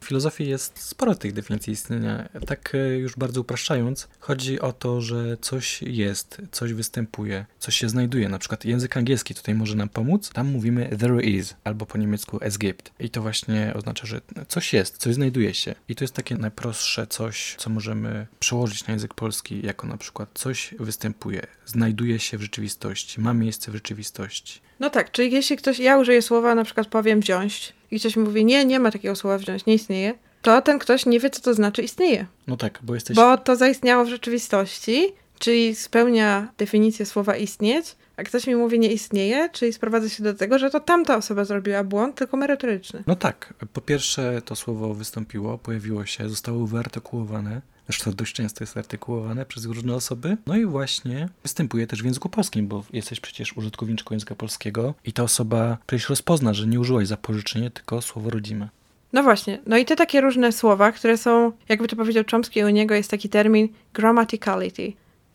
W 0.00 0.04
filozofii 0.06 0.48
jest 0.48 0.78
sporo 0.78 1.14
tych 1.14 1.32
definicji 1.32 1.72
istnienia. 1.72 2.28
Tak 2.46 2.74
e, 2.74 2.98
już 2.98 3.16
bardzo 3.16 3.40
upraszczając, 3.40 4.08
chodzi 4.20 4.60
o 4.60 4.72
to, 4.72 5.00
że 5.00 5.36
coś 5.40 5.82
jest, 5.82 6.42
coś 6.52 6.72
występuje, 6.72 7.46
coś 7.58 7.76
się 7.76 7.88
znajduje. 7.88 8.28
Na 8.28 8.38
przykład 8.38 8.64
język 8.64 8.96
angielski 8.96 9.34
tutaj 9.34 9.54
może 9.54 9.76
nam 9.76 9.88
pomóc. 9.88 10.30
Tam 10.32 10.46
mówimy 10.46 10.96
there 10.98 11.22
is, 11.22 11.54
albo 11.64 11.86
po 11.86 11.98
niemiecku 11.98 12.38
es 12.40 12.58
gibt. 12.58 12.90
I 13.00 13.10
to 13.10 13.22
właśnie 13.22 13.72
oznacza, 13.74 14.06
że 14.06 14.20
coś 14.48 14.72
jest, 14.72 14.96
coś 14.96 15.14
znajduje 15.14 15.54
się. 15.54 15.74
I 15.88 15.94
to 15.94 16.04
jest 16.04 16.14
takie 16.14 16.36
najprostsze 16.36 17.06
coś, 17.06 17.56
co 17.58 17.70
możemy 17.70 18.26
przełożyć 18.38 18.86
na 18.86 18.92
język 18.92 19.14
polski, 19.14 19.66
jako 19.66 19.86
na 19.86 19.96
przykład 19.96 20.28
coś 20.34 20.74
występuje, 20.78 21.46
znajduje 21.66 22.18
się 22.18 22.38
w 22.38 22.42
rzeczywistości, 22.42 23.20
ma 23.20 23.34
miejsce 23.34 23.70
w 23.70 23.74
rzeczywistości. 23.74 24.60
No 24.80 24.90
tak, 24.90 25.12
czyli 25.12 25.32
jeśli 25.32 25.56
ktoś, 25.56 25.78
ja 25.78 25.98
użyję 25.98 26.22
słowa, 26.22 26.54
na 26.54 26.64
przykład 26.64 26.86
powiem 26.86 27.20
wziąć 27.20 27.79
i 27.90 28.00
ktoś 28.00 28.16
mówi, 28.16 28.44
nie, 28.44 28.64
nie 28.64 28.80
ma 28.80 28.90
takiego 28.90 29.16
słowa 29.16 29.38
wziąć, 29.38 29.66
nie 29.66 29.74
istnieje, 29.74 30.14
to 30.42 30.62
ten 30.62 30.78
ktoś 30.78 31.06
nie 31.06 31.20
wie, 31.20 31.30
co 31.30 31.42
to 31.42 31.54
znaczy 31.54 31.82
istnieje. 31.82 32.26
No 32.46 32.56
tak, 32.56 32.78
bo 32.82 32.94
jesteś... 32.94 33.16
Bo 33.16 33.38
to 33.38 33.56
zaistniało 33.56 34.04
w 34.04 34.08
rzeczywistości, 34.08 35.12
czyli 35.38 35.74
spełnia 35.74 36.52
definicję 36.58 37.06
słowa 37.06 37.36
istnieć, 37.36 37.96
a 38.16 38.22
ktoś 38.22 38.46
mi 38.46 38.56
mówi 38.56 38.78
nie 38.78 38.92
istnieje, 38.92 39.48
czyli 39.52 39.72
sprowadza 39.72 40.08
się 40.08 40.22
do 40.22 40.34
tego, 40.34 40.58
że 40.58 40.70
to 40.70 40.80
tamta 40.80 41.16
osoba 41.16 41.44
zrobiła 41.44 41.84
błąd, 41.84 42.16
tylko 42.16 42.36
merytoryczny. 42.36 43.04
No 43.06 43.16
tak. 43.16 43.54
Po 43.72 43.80
pierwsze 43.80 44.42
to 44.44 44.56
słowo 44.56 44.94
wystąpiło, 44.94 45.58
pojawiło 45.58 46.06
się, 46.06 46.28
zostało 46.28 46.66
wyartykułowane, 46.66 47.60
Zresztą 47.90 48.12
dość 48.12 48.32
często 48.32 48.64
jest 48.64 48.76
artykułowane 48.76 49.46
przez 49.46 49.64
różne 49.64 49.94
osoby. 49.94 50.36
No 50.46 50.56
i 50.56 50.66
właśnie 50.66 51.28
występuje 51.42 51.86
też 51.86 52.02
w 52.02 52.04
języku 52.04 52.28
polskim, 52.28 52.68
bo 52.68 52.84
jesteś 52.92 53.20
przecież 53.20 53.56
użytkowniczką 53.56 54.14
języka 54.14 54.34
polskiego 54.34 54.94
i 55.04 55.12
ta 55.12 55.22
osoba 55.22 55.78
przecież 55.86 56.08
rozpozna, 56.08 56.54
że 56.54 56.66
nie 56.66 56.80
użyłaś 56.80 57.06
za 57.06 57.16
pożyczenie, 57.16 57.70
tylko 57.70 58.02
słowo 58.02 58.30
rodzime. 58.30 58.68
No 59.12 59.22
właśnie. 59.22 59.58
No 59.66 59.76
i 59.76 59.84
te 59.84 59.96
takie 59.96 60.20
różne 60.20 60.52
słowa, 60.52 60.92
które 60.92 61.18
są, 61.18 61.52
jakby 61.68 61.88
to 61.88 61.96
powiedział 61.96 62.24
Chomsky, 62.30 62.64
u 62.64 62.68
niego 62.68 62.94
jest 62.94 63.10
taki 63.10 63.28
termin 63.28 63.68
grammaticality. 63.92 64.92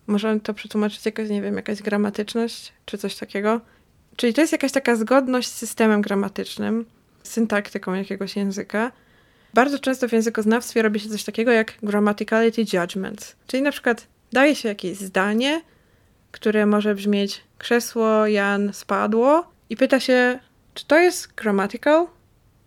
Możemy 0.08 0.40
to 0.40 0.54
przetłumaczyć 0.54 1.06
jakoś, 1.06 1.30
nie 1.30 1.42
wiem, 1.42 1.56
jakaś 1.56 1.82
gramatyczność, 1.82 2.74
czy 2.86 2.98
coś 2.98 3.16
takiego. 3.16 3.62
Czyli 4.16 4.34
to 4.34 4.42
jest 4.42 4.54
jakaś 4.54 4.72
taka 4.72 4.96
zgodność 4.96 5.48
z 5.48 5.56
systemem 5.56 6.02
gramatycznym, 6.02 6.86
syntaktyką 7.24 7.94
jakiegoś 7.94 8.36
języka, 8.36 8.92
bardzo 9.56 9.80
często 9.80 10.08
w 10.08 10.12
językoznawstwie 10.12 10.82
robi 10.82 11.00
się 11.00 11.10
coś 11.10 11.24
takiego 11.24 11.52
jak 11.52 11.74
grammaticality 11.84 12.62
judgments. 12.74 13.36
Czyli 13.48 13.64
na 13.64 13.72
przykład 13.72 14.08
daje 14.32 14.56
się 14.56 14.70
jakieś 14.70 14.98
zdanie, 14.98 15.62
które 16.32 16.66
może 16.66 16.96
brzmieć 16.96 17.42
krzesło 17.58 18.28
Jan 18.28 18.74
spadło 18.74 19.52
i 19.70 19.78
pyta 19.78 20.00
się, 20.00 20.40
czy 20.74 20.86
to 20.86 21.00
jest 21.00 21.34
grammatical? 21.36 22.08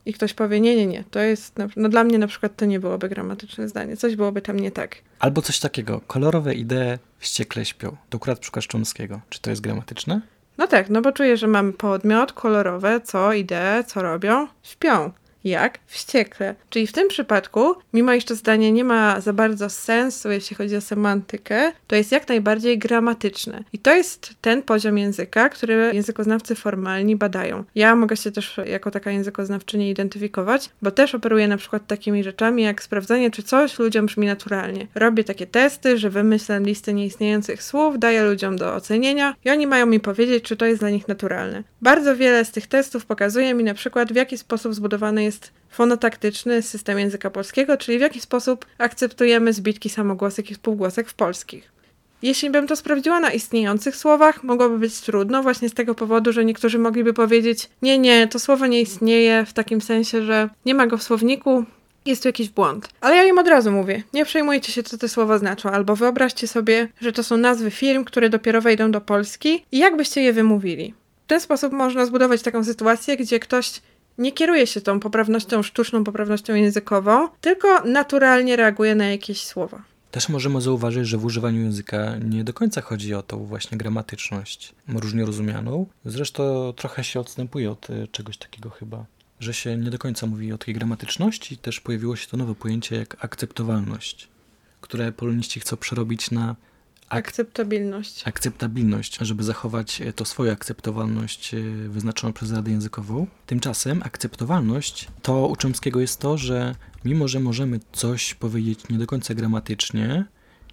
I 0.06 0.12
ktoś 0.12 0.34
powie, 0.34 0.60
nie, 0.60 0.76
nie, 0.76 0.86
nie, 0.86 1.04
to 1.10 1.20
jest, 1.20 1.54
no 1.76 1.88
dla 1.88 2.04
mnie 2.04 2.18
na 2.18 2.26
przykład 2.26 2.56
to 2.56 2.64
nie 2.64 2.80
byłoby 2.80 3.08
gramatyczne 3.08 3.68
zdanie, 3.68 3.96
coś 3.96 4.16
byłoby 4.16 4.42
tam 4.42 4.60
nie 4.60 4.70
tak. 4.70 4.96
Albo 5.18 5.42
coś 5.42 5.60
takiego, 5.60 6.00
kolorowe 6.06 6.54
idee 6.54 6.98
wściekle 7.18 7.64
śpią, 7.64 7.96
to 8.10 8.16
akurat 8.16 8.38
przykład 8.38 8.64
Szcząskiego. 8.64 9.20
Czy 9.28 9.40
to 9.40 9.50
jest 9.50 9.62
gramatyczne? 9.62 10.20
No 10.58 10.66
tak, 10.66 10.90
no 10.90 11.02
bo 11.02 11.12
czuję, 11.12 11.36
że 11.36 11.46
mam 11.46 11.72
podmiot 11.72 12.32
kolorowe, 12.32 13.00
co 13.00 13.32
idee, 13.32 13.84
co 13.86 14.02
robią, 14.02 14.48
śpią 14.62 15.12
jak 15.44 15.78
wściekle. 15.86 16.54
Czyli 16.70 16.86
w 16.86 16.92
tym 16.92 17.08
przypadku, 17.08 17.74
mimo 17.92 18.12
iż 18.12 18.24
to 18.24 18.34
zdanie 18.34 18.72
nie 18.72 18.84
ma 18.84 19.20
za 19.20 19.32
bardzo 19.32 19.70
sensu, 19.70 20.30
jeśli 20.30 20.56
chodzi 20.56 20.76
o 20.76 20.80
semantykę, 20.80 21.72
to 21.86 21.96
jest 21.96 22.12
jak 22.12 22.28
najbardziej 22.28 22.78
gramatyczne. 22.78 23.64
I 23.72 23.78
to 23.78 23.94
jest 23.94 24.34
ten 24.40 24.62
poziom 24.62 24.98
języka, 24.98 25.48
który 25.48 25.90
językoznawcy 25.94 26.54
formalni 26.54 27.16
badają. 27.16 27.64
Ja 27.74 27.96
mogę 27.96 28.16
się 28.16 28.32
też 28.32 28.60
jako 28.66 28.90
taka 28.90 29.10
językoznawczyni 29.10 29.90
identyfikować, 29.90 30.70
bo 30.82 30.90
też 30.90 31.14
operuję 31.14 31.48
na 31.48 31.56
przykład 31.56 31.86
takimi 31.86 32.24
rzeczami 32.24 32.62
jak 32.62 32.82
sprawdzanie, 32.82 33.30
czy 33.30 33.42
coś 33.42 33.78
ludziom 33.78 34.06
brzmi 34.06 34.26
naturalnie. 34.26 34.86
Robię 34.94 35.24
takie 35.24 35.46
testy, 35.46 35.98
że 35.98 36.10
wymyślam 36.10 36.64
listę 36.64 36.94
nieistniejących 36.94 37.62
słów, 37.62 37.98
daję 37.98 38.24
ludziom 38.24 38.56
do 38.56 38.74
ocenienia 38.74 39.34
i 39.44 39.50
oni 39.50 39.66
mają 39.66 39.86
mi 39.86 40.00
powiedzieć, 40.00 40.44
czy 40.44 40.56
to 40.56 40.66
jest 40.66 40.80
dla 40.80 40.90
nich 40.90 41.08
naturalne. 41.08 41.62
Bardzo 41.82 42.16
wiele 42.16 42.44
z 42.44 42.50
tych 42.50 42.66
testów 42.66 43.06
pokazuje 43.06 43.54
mi 43.54 43.64
na 43.64 43.74
przykład, 43.74 44.12
w 44.12 44.16
jaki 44.16 44.38
sposób 44.38 44.74
zbudowany 44.74 45.24
jest 45.24 45.37
jest 45.38 45.52
fonotaktyczny 45.70 46.62
system 46.62 46.98
języka 46.98 47.30
polskiego, 47.30 47.76
czyli 47.76 47.98
w 47.98 48.00
jaki 48.00 48.20
sposób 48.20 48.66
akceptujemy 48.78 49.52
zbitki 49.52 49.88
samogłosek 49.88 50.50
i 50.50 50.54
spółgłosek 50.54 51.08
w 51.08 51.14
polskich. 51.14 51.72
Jeśli 52.22 52.50
bym 52.50 52.66
to 52.66 52.76
sprawdziła 52.76 53.20
na 53.20 53.30
istniejących 53.30 53.96
słowach, 53.96 54.44
mogłoby 54.44 54.78
być 54.78 55.00
trudno, 55.00 55.42
właśnie 55.42 55.68
z 55.68 55.74
tego 55.74 55.94
powodu, 55.94 56.32
że 56.32 56.44
niektórzy 56.44 56.78
mogliby 56.78 57.12
powiedzieć: 57.12 57.68
Nie, 57.82 57.98
nie, 57.98 58.28
to 58.28 58.38
słowo 58.38 58.66
nie 58.66 58.80
istnieje 58.80 59.44
w 59.46 59.52
takim 59.52 59.80
sensie, 59.80 60.22
że 60.22 60.48
nie 60.66 60.74
ma 60.74 60.86
go 60.86 60.98
w 60.98 61.02
słowniku. 61.02 61.64
jest 62.06 62.22
tu 62.22 62.28
jakiś 62.28 62.48
błąd. 62.48 62.88
Ale 63.00 63.16
ja 63.16 63.24
im 63.24 63.38
od 63.38 63.48
razu 63.48 63.72
mówię, 63.72 64.02
nie 64.12 64.24
przejmujcie 64.24 64.72
się, 64.72 64.82
co 64.82 64.98
te 64.98 65.08
słowa 65.08 65.38
znaczą, 65.38 65.70
albo 65.70 65.96
wyobraźcie 65.96 66.48
sobie, 66.48 66.88
że 67.00 67.12
to 67.12 67.22
są 67.22 67.36
nazwy 67.36 67.70
firm, 67.70 68.04
które 68.04 68.30
dopiero 68.30 68.60
wejdą 68.60 68.90
do 68.90 69.00
Polski 69.00 69.64
i 69.72 69.78
jak 69.78 69.96
byście 69.96 70.22
je 70.22 70.32
wymówili. 70.32 70.94
W 71.24 71.28
ten 71.28 71.40
sposób 71.40 71.72
można 71.72 72.06
zbudować 72.06 72.42
taką 72.42 72.64
sytuację, 72.64 73.16
gdzie 73.16 73.40
ktoś 73.40 73.80
nie 74.18 74.32
kieruje 74.32 74.66
się 74.66 74.80
tą 74.80 75.00
poprawnością, 75.00 75.62
sztuczną 75.62 76.04
poprawnością 76.04 76.54
językową, 76.54 77.28
tylko 77.40 77.84
naturalnie 77.84 78.56
reaguje 78.56 78.94
na 78.94 79.08
jakieś 79.08 79.44
słowa. 79.44 79.82
Też 80.10 80.28
możemy 80.28 80.60
zauważyć, 80.60 81.08
że 81.08 81.18
w 81.18 81.24
używaniu 81.24 81.62
języka 81.62 82.16
nie 82.16 82.44
do 82.44 82.52
końca 82.52 82.80
chodzi 82.80 83.14
o 83.14 83.22
tą 83.22 83.44
właśnie 83.44 83.78
gramatyczność 83.78 84.74
różnie 84.88 85.24
rozumianą. 85.24 85.86
Zresztą 86.04 86.72
trochę 86.76 87.04
się 87.04 87.20
odstępuje 87.20 87.70
od 87.70 87.90
e, 87.90 88.08
czegoś 88.08 88.38
takiego 88.38 88.70
chyba, 88.70 89.04
że 89.40 89.54
się 89.54 89.76
nie 89.76 89.90
do 89.90 89.98
końca 89.98 90.26
mówi 90.26 90.52
o 90.52 90.58
tej 90.58 90.74
gramatyczności. 90.74 91.56
Też 91.56 91.80
pojawiło 91.80 92.16
się 92.16 92.26
to 92.26 92.36
nowe 92.36 92.54
pojęcie 92.54 92.96
jak 92.96 93.24
akceptowalność, 93.24 94.28
które 94.80 95.12
poloniści 95.12 95.60
chcą 95.60 95.76
przerobić 95.76 96.30
na 96.30 96.56
Akceptabilność. 97.08 98.28
Akceptabilność, 98.28 99.18
żeby 99.20 99.44
zachować 99.44 100.00
e, 100.00 100.12
to 100.12 100.24
swoją 100.24 100.52
akceptowalność 100.52 101.54
e, 101.54 101.60
wyznaczoną 101.88 102.32
przez 102.32 102.52
Radę 102.52 102.70
Językową. 102.70 103.26
Tymczasem 103.46 104.02
akceptowalność 104.02 105.08
to 105.22 105.46
u 105.46 105.56
Chomskiego 105.62 106.00
jest 106.00 106.20
to, 106.20 106.38
że 106.38 106.74
mimo, 107.04 107.28
że 107.28 107.40
możemy 107.40 107.80
coś 107.92 108.34
powiedzieć 108.34 108.80
nie 108.90 108.98
do 108.98 109.06
końca 109.06 109.34
gramatycznie, 109.34 110.24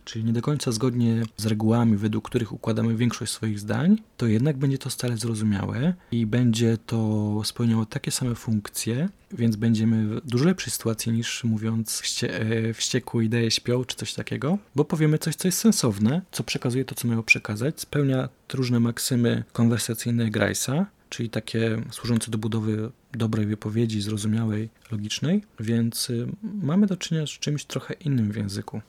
czyli 0.05 0.25
nie 0.25 0.33
do 0.33 0.41
końca 0.41 0.71
zgodnie 0.71 1.23
z 1.37 1.45
regułami, 1.45 1.97
według 1.97 2.29
których 2.29 2.51
układamy 2.51 2.95
większość 2.95 3.31
swoich 3.31 3.59
zdań, 3.59 3.97
to 4.17 4.27
jednak 4.27 4.57
będzie 4.57 4.77
to 4.77 4.89
stale 4.89 5.17
zrozumiałe 5.17 5.93
i 6.11 6.25
będzie 6.25 6.77
to 6.77 7.41
spełniało 7.43 7.85
takie 7.85 8.11
same 8.11 8.35
funkcje, 8.35 9.09
więc 9.31 9.55
będziemy 9.55 10.07
w 10.07 10.27
dużo 10.27 10.45
lepszej 10.45 10.71
sytuacji 10.71 11.11
niż 11.11 11.43
mówiąc 11.43 11.99
wście 11.99 12.41
e, 12.41 12.73
wściekły 12.73 13.25
idee 13.25 13.51
śpią 13.51 13.85
czy 13.85 13.95
coś 13.95 14.13
takiego, 14.13 14.57
bo 14.75 14.85
powiemy 14.85 15.17
coś, 15.17 15.35
co 15.35 15.47
jest 15.47 15.57
sensowne, 15.57 16.21
co 16.31 16.43
przekazuje 16.43 16.85
to, 16.85 16.95
co 16.95 17.07
mają 17.07 17.23
przekazać, 17.23 17.81
spełnia 17.81 18.29
różne 18.53 18.79
maksymy 18.79 19.43
konwersacyjne 19.53 20.25
Grace'a, 20.25 20.85
czyli 21.09 21.29
takie 21.29 21.81
służące 21.91 22.31
do 22.31 22.37
budowy 22.37 22.91
dobrej 23.13 23.45
wypowiedzi, 23.45 24.01
zrozumiałej, 24.01 24.69
logicznej, 24.91 25.43
więc 25.59 26.09
y, 26.09 26.27
mamy 26.43 26.87
do 26.87 26.97
czynienia 26.97 27.27
z 27.27 27.29
czymś 27.29 27.65
trochę 27.65 27.93
innym 27.93 28.31
w 28.31 28.35
języku 28.35 28.81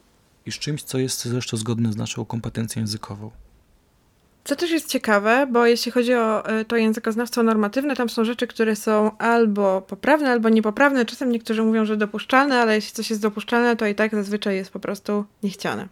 i 0.46 0.52
z 0.52 0.58
czymś, 0.58 0.82
co 0.82 0.98
jest 0.98 1.24
zresztą 1.24 1.56
zgodne 1.56 1.92
z 1.92 1.96
naszą 1.96 2.24
kompetencją 2.24 2.80
językową. 2.80 3.30
Co 4.44 4.56
też 4.56 4.70
jest 4.70 4.88
ciekawe, 4.88 5.46
bo 5.52 5.66
jeśli 5.66 5.92
chodzi 5.92 6.14
o 6.14 6.48
e, 6.48 6.64
to 6.64 6.76
językoznawstwo 6.76 7.42
normatywne, 7.42 7.96
tam 7.96 8.08
są 8.08 8.24
rzeczy, 8.24 8.46
które 8.46 8.76
są 8.76 9.18
albo 9.18 9.82
poprawne, 9.82 10.30
albo 10.30 10.48
niepoprawne. 10.48 11.04
Czasem 11.04 11.32
niektórzy 11.32 11.62
mówią, 11.62 11.84
że 11.84 11.96
dopuszczalne, 11.96 12.60
ale 12.60 12.74
jeśli 12.74 12.92
coś 12.92 13.10
jest 13.10 13.22
dopuszczalne, 13.22 13.76
to 13.76 13.86
i 13.86 13.94
tak 13.94 14.14
zazwyczaj 14.14 14.56
jest 14.56 14.70
po 14.70 14.80
prostu 14.80 15.24
niechciane. 15.42 15.88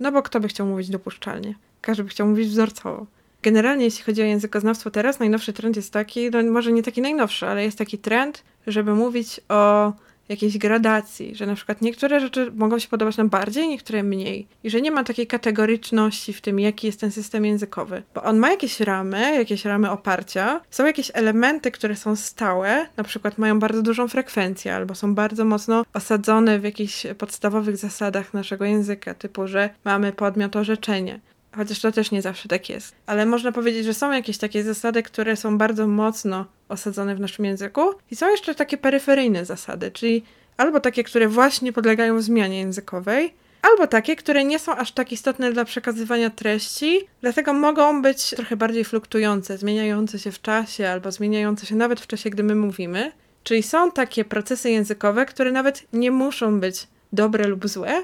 No 0.00 0.12
bo 0.12 0.22
kto 0.22 0.40
by 0.40 0.48
chciał 0.48 0.66
mówić 0.66 0.90
dopuszczalnie? 0.90 1.54
Każdy 1.80 2.04
by 2.04 2.08
chciał 2.08 2.28
mówić 2.28 2.48
wzorcowo. 2.48 3.06
Generalnie, 3.42 3.84
jeśli 3.84 4.04
chodzi 4.04 4.22
o 4.22 4.24
językoznawstwo 4.24 4.90
teraz, 4.90 5.18
najnowszy 5.18 5.52
trend 5.52 5.76
jest 5.76 5.92
taki, 5.92 6.30
no 6.30 6.42
może 6.42 6.72
nie 6.72 6.82
taki 6.82 7.00
najnowszy, 7.00 7.46
ale 7.46 7.64
jest 7.64 7.78
taki 7.78 7.98
trend, 7.98 8.44
żeby 8.66 8.94
mówić 8.94 9.40
o 9.48 9.92
jakiejś 10.30 10.58
gradacji, 10.58 11.34
że 11.34 11.46
na 11.46 11.54
przykład 11.54 11.82
niektóre 11.82 12.20
rzeczy 12.20 12.52
mogą 12.54 12.78
się 12.78 12.88
podobać 12.88 13.16
nam 13.16 13.28
bardziej, 13.28 13.68
niektóre 13.68 14.02
mniej. 14.02 14.46
I 14.64 14.70
że 14.70 14.80
nie 14.80 14.90
ma 14.90 15.04
takiej 15.04 15.26
kategoryczności 15.26 16.32
w 16.32 16.40
tym, 16.40 16.60
jaki 16.60 16.86
jest 16.86 17.00
ten 17.00 17.10
system 17.10 17.44
językowy. 17.44 18.02
Bo 18.14 18.22
on 18.22 18.38
ma 18.38 18.50
jakieś 18.50 18.80
ramy, 18.80 19.34
jakieś 19.34 19.64
ramy 19.64 19.90
oparcia, 19.90 20.60
są 20.70 20.86
jakieś 20.86 21.10
elementy, 21.14 21.70
które 21.70 21.96
są 21.96 22.16
stałe, 22.16 22.86
na 22.96 23.04
przykład 23.04 23.38
mają 23.38 23.58
bardzo 23.58 23.82
dużą 23.82 24.08
frekwencję, 24.08 24.74
albo 24.74 24.94
są 24.94 25.14
bardzo 25.14 25.44
mocno 25.44 25.84
osadzone 25.92 26.58
w 26.58 26.64
jakichś 26.64 27.06
podstawowych 27.18 27.76
zasadach 27.76 28.34
naszego 28.34 28.64
języka, 28.64 29.14
typu, 29.14 29.46
że 29.46 29.70
mamy 29.84 30.12
podmiot 30.12 30.56
orzeczenie. 30.56 31.20
Chociaż 31.56 31.80
to 31.80 31.92
też 31.92 32.10
nie 32.10 32.22
zawsze 32.22 32.48
tak 32.48 32.68
jest. 32.68 32.94
Ale 33.06 33.26
można 33.26 33.52
powiedzieć, 33.52 33.84
że 33.84 33.94
są 33.94 34.12
jakieś 34.12 34.38
takie 34.38 34.64
zasady, 34.64 35.02
które 35.02 35.36
są 35.36 35.58
bardzo 35.58 35.86
mocno 35.86 36.46
osadzone 36.68 37.14
w 37.16 37.20
naszym 37.20 37.44
języku, 37.44 37.82
i 38.10 38.16
są 38.16 38.30
jeszcze 38.30 38.54
takie 38.54 38.76
peryferyjne 38.76 39.44
zasady, 39.44 39.90
czyli 39.90 40.22
albo 40.56 40.80
takie, 40.80 41.04
które 41.04 41.28
właśnie 41.28 41.72
podlegają 41.72 42.22
zmianie 42.22 42.58
językowej, 42.58 43.34
albo 43.62 43.86
takie, 43.86 44.16
które 44.16 44.44
nie 44.44 44.58
są 44.58 44.76
aż 44.76 44.92
tak 44.92 45.12
istotne 45.12 45.52
dla 45.52 45.64
przekazywania 45.64 46.30
treści, 46.30 47.00
dlatego 47.20 47.52
mogą 47.52 48.02
być 48.02 48.30
trochę 48.30 48.56
bardziej 48.56 48.84
fluktujące, 48.84 49.58
zmieniające 49.58 50.18
się 50.18 50.32
w 50.32 50.42
czasie 50.42 50.88
albo 50.88 51.12
zmieniające 51.12 51.66
się 51.66 51.74
nawet 51.74 52.00
w 52.00 52.06
czasie, 52.06 52.30
gdy 52.30 52.42
my 52.42 52.54
mówimy. 52.54 53.12
Czyli 53.44 53.62
są 53.62 53.90
takie 53.92 54.24
procesy 54.24 54.70
językowe, 54.70 55.26
które 55.26 55.52
nawet 55.52 55.86
nie 55.92 56.10
muszą 56.10 56.60
być 56.60 56.88
dobre 57.12 57.46
lub 57.46 57.68
złe, 57.68 58.02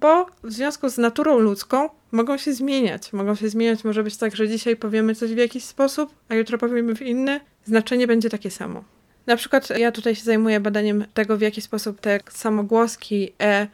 bo 0.00 0.26
w 0.42 0.52
związku 0.52 0.88
z 0.88 0.98
naturą 0.98 1.38
ludzką 1.38 1.88
mogą 2.16 2.36
się 2.36 2.52
zmieniać. 2.52 3.12
Mogą 3.12 3.34
się 3.34 3.48
zmieniać, 3.48 3.84
może 3.84 4.02
być 4.02 4.16
tak, 4.16 4.36
że 4.36 4.48
dzisiaj 4.48 4.76
powiemy 4.76 5.14
coś 5.14 5.34
w 5.34 5.36
jakiś 5.36 5.64
sposób, 5.64 6.14
a 6.28 6.34
jutro 6.34 6.58
powiemy 6.58 6.94
w 6.94 7.02
inny. 7.02 7.40
Znaczenie 7.64 8.06
będzie 8.06 8.30
takie 8.30 8.50
samo. 8.50 8.84
Na 9.26 9.36
przykład 9.36 9.78
ja 9.78 9.92
tutaj 9.92 10.14
się 10.14 10.24
zajmuję 10.24 10.60
badaniem 10.60 11.04
tego, 11.14 11.36
w 11.36 11.40
jaki 11.40 11.60
sposób 11.60 12.00
te 12.00 12.20
samogłoski 12.30 13.32
e 13.42 13.66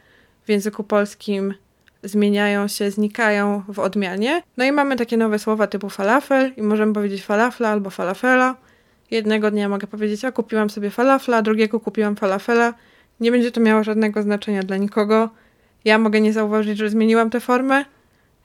w 0.45 0.49
języku 0.49 0.84
polskim 0.84 1.55
zmieniają 2.03 2.68
się, 2.68 2.90
znikają 2.90 3.62
w 3.68 3.78
odmianie. 3.78 4.43
No 4.57 4.64
i 4.64 4.72
mamy 4.72 4.97
takie 4.97 5.16
nowe 5.16 5.38
słowa 5.38 5.66
typu 5.66 5.88
falafel 5.88 6.53
i 6.57 6.62
możemy 6.62 6.93
powiedzieć 6.93 7.24
falafla 7.24 7.68
albo 7.68 7.90
falafela. 7.90 8.57
Jednego 9.11 9.51
dnia 9.51 9.68
mogę 9.68 9.86
powiedzieć, 9.86 10.24
a 10.24 10.32
kupiłam 10.32 10.70
sobie 10.70 10.90
falafla, 10.90 11.43
drugiego 11.43 11.80
kupiłam 11.80 12.16
falafela. 12.16 12.74
Nie 13.20 13.30
będzie 13.30 13.53
to 13.53 13.61
miało 13.61 13.84
żadnego 13.84 14.22
znaczenia 14.22 14.62
dla 14.62 14.76
nikogo. 14.76 15.30
Ja 15.84 15.99
mogę 15.99 16.20
nie 16.20 16.32
zauważyć, 16.32 16.78
że 16.78 16.90
zmieniłam 16.90 17.30
tę 17.30 17.40
formę. 17.40 17.84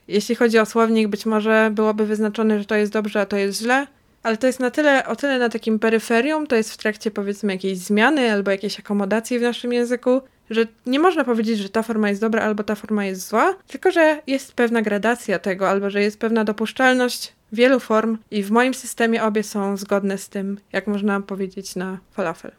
Jeśli 0.08 0.34
chodzi 0.34 0.58
o 0.58 0.66
słownik, 0.66 1.08
być 1.08 1.26
może 1.26 1.70
byłoby 1.74 2.06
wyznaczone, 2.06 2.58
że 2.58 2.64
to 2.64 2.74
jest 2.74 2.92
dobrze, 2.92 3.20
a 3.20 3.26
to 3.26 3.36
jest 3.36 3.58
źle, 3.58 3.86
ale 4.22 4.36
to 4.36 4.46
jest 4.46 4.60
na 4.60 4.70
tyle, 4.70 5.06
o 5.06 5.16
tyle 5.16 5.38
na 5.38 5.48
takim 5.48 5.78
peryferium, 5.78 6.46
to 6.46 6.56
jest 6.56 6.72
w 6.72 6.76
trakcie 6.76 7.10
powiedzmy 7.10 7.52
jakiejś 7.52 7.78
zmiany 7.78 8.32
albo 8.32 8.50
jakiejś 8.50 8.80
akomodacji 8.80 9.38
w 9.38 9.42
naszym 9.42 9.72
języku, 9.72 10.20
że 10.50 10.66
nie 10.86 10.98
można 10.98 11.24
powiedzieć, 11.24 11.58
że 11.58 11.68
ta 11.68 11.82
forma 11.82 12.08
jest 12.08 12.20
dobra 12.20 12.42
albo 12.42 12.64
ta 12.64 12.74
forma 12.74 13.04
jest 13.04 13.28
zła, 13.28 13.54
tylko 13.66 13.90
że 13.90 14.22
jest 14.26 14.52
pewna 14.52 14.82
gradacja 14.82 15.38
tego, 15.38 15.68
albo 15.68 15.90
że 15.90 16.02
jest 16.02 16.20
pewna 16.20 16.44
dopuszczalność 16.44 17.32
wielu 17.52 17.80
form 17.80 18.18
i 18.30 18.42
w 18.42 18.50
moim 18.50 18.74
systemie 18.74 19.22
obie 19.24 19.42
są 19.42 19.76
zgodne 19.76 20.18
z 20.18 20.28
tym, 20.28 20.58
jak 20.72 20.86
można 20.86 21.20
powiedzieć 21.20 21.76
na 21.76 21.98
falafel. 22.12 22.52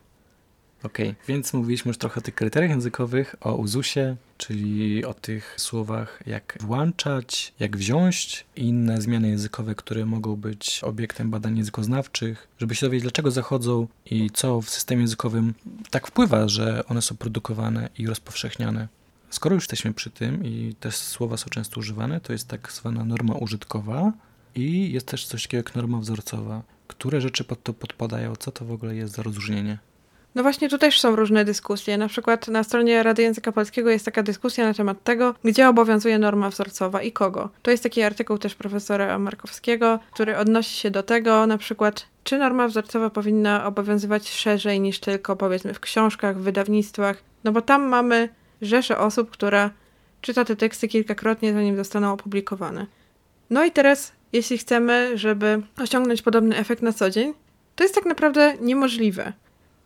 Okej, 0.84 1.10
okay, 1.10 1.26
więc 1.28 1.54
mówiliśmy 1.54 1.90
już 1.90 1.98
trochę 1.98 2.20
o 2.20 2.22
tych 2.24 2.36
kryteriach 2.36 2.70
językowych, 2.70 3.36
o 3.42 3.56
uzusie, 3.56 4.16
czyli 4.38 5.06
o 5.06 5.14
tych 5.14 5.56
słowach 5.58 6.24
jak 6.26 6.58
włączać, 6.62 7.54
jak 7.60 7.78
wziąć 7.78 8.46
i 8.56 8.64
inne 8.64 9.02
zmiany 9.02 9.30
językowe, 9.30 9.76
które 9.76 10.06
mogą 10.06 10.36
być 10.36 10.82
obiektem 10.84 11.30
badań 11.30 11.58
językoznawczych, 11.58 12.48
żeby 12.60 12.76
się 12.76 12.86
dowiedzieć, 12.86 13.04
dlaczego 13.04 13.32
zachodzą 13.32 13.88
i 14.06 14.30
co 14.34 14.62
w 14.62 14.70
systemie 14.70 15.02
językowym 15.02 15.54
tak 15.90 16.08
wpływa, 16.08 16.48
że 16.48 16.86
one 16.86 17.02
są 17.02 17.18
produkowane 17.18 17.90
i 17.98 18.08
rozpowszechniane. 18.08 18.88
Skoro 19.30 19.56
już 19.56 19.64
jesteśmy 19.64 19.94
przy 19.94 20.10
tym 20.10 20.46
i 20.46 20.76
te 20.80 20.92
słowa 20.92 21.38
są 21.38 21.50
często 21.50 21.80
używane, 21.80 22.22
to 22.22 22.34
jest 22.34 22.48
tak 22.48 22.72
zwana 22.72 23.06
norma 23.06 23.34
użytkowa 23.34 24.14
i 24.56 24.92
jest 24.92 25.08
też 25.08 25.26
coś 25.26 25.44
takiego 25.44 25.60
jak 25.60 25.76
norma 25.76 26.00
wzorcowa. 26.00 26.64
Które 26.88 27.22
rzeczy 27.22 27.44
pod 27.44 27.64
to 27.64 27.74
podpadają? 27.74 28.36
Co 28.36 28.52
to 28.52 28.66
w 28.66 28.72
ogóle 28.72 28.96
jest 28.96 29.16
za 29.16 29.24
rozróżnienie? 29.24 29.78
No 30.36 30.44
właśnie 30.44 30.70
tu 30.70 30.78
też 30.78 31.00
są 31.00 31.16
różne 31.16 31.46
dyskusje. 31.46 31.98
Na 31.98 32.08
przykład 32.08 32.48
na 32.48 32.64
stronie 32.64 33.04
Rady 33.04 33.22
Języka 33.22 33.52
Polskiego 33.52 33.90
jest 33.90 34.06
taka 34.06 34.24
dyskusja 34.24 34.66
na 34.66 34.74
temat 34.74 35.04
tego, 35.04 35.36
gdzie 35.44 35.70
obowiązuje 35.70 36.20
norma 36.20 36.50
wzorcowa 36.50 37.02
i 37.02 37.12
kogo. 37.12 37.50
To 37.62 37.72
jest 37.72 37.84
taki 37.84 38.02
artykuł 38.02 38.38
też 38.38 38.56
profesora 38.56 39.20
Markowskiego, 39.20 40.00
który 40.12 40.38
odnosi 40.38 40.78
się 40.78 40.92
do 40.92 41.04
tego, 41.04 41.48
na 41.48 41.58
przykład, 41.58 42.06
czy 42.24 42.38
norma 42.38 42.68
wzorcowa 42.68 43.10
powinna 43.10 43.66
obowiązywać 43.66 44.30
szerzej 44.30 44.80
niż 44.82 45.00
tylko 45.00 45.36
powiedzmy 45.36 45.74
w 45.74 45.80
książkach, 45.80 46.38
w 46.38 46.42
wydawnictwach. 46.42 47.18
No 47.44 47.52
bo 47.52 47.62
tam 47.62 47.84
mamy 47.84 48.30
rzeszę 48.62 48.98
osób, 48.98 49.32
która 49.32 49.70
czyta 50.22 50.46
te 50.46 50.56
teksty 50.56 50.88
kilkakrotnie, 50.88 51.54
zanim 51.54 51.76
zostaną 51.76 52.14
opublikowane. 52.14 52.86
No 53.50 53.66
i 53.66 53.72
teraz, 53.72 54.12
jeśli 54.34 54.58
chcemy, 54.58 55.12
żeby 55.18 55.62
osiągnąć 55.78 56.22
podobny 56.22 56.58
efekt 56.58 56.82
na 56.82 56.94
co 56.94 57.10
dzień, 57.10 57.34
to 57.76 57.84
jest 57.84 57.96
tak 57.96 58.06
naprawdę 58.06 58.54
niemożliwe. 58.62 59.34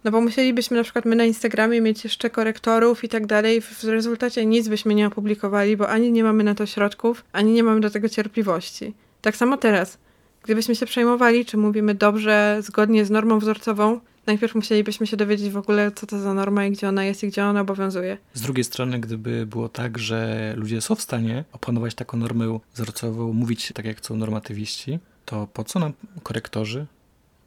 No 0.03 0.11
bo 0.11 0.21
musielibyśmy 0.21 0.77
na 0.77 0.83
przykład 0.83 1.05
my 1.05 1.15
na 1.15 1.25
Instagramie 1.25 1.81
mieć 1.81 2.03
jeszcze 2.03 2.29
korektorów 2.29 3.03
i 3.03 3.09
tak 3.09 3.25
dalej. 3.25 3.61
W 3.61 3.83
rezultacie 3.83 4.45
nic 4.45 4.67
byśmy 4.67 4.95
nie 4.95 5.07
opublikowali, 5.07 5.77
bo 5.77 5.89
ani 5.89 6.11
nie 6.11 6.23
mamy 6.23 6.43
na 6.43 6.55
to 6.55 6.65
środków, 6.65 7.23
ani 7.31 7.53
nie 7.53 7.63
mamy 7.63 7.81
do 7.81 7.89
tego 7.89 8.09
cierpliwości. 8.09 8.93
Tak 9.21 9.35
samo 9.35 9.57
teraz. 9.57 9.97
Gdybyśmy 10.43 10.75
się 10.75 10.85
przejmowali, 10.85 11.45
czy 11.45 11.57
mówimy 11.57 11.95
dobrze, 11.95 12.57
zgodnie 12.61 13.05
z 13.05 13.09
normą 13.09 13.39
wzorcową, 13.39 13.99
najpierw 14.25 14.55
musielibyśmy 14.55 15.07
się 15.07 15.17
dowiedzieć 15.17 15.49
w 15.49 15.57
ogóle, 15.57 15.91
co 15.95 16.07
to 16.07 16.19
za 16.19 16.33
norma 16.33 16.65
i 16.65 16.71
gdzie 16.71 16.89
ona 16.89 17.05
jest 17.05 17.23
i 17.23 17.27
gdzie 17.27 17.45
ona 17.45 17.61
obowiązuje. 17.61 18.17
Z 18.33 18.41
drugiej 18.41 18.63
strony, 18.63 18.99
gdyby 18.99 19.45
było 19.45 19.69
tak, 19.69 19.97
że 19.97 20.53
ludzie 20.57 20.81
są 20.81 20.95
w 20.95 21.01
stanie 21.01 21.43
opanować 21.51 21.95
taką 21.95 22.17
normę 22.17 22.59
wzorcową, 22.73 23.33
mówić 23.33 23.71
tak 23.75 23.85
jak 23.85 23.97
chcą 23.97 24.15
normatywiści, 24.15 24.99
to 25.25 25.47
po 25.53 25.63
co 25.63 25.79
nam 25.79 25.93
korektorzy? 26.23 26.85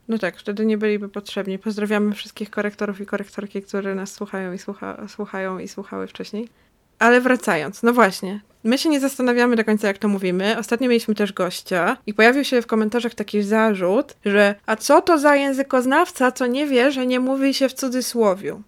No 0.09 0.19
tak, 0.19 0.37
wtedy 0.37 0.67
nie 0.67 0.79
byliby 0.79 1.09
potrzebni. 1.09 1.59
Pozdrawiamy 1.59 2.15
wszystkich 2.15 2.51
korektorów 2.51 3.01
i 3.01 3.07
korektorki, 3.07 3.63
które 3.63 3.95
nas 3.95 4.13
słuchają 4.13 4.53
i 4.53 4.59
słucha, 4.59 5.09
słuchają 5.09 5.59
i 5.59 5.69
słuchały 5.69 6.07
wcześniej. 6.07 6.49
Ale 6.99 7.21
wracając, 7.21 7.83
no 7.83 7.93
właśnie, 7.93 8.41
my 8.65 8.79
się 8.79 8.89
nie 8.89 9.01
zastanawiamy 9.01 9.57
do 9.57 9.65
końca, 9.65 9.89
jak 9.89 9.99
to 9.99 10.09
mówimy. 10.09 10.59
Ostatnio 10.59 10.89
mieliśmy 10.89 11.15
też 11.15 11.33
gościa 11.33 11.97
i 12.07 12.15
pojawił 12.15 12.45
się 12.45 12.63
w 12.63 12.67
komentarzach 12.67 13.15
taki 13.15 13.43
zarzut, 13.43 14.17
że 14.25 14.55
a 14.67 14.77
co 14.77 15.03
to 15.03 15.19
za 15.19 15.37
językoznawca, 15.37 16.33
co 16.33 16.47
nie 16.47 16.67
wie, 16.67 16.93
że 16.93 17.07
nie 17.07 17.21
mówi 17.21 17.55
się 17.55 17.69
w 17.69 17.73
cudzysłowiu. 17.73 18.63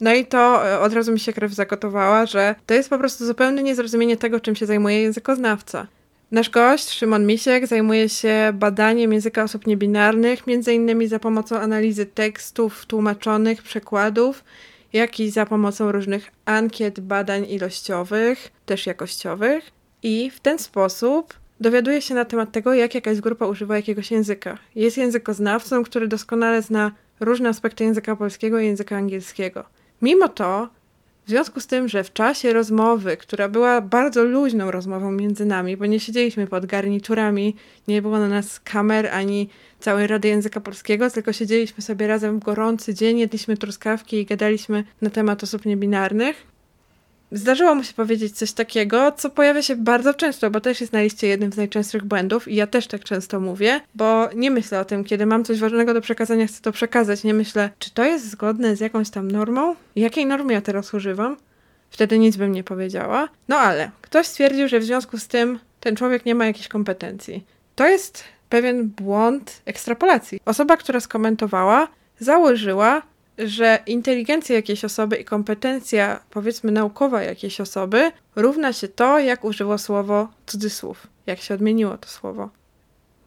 No 0.00 0.14
i 0.14 0.26
to 0.26 0.68
e, 0.68 0.80
od 0.80 0.92
razu 0.92 1.12
mi 1.12 1.20
się 1.20 1.32
krew 1.32 1.52
zagotowała, 1.52 2.26
że 2.26 2.54
to 2.66 2.74
jest 2.74 2.90
po 2.90 2.98
prostu 2.98 3.26
zupełne 3.26 3.62
niezrozumienie 3.62 4.16
tego, 4.16 4.40
czym 4.40 4.56
się 4.56 4.66
zajmuje 4.66 5.02
językoznawca. 5.02 5.86
Nasz 6.30 6.50
gość, 6.50 6.90
Szymon 6.90 7.26
Misiek, 7.26 7.66
zajmuje 7.66 8.08
się 8.08 8.52
badaniem 8.54 9.12
języka 9.12 9.42
osób 9.42 9.66
niebinarnych, 9.66 10.42
innymi 10.72 11.08
za 11.08 11.18
pomocą 11.18 11.56
analizy 11.56 12.06
tekstów 12.06 12.86
tłumaczonych, 12.86 13.62
przekładów, 13.62 14.44
jak 14.92 15.20
i 15.20 15.30
za 15.30 15.46
pomocą 15.46 15.92
różnych 15.92 16.30
ankiet, 16.44 17.00
badań 17.00 17.46
ilościowych, 17.48 18.52
też 18.66 18.86
jakościowych. 18.86 19.70
I 20.02 20.30
w 20.30 20.40
ten 20.40 20.58
sposób 20.58 21.34
dowiaduje 21.60 22.02
się 22.02 22.14
na 22.14 22.24
temat 22.24 22.52
tego, 22.52 22.74
jak 22.74 22.94
jakaś 22.94 23.20
grupa 23.20 23.46
używa 23.46 23.76
jakiegoś 23.76 24.10
języka. 24.10 24.58
Jest 24.74 24.96
językoznawcą, 24.98 25.84
który 25.84 26.08
doskonale 26.08 26.62
zna 26.62 26.92
różne 27.20 27.48
aspekty 27.48 27.84
języka 27.84 28.16
polskiego 28.16 28.60
i 28.60 28.66
języka 28.66 28.96
angielskiego. 28.96 29.64
Mimo 30.02 30.28
to, 30.28 30.68
w 31.30 31.32
związku 31.32 31.60
z 31.60 31.66
tym, 31.66 31.88
że 31.88 32.04
w 32.04 32.12
czasie 32.12 32.52
rozmowy, 32.52 33.16
która 33.16 33.48
była 33.48 33.80
bardzo 33.80 34.24
luźną 34.24 34.70
rozmową 34.70 35.10
między 35.10 35.44
nami, 35.44 35.76
bo 35.76 35.86
nie 35.86 36.00
siedzieliśmy 36.00 36.46
pod 36.46 36.66
garniturami, 36.66 37.56
nie 37.88 38.02
było 38.02 38.18
na 38.18 38.28
nas 38.28 38.60
kamer 38.60 39.06
ani 39.06 39.48
całej 39.80 40.06
Rady 40.06 40.28
Języka 40.28 40.60
Polskiego, 40.60 41.10
tylko 41.10 41.32
siedzieliśmy 41.32 41.82
sobie 41.82 42.06
razem 42.06 42.40
w 42.40 42.44
gorący 42.44 42.94
dzień, 42.94 43.18
jedliśmy 43.18 43.56
truskawki 43.56 44.16
i 44.16 44.26
gadaliśmy 44.26 44.84
na 45.02 45.10
temat 45.10 45.42
osób 45.42 45.66
niebinarnych, 45.66 46.46
zdarzyło 47.32 47.74
mu 47.74 47.84
się 47.84 47.94
powiedzieć 47.94 48.36
coś 48.36 48.52
takiego, 48.52 49.12
co 49.12 49.30
pojawia 49.30 49.62
się 49.62 49.76
bardzo 49.76 50.14
często, 50.14 50.50
bo 50.50 50.60
też 50.60 50.80
jest 50.80 50.92
na 50.92 51.02
liście 51.02 51.26
jednym 51.26 51.52
z 51.52 51.56
najczęstszych 51.56 52.04
błędów 52.04 52.48
i 52.48 52.54
ja 52.54 52.66
też 52.66 52.86
tak 52.86 53.04
często 53.04 53.40
mówię, 53.40 53.80
bo 53.94 54.28
nie 54.34 54.50
myślę 54.50 54.80
o 54.80 54.84
tym, 54.84 55.04
kiedy 55.04 55.26
mam 55.26 55.44
coś 55.44 55.58
ważnego 55.58 55.94
do 55.94 56.00
przekazania, 56.00 56.46
chcę 56.46 56.60
to 56.62 56.72
przekazać. 56.72 57.24
Nie 57.24 57.34
myślę, 57.34 57.70
czy 57.78 57.90
to 57.90 58.04
jest 58.04 58.30
zgodne 58.30 58.76
z 58.76 58.80
jakąś 58.80 59.10
tam 59.10 59.30
normą? 59.30 59.74
Jakiej 59.96 60.26
normy 60.26 60.52
ja 60.52 60.60
teraz 60.60 60.94
używam? 60.94 61.36
Wtedy 61.90 62.18
nic 62.18 62.36
bym 62.36 62.52
nie 62.52 62.64
powiedziała. 62.64 63.28
No 63.48 63.56
ale 63.56 63.90
ktoś 64.02 64.26
stwierdził, 64.26 64.68
że 64.68 64.80
w 64.80 64.84
związku 64.84 65.18
z 65.18 65.28
tym 65.28 65.58
ten 65.80 65.96
człowiek 65.96 66.26
nie 66.26 66.34
ma 66.34 66.46
jakichś 66.46 66.68
kompetencji. 66.68 67.44
To 67.74 67.88
jest 67.88 68.24
pewien 68.48 68.88
błąd 68.88 69.62
ekstrapolacji. 69.64 70.40
Osoba, 70.44 70.76
która 70.76 71.00
skomentowała, 71.00 71.88
założyła, 72.18 73.02
że 73.44 73.78
inteligencja 73.86 74.56
jakiejś 74.56 74.84
osoby 74.84 75.16
i 75.16 75.24
kompetencja, 75.24 76.20
powiedzmy, 76.30 76.72
naukowa 76.72 77.22
jakiejś 77.22 77.60
osoby 77.60 78.12
równa 78.36 78.72
się 78.72 78.88
to, 78.88 79.18
jak 79.18 79.44
użyło 79.44 79.78
słowo 79.78 80.28
cudzysłów, 80.46 81.06
jak 81.26 81.40
się 81.40 81.54
odmieniło 81.54 81.98
to 81.98 82.08
słowo. 82.08 82.50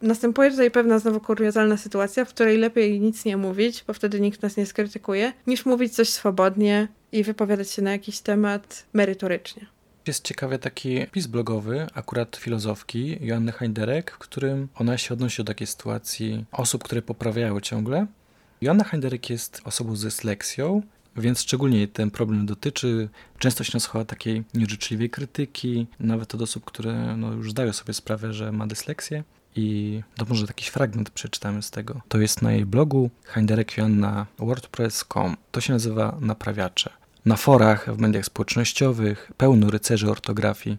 Następuje 0.01 0.51
tutaj 0.51 0.71
pewna 0.71 0.99
znowu 0.99 1.19
kuriozalna 1.19 1.77
sytuacja, 1.77 2.25
w 2.25 2.29
której 2.29 2.57
lepiej 2.57 2.99
nic 2.99 3.25
nie 3.25 3.37
mówić, 3.37 3.83
bo 3.87 3.93
wtedy 3.93 4.21
nikt 4.21 4.41
nas 4.41 4.57
nie 4.57 4.65
skrytykuje, 4.65 5.33
niż 5.47 5.65
mówić 5.65 5.95
coś 5.95 6.09
swobodnie 6.09 6.87
i 7.11 7.23
wypowiadać 7.23 7.71
się 7.71 7.81
na 7.81 7.91
jakiś 7.91 8.19
temat 8.19 8.85
merytorycznie. 8.93 9.65
Jest 10.07 10.23
ciekawy 10.23 10.59
taki 10.59 11.07
pis 11.11 11.27
blogowy, 11.27 11.87
akurat 11.93 12.35
filozofki 12.35 13.17
Joanny 13.21 13.51
Heinderek, 13.51 14.11
w 14.11 14.17
którym 14.17 14.67
ona 14.75 14.97
się 14.97 15.13
odnosi 15.13 15.37
do 15.37 15.47
takiej 15.47 15.67
sytuacji 15.67 16.45
osób, 16.51 16.83
które 16.83 17.01
poprawiają 17.01 17.59
ciągle 17.59 18.07
Joanna 18.63 18.83
Heinderek 18.83 19.29
jest 19.29 19.61
osobą 19.63 19.95
ze 19.95 20.07
dysleksją, 20.07 20.81
więc 21.17 21.41
szczególnie 21.41 21.87
ten 21.87 22.11
problem 22.11 22.45
dotyczy. 22.45 23.09
Często 23.39 23.63
się 23.63 23.71
nasłucha 23.73 24.05
takiej 24.05 24.43
nieżyczliwej 24.53 25.09
krytyki, 25.09 25.87
nawet 25.99 26.35
od 26.35 26.41
osób, 26.41 26.65
które 26.65 27.17
no, 27.17 27.33
już 27.33 27.51
zdają 27.51 27.73
sobie 27.73 27.93
sprawę, 27.93 28.33
że 28.33 28.51
ma 28.51 28.67
dysleksję. 28.67 29.23
I 29.55 30.01
to 30.15 30.25
może 30.25 30.45
jakiś 30.45 30.67
fragment 30.67 31.09
przeczytamy 31.09 31.61
z 31.61 31.71
tego. 31.71 32.01
To 32.07 32.17
jest 32.17 32.41
na 32.41 32.51
jej 32.51 32.65
blogu 32.65 33.09
Heinderek 33.23 33.77
Joanna 33.77 34.25
WordPress.com. 34.39 35.37
To 35.51 35.61
się 35.61 35.73
nazywa 35.73 36.17
Naprawiacze. 36.21 36.89
Na 37.25 37.35
forach, 37.35 37.95
w 37.95 37.97
mediach 37.97 38.25
społecznościowych, 38.25 39.31
pełno 39.37 39.69
rycerzy 39.69 40.11
ortografii. 40.11 40.77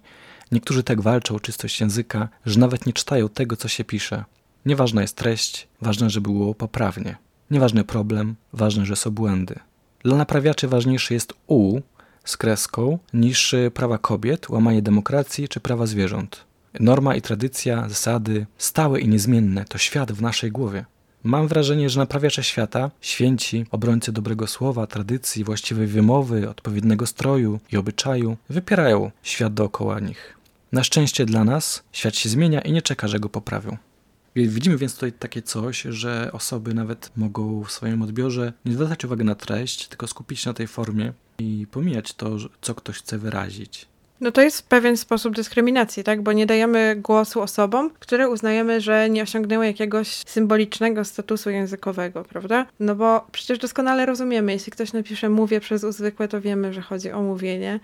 Niektórzy 0.53 0.83
tak 0.83 1.01
walczą 1.01 1.35
o 1.35 1.41
czystość 1.41 1.81
języka, 1.81 2.29
że 2.47 2.61
nawet 2.61 2.87
nie 2.87 2.93
czytają 2.93 3.29
tego, 3.29 3.57
co 3.57 3.69
się 3.69 3.85
pisze. 3.85 4.25
Nieważna 4.67 5.03
jest 5.03 5.17
treść, 5.17 5.69
ważne, 5.81 6.11
żeby 6.11 6.31
było 6.31 6.55
poprawnie. 6.55 7.17
Nieważny 7.51 7.85
problem, 7.85 8.35
ważne, 8.53 8.87
że 8.87 8.97
są 8.97 9.11
błędy. 9.11 9.55
Dla 10.03 10.17
naprawiaczy 10.17 10.69
ważniejszy 10.69 11.15
jest 11.15 11.35
U 11.47 11.81
z 12.25 12.37
kreską 12.37 12.99
niż 13.15 13.55
prawa 13.75 13.99
kobiet, 13.99 14.49
łamanie 14.49 14.83
demokracji 14.83 15.49
czy 15.49 15.61
prawa 15.61 15.87
zwierząt. 15.87 16.45
Norma 16.81 17.15
i 17.15 17.23
tradycja, 17.23 17.89
zasady, 17.89 18.47
stałe 18.59 19.01
i 19.01 19.09
niezmienne 19.09 19.65
to 19.65 19.79
świat 19.79 20.13
w 20.13 20.23
naszej 20.23 20.51
głowie. 20.51 20.85
Mam 21.25 21.49
wrażenie, 21.49 21.91
że 21.91 22.01
naprawiacze 22.01 22.45
świata, 22.45 22.91
święci, 23.01 23.67
obrońcy 23.71 24.13
dobrego 24.13 24.47
słowa, 24.47 24.87
tradycji, 24.87 25.45
właściwej 25.45 25.87
wymowy, 25.87 26.49
odpowiedniego 26.49 27.07
stroju 27.07 27.61
i 27.73 27.77
obyczaju, 27.77 28.37
wypierają 28.49 29.11
świat 29.23 29.55
dookoła 29.55 30.01
nich. 30.01 30.37
Na 30.73 30.85
szczęście 30.85 31.27
dla 31.27 31.45
nas 31.45 31.83
świat 31.93 32.17
się 32.17 32.29
zmienia 32.29 32.61
i 32.61 32.73
nie 32.73 32.83
czeka, 32.83 33.09
że 33.09 33.21
go 33.21 33.29
poprawią. 33.29 33.77
Widzimy 34.37 34.77
więc 34.77 34.95
tutaj 34.95 35.13
takie 35.13 35.43
coś, 35.43 35.83
że 35.83 36.31
osoby 36.33 36.75
nawet 36.75 37.11
mogą 37.17 37.65
w 37.65 37.73
swoim 37.73 38.03
odbiorze 38.03 38.53
nie 38.65 38.73
zwracać 38.73 39.05
uwagi 39.05 39.25
na 39.25 39.35
treść, 39.35 39.89
tylko 39.89 40.07
skupić 40.07 40.41
się 40.41 40.51
na 40.51 40.55
tej 40.55 40.67
formie 40.67 41.13
i 41.39 41.67
pomijać 41.71 42.15
to, 42.15 42.37
co 42.61 42.75
ktoś 42.75 42.99
chce 42.99 43.19
wyrazić. 43.19 43.87
No 44.21 44.33
to 44.33 44.43
jest 44.43 44.69
pewien 44.69 44.97
sposób 44.97 45.35
dyskryminacji, 45.35 46.05
tak? 46.05 46.23
Bo 46.23 46.33
nie 46.33 46.47
dajemy 46.47 46.97
głosu 46.97 47.41
osobom, 47.41 47.91
które 47.99 48.29
uznajemy, 48.29 48.81
że 48.81 49.11
nie 49.11 49.23
osiągnęły 49.23 49.67
jakiegoś 49.67 50.09
symbolicznego 50.09 51.05
statusu 51.05 51.51
językowego, 51.51 52.25
prawda? 52.25 52.67
No 52.81 52.95
bo 52.95 53.27
przecież 53.33 53.59
doskonale 53.59 54.07
rozumiemy, 54.07 54.53
jeśli 54.53 54.73
ktoś 54.73 54.93
napisze 54.93 55.29
mówię 55.29 55.61
przez 55.61 55.85
uzwykłe, 55.85 56.29
to 56.29 56.41
wiemy, 56.41 56.73
że 56.73 56.81
chodzi 56.81 57.11
o 57.11 57.23
mówienie. 57.23 57.81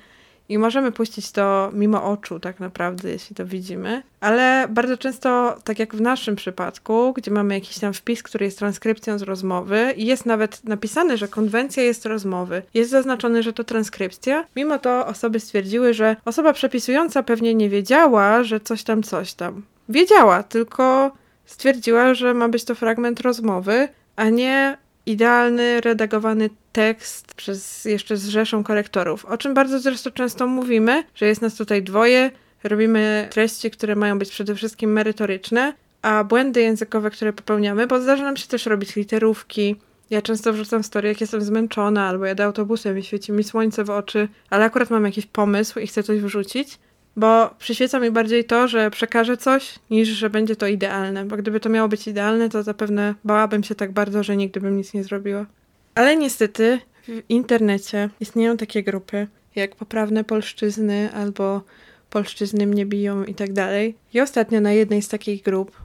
I 0.51 0.59
możemy 0.59 0.93
puścić 0.93 1.33
to 1.33 1.71
mimo 1.73 2.05
oczu, 2.05 2.41
tak 2.41 2.61
naprawdę, 2.61 3.11
jeśli 3.11 3.37
to 3.37 3.47
widzimy. 3.47 4.03
Ale 4.21 4.67
bardzo 4.71 4.97
często, 4.97 5.57
tak 5.65 5.79
jak 5.79 5.95
w 5.95 6.01
naszym 6.01 6.37
przypadku, 6.37 7.13
gdzie 7.13 7.31
mamy 7.31 7.55
jakiś 7.55 7.79
tam 7.79 7.93
wpis, 7.93 8.23
który 8.23 8.45
jest 8.45 8.59
transkrypcją 8.59 9.19
z 9.19 9.23
rozmowy, 9.23 9.95
i 9.97 10.07
jest 10.07 10.27
nawet 10.27 10.65
napisane, 10.65 11.17
że 11.17 11.29
konwencja 11.29 11.83
jest 11.83 12.07
rozmowy, 12.07 12.63
jest 12.75 12.91
zaznaczone, 12.91 13.43
że 13.43 13.53
to 13.53 13.65
transkrypcja, 13.65 14.45
mimo 14.57 14.79
to 14.79 15.07
osoby 15.07 15.41
stwierdziły, 15.41 15.95
że 15.95 16.17
osoba 16.25 16.53
przepisująca 16.53 17.23
pewnie 17.23 17.55
nie 17.55 17.69
wiedziała, 17.69 18.45
że 18.45 18.61
coś 18.61 18.83
tam, 18.83 19.03
coś 19.03 19.35
tam. 19.35 19.63
Wiedziała, 19.89 20.43
tylko 20.43 21.11
stwierdziła, 21.45 22.15
że 22.15 22.35
ma 22.35 22.49
być 22.49 22.65
to 22.65 22.75
fragment 22.75 23.21
rozmowy, 23.21 23.89
a 24.17 24.29
nie 24.29 24.79
idealny, 25.07 25.81
redagowany 25.81 26.51
tekst 26.73 27.35
przez 27.35 27.85
jeszcze 27.85 28.17
z 28.17 28.29
rzeszą 28.29 28.65
korektorów, 28.65 29.25
o 29.25 29.39
czym 29.39 29.55
bardzo 29.55 29.81
zresztą 29.81 30.11
często 30.11 30.47
mówimy, 30.47 31.05
że 31.15 31.27
jest 31.27 31.43
nas 31.43 31.55
tutaj 31.55 31.83
dwoje, 31.83 32.31
robimy 32.65 33.29
treści, 33.31 33.71
które 33.71 33.97
mają 33.97 34.19
być 34.19 34.31
przede 34.31 34.55
wszystkim 34.55 34.93
merytoryczne, 34.93 35.75
a 36.03 36.25
błędy 36.25 36.61
językowe, 36.61 37.11
które 37.11 37.33
popełniamy, 37.33 37.87
bo 37.87 38.01
zdarza 38.01 38.25
nam 38.25 38.37
się 38.37 38.49
też 38.49 38.67
robić 38.67 38.97
literówki. 38.97 39.77
Ja 40.11 40.23
często 40.23 40.53
wrzucam 40.53 40.83
story, 40.83 41.09
jak 41.09 41.21
jestem 41.21 41.43
zmęczona, 41.43 42.09
albo 42.09 42.27
jadę 42.27 42.45
autobusem 42.45 42.99
i 42.99 43.03
świeci 43.03 43.33
mi 43.33 43.45
słońce 43.45 43.85
w 43.85 43.91
oczy, 43.91 44.29
ale 44.51 44.65
akurat 44.65 44.91
mam 44.91 45.05
jakiś 45.05 45.27
pomysł 45.27 45.79
i 45.79 45.87
chcę 45.87 46.03
coś 46.03 46.21
wrzucić 46.21 46.79
bo 47.21 47.55
przyświeca 47.59 48.01
mi 48.01 48.11
bardziej 48.11 48.45
to, 48.45 48.69
że 48.69 48.91
przekażę 48.91 49.37
coś, 49.37 49.79
niż 49.91 50.09
że 50.09 50.31
będzie 50.31 50.57
to 50.57 50.67
idealne, 50.67 51.25
bo 51.25 51.37
gdyby 51.37 51.61
to 51.61 51.69
miało 51.69 51.89
być 51.89 52.09
idealne, 52.09 52.49
to 52.49 52.63
zapewne 52.63 53.15
bałabym 53.25 53.65
się 53.65 53.75
tak 53.75 53.93
bardzo, 53.93 54.23
że 54.23 54.37
nigdy 54.37 54.61
bym 54.61 54.77
nic 54.77 54.95
nie 54.95 55.05
zrobiła. 55.05 55.47
Ale 55.95 56.17
niestety 56.17 56.81
w 57.09 57.23
internecie 57.29 58.09
istnieją 58.21 58.57
takie 58.57 58.83
grupy, 58.83 59.27
jak 59.57 59.77
poprawne 59.77 60.25
polszczyzny 60.25 61.13
albo 61.13 61.63
polszczyzny 62.11 62.67
mnie 62.67 62.87
biją 62.87 63.25
i 63.25 63.35
tak 63.35 63.53
dalej. 63.53 63.95
I 64.15 64.21
ostatnio 64.21 64.61
na 64.61 64.73
jednej 64.73 65.03
z 65.03 65.09
takich 65.09 65.43
grup 65.43 65.77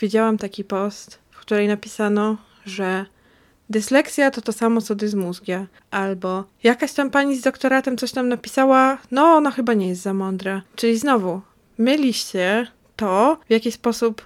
widziałam 0.00 0.38
taki 0.38 0.64
post, 0.64 1.18
w 1.30 1.40
której 1.40 1.68
napisano, 1.68 2.36
że 2.66 3.06
Dysleksja 3.70 4.30
to 4.30 4.40
to 4.40 4.52
samo 4.52 4.80
co 4.80 4.94
dysmózgia. 4.94 5.66
Albo 5.90 6.44
jakaś 6.62 6.92
tam 6.92 7.10
pani 7.10 7.36
z 7.36 7.42
doktoratem 7.42 7.96
coś 7.96 8.12
tam 8.12 8.28
napisała, 8.28 8.98
no 9.10 9.22
ona 9.22 9.50
chyba 9.50 9.74
nie 9.74 9.88
jest 9.88 10.02
za 10.02 10.14
mądra. 10.14 10.62
Czyli 10.76 10.98
znowu, 10.98 11.40
myliście 11.78 12.66
to, 12.96 13.38
w 13.48 13.50
jaki 13.50 13.72
sposób 13.72 14.22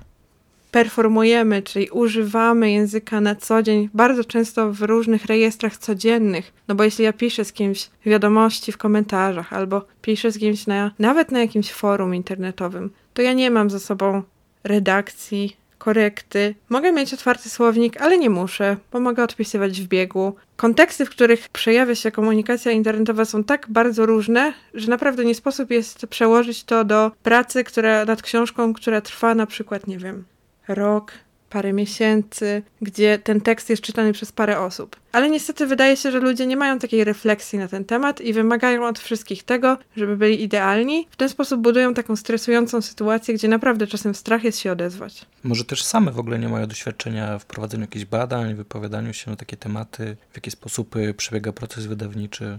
performujemy, 0.70 1.62
czyli 1.62 1.90
używamy 1.90 2.70
języka 2.70 3.20
na 3.20 3.34
co 3.34 3.62
dzień, 3.62 3.88
bardzo 3.94 4.24
często 4.24 4.72
w 4.72 4.82
różnych 4.82 5.26
rejestrach 5.26 5.76
codziennych. 5.76 6.52
No 6.68 6.74
bo 6.74 6.84
jeśli 6.84 7.04
ja 7.04 7.12
piszę 7.12 7.44
z 7.44 7.52
kimś 7.52 7.90
wiadomości 8.06 8.72
w 8.72 8.78
komentarzach, 8.78 9.52
albo 9.52 9.84
piszę 10.02 10.32
z 10.32 10.38
kimś 10.38 10.66
na, 10.66 10.90
nawet 10.98 11.32
na 11.32 11.40
jakimś 11.40 11.72
forum 11.72 12.14
internetowym, 12.14 12.90
to 13.14 13.22
ja 13.22 13.32
nie 13.32 13.50
mam 13.50 13.70
ze 13.70 13.80
sobą 13.80 14.22
redakcji, 14.64 15.56
korekty. 15.82 16.54
Mogę 16.68 16.92
mieć 16.92 17.14
otwarty 17.14 17.50
słownik, 17.50 18.00
ale 18.00 18.18
nie 18.18 18.30
muszę, 18.30 18.76
bo 18.92 19.00
mogę 19.00 19.24
odpisywać 19.24 19.80
w 19.80 19.88
biegu. 19.88 20.34
Konteksty, 20.56 21.06
w 21.06 21.10
których 21.10 21.48
przejawia 21.48 21.94
się 21.94 22.10
komunikacja 22.10 22.72
internetowa 22.72 23.24
są 23.24 23.44
tak 23.44 23.66
bardzo 23.68 24.06
różne, 24.06 24.52
że 24.74 24.88
naprawdę 24.88 25.24
nie 25.24 25.34
sposób 25.34 25.70
jest 25.70 26.06
przełożyć 26.06 26.64
to 26.64 26.84
do 26.84 27.10
pracy, 27.22 27.64
która 27.64 28.04
nad 28.04 28.22
książką, 28.22 28.74
która 28.74 29.00
trwa 29.00 29.34
na 29.34 29.46
przykład, 29.46 29.86
nie 29.86 29.98
wiem, 29.98 30.24
rok, 30.68 31.12
parę 31.52 31.72
miesięcy, 31.72 32.62
gdzie 32.82 33.18
ten 33.18 33.40
tekst 33.40 33.70
jest 33.70 33.82
czytany 33.82 34.12
przez 34.12 34.32
parę 34.32 34.60
osób. 34.60 34.96
Ale 35.12 35.30
niestety 35.30 35.66
wydaje 35.66 35.96
się, 35.96 36.10
że 36.10 36.20
ludzie 36.20 36.46
nie 36.46 36.56
mają 36.56 36.78
takiej 36.78 37.04
refleksji 37.04 37.58
na 37.58 37.68
ten 37.68 37.84
temat 37.84 38.20
i 38.20 38.32
wymagają 38.32 38.86
od 38.86 38.98
wszystkich 38.98 39.42
tego, 39.42 39.78
żeby 39.96 40.16
byli 40.16 40.42
idealni. 40.42 41.06
W 41.10 41.16
ten 41.16 41.28
sposób 41.28 41.60
budują 41.60 41.94
taką 41.94 42.16
stresującą 42.16 42.82
sytuację, 42.82 43.34
gdzie 43.34 43.48
naprawdę 43.48 43.86
czasem 43.86 44.14
strach 44.14 44.44
jest 44.44 44.58
się 44.58 44.72
odezwać. 44.72 45.26
Może 45.44 45.64
też 45.64 45.84
same 45.84 46.12
w 46.12 46.18
ogóle 46.18 46.38
nie 46.38 46.48
mają 46.48 46.66
doświadczenia 46.66 47.38
w 47.38 47.44
prowadzeniu 47.44 47.82
jakichś 47.82 48.04
badań, 48.04 48.54
wypowiadaniu 48.54 49.12
się 49.12 49.30
na 49.30 49.36
takie 49.36 49.56
tematy, 49.56 50.16
w 50.32 50.36
jaki 50.36 50.50
sposób 50.50 50.96
y, 50.96 51.14
przebiega 51.14 51.52
proces 51.52 51.86
wydawniczy. 51.86 52.58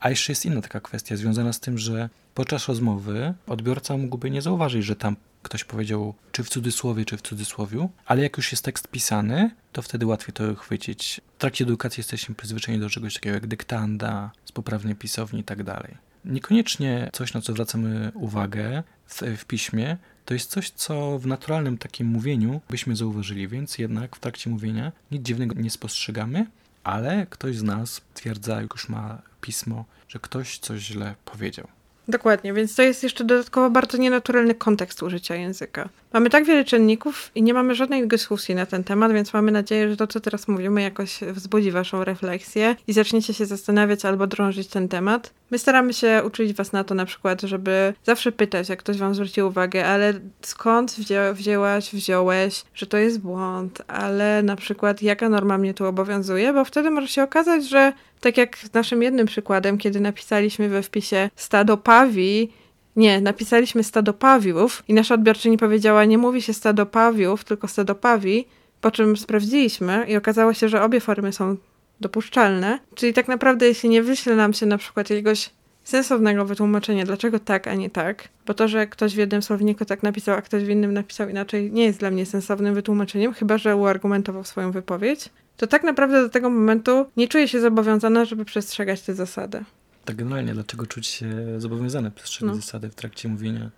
A 0.00 0.10
jeszcze 0.10 0.32
jest 0.32 0.46
inna 0.46 0.62
taka 0.62 0.80
kwestia 0.80 1.16
związana 1.16 1.52
z 1.52 1.60
tym, 1.60 1.78
że 1.78 2.08
podczas 2.38 2.68
rozmowy 2.68 3.34
odbiorca 3.46 3.96
mógłby 3.96 4.30
nie 4.30 4.42
zauważyć, 4.42 4.84
że 4.84 4.96
tam 4.96 5.16
ktoś 5.42 5.64
powiedział, 5.64 6.14
czy 6.32 6.44
w 6.44 6.48
cudzysłowie, 6.48 7.04
czy 7.04 7.16
w 7.16 7.22
cudzysłowiu, 7.22 7.90
ale 8.06 8.22
jak 8.22 8.36
już 8.36 8.52
jest 8.52 8.64
tekst 8.64 8.88
pisany, 8.88 9.50
to 9.72 9.82
wtedy 9.82 10.06
łatwiej 10.06 10.32
to 10.32 10.54
chwycić. 10.54 11.20
W 11.36 11.40
trakcie 11.40 11.64
edukacji 11.64 12.00
jesteśmy 12.00 12.34
przyzwyczajeni 12.34 12.84
do 12.84 12.90
czegoś 12.90 13.14
takiego 13.14 13.34
jak 13.34 13.46
dyktanda, 13.46 14.30
z 14.44 14.52
poprawnej 14.52 14.94
pisowni 14.94 15.40
i 15.40 15.44
tak 15.44 15.62
dalej. 15.62 15.96
Niekoniecznie 16.24 17.10
coś, 17.12 17.34
na 17.34 17.40
co 17.40 17.52
zwracamy 17.52 18.12
uwagę 18.14 18.82
w, 19.06 19.22
w 19.36 19.44
piśmie, 19.44 19.96
to 20.24 20.34
jest 20.34 20.50
coś, 20.50 20.70
co 20.70 21.18
w 21.18 21.26
naturalnym 21.26 21.78
takim 21.78 22.06
mówieniu 22.06 22.60
byśmy 22.70 22.96
zauważyli, 22.96 23.48
więc 23.48 23.78
jednak 23.78 24.16
w 24.16 24.20
trakcie 24.20 24.50
mówienia 24.50 24.92
nic 25.10 25.22
dziwnego 25.22 25.54
nie 25.54 25.70
spostrzegamy, 25.70 26.46
ale 26.84 27.26
ktoś 27.30 27.56
z 27.56 27.62
nas 27.62 28.00
twierdza, 28.14 28.62
jak 28.62 28.72
już 28.72 28.88
ma 28.88 29.22
pismo, 29.40 29.84
że 30.08 30.18
ktoś 30.18 30.58
coś 30.58 30.80
źle 30.80 31.14
powiedział. 31.24 31.68
Dokładnie, 32.08 32.52
więc 32.52 32.74
to 32.74 32.82
jest 32.82 33.02
jeszcze 33.02 33.24
dodatkowo 33.24 33.70
bardzo 33.70 33.98
nienaturalny 33.98 34.54
kontekst 34.54 35.02
użycia 35.02 35.34
języka. 35.34 35.88
Mamy 36.12 36.30
tak 36.30 36.44
wiele 36.44 36.64
czynników 36.64 37.30
i 37.34 37.42
nie 37.42 37.54
mamy 37.54 37.74
żadnej 37.74 38.08
dyskusji 38.08 38.54
na 38.54 38.66
ten 38.66 38.84
temat, 38.84 39.12
więc 39.12 39.32
mamy 39.32 39.52
nadzieję, 39.52 39.90
że 39.90 39.96
to, 39.96 40.06
co 40.06 40.20
teraz 40.20 40.48
mówimy, 40.48 40.82
jakoś 40.82 41.20
wzbudzi 41.20 41.70
Waszą 41.70 42.04
refleksję 42.04 42.76
i 42.86 42.92
zaczniecie 42.92 43.34
się 43.34 43.46
zastanawiać 43.46 44.04
albo 44.04 44.26
drążyć 44.26 44.68
ten 44.68 44.88
temat. 44.88 45.32
My 45.50 45.58
staramy 45.58 45.92
się 45.92 46.22
uczyć 46.26 46.52
Was 46.52 46.72
na 46.72 46.84
to 46.84 46.94
na 46.94 47.04
przykład, 47.04 47.42
żeby 47.42 47.94
zawsze 48.04 48.32
pytać, 48.32 48.68
jak 48.68 48.78
ktoś 48.78 48.98
Wam 48.98 49.14
zwróci 49.14 49.42
uwagę, 49.42 49.86
ale 49.86 50.14
skąd 50.42 50.92
wzię 50.92 51.32
wzięłaś, 51.34 51.94
wziąłeś, 51.94 52.64
że 52.74 52.86
to 52.86 52.96
jest 52.96 53.20
błąd, 53.20 53.82
ale 53.88 54.42
na 54.42 54.56
przykład 54.56 55.02
jaka 55.02 55.28
norma 55.28 55.58
mnie 55.58 55.74
tu 55.74 55.86
obowiązuje, 55.86 56.52
bo 56.52 56.64
wtedy 56.64 56.90
może 56.90 57.08
się 57.08 57.22
okazać, 57.22 57.68
że 57.68 57.92
tak 58.20 58.36
jak 58.36 58.56
naszym 58.74 59.02
jednym 59.02 59.26
przykładem, 59.26 59.78
kiedy 59.78 60.00
napisaliśmy 60.00 60.68
we 60.68 60.82
wpisie 60.82 61.30
stado 61.36 61.76
pawi, 61.76 62.50
nie, 62.98 63.20
napisaliśmy 63.20 63.84
stado 63.84 64.12
pawiów 64.12 64.82
i 64.88 64.94
nasza 64.94 65.14
odbiorczyni 65.14 65.58
powiedziała, 65.58 66.04
nie 66.04 66.18
mówi 66.18 66.42
się 66.42 66.52
stado 66.52 66.86
pawiów, 66.86 67.44
tylko 67.44 67.68
stado 67.68 67.94
pawi, 67.94 68.46
po 68.80 68.90
czym 68.90 69.16
sprawdziliśmy 69.16 70.04
i 70.08 70.16
okazało 70.16 70.54
się, 70.54 70.68
że 70.68 70.82
obie 70.82 71.00
formy 71.00 71.32
są 71.32 71.56
dopuszczalne. 72.00 72.78
Czyli 72.94 73.12
tak 73.12 73.28
naprawdę, 73.28 73.66
jeśli 73.66 73.88
nie 73.88 74.02
wyśle 74.02 74.36
nam 74.36 74.52
się 74.52 74.66
na 74.66 74.78
przykład 74.78 75.10
jakiegoś 75.10 75.50
sensownego 75.84 76.44
wytłumaczenia, 76.44 77.04
dlaczego 77.04 77.38
tak, 77.38 77.68
a 77.68 77.74
nie 77.74 77.90
tak, 77.90 78.28
bo 78.46 78.54
to, 78.54 78.68
że 78.68 78.86
ktoś 78.86 79.14
w 79.14 79.18
jednym 79.18 79.42
słowniku 79.42 79.84
tak 79.84 80.02
napisał, 80.02 80.36
a 80.36 80.42
ktoś 80.42 80.64
w 80.64 80.68
innym 80.68 80.94
napisał 80.94 81.28
inaczej, 81.28 81.72
nie 81.72 81.84
jest 81.84 81.98
dla 81.98 82.10
mnie 82.10 82.26
sensownym 82.26 82.74
wytłumaczeniem, 82.74 83.32
chyba 83.32 83.58
że 83.58 83.76
uargumentował 83.76 84.44
swoją 84.44 84.72
wypowiedź, 84.72 85.28
to 85.56 85.66
tak 85.66 85.82
naprawdę 85.82 86.22
do 86.22 86.28
tego 86.28 86.50
momentu 86.50 87.06
nie 87.16 87.28
czuję 87.28 87.48
się 87.48 87.60
zobowiązana, 87.60 88.24
żeby 88.24 88.44
przestrzegać 88.44 89.02
te 89.02 89.14
zasady. 89.14 89.64
Tak 90.08 90.16
generalnie, 90.16 90.54
dlaczego 90.54 90.86
czuć 90.86 91.06
się 91.06 91.60
zobowiązany 91.60 92.10
przestrzegać 92.10 92.54
no. 92.54 92.60
zasady 92.60 92.88
w 92.88 92.94
trakcie 92.94 93.28
mówienia? 93.28 93.70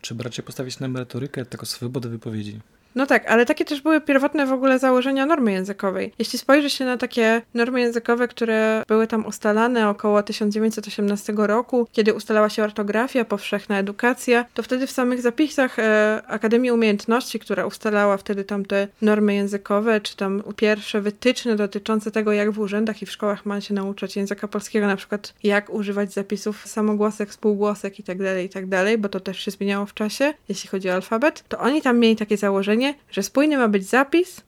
Trzeba 0.00 0.24
raczej 0.24 0.44
postawić 0.44 0.80
na 0.80 0.88
merytorykę, 0.88 1.44
tylko 1.44 1.66
swobodę 1.66 2.08
wypowiedzi. 2.08 2.60
No 2.94 3.06
tak, 3.06 3.30
ale 3.30 3.46
takie 3.46 3.64
też 3.64 3.80
były 3.80 4.00
pierwotne 4.00 4.46
w 4.46 4.52
ogóle 4.52 4.78
założenia 4.78 5.26
normy 5.26 5.52
językowej. 5.52 6.12
Jeśli 6.18 6.38
spojrzy 6.38 6.70
się 6.70 6.84
na 6.84 6.96
takie 6.96 7.42
normy 7.54 7.80
językowe, 7.80 8.28
które 8.28 8.82
były 8.88 9.06
tam 9.06 9.26
ustalane 9.26 9.88
około 9.88 10.22
1918 10.22 11.32
roku, 11.36 11.86
kiedy 11.92 12.14
ustalała 12.14 12.48
się 12.48 12.64
ortografia, 12.64 13.24
powszechna 13.24 13.78
edukacja, 13.78 14.44
to 14.54 14.62
wtedy 14.62 14.86
w 14.86 14.90
samych 14.90 15.22
zapisach 15.22 15.78
e, 15.78 16.22
Akademii 16.26 16.70
Umiejętności, 16.70 17.38
która 17.38 17.66
ustalała 17.66 18.16
wtedy 18.16 18.44
tam 18.44 18.64
te 18.64 18.88
normy 19.02 19.34
językowe, 19.34 20.00
czy 20.00 20.16
tam 20.16 20.42
pierwsze 20.56 21.00
wytyczne 21.00 21.56
dotyczące 21.56 22.10
tego, 22.10 22.32
jak 22.32 22.50
w 22.50 22.58
urzędach 22.58 23.02
i 23.02 23.06
w 23.06 23.10
szkołach 23.10 23.46
ma 23.46 23.60
się 23.60 23.74
nauczać 23.74 24.16
języka 24.16 24.48
polskiego, 24.48 24.86
na 24.86 24.96
przykład 24.96 25.34
jak 25.42 25.70
używać 25.70 26.12
zapisów 26.12 26.66
samogłosek, 26.66 27.32
spółgłosek 27.32 27.98
itd., 27.98 28.34
tak 28.34 28.42
itd., 28.42 28.84
tak 28.84 29.00
bo 29.00 29.08
to 29.08 29.20
też 29.20 29.38
się 29.40 29.50
zmieniało 29.50 29.86
w 29.86 29.94
czasie, 29.94 30.34
jeśli 30.48 30.68
chodzi 30.68 30.90
o 30.90 30.94
alfabet, 30.94 31.44
to 31.48 31.58
oni 31.58 31.82
tam 31.82 31.98
mieli 31.98 32.16
takie 32.16 32.36
założenie, 32.36 32.83
że 33.10 33.22
spójny 33.22 33.58
ma 33.58 33.68
być 33.68 33.84
zapis 33.84 34.40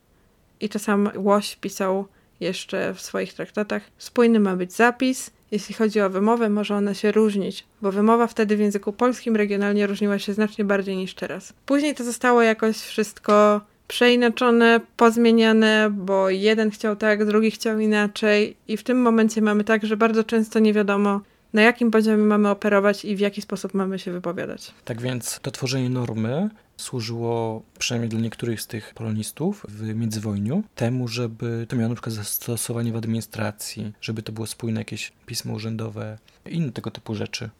i 0.61 0.69
to 0.69 0.79
sam 0.79 1.11
Łoś 1.17 1.57
pisał 1.57 2.07
jeszcze 2.41 2.95
w 2.95 3.01
swoich 3.01 3.35
traktatach. 3.35 3.83
Spójny 3.99 4.41
ma 4.41 4.57
być 4.57 4.73
zapis. 4.73 5.31
Jeśli 5.51 5.75
chodzi 5.75 6.01
o 6.01 6.11
wymowę, 6.11 6.49
może 6.49 6.77
ona 6.77 6.95
się 6.95 7.13
różnić, 7.13 7.65
bo 7.83 7.93
wymowa 7.93 8.27
wtedy 8.27 8.57
w 8.57 8.61
języku 8.61 8.93
polskim 8.93 9.37
regionalnie 9.37 9.87
różniła 9.87 10.19
się 10.19 10.35
znacznie 10.35 10.65
bardziej 10.65 10.97
niż 10.97 11.15
teraz. 11.15 11.53
Później 11.67 11.95
to 11.95 12.05
zostało 12.05 12.43
jakoś 12.43 12.77
wszystko 12.77 13.61
przeinaczone, 13.89 14.81
pozmieniane, 14.97 15.91
bo 15.93 16.31
jeden 16.31 16.71
chciał 16.71 16.97
tak, 16.97 17.25
drugi 17.25 17.51
chciał 17.51 17.79
inaczej, 17.79 18.57
i 18.69 18.77
w 18.77 18.83
tym 18.83 19.03
momencie 19.03 19.43
mamy 19.43 19.65
tak, 19.65 19.87
że 19.87 19.97
bardzo 19.97 20.25
często 20.25 20.59
nie 20.59 20.73
wiadomo, 20.73 21.21
na 21.53 21.63
jakim 21.63 21.91
poziomie 21.91 22.23
mamy 22.23 22.51
operować 22.51 23.05
i 23.05 23.17
w 23.17 23.21
jaki 23.21 23.43
sposób 23.43 23.75
mamy 23.75 23.99
się 23.99 24.13
wypowiadać. 24.13 24.75
Tak 24.85 25.01
więc 25.01 25.41
to 25.43 25.51
tworzenie 25.51 25.91
normy 25.91 26.51
służyło, 26.77 27.63
przynajmniej 27.79 28.09
dla 28.09 28.21
niektórych 28.21 28.61
z 28.61 28.67
tych 28.67 28.95
polonistów 28.95 29.67
w 29.69 29.95
międzywojniu, 29.95 30.63
temu, 30.75 31.09
żeby 31.09 31.67
to 31.69 31.77
miało 31.77 31.89
na 31.89 31.95
przykład 31.95 32.15
zastosowanie 32.15 32.93
w 32.93 32.97
administracji, 32.97 33.93
żeby 34.01 34.23
to 34.23 34.33
było 34.33 34.47
spójne 34.47 34.81
jakieś 34.81 35.13
pismo 35.27 35.55
urzędowe 35.55 36.19
i 36.47 36.55
inne 36.55 36.73
tego 36.73 36.91
typu 36.91 37.15
rzeczy. 37.15 37.51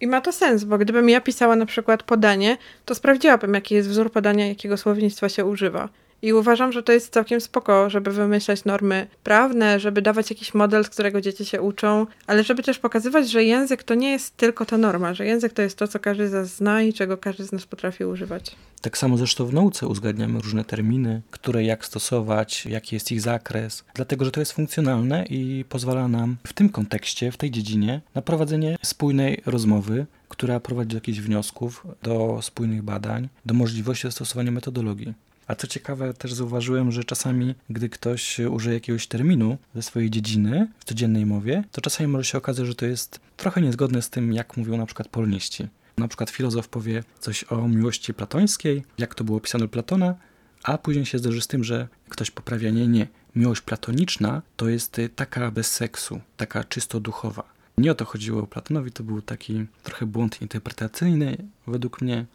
I 0.00 0.06
ma 0.06 0.20
to 0.20 0.32
sens, 0.32 0.64
bo 0.64 0.78
gdybym 0.78 1.08
ja 1.08 1.20
pisała 1.20 1.56
na 1.56 1.66
przykład 1.66 2.02
podanie, 2.02 2.56
to 2.84 2.94
sprawdziłabym, 2.94 3.54
jaki 3.54 3.74
jest 3.74 3.88
wzór 3.88 4.12
podania, 4.12 4.46
jakiego 4.46 4.76
słownictwa 4.76 5.28
się 5.28 5.44
używa. 5.44 5.88
I 6.22 6.32
uważam, 6.32 6.72
że 6.72 6.82
to 6.82 6.92
jest 6.92 7.12
całkiem 7.12 7.40
spoko, 7.40 7.90
żeby 7.90 8.10
wymyślać 8.10 8.64
normy 8.64 9.06
prawne, 9.24 9.80
żeby 9.80 10.02
dawać 10.02 10.30
jakiś 10.30 10.54
model, 10.54 10.84
z 10.84 10.88
którego 10.88 11.20
dzieci 11.20 11.44
się 11.44 11.62
uczą, 11.62 12.06
ale 12.26 12.44
żeby 12.44 12.62
też 12.62 12.78
pokazywać, 12.78 13.30
że 13.30 13.44
język 13.44 13.82
to 13.82 13.94
nie 13.94 14.10
jest 14.10 14.36
tylko 14.36 14.66
ta 14.66 14.78
norma, 14.78 15.14
że 15.14 15.26
język 15.26 15.52
to 15.52 15.62
jest 15.62 15.78
to, 15.78 15.88
co 15.88 15.98
każdy 15.98 16.28
z 16.28 16.32
nas 16.32 16.56
zna 16.56 16.82
i 16.82 16.92
czego 16.92 17.18
każdy 17.18 17.44
z 17.44 17.52
nas 17.52 17.66
potrafi 17.66 18.04
używać. 18.04 18.56
Tak 18.80 18.98
samo 18.98 19.16
zresztą 19.16 19.46
w 19.46 19.54
nauce 19.54 19.86
uzgadniamy 19.86 20.40
różne 20.40 20.64
terminy, 20.64 21.22
które 21.30 21.64
jak 21.64 21.86
stosować, 21.86 22.66
jaki 22.66 22.96
jest 22.96 23.12
ich 23.12 23.20
zakres, 23.20 23.84
dlatego 23.94 24.24
że 24.24 24.30
to 24.30 24.40
jest 24.40 24.52
funkcjonalne 24.52 25.24
i 25.30 25.64
pozwala 25.68 26.08
nam 26.08 26.36
w 26.46 26.52
tym 26.52 26.68
kontekście, 26.68 27.32
w 27.32 27.36
tej 27.36 27.50
dziedzinie, 27.50 28.00
na 28.14 28.22
prowadzenie 28.22 28.76
spójnej 28.82 29.42
rozmowy, 29.46 30.06
która 30.28 30.60
prowadzi 30.60 30.88
do 30.88 30.96
jakichś 30.96 31.18
wniosków, 31.18 31.86
do 32.02 32.38
spójnych 32.42 32.82
badań, 32.82 33.28
do 33.46 33.54
możliwości 33.54 34.02
zastosowania 34.02 34.50
metodologii. 34.50 35.14
A 35.46 35.54
co 35.54 35.66
ciekawe, 35.66 36.14
też 36.14 36.32
zauważyłem, 36.32 36.92
że 36.92 37.04
czasami, 37.04 37.54
gdy 37.70 37.88
ktoś 37.88 38.38
użyje 38.38 38.74
jakiegoś 38.74 39.06
terminu 39.06 39.58
ze 39.74 39.82
swojej 39.82 40.10
dziedziny 40.10 40.68
w 40.78 40.84
codziennej 40.84 41.26
mowie, 41.26 41.64
to 41.72 41.80
czasami 41.80 42.08
może 42.08 42.24
się 42.24 42.38
okazać, 42.38 42.66
że 42.66 42.74
to 42.74 42.86
jest 42.86 43.20
trochę 43.36 43.62
niezgodne 43.62 44.02
z 44.02 44.10
tym, 44.10 44.32
jak 44.32 44.56
mówią 44.56 44.76
na 44.76 44.86
przykład 44.86 45.08
poloniści. 45.08 45.68
Na 45.98 46.08
przykład 46.08 46.30
filozof 46.30 46.68
powie 46.68 47.04
coś 47.20 47.44
o 47.44 47.68
miłości 47.68 48.14
platońskiej, 48.14 48.84
jak 48.98 49.14
to 49.14 49.24
było 49.24 49.38
opisane 49.38 49.64
u 49.64 49.68
Platona, 49.68 50.14
a 50.62 50.78
później 50.78 51.06
się 51.06 51.18
zderzy 51.18 51.40
z 51.40 51.46
tym, 51.46 51.64
że 51.64 51.88
ktoś 52.08 52.30
poprawia, 52.30 52.70
nie, 52.70 52.88
nie, 52.88 53.06
miłość 53.36 53.60
platoniczna 53.60 54.42
to 54.56 54.68
jest 54.68 54.96
taka 55.16 55.50
bez 55.50 55.70
seksu, 55.70 56.20
taka 56.36 56.64
czysto 56.64 57.00
duchowa. 57.00 57.52
Nie 57.78 57.92
o 57.92 57.94
to 57.94 58.04
chodziło 58.04 58.46
Platonowi, 58.46 58.92
to 58.92 59.02
był 59.02 59.22
taki 59.22 59.66
trochę 59.82 60.06
błąd 60.06 60.42
interpretacyjny 60.42 61.36
według 61.66 62.00
mnie, 62.00 62.26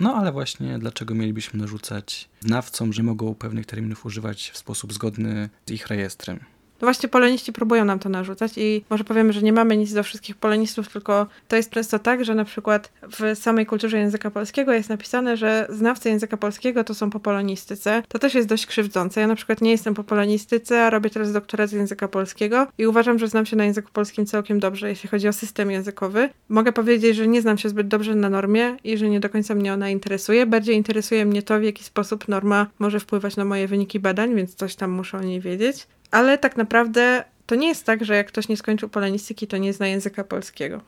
no 0.00 0.14
ale 0.14 0.32
właśnie 0.32 0.78
dlaczego 0.78 1.14
mielibyśmy 1.14 1.60
narzucać 1.60 2.28
znawcom, 2.40 2.92
że 2.92 3.02
mogą 3.02 3.34
pewnych 3.34 3.66
terminów 3.66 4.06
używać 4.06 4.50
w 4.50 4.58
sposób 4.58 4.92
zgodny 4.92 5.50
z 5.66 5.70
ich 5.70 5.86
rejestrem? 5.86 6.40
No 6.80 6.86
właśnie 6.86 7.08
poloniści 7.08 7.52
próbują 7.52 7.84
nam 7.84 7.98
to 7.98 8.08
narzucać 8.08 8.52
i 8.56 8.84
może 8.90 9.04
powiemy, 9.04 9.32
że 9.32 9.42
nie 9.42 9.52
mamy 9.52 9.76
nic 9.76 9.92
do 9.92 10.02
wszystkich 10.02 10.36
polonistów, 10.36 10.88
tylko 10.88 11.26
to 11.48 11.56
jest 11.56 11.70
często 11.70 11.98
tak, 11.98 12.24
że 12.24 12.34
na 12.34 12.44
przykład 12.44 12.92
w 13.02 13.38
samej 13.38 13.66
kulturze 13.66 13.98
języka 13.98 14.30
polskiego 14.30 14.72
jest 14.72 14.88
napisane, 14.88 15.36
że 15.36 15.66
znawcy 15.68 16.08
języka 16.08 16.36
polskiego 16.36 16.84
to 16.84 16.94
są 16.94 17.10
po 17.10 17.20
polonistyce. 17.20 18.02
To 18.08 18.18
też 18.18 18.34
jest 18.34 18.48
dość 18.48 18.66
krzywdzące. 18.66 19.20
Ja 19.20 19.26
na 19.26 19.34
przykład 19.34 19.60
nie 19.60 19.70
jestem 19.70 19.94
po 19.94 20.04
polonistyce, 20.04 20.82
a 20.84 20.90
robię 20.90 21.10
teraz 21.10 21.32
doktorat 21.32 21.70
z 21.70 21.72
języka 21.72 22.08
polskiego 22.08 22.66
i 22.78 22.86
uważam, 22.86 23.18
że 23.18 23.28
znam 23.28 23.46
się 23.46 23.56
na 23.56 23.64
języku 23.64 23.90
polskim 23.92 24.26
całkiem 24.26 24.60
dobrze, 24.60 24.88
jeśli 24.88 25.08
chodzi 25.08 25.28
o 25.28 25.32
system 25.32 25.70
językowy. 25.70 26.28
Mogę 26.48 26.72
powiedzieć, 26.72 27.16
że 27.16 27.28
nie 27.28 27.42
znam 27.42 27.58
się 27.58 27.68
zbyt 27.68 27.88
dobrze 27.88 28.14
na 28.14 28.30
normie 28.30 28.76
i 28.84 28.96
że 28.96 29.08
nie 29.08 29.20
do 29.20 29.28
końca 29.28 29.54
mnie 29.54 29.74
ona 29.74 29.90
interesuje. 29.90 30.46
Bardziej 30.46 30.76
interesuje 30.76 31.26
mnie 31.26 31.42
to, 31.42 31.58
w 31.58 31.62
jaki 31.62 31.84
sposób 31.84 32.28
norma 32.28 32.66
może 32.78 33.00
wpływać 33.00 33.36
na 33.36 33.44
moje 33.44 33.68
wyniki 33.68 34.00
badań, 34.00 34.34
więc 34.34 34.54
coś 34.54 34.74
tam 34.74 34.90
muszę 34.90 35.18
o 35.18 35.22
niej 35.22 35.40
wiedzieć. 35.40 35.86
Ale 36.10 36.38
tak 36.38 36.56
naprawdę 36.56 37.24
to 37.46 37.54
nie 37.54 37.68
jest 37.68 37.86
tak, 37.86 38.04
że 38.04 38.16
jak 38.16 38.28
ktoś 38.28 38.48
nie 38.48 38.56
skończył 38.56 38.88
polonistyki, 38.88 39.46
to 39.46 39.56
nie 39.56 39.72
zna 39.72 39.86
języka 39.86 40.24
polskiego. 40.24 40.80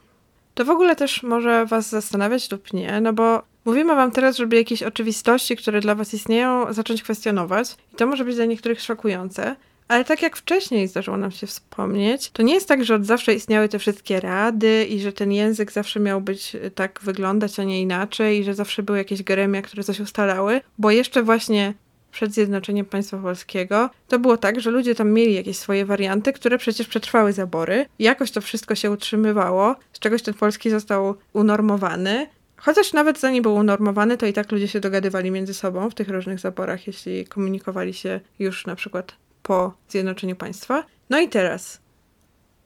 To 0.54 0.64
w 0.64 0.70
ogóle 0.70 0.96
też 0.96 1.22
może 1.22 1.66
Was 1.66 1.88
zastanawiać 1.88 2.50
lub 2.50 2.72
nie, 2.72 3.00
no 3.00 3.12
bo 3.12 3.42
mówimy 3.64 3.94
Wam 3.94 4.10
teraz, 4.10 4.36
żeby 4.36 4.56
jakieś 4.56 4.82
oczywistości, 4.82 5.56
które 5.56 5.80
dla 5.80 5.94
Was 5.94 6.14
istnieją, 6.14 6.72
zacząć 6.72 7.02
kwestionować 7.02 7.76
i 7.92 7.96
to 7.96 8.06
może 8.06 8.24
być 8.24 8.36
dla 8.36 8.44
niektórych 8.44 8.80
szokujące. 8.80 9.56
Ale 9.88 10.04
tak 10.04 10.22
jak 10.22 10.36
wcześniej 10.36 10.88
zdarzyło 10.88 11.16
nam 11.16 11.30
się 11.30 11.46
wspomnieć, 11.46 12.30
to 12.30 12.42
nie 12.42 12.54
jest 12.54 12.68
tak, 12.68 12.84
że 12.84 12.94
od 12.94 13.06
zawsze 13.06 13.34
istniały 13.34 13.68
te 13.68 13.78
wszystkie 13.78 14.20
rady 14.20 14.84
i 14.84 15.00
że 15.00 15.12
ten 15.12 15.32
język 15.32 15.72
zawsze 15.72 16.00
miał 16.00 16.20
być 16.20 16.56
tak 16.74 17.00
wyglądać, 17.02 17.60
a 17.60 17.64
nie 17.64 17.82
inaczej, 17.82 18.40
i 18.40 18.44
że 18.44 18.54
zawsze 18.54 18.82
były 18.82 18.98
jakieś 18.98 19.22
gremia, 19.22 19.62
które 19.62 19.84
coś 19.84 20.00
ustalały, 20.00 20.60
bo 20.78 20.90
jeszcze 20.90 21.22
właśnie 21.22 21.74
przed 22.12 22.32
zjednoczeniem 22.32 22.86
państwa 22.86 23.18
polskiego, 23.18 23.90
to 24.08 24.18
było 24.18 24.36
tak, 24.36 24.60
że 24.60 24.70
ludzie 24.70 24.94
tam 24.94 25.10
mieli 25.10 25.34
jakieś 25.34 25.58
swoje 25.58 25.86
warianty, 25.86 26.32
które 26.32 26.58
przecież 26.58 26.88
przetrwały 26.88 27.32
zabory. 27.32 27.86
Jakoś 27.98 28.30
to 28.30 28.40
wszystko 28.40 28.74
się 28.74 28.90
utrzymywało, 28.90 29.76
z 29.92 29.98
czegoś 29.98 30.22
ten 30.22 30.34
polski 30.34 30.70
został 30.70 31.14
unormowany. 31.32 32.26
Chociaż 32.56 32.92
nawet 32.92 33.20
zanim 33.20 33.42
był 33.42 33.54
unormowany, 33.54 34.16
to 34.16 34.26
i 34.26 34.32
tak 34.32 34.52
ludzie 34.52 34.68
się 34.68 34.80
dogadywali 34.80 35.30
między 35.30 35.54
sobą 35.54 35.90
w 35.90 35.94
tych 35.94 36.08
różnych 36.08 36.38
zaborach, 36.38 36.86
jeśli 36.86 37.24
komunikowali 37.26 37.94
się 37.94 38.20
już 38.38 38.66
na 38.66 38.74
przykład 38.74 39.14
po 39.42 39.74
zjednoczeniu 39.88 40.36
państwa. 40.36 40.84
No 41.10 41.20
i 41.20 41.28
teraz, 41.28 41.80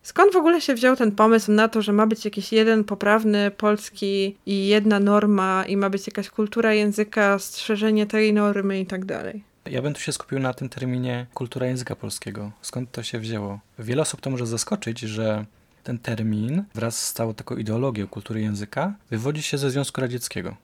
Skąd 0.07 0.33
w 0.33 0.37
ogóle 0.37 0.61
się 0.61 0.75
wziął 0.75 0.97
ten 0.97 1.13
pomysł 1.13 1.53
na 1.53 1.69
to, 1.69 1.83
że 1.83 1.93
ma 1.93 2.07
być 2.07 2.25
jakiś 2.25 2.53
jeden 2.53 2.85
poprawny 2.85 3.51
polski 3.51 4.37
i 4.47 4.67
jedna 4.67 5.01
norma 5.01 5.65
i 5.69 5.77
ma 5.77 5.91
być 5.91 6.07
jakaś 6.07 6.31
kultura 6.31 6.75
języka, 6.75 7.39
strzeżenie 7.39 8.07
tej 8.07 8.33
normy 8.33 8.81
i 8.81 8.87
tak 8.87 9.05
dalej? 9.05 9.45
Ja 9.71 9.83
bym 9.83 9.95
tu 9.95 10.01
się 10.01 10.13
skupił 10.13 10.39
na 10.39 10.55
tym 10.55 10.69
terminie 10.69 11.27
kultura 11.35 11.67
języka 11.67 11.97
polskiego. 11.97 12.53
Skąd 12.63 12.93
to 12.93 13.03
się 13.03 13.19
wzięło? 13.19 13.61
Wiele 13.79 14.03
osób 14.03 14.21
to 14.21 14.31
może 14.31 14.47
zaskoczyć, 14.47 15.01
że 15.01 15.45
ten 15.85 15.99
termin 15.99 16.65
wraz 16.75 17.07
z 17.07 17.13
całą 17.13 17.35
taką 17.35 17.57
ideologią 17.57 18.07
kultury 18.07 18.41
języka 18.41 18.95
wywodzi 19.11 19.43
się 19.43 19.59
ze 19.59 19.71
Związku 19.71 20.01
Radzieckiego. 20.01 20.57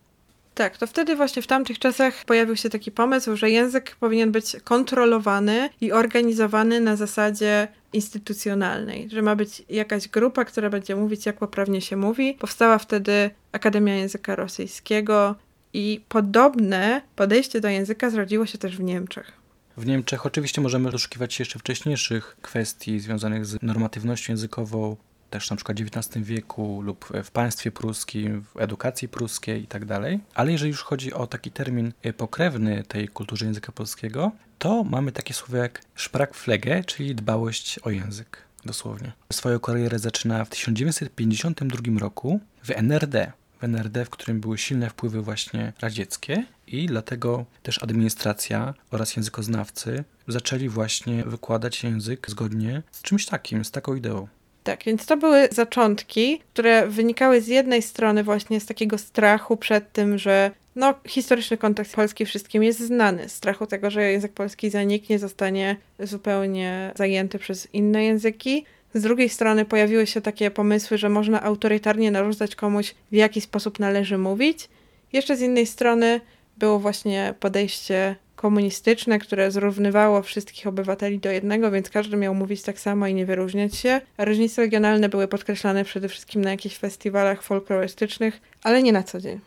Tak, 0.54 0.76
to 0.76 0.86
wtedy 0.86 1.16
właśnie 1.16 1.42
w 1.42 1.46
tamtych 1.46 1.78
czasach 1.78 2.24
pojawił 2.24 2.56
się 2.56 2.70
taki 2.70 2.90
pomysł, 2.90 3.36
że 3.36 3.50
język 3.50 3.96
powinien 4.00 4.32
być 4.32 4.56
kontrolowany 4.64 5.70
i 5.80 5.92
organizowany 5.92 6.80
na 6.80 6.96
zasadzie 6.96 7.68
instytucjonalnej, 7.92 9.08
że 9.10 9.22
ma 9.22 9.36
być 9.36 9.62
jakaś 9.68 10.08
grupa, 10.08 10.44
która 10.44 10.70
będzie 10.70 10.96
mówić, 10.96 11.26
jak 11.26 11.38
poprawnie 11.38 11.80
się 11.80 11.96
mówi. 11.96 12.34
Powstała 12.34 12.78
wtedy 12.78 13.30
Akademia 13.52 13.94
Języka 13.94 14.36
Rosyjskiego 14.36 15.34
i 15.74 16.00
podobne 16.08 17.02
podejście 17.16 17.60
do 17.60 17.68
języka 17.68 18.10
zrodziło 18.10 18.46
się 18.46 18.58
też 18.58 18.76
w 18.76 18.82
Niemczech. 18.82 19.32
W 19.76 19.86
Niemczech 19.86 20.26
oczywiście 20.26 20.60
możemy 20.60 20.90
doszukiwać 20.90 21.34
się 21.34 21.42
jeszcze 21.42 21.58
wcześniejszych 21.58 22.36
kwestii 22.42 23.00
związanych 23.00 23.46
z 23.46 23.62
normatywnością 23.62 24.32
językową, 24.32 24.96
też 25.32 25.50
na 25.50 25.56
przykład 25.56 25.80
w 25.80 25.86
XIX 25.86 26.26
wieku 26.26 26.82
lub 26.82 27.08
w 27.24 27.30
państwie 27.30 27.70
pruskim, 27.70 28.42
w 28.42 28.56
edukacji 28.56 29.08
pruskiej 29.08 29.62
i 29.62 29.66
tak 29.66 29.84
dalej. 29.84 30.20
Ale 30.34 30.52
jeżeli 30.52 30.70
już 30.70 30.82
chodzi 30.82 31.12
o 31.12 31.26
taki 31.26 31.50
termin 31.50 31.92
pokrewny 32.16 32.82
tej 32.88 33.08
kulturze 33.08 33.46
języka 33.46 33.72
polskiego, 33.72 34.32
to 34.58 34.84
mamy 34.84 35.12
takie 35.12 35.34
słowo 35.34 35.56
jak 35.56 35.82
Sprachpflege, 35.96 36.84
czyli 36.84 37.14
dbałość 37.14 37.78
o 37.78 37.90
język, 37.90 38.38
dosłownie. 38.64 39.12
Swoją 39.32 39.60
karierę 39.60 39.98
zaczyna 39.98 40.44
w 40.44 40.48
1952 40.48 41.98
roku 42.00 42.40
w 42.64 42.70
NRD, 42.70 43.32
w 43.60 43.64
NRD, 43.64 44.04
w 44.04 44.10
którym 44.10 44.40
były 44.40 44.58
silne 44.58 44.90
wpływy 44.90 45.22
właśnie 45.22 45.72
radzieckie 45.80 46.44
i 46.66 46.86
dlatego 46.86 47.44
też 47.62 47.82
administracja 47.82 48.74
oraz 48.90 49.16
językoznawcy 49.16 50.04
zaczęli 50.28 50.68
właśnie 50.68 51.24
wykładać 51.24 51.84
język 51.84 52.30
zgodnie 52.30 52.82
z 52.90 53.02
czymś 53.02 53.26
takim, 53.26 53.64
z 53.64 53.70
taką 53.70 53.94
ideą. 53.94 54.28
Tak, 54.64 54.84
więc 54.84 55.06
to 55.06 55.16
były 55.16 55.48
zaczątki, 55.50 56.40
które 56.52 56.86
wynikały 56.86 57.40
z 57.40 57.48
jednej 57.48 57.82
strony 57.82 58.24
właśnie 58.24 58.60
z 58.60 58.66
takiego 58.66 58.98
strachu 58.98 59.56
przed 59.56 59.92
tym, 59.92 60.18
że 60.18 60.50
no, 60.76 60.94
historyczny 61.08 61.56
kontekst 61.56 61.96
polski 61.96 62.26
wszystkim 62.26 62.62
jest 62.62 62.80
znany. 62.80 63.28
Strachu 63.28 63.66
tego, 63.66 63.90
że 63.90 64.12
język 64.12 64.32
polski 64.32 64.70
zaniknie, 64.70 65.18
zostanie 65.18 65.76
zupełnie 65.98 66.92
zajęty 66.96 67.38
przez 67.38 67.68
inne 67.74 68.04
języki. 68.04 68.64
Z 68.94 69.02
drugiej 69.02 69.28
strony 69.28 69.64
pojawiły 69.64 70.06
się 70.06 70.20
takie 70.20 70.50
pomysły, 70.50 70.98
że 70.98 71.08
można 71.08 71.42
autorytarnie 71.42 72.10
narzucać 72.10 72.56
komuś, 72.56 72.94
w 73.12 73.14
jaki 73.14 73.40
sposób 73.40 73.78
należy 73.78 74.18
mówić. 74.18 74.68
Jeszcze 75.12 75.36
z 75.36 75.40
innej 75.40 75.66
strony 75.66 76.20
było 76.58 76.78
właśnie 76.78 77.34
podejście 77.40 78.16
komunistyczne, 78.42 79.18
które 79.18 79.50
zrównywało 79.50 80.22
wszystkich 80.22 80.66
obywateli 80.66 81.18
do 81.18 81.30
jednego, 81.30 81.70
więc 81.70 81.90
każdy 81.90 82.16
miał 82.16 82.34
mówić 82.34 82.62
tak 82.62 82.80
samo 82.80 83.06
i 83.06 83.14
nie 83.14 83.26
wyróżniać 83.26 83.76
się. 83.76 84.00
Różnice 84.18 84.62
regionalne 84.62 85.08
były 85.08 85.28
podkreślane 85.28 85.84
przede 85.84 86.08
wszystkim 86.08 86.44
na 86.44 86.50
jakichś 86.50 86.76
festiwalach 86.78 87.42
folklorystycznych, 87.42 88.40
ale 88.62 88.82
nie 88.82 88.92
na 88.92 89.02
co 89.02 89.20
dzień. 89.20 89.40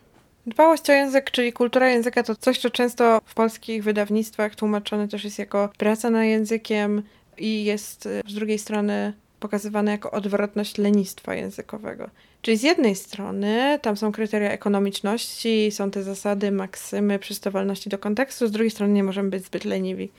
Dbałość 0.48 0.90
o 0.90 0.94
język, 0.94 1.32
czyli 1.32 1.54
kultura 1.54 1.90
języka, 1.90 2.24
to 2.24 2.36
coś, 2.36 2.60
co 2.60 2.70
często 2.70 3.22
w 3.26 3.34
polskich 3.34 3.84
wydawnictwach 3.84 4.56
tłumaczone 4.56 5.08
też 5.08 5.24
jest 5.24 5.40
jako 5.40 5.70
praca 5.78 6.10
nad 6.10 6.26
językiem 6.26 7.04
i 7.38 7.66
jest 7.66 8.10
z 8.28 8.34
drugiej 8.34 8.60
strony 8.60 9.14
pokazywane 9.40 9.92
jako 9.92 10.12
odwrotność 10.12 10.78
lenistwa 10.78 11.36
językowego. 11.36 12.10
Czyli 12.46 12.58
z 12.58 12.64
jednej 12.64 12.96
strony 12.96 13.80
tam 13.82 13.98
są 13.98 14.12
kryteria 14.12 14.52
ekonomiczności, 14.52 15.72
są 15.72 15.92
te 15.92 16.04
zasady, 16.04 16.52
maksymy, 16.52 17.20
przystawalności 17.20 17.90
do 17.90 17.98
kontekstu, 17.98 18.48
z 18.48 18.52
drugiej 18.52 18.72
strony 18.72 18.94
nie 18.94 19.04
możemy 19.04 19.30
być 19.30 19.46
zbyt 19.46 19.66
leniwi. 19.66 20.12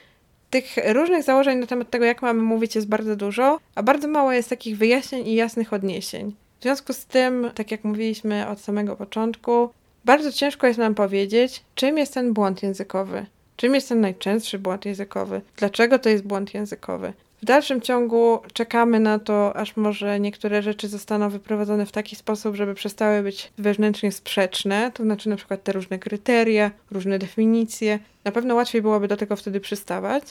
Tych 0.51 0.77
różnych 0.93 1.23
założeń 1.23 1.59
na 1.59 1.67
temat 1.67 1.91
tego, 1.91 2.05
jak 2.05 2.23
mamy 2.23 2.43
mówić, 2.43 2.75
jest 2.75 2.89
bardzo 2.89 3.17
dużo, 3.17 3.59
a 3.75 3.83
bardzo 3.83 4.09
mało 4.09 4.33
jest 4.33 4.49
takich 4.49 4.79
wyjaśnień 4.79 5.29
i 5.29 5.35
jasnych 5.35 5.73
odniesień. 5.73 6.35
W 6.61 6.63
związku 6.63 6.93
z 6.93 7.07
tym, 7.07 7.51
tak 7.55 7.71
jak 7.71 7.85
mówiliśmy 7.85 8.49
od 8.49 8.61
samego 8.61 8.97
początku, 8.97 9.71
bardzo 10.05 10.33
ciężko 10.33 10.67
jest 10.67 10.79
nam 10.79 10.95
powiedzieć, 10.95 11.65
czym 11.75 11.99
jest 11.99 12.15
ten 12.15 12.33
błąd 12.33 12.63
językowy. 12.63 13.27
Czym 13.57 13.75
jest 13.75 13.89
ten 13.89 14.01
najczęstszy 14.01 14.59
błąd 14.59 14.85
językowy? 14.85 15.41
Dlaczego 15.57 15.99
to 15.99 16.09
jest 16.09 16.25
błąd 16.25 16.55
językowy? 16.55 17.13
Dalszym 17.47 17.81
ciągu 17.81 18.39
czekamy 18.53 19.01
na 19.01 19.19
to, 19.19 19.57
aż 19.57 19.77
może 19.77 20.21
niektóre 20.21 20.63
rzeczy 20.63 20.89
zostaną 20.89 21.31
wyprowadzone 21.31 21.87
w 21.87 21.93
taki 21.93 22.17
sposób, 22.17 22.57
żeby 22.57 22.75
przestały 22.75 23.23
być 23.23 23.53
wewnętrznie 23.59 24.13
sprzeczne, 24.13 24.91
to 24.95 25.03
znaczy 25.03 25.29
na 25.29 25.37
przykład 25.37 25.63
te 25.63 25.73
różne 25.73 25.99
kryteria, 25.99 26.71
różne 26.91 27.19
definicje. 27.19 27.99
Na 28.25 28.33
pewno 28.33 28.55
łatwiej 28.55 28.83
byłoby 28.83 29.09
do 29.09 29.17
tego 29.17 29.37
wtedy 29.37 29.61
przystawać. 29.61 30.25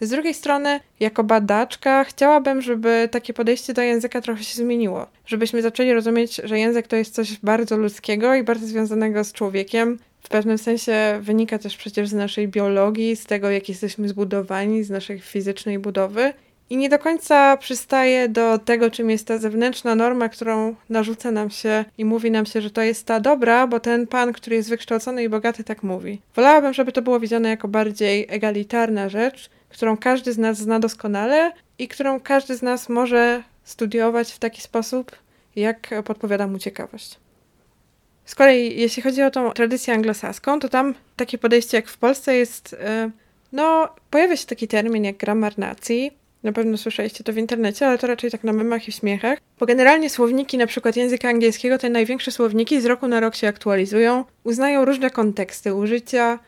Z 0.00 0.10
drugiej 0.10 0.34
strony, 0.34 0.80
jako 1.00 1.24
badaczka, 1.24 2.04
chciałabym, 2.04 2.62
żeby 2.62 3.08
takie 3.10 3.32
podejście 3.32 3.72
do 3.72 3.82
języka 3.82 4.20
trochę 4.20 4.44
się 4.44 4.54
zmieniło. 4.54 5.06
Żebyśmy 5.26 5.62
zaczęli 5.62 5.92
rozumieć, 5.92 6.40
że 6.44 6.58
język 6.58 6.86
to 6.86 6.96
jest 6.96 7.14
coś 7.14 7.38
bardzo 7.38 7.76
ludzkiego 7.76 8.34
i 8.34 8.42
bardzo 8.42 8.66
związanego 8.66 9.24
z 9.24 9.32
człowiekiem. 9.32 9.98
W 10.22 10.28
pewnym 10.28 10.58
sensie 10.58 11.18
wynika 11.22 11.58
też 11.58 11.76
przecież 11.76 12.08
z 12.08 12.12
naszej 12.12 12.48
biologii, 12.48 13.16
z 13.16 13.26
tego, 13.26 13.50
jak 13.50 13.68
jesteśmy 13.68 14.08
zbudowani, 14.08 14.84
z 14.84 14.90
naszej 14.90 15.20
fizycznej 15.20 15.78
budowy. 15.78 16.32
I 16.70 16.76
nie 16.76 16.88
do 16.88 16.98
końca 16.98 17.56
przystaje 17.56 18.28
do 18.28 18.58
tego, 18.58 18.90
czym 18.90 19.10
jest 19.10 19.26
ta 19.26 19.38
zewnętrzna 19.38 19.94
norma, 19.94 20.28
którą 20.28 20.74
narzuca 20.88 21.30
nam 21.30 21.50
się 21.50 21.84
i 21.98 22.04
mówi 22.04 22.30
nam 22.30 22.46
się, 22.46 22.60
że 22.60 22.70
to 22.70 22.82
jest 22.82 23.06
ta 23.06 23.20
dobra, 23.20 23.66
bo 23.66 23.80
ten 23.80 24.06
pan, 24.06 24.32
który 24.32 24.56
jest 24.56 24.68
wykształcony 24.68 25.22
i 25.22 25.28
bogaty, 25.28 25.64
tak 25.64 25.82
mówi. 25.82 26.20
Wolałabym, 26.36 26.72
żeby 26.72 26.92
to 26.92 27.02
było 27.02 27.20
widziane 27.20 27.48
jako 27.48 27.68
bardziej 27.68 28.26
egalitarna 28.28 29.08
rzecz, 29.08 29.50
którą 29.68 29.96
każdy 29.96 30.32
z 30.32 30.38
nas 30.38 30.58
zna 30.58 30.80
doskonale 30.80 31.52
i 31.78 31.88
którą 31.88 32.20
każdy 32.20 32.56
z 32.56 32.62
nas 32.62 32.88
może 32.88 33.42
studiować 33.64 34.32
w 34.32 34.38
taki 34.38 34.60
sposób, 34.60 35.16
jak 35.56 35.90
podpowiada 36.04 36.46
mu 36.46 36.58
ciekawość. 36.58 37.18
Z 38.24 38.34
kolei, 38.34 38.80
jeśli 38.80 39.02
chodzi 39.02 39.22
o 39.22 39.30
tą 39.30 39.50
tradycję 39.50 39.94
anglosaską, 39.94 40.60
to 40.60 40.68
tam 40.68 40.94
takie 41.16 41.38
podejście 41.38 41.76
jak 41.76 41.88
w 41.88 41.98
Polsce 41.98 42.36
jest, 42.36 42.76
e, 42.80 43.10
no, 43.52 43.88
pojawia 44.10 44.36
się 44.36 44.46
taki 44.46 44.68
termin 44.68 45.04
jak 45.04 45.16
grammar 45.16 45.58
nacji. 45.58 46.19
Na 46.42 46.52
pewno 46.52 46.76
słyszeliście 46.76 47.24
to 47.24 47.32
w 47.32 47.36
internecie, 47.36 47.86
ale 47.86 47.98
to 47.98 48.06
raczej 48.06 48.30
tak 48.30 48.44
na 48.44 48.52
memach 48.52 48.88
i 48.88 48.92
w 48.92 48.94
śmiechach. 48.94 49.38
Bo 49.58 49.66
generalnie 49.66 50.10
słowniki, 50.10 50.58
na 50.58 50.66
przykład 50.66 50.96
języka 50.96 51.28
angielskiego, 51.28 51.78
te 51.78 51.90
największe 51.90 52.30
słowniki 52.30 52.80
z 52.80 52.86
roku 52.86 53.08
na 53.08 53.20
rok 53.20 53.34
się 53.34 53.48
aktualizują, 53.48 54.24
uznają 54.44 54.84
różne 54.84 55.10
konteksty 55.10 55.74
użycia, 55.74 56.38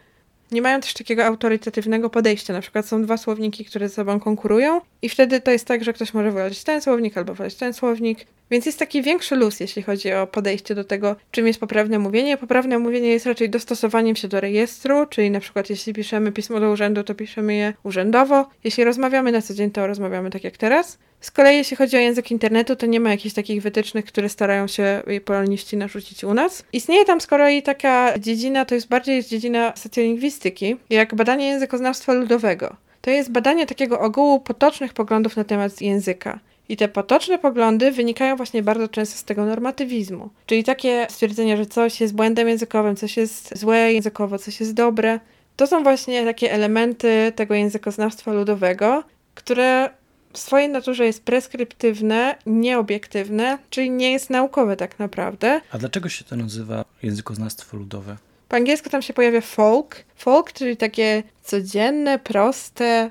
nie 0.53 0.63
mają 0.63 0.81
też 0.81 0.95
takiego 0.95 1.25
autorytatywnego 1.25 2.11
podejścia. 2.11 2.53
Na 2.53 2.61
przykład 2.61 2.87
są 2.87 3.03
dwa 3.03 3.17
słowniki, 3.17 3.65
które 3.65 3.89
ze 3.89 3.95
sobą 3.95 4.21
konkurują 4.21 4.81
i 5.03 5.09
wtedy 5.09 5.41
to 5.41 5.51
jest 5.51 5.67
tak, 5.67 5.85
że 5.85 5.93
ktoś 5.93 6.15
może 6.15 6.31
wybrać 6.31 6.65
ten 6.65 6.83
słownik 6.83 7.19
albo 7.19 7.35
wybrać 7.35 7.55
ten 7.55 7.75
słownik. 7.75 8.27
Więc 8.51 8.67
jest 8.67 8.79
taki 8.79 9.03
większy 9.03 9.37
luz, 9.37 9.61
jeśli 9.61 9.83
chodzi 9.83 10.13
o 10.13 10.27
podejście 10.27 10.75
do 10.75 10.85
tego, 10.85 11.17
czym 11.31 11.47
jest 11.47 11.61
poprawne 11.61 11.99
mówienie. 11.99 12.37
Poprawne 12.37 12.79
mówienie 12.79 13.09
jest 13.09 13.27
raczej 13.27 13.51
dostosowaniem 13.51 14.17
się 14.17 14.29
do 14.29 14.41
rejestru, 14.41 15.07
czyli 15.07 15.31
na 15.31 15.41
przykład 15.41 15.71
jeśli 15.71 15.93
piszemy 15.93 16.33
pismo 16.33 16.61
do 16.61 16.71
urzędu, 16.71 17.05
to 17.05 17.15
piszemy 17.15 17.55
je 17.55 17.75
urzędowo. 17.83 18.49
Jeśli 18.65 18.85
rozmawiamy 18.85 19.33
na 19.33 19.43
co 19.43 19.55
dzień, 19.55 19.71
to 19.71 19.87
rozmawiamy 19.87 20.31
tak 20.31 20.45
jak 20.45 20.57
teraz. 20.57 20.99
Z 21.23 21.31
kolei 21.31 21.57
jeśli 21.57 21.77
chodzi 21.77 21.97
o 21.97 22.01
język 22.01 22.31
internetu, 22.31 22.77
to 22.77 22.87
nie 22.87 23.01
ma 23.01 23.11
jakichś 23.11 23.35
takich 23.35 23.63
wytycznych, 23.63 24.05
które 24.05 24.29
starają 24.29 24.67
się 24.67 25.03
poloniści 25.25 25.77
narzucić 25.77 26.25
u 26.25 26.35
nas. 26.35 26.65
Istnieje 26.73 27.05
tam 27.05 27.21
z 27.21 27.27
kolei 27.27 27.63
taka 27.63 28.19
dziedzina, 28.19 28.65
to 28.65 28.75
jest 28.75 28.89
bardziej 28.89 29.25
dziedzina 29.25 29.73
socjolingwistyki, 29.77 30.77
jak 30.91 31.15
badanie 31.15 31.47
językoznawstwa 31.47 32.13
ludowego. 32.13 32.77
To 33.01 33.11
jest 33.11 33.31
badanie 33.31 33.67
takiego 33.67 34.01
ogółu 34.01 34.41
potocznych 34.41 34.93
poglądów 34.93 35.37
na 35.37 35.45
temat 35.45 35.81
języka. 35.81 36.39
I 36.69 36.77
te 36.77 36.89
potoczne 36.89 37.39
poglądy 37.39 37.93
wynikają 37.93 38.37
właśnie 38.37 38.63
bardzo 38.63 38.89
często 38.89 39.19
z 39.19 39.25
tego 39.25 39.45
normatywizmu. 39.47 40.31
Czyli 40.47 40.65
takie 40.65 41.07
stwierdzenie, 41.11 41.57
że 41.57 41.67
coś 41.67 42.01
jest 42.01 42.15
błędem 42.15 42.49
językowym, 42.49 42.97
coś 42.97 43.17
jest 43.17 43.59
złe 43.59 43.93
językowo, 43.93 44.39
coś 44.39 44.61
jest 44.61 44.75
dobre. 44.75 45.21
To 45.57 45.67
są 45.67 45.83
właśnie 45.83 46.25
takie 46.25 46.53
elementy 46.53 47.33
tego 47.37 47.55
językoznawstwa 47.55 48.33
ludowego, 48.33 49.05
które 49.35 49.91
w 50.33 50.39
swojej 50.39 50.69
naturze 50.69 51.07
jest 51.07 51.25
preskryptywne, 51.25 52.37
nieobiektywne, 52.47 53.59
czyli 53.71 53.91
nie 53.91 54.13
jest 54.13 54.31
naukowe 54.31 54.77
tak 54.77 54.99
naprawdę. 54.99 55.61
A 55.71 55.79
dlaczego 55.79 56.09
się 56.09 56.25
to 56.25 56.37
nazywa 56.37 56.85
językoznawstwo 57.03 57.77
ludowe? 57.77 58.17
Po 58.49 58.57
angielsku 58.57 58.91
tam 58.91 59.03
się 59.03 59.13
pojawia 59.13 59.41
folk. 59.41 60.05
Folk, 60.17 60.53
czyli 60.53 60.77
takie 60.77 61.23
codzienne, 61.43 62.19
proste, 62.19 63.11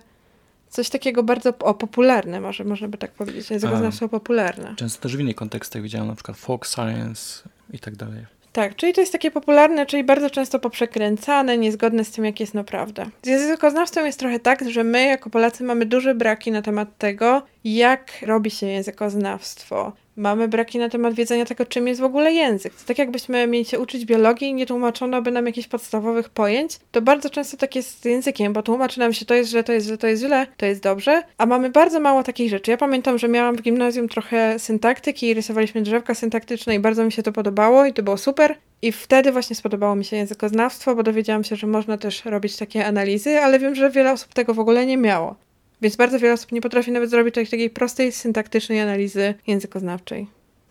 coś 0.69 0.89
takiego 0.89 1.23
bardzo 1.23 1.53
o, 1.60 1.73
popularne, 1.73 2.41
może 2.41 2.64
można 2.64 2.88
by 2.88 2.98
tak 2.98 3.11
powiedzieć. 3.11 3.49
Językoznawstwo 3.49 4.10
popularne. 4.10 4.76
Często 4.76 5.02
też 5.02 5.18
w 5.18 5.19
innych 5.19 5.35
kontekstach 5.35 5.81
widziałem 5.81 6.07
na 6.07 6.15
przykład 6.15 6.38
folk 6.38 6.65
science 6.65 7.49
i 7.73 7.80
tak 7.80 7.95
dalej. 7.95 8.26
Tak, 8.53 8.76
czyli 8.76 8.94
to 8.94 9.02
jest 9.02 9.11
takie 9.11 9.32
popularne, 9.32 9.86
czyli 9.86 10.03
bardzo 10.03 10.30
często 10.30 10.60
poprzekręcane, 10.60 11.57
niezgodne 11.57 12.06
z 12.06 12.11
tym, 12.11 12.26
jak 12.26 12.40
jest 12.40 12.53
naprawdę. 12.53 13.06
Z 13.23 13.28
językoznawstwem 13.28 14.06
jest 14.06 14.19
trochę 14.19 14.40
tak, 14.40 14.69
że 14.69 14.84
my 14.84 15.06
jako 15.06 15.30
Polacy 15.30 15.64
mamy 15.64 15.86
duże 15.86 16.15
braki 16.15 16.52
na 16.52 16.61
temat 16.61 16.98
tego, 16.98 17.41
jak 17.64 18.11
robi 18.22 18.52
się 18.52 18.68
językoznawstwo, 18.68 19.91
mamy 20.16 20.48
braki 20.48 20.78
na 20.78 20.90
temat 20.90 21.14
wiedzenia 21.14 21.46
tego, 21.46 21.66
czym 21.66 21.88
jest 21.88 22.02
w 22.02 22.04
ogóle 22.04 22.34
język. 22.34 22.74
To 22.74 22.86
tak 22.86 22.98
jakbyśmy 22.98 23.48
mieli 23.48 23.66
się 23.66 23.80
uczyć 23.80 24.06
biologii 24.06 24.48
i 24.48 24.54
nie 24.54 24.66
tłumaczono 24.66 25.22
by 25.22 25.32
nam 25.32 25.46
jakichś 25.46 25.68
podstawowych 25.68 26.30
pojęć, 26.30 26.80
to 26.92 27.02
bardzo 27.02 27.30
często 27.30 27.58
tak 27.58 27.76
jest 27.76 28.02
z 28.02 28.06
językiem, 28.06 28.54
bo 28.54 28.64
tłumaczy 28.64 29.00
nam 29.00 29.14
się 29.14 29.26
to 29.26 29.34
jest 29.34 29.50
źle, 29.50 29.64
to 29.64 29.74
jest 29.74 29.88
źle, 29.88 29.98
to 29.98 30.08
jest 30.08 30.24
źle, 30.24 30.48
to 30.58 30.66
jest 30.66 30.84
dobrze, 30.84 31.24
a 31.38 31.46
mamy 31.46 31.70
bardzo 31.70 32.00
mało 32.00 32.24
takich 32.24 32.50
rzeczy. 32.50 32.72
Ja 32.72 32.78
pamiętam, 32.78 33.18
że 33.18 33.28
miałam 33.28 33.56
w 33.56 33.62
gimnazjum 33.62 34.10
trochę 34.10 34.60
syntaktyki 34.60 35.28
i 35.28 35.34
rysowaliśmy 35.34 35.82
drzewka 35.82 36.16
syntaktyczne 36.16 36.76
i 36.76 36.80
bardzo 36.80 37.04
mi 37.04 37.12
się 37.12 37.24
to 37.24 37.32
podobało 37.32 37.86
i 37.86 37.94
to 37.94 38.04
było 38.04 38.18
super. 38.18 38.56
I 38.82 38.92
wtedy 38.92 39.32
właśnie 39.32 39.56
spodobało 39.56 39.96
mi 39.96 40.06
się 40.06 40.18
językoznawstwo, 40.18 40.96
bo 40.96 41.04
dowiedziałam 41.04 41.44
się, 41.44 41.56
że 41.56 41.68
można 41.68 41.98
też 41.98 42.26
robić 42.26 42.58
takie 42.58 42.86
analizy, 42.86 43.40
ale 43.40 43.60
wiem, 43.60 43.76
że 43.76 43.90
wiele 43.90 44.12
osób 44.12 44.34
tego 44.34 44.54
w 44.54 44.60
ogóle 44.60 44.86
nie 44.86 44.98
miało. 44.98 45.36
Więc 45.82 45.95
bardzo 45.95 46.20
wiele 46.20 46.34
osób 46.34 46.52
nie 46.52 46.62
potrafi 46.62 46.91
nawet 46.91 47.10
zrobić 47.10 47.36
takiej 47.36 47.70
prostej, 47.70 48.12
syntaktycznej 48.12 48.82
analizy 48.82 49.34
językoznawczej. 49.48 50.28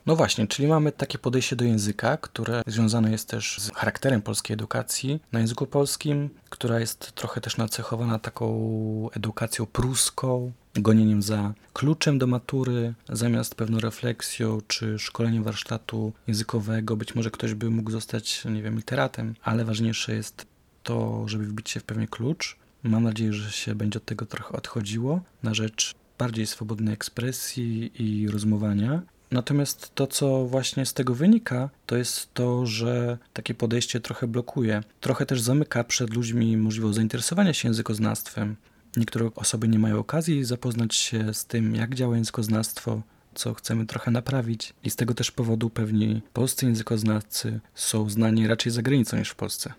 No 0.07 0.17
właśnie, 0.17 0.47
czyli 0.47 0.69
mamy 0.69 0.93
takie 0.93 1.19
podejście 1.19 1.57
do 1.57 1.65
języka, 1.65 2.17
które 2.17 2.63
związane 2.67 3.11
jest 3.11 3.29
też 3.29 3.59
z 3.59 3.71
charakterem 3.75 4.23
polskiej 4.23 4.55
edukacji 4.55 5.21
na 5.33 5.41
języku 5.41 5.67
polskim, 5.67 6.31
która 6.51 6.81
jest 6.81 7.13
trochę 7.13 7.41
też 7.41 7.57
nacechowana 7.57 8.19
taką 8.19 9.09
edukacją 9.17 9.67
pruską, 9.67 10.53
gonieniem 10.75 11.23
za 11.23 11.53
kluczem 11.73 12.19
do 12.19 12.27
matury, 12.27 12.95
zamiast 13.09 13.55
pewną 13.55 13.81
refleksją 13.81 14.59
czy 14.67 14.99
szkoleniem 14.99 15.45
warsztatu 15.45 16.13
językowego. 16.27 16.97
Być 16.97 17.15
może 17.15 17.31
ktoś 17.31 17.55
by 17.55 17.71
mógł 17.71 17.91
zostać, 17.91 18.45
nie 18.45 18.63
wiem, 18.63 18.77
literatem, 18.77 19.35
ale 19.43 19.65
ważniejsze 19.65 20.15
jest 20.15 20.47
to, 20.83 21.23
żeby 21.27 21.45
wbić 21.45 21.71
się 21.71 21.81
w 21.81 21.85
pewien 21.85 22.07
klucz 22.07 22.60
Mam 22.83 23.03
nadzieję, 23.03 23.33
że 23.33 23.51
się 23.51 23.75
będzie 23.75 23.99
od 23.99 24.05
tego 24.05 24.27
trochę 24.27 24.57
odchodziło 24.57 25.21
na 25.43 25.55
rzecz 25.55 25.95
bardziej 26.19 26.47
swobodnej 26.47 26.95
ekspresji 26.95 27.93
i 28.03 28.29
rozmowania. 28.29 29.03
Natomiast 29.31 29.95
to, 29.95 30.07
co 30.07 30.47
właśnie 30.47 30.87
z 30.87 30.95
tego 30.95 31.15
wynika, 31.15 31.71
to 31.87 31.97
jest 31.97 32.35
to, 32.35 32.67
że 32.67 33.19
takie 33.33 33.55
podejście 33.55 34.01
trochę 34.01 34.27
blokuje. 34.27 34.83
Trochę 35.01 35.27
też 35.27 35.41
zamyka 35.41 35.85
przed 35.85 36.15
ludźmi 36.15 36.57
możliwość 36.57 36.95
zainteresowania 36.95 37.55
się 37.55 37.69
językoznawstwem. 37.69 38.57
Niektóre 38.97 39.31
osoby 39.35 39.69
nie 39.69 39.79
mają 39.79 39.99
okazji 39.99 40.45
zapoznać 40.45 40.95
się 40.95 41.35
z 41.35 41.47
tym, 41.47 41.75
jak 41.75 41.95
działa 41.95 42.17
językoznawstwo, 42.17 43.03
co 43.35 43.55
chcemy 43.55 43.87
trochę 43.87 44.11
naprawić. 44.11 44.75
I 44.85 44.91
z 44.91 44.97
tego 44.97 45.15
też 45.15 45.31
powodu 45.31 45.71
pewni 45.71 46.23
polscy 46.33 46.67
językoznawcy 46.67 47.61
są 47.75 48.11
znani 48.11 48.47
raczej 48.47 48.73
za 48.73 48.83
granicą 48.83 49.17
niż 49.17 49.31
w 49.31 49.35
Polsce. 49.35 49.73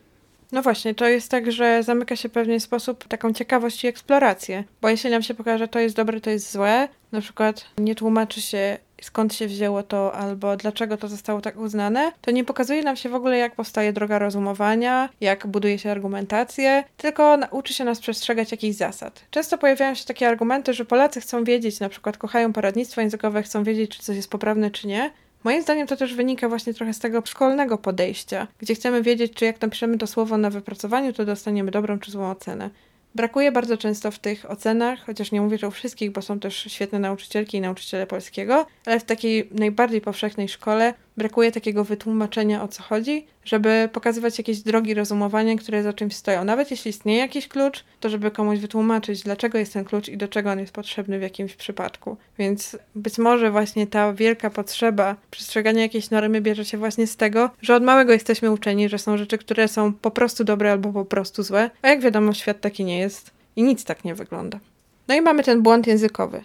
No 0.51 0.61
właśnie, 0.61 0.95
to 0.95 1.07
jest 1.07 1.31
tak, 1.31 1.51
że 1.51 1.83
zamyka 1.83 2.15
się 2.15 2.29
w 2.29 2.31
pewien 2.31 2.59
sposób 2.59 3.07
taką 3.07 3.33
ciekawość 3.33 3.83
i 3.83 3.87
eksplorację. 3.87 4.63
Bo 4.81 4.89
jeśli 4.89 5.09
nam 5.09 5.23
się 5.23 5.33
pokaże, 5.33 5.67
to 5.67 5.79
jest 5.79 5.95
dobre, 5.95 6.21
to 6.21 6.29
jest 6.29 6.51
złe, 6.51 6.87
na 7.11 7.21
przykład 7.21 7.65
nie 7.77 7.95
tłumaczy 7.95 8.41
się 8.41 8.77
skąd 9.01 9.33
się 9.33 9.47
wzięło 9.47 9.83
to, 9.83 10.13
albo 10.13 10.57
dlaczego 10.57 10.97
to 10.97 11.07
zostało 11.07 11.41
tak 11.41 11.57
uznane, 11.57 12.11
to 12.21 12.31
nie 12.31 12.43
pokazuje 12.43 12.83
nam 12.83 12.95
się 12.95 13.09
w 13.09 13.15
ogóle, 13.15 13.37
jak 13.37 13.55
powstaje 13.55 13.93
droga 13.93 14.19
rozumowania, 14.19 15.09
jak 15.21 15.47
buduje 15.47 15.79
się 15.79 15.91
argumentację, 15.91 16.83
tylko 16.97 17.37
nauczy 17.37 17.73
się 17.73 17.83
nas 17.83 17.99
przestrzegać 17.99 18.51
jakichś 18.51 18.77
zasad. 18.77 19.25
Często 19.31 19.57
pojawiają 19.57 19.95
się 19.95 20.05
takie 20.05 20.27
argumenty, 20.27 20.73
że 20.73 20.85
Polacy 20.85 21.21
chcą 21.21 21.43
wiedzieć, 21.43 21.79
na 21.79 21.89
przykład 21.89 22.17
kochają 22.17 22.53
poradnictwo 22.53 23.01
językowe, 23.01 23.43
chcą 23.43 23.63
wiedzieć, 23.63 23.97
czy 23.97 24.03
coś 24.03 24.15
jest 24.15 24.29
poprawne, 24.29 24.71
czy 24.71 24.87
nie, 24.87 25.11
Moim 25.43 25.61
zdaniem 25.61 25.87
to 25.87 25.95
też 25.95 26.13
wynika 26.15 26.49
właśnie 26.49 26.73
trochę 26.73 26.93
z 26.93 26.99
tego 26.99 27.21
szkolnego 27.25 27.77
podejścia, 27.77 28.47
gdzie 28.59 28.75
chcemy 28.75 29.01
wiedzieć, 29.01 29.33
czy 29.33 29.45
jak 29.45 29.61
napiszemy 29.61 29.97
to 29.97 30.07
słowo 30.07 30.37
na 30.37 30.49
wypracowaniu, 30.49 31.13
to 31.13 31.25
dostaniemy 31.25 31.71
dobrą 31.71 31.99
czy 31.99 32.11
złą 32.11 32.31
ocenę. 32.31 32.69
Brakuje 33.15 33.51
bardzo 33.51 33.77
często 33.77 34.11
w 34.11 34.19
tych 34.19 34.51
ocenach, 34.51 34.99
chociaż 35.05 35.31
nie 35.31 35.41
mówię, 35.41 35.57
że 35.57 35.71
wszystkich, 35.71 36.11
bo 36.11 36.21
są 36.21 36.39
też 36.39 36.55
świetne 36.55 36.99
nauczycielki 36.99 37.57
i 37.57 37.61
nauczyciele 37.61 38.07
polskiego, 38.07 38.65
ale 38.85 38.99
w 38.99 39.03
takiej 39.03 39.49
najbardziej 39.51 40.01
powszechnej 40.01 40.49
szkole 40.49 40.93
brakuje 41.17 41.51
takiego 41.51 41.83
wytłumaczenia 41.83 42.63
o 42.63 42.67
co 42.67 42.83
chodzi, 42.83 43.25
żeby 43.45 43.89
pokazywać 43.93 44.37
jakieś 44.37 44.59
drogi 44.59 44.93
rozumowania, 44.93 45.55
które 45.55 45.83
za 45.83 45.93
czymś 45.93 46.15
stoją. 46.15 46.43
Nawet 46.43 46.71
jeśli 46.71 46.89
istnieje 46.89 47.19
jakiś 47.19 47.47
klucz, 47.47 47.83
to 47.99 48.09
żeby 48.09 48.31
komuś 48.31 48.59
wytłumaczyć, 48.59 49.23
dlaczego 49.23 49.57
jest 49.57 49.73
ten 49.73 49.85
klucz 49.85 50.09
i 50.09 50.17
do 50.17 50.27
czego 50.27 50.51
on 50.51 50.59
jest 50.59 50.73
potrzebny 50.73 51.19
w 51.19 51.21
jakimś 51.21 51.55
przypadku. 51.55 52.17
Więc 52.37 52.77
być 52.95 53.17
może 53.17 53.51
właśnie 53.51 53.87
ta 53.87 54.13
wielka 54.13 54.49
potrzeba 54.49 55.15
przestrzegania 55.31 55.81
jakiejś 55.81 56.09
normy 56.09 56.41
bierze 56.41 56.65
się 56.65 56.77
właśnie 56.77 57.07
z 57.07 57.15
tego, 57.15 57.49
że 57.61 57.75
od 57.75 57.83
małego 57.83 58.13
jesteśmy 58.13 58.51
uczeni, 58.51 58.89
że 58.89 58.97
są 58.97 59.17
rzeczy, 59.17 59.37
które 59.37 59.67
są 59.67 59.93
po 59.93 60.11
prostu 60.11 60.43
dobre 60.43 60.71
albo 60.71 60.93
po 60.93 61.05
prostu 61.05 61.43
złe, 61.43 61.69
a 61.81 61.89
jak 61.89 62.01
wiadomo, 62.01 62.33
świat 62.33 62.61
taki 62.61 62.85
nie 62.85 62.99
jest 62.99 63.31
i 63.55 63.63
nic 63.63 63.83
tak 63.83 64.05
nie 64.05 64.15
wygląda. 64.15 64.59
No 65.07 65.15
i 65.15 65.21
mamy 65.21 65.43
ten 65.43 65.61
błąd 65.61 65.87
językowy. 65.87 66.41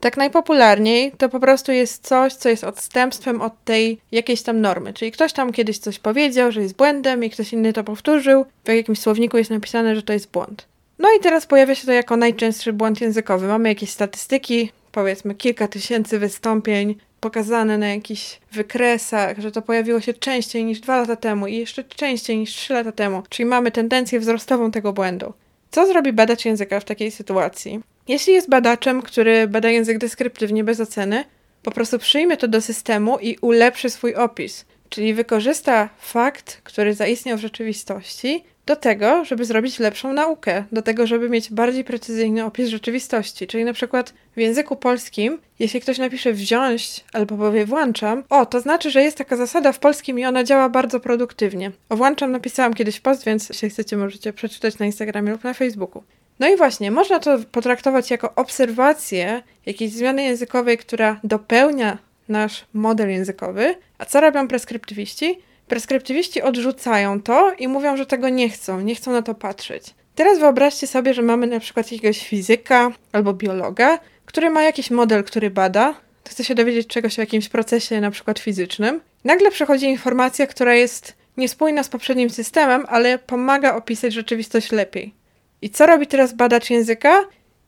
Tak 0.00 0.16
najpopularniej 0.16 1.12
to 1.18 1.28
po 1.28 1.40
prostu 1.40 1.72
jest 1.72 2.06
coś, 2.06 2.34
co 2.34 2.48
jest 2.48 2.64
odstępstwem 2.64 3.42
od 3.42 3.64
tej 3.64 3.98
jakiejś 4.12 4.42
tam 4.42 4.60
normy. 4.60 4.92
Czyli 4.92 5.12
ktoś 5.12 5.32
tam 5.32 5.52
kiedyś 5.52 5.78
coś 5.78 5.98
powiedział, 5.98 6.52
że 6.52 6.62
jest 6.62 6.76
błędem 6.76 7.24
i 7.24 7.30
ktoś 7.30 7.52
inny 7.52 7.72
to 7.72 7.84
powtórzył. 7.84 8.46
W 8.64 8.68
jakimś 8.68 8.98
słowniku 8.98 9.38
jest 9.38 9.50
napisane, 9.50 9.96
że 9.96 10.02
to 10.02 10.12
jest 10.12 10.30
błąd. 10.30 10.66
No 10.98 11.08
i 11.18 11.20
teraz 11.20 11.46
pojawia 11.46 11.74
się 11.74 11.86
to 11.86 11.92
jako 11.92 12.16
najczęstszy 12.16 12.72
błąd 12.72 13.00
językowy. 13.00 13.46
Mamy 13.46 13.68
jakieś 13.68 13.90
statystyki, 13.90 14.70
powiedzmy 14.92 15.34
kilka 15.34 15.68
tysięcy 15.68 16.18
wystąpień 16.18 16.94
pokazane 17.20 17.78
na 17.78 17.88
jakichś 17.88 18.40
wykresach, 18.52 19.38
że 19.38 19.52
to 19.52 19.62
pojawiło 19.62 20.00
się 20.00 20.14
częściej 20.14 20.64
niż 20.64 20.80
dwa 20.80 20.96
lata 20.96 21.16
temu 21.16 21.46
i 21.46 21.56
jeszcze 21.56 21.84
częściej 21.84 22.38
niż 22.38 22.50
trzy 22.50 22.74
lata 22.74 22.92
temu. 22.92 23.22
Czyli 23.28 23.46
mamy 23.46 23.70
tendencję 23.70 24.20
wzrostową 24.20 24.70
tego 24.70 24.92
błędu. 24.92 25.32
Co 25.70 25.86
zrobi 25.86 26.12
badacz 26.12 26.44
języka 26.44 26.80
w 26.80 26.84
takiej 26.84 27.10
sytuacji? 27.10 27.80
Jeśli 28.08 28.32
jest 28.32 28.48
badaczem, 28.48 29.02
który 29.02 29.48
bada 29.48 29.70
język 29.70 29.98
deskryptywnie 29.98 30.64
bez 30.64 30.80
oceny, 30.80 31.24
po 31.62 31.70
prostu 31.70 31.98
przyjmie 31.98 32.36
to 32.36 32.48
do 32.48 32.60
systemu 32.60 33.18
i 33.18 33.38
ulepszy 33.40 33.90
swój 33.90 34.14
opis, 34.14 34.64
czyli 34.88 35.14
wykorzysta 35.14 35.88
fakt, 35.98 36.60
który 36.64 36.94
zaistniał 36.94 37.38
w 37.38 37.40
rzeczywistości, 37.40 38.44
do 38.66 38.76
tego, 38.76 39.24
żeby 39.24 39.44
zrobić 39.44 39.78
lepszą 39.78 40.12
naukę, 40.12 40.64
do 40.72 40.82
tego, 40.82 41.06
żeby 41.06 41.28
mieć 41.28 41.50
bardziej 41.50 41.84
precyzyjny 41.84 42.44
opis 42.44 42.68
rzeczywistości. 42.68 43.46
Czyli 43.46 43.64
na 43.64 43.72
przykład 43.72 44.14
w 44.36 44.40
języku 44.40 44.76
polskim, 44.76 45.38
jeśli 45.58 45.80
ktoś 45.80 45.98
napisze 45.98 46.32
wziąć 46.32 47.04
albo 47.12 47.36
powie 47.36 47.66
włączam, 47.66 48.24
o, 48.30 48.46
to 48.46 48.60
znaczy, 48.60 48.90
że 48.90 49.02
jest 49.02 49.18
taka 49.18 49.36
zasada 49.36 49.72
w 49.72 49.78
polskim 49.78 50.18
i 50.18 50.24
ona 50.24 50.44
działa 50.44 50.68
bardzo 50.68 51.00
produktywnie. 51.00 51.72
O 51.88 51.96
włączam 51.96 52.32
napisałam 52.32 52.74
kiedyś 52.74 53.00
post, 53.00 53.24
więc 53.24 53.48
jeśli 53.48 53.70
chcecie, 53.70 53.96
możecie 53.96 54.32
przeczytać 54.32 54.78
na 54.78 54.86
Instagramie 54.86 55.32
lub 55.32 55.44
na 55.44 55.54
Facebooku. 55.54 56.02
No 56.40 56.48
i 56.48 56.56
właśnie, 56.56 56.90
można 56.90 57.18
to 57.18 57.38
potraktować 57.52 58.10
jako 58.10 58.34
obserwację 58.34 59.42
jakiejś 59.66 59.92
zmiany 59.92 60.22
językowej, 60.22 60.78
która 60.78 61.20
dopełnia 61.24 61.98
nasz 62.28 62.64
model 62.74 63.10
językowy. 63.10 63.74
A 63.98 64.04
co 64.04 64.20
robią 64.20 64.48
preskryptywiści? 64.48 65.38
Preskryptywiści 65.68 66.42
odrzucają 66.42 67.22
to 67.22 67.52
i 67.58 67.68
mówią, 67.68 67.96
że 67.96 68.06
tego 68.06 68.28
nie 68.28 68.48
chcą, 68.48 68.80
nie 68.80 68.94
chcą 68.94 69.12
na 69.12 69.22
to 69.22 69.34
patrzeć. 69.34 69.94
Teraz 70.14 70.38
wyobraźcie 70.38 70.86
sobie, 70.86 71.14
że 71.14 71.22
mamy 71.22 71.46
na 71.46 71.60
przykład 71.60 71.92
jakiegoś 71.92 72.28
fizyka 72.28 72.92
albo 73.12 73.32
biologa, 73.32 73.98
który 74.26 74.50
ma 74.50 74.62
jakiś 74.62 74.90
model, 74.90 75.24
który 75.24 75.50
bada, 75.50 75.94
chce 76.28 76.44
się 76.44 76.54
dowiedzieć 76.54 76.86
czegoś 76.86 77.18
o 77.18 77.22
jakimś 77.22 77.48
procesie, 77.48 78.00
na 78.00 78.10
przykład 78.10 78.38
fizycznym. 78.38 79.00
Nagle 79.24 79.50
przychodzi 79.50 79.86
informacja, 79.86 80.46
która 80.46 80.74
jest 80.74 81.14
niespójna 81.36 81.82
z 81.82 81.88
poprzednim 81.88 82.30
systemem, 82.30 82.84
ale 82.88 83.18
pomaga 83.18 83.74
opisać 83.74 84.12
rzeczywistość 84.12 84.72
lepiej. 84.72 85.15
I 85.62 85.70
co 85.70 85.86
robi 85.86 86.06
teraz 86.06 86.32
badacz 86.32 86.70
języka? 86.70 87.24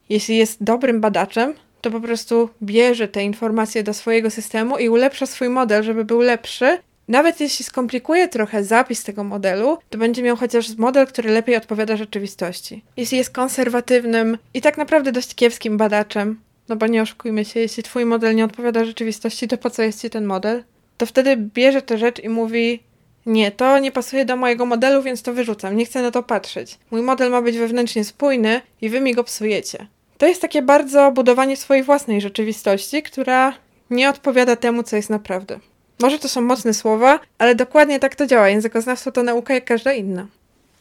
Jeśli 0.09 0.37
jest 0.37 0.65
dobrym 0.65 1.01
badaczem, 1.01 1.55
to 1.81 1.91
po 1.91 2.01
prostu 2.01 2.51
bierze 2.63 3.09
te 3.09 3.25
informacje 3.25 3.83
do 3.83 3.95
swojego 3.95 4.31
systemu 4.31 4.79
i 4.79 4.89
ulepsza 4.89 5.27
swój 5.27 5.49
model, 5.49 5.83
żeby 5.83 6.05
był 6.05 6.21
lepszy. 6.21 6.79
Nawet 7.09 7.41
jeśli 7.41 7.65
skomplikuje 7.65 8.29
trochę 8.29 8.65
zapis 8.65 9.05
tego 9.05 9.25
modelu, 9.25 9.79
to 9.91 9.99
będzie 9.99 10.23
miał 10.23 10.37
chociaż 10.37 10.77
model, 10.77 11.07
który 11.07 11.31
lepiej 11.31 11.57
odpowiada 11.57 11.97
rzeczywistości. 11.97 12.85
Jeśli 12.97 13.19
jest 13.19 13.31
konserwatywnym 13.31 14.39
i 14.55 14.61
tak 14.61 14.79
naprawdę 14.79 15.13
dość 15.13 15.35
kiepskim 15.35 15.77
badaczem, 15.77 16.41
no 16.69 16.77
bo 16.77 16.87
nie 16.87 17.03
oszukujmy 17.03 17.45
się, 17.45 17.61
jeśli 17.61 17.83
twój 17.83 18.05
model 18.05 18.35
nie 18.35 18.45
odpowiada 18.45 18.85
rzeczywistości, 18.85 19.49
to 19.49 19.59
po 19.59 19.71
co 19.71 19.83
jest 19.83 20.01
ci 20.01 20.11
ten 20.11 20.25
model? 20.25 20.65
To 20.97 21.07
wtedy 21.07 21.37
bierze 21.37 21.83
tę 21.83 21.99
rzecz 21.99 22.21
i 22.21 22.29
mówi: 22.29 22.83
Nie, 23.29 23.51
to 23.51 23.79
nie 23.79 23.93
pasuje 23.93 24.25
do 24.25 24.37
mojego 24.37 24.67
modelu, 24.67 25.03
więc 25.03 25.23
to 25.23 25.33
wyrzucam, 25.33 25.77
nie 25.77 25.87
chcę 25.87 26.03
na 26.03 26.11
to 26.11 26.23
patrzeć. 26.23 26.79
Mój 26.91 27.03
model 27.03 27.31
ma 27.31 27.43
być 27.43 27.59
wewnętrznie 27.59 28.05
spójny 28.05 28.61
i 28.81 28.89
wy 28.89 29.01
mi 29.01 29.15
go 29.15 29.25
psujecie. 29.25 29.87
To 30.19 30.27
jest 30.27 30.41
takie 30.41 30.63
bardzo 30.63 31.13
budowanie 31.13 31.57
swojej 31.57 31.83
własnej 31.83 32.21
rzeczywistości, 32.21 33.03
która 33.03 33.53
nie 33.91 34.11
odpowiada 34.11 34.57
temu, 34.57 34.83
co 34.83 34.97
jest 34.97 35.11
naprawdę. 35.11 35.61
Może 36.01 36.19
to 36.19 36.29
są 36.29 36.41
mocne 36.41 36.75
słowa, 36.75 37.21
ale 37.39 37.55
dokładnie 37.55 37.99
tak 37.99 38.15
to 38.17 38.27
działa. 38.27 38.49
Językoznawstwo 38.49 39.13
to 39.13 39.23
nauka 39.23 39.55
jak 39.55 39.65
każda 39.65 39.93
inna. 39.93 40.27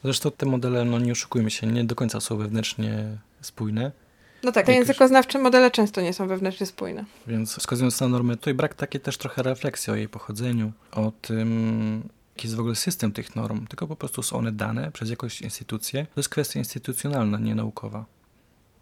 Zresztą 0.03 0.31
te 0.31 0.45
modele, 0.45 0.85
no 0.85 0.99
nie 0.99 1.11
oszukujmy 1.11 1.51
się, 1.51 1.67
nie 1.67 1.83
do 1.83 1.95
końca 1.95 2.19
są 2.19 2.37
wewnętrznie 2.37 3.03
spójne. 3.41 3.91
No 4.43 4.51
tak, 4.51 4.65
te 4.65 4.73
językoznawcze 4.73 5.39
modele 5.39 5.71
często 5.71 6.01
nie 6.01 6.13
są 6.13 6.27
wewnętrznie 6.27 6.65
spójne. 6.65 7.05
Więc 7.27 7.55
wskazując 7.55 8.01
na 8.01 8.07
normę, 8.07 8.35
tutaj 8.35 8.53
brak 8.53 8.73
takiej 8.73 9.01
też 9.01 9.17
trochę 9.17 9.43
refleksji 9.43 9.93
o 9.93 9.95
jej 9.95 10.09
pochodzeniu, 10.09 10.71
o 10.91 11.11
tym, 11.21 12.03
jaki 12.37 12.47
jest 12.47 12.55
w 12.55 12.59
ogóle 12.59 12.75
system 12.75 13.11
tych 13.11 13.35
norm, 13.35 13.67
tylko 13.67 13.87
po 13.87 13.95
prostu 13.95 14.23
są 14.23 14.37
one 14.37 14.51
dane 14.51 14.91
przez 14.91 15.09
jakąś 15.09 15.41
instytucję. 15.41 16.05
To 16.05 16.19
jest 16.19 16.29
kwestia 16.29 16.59
instytucjonalna, 16.59 17.39
nie 17.39 17.55
naukowa. 17.55 18.05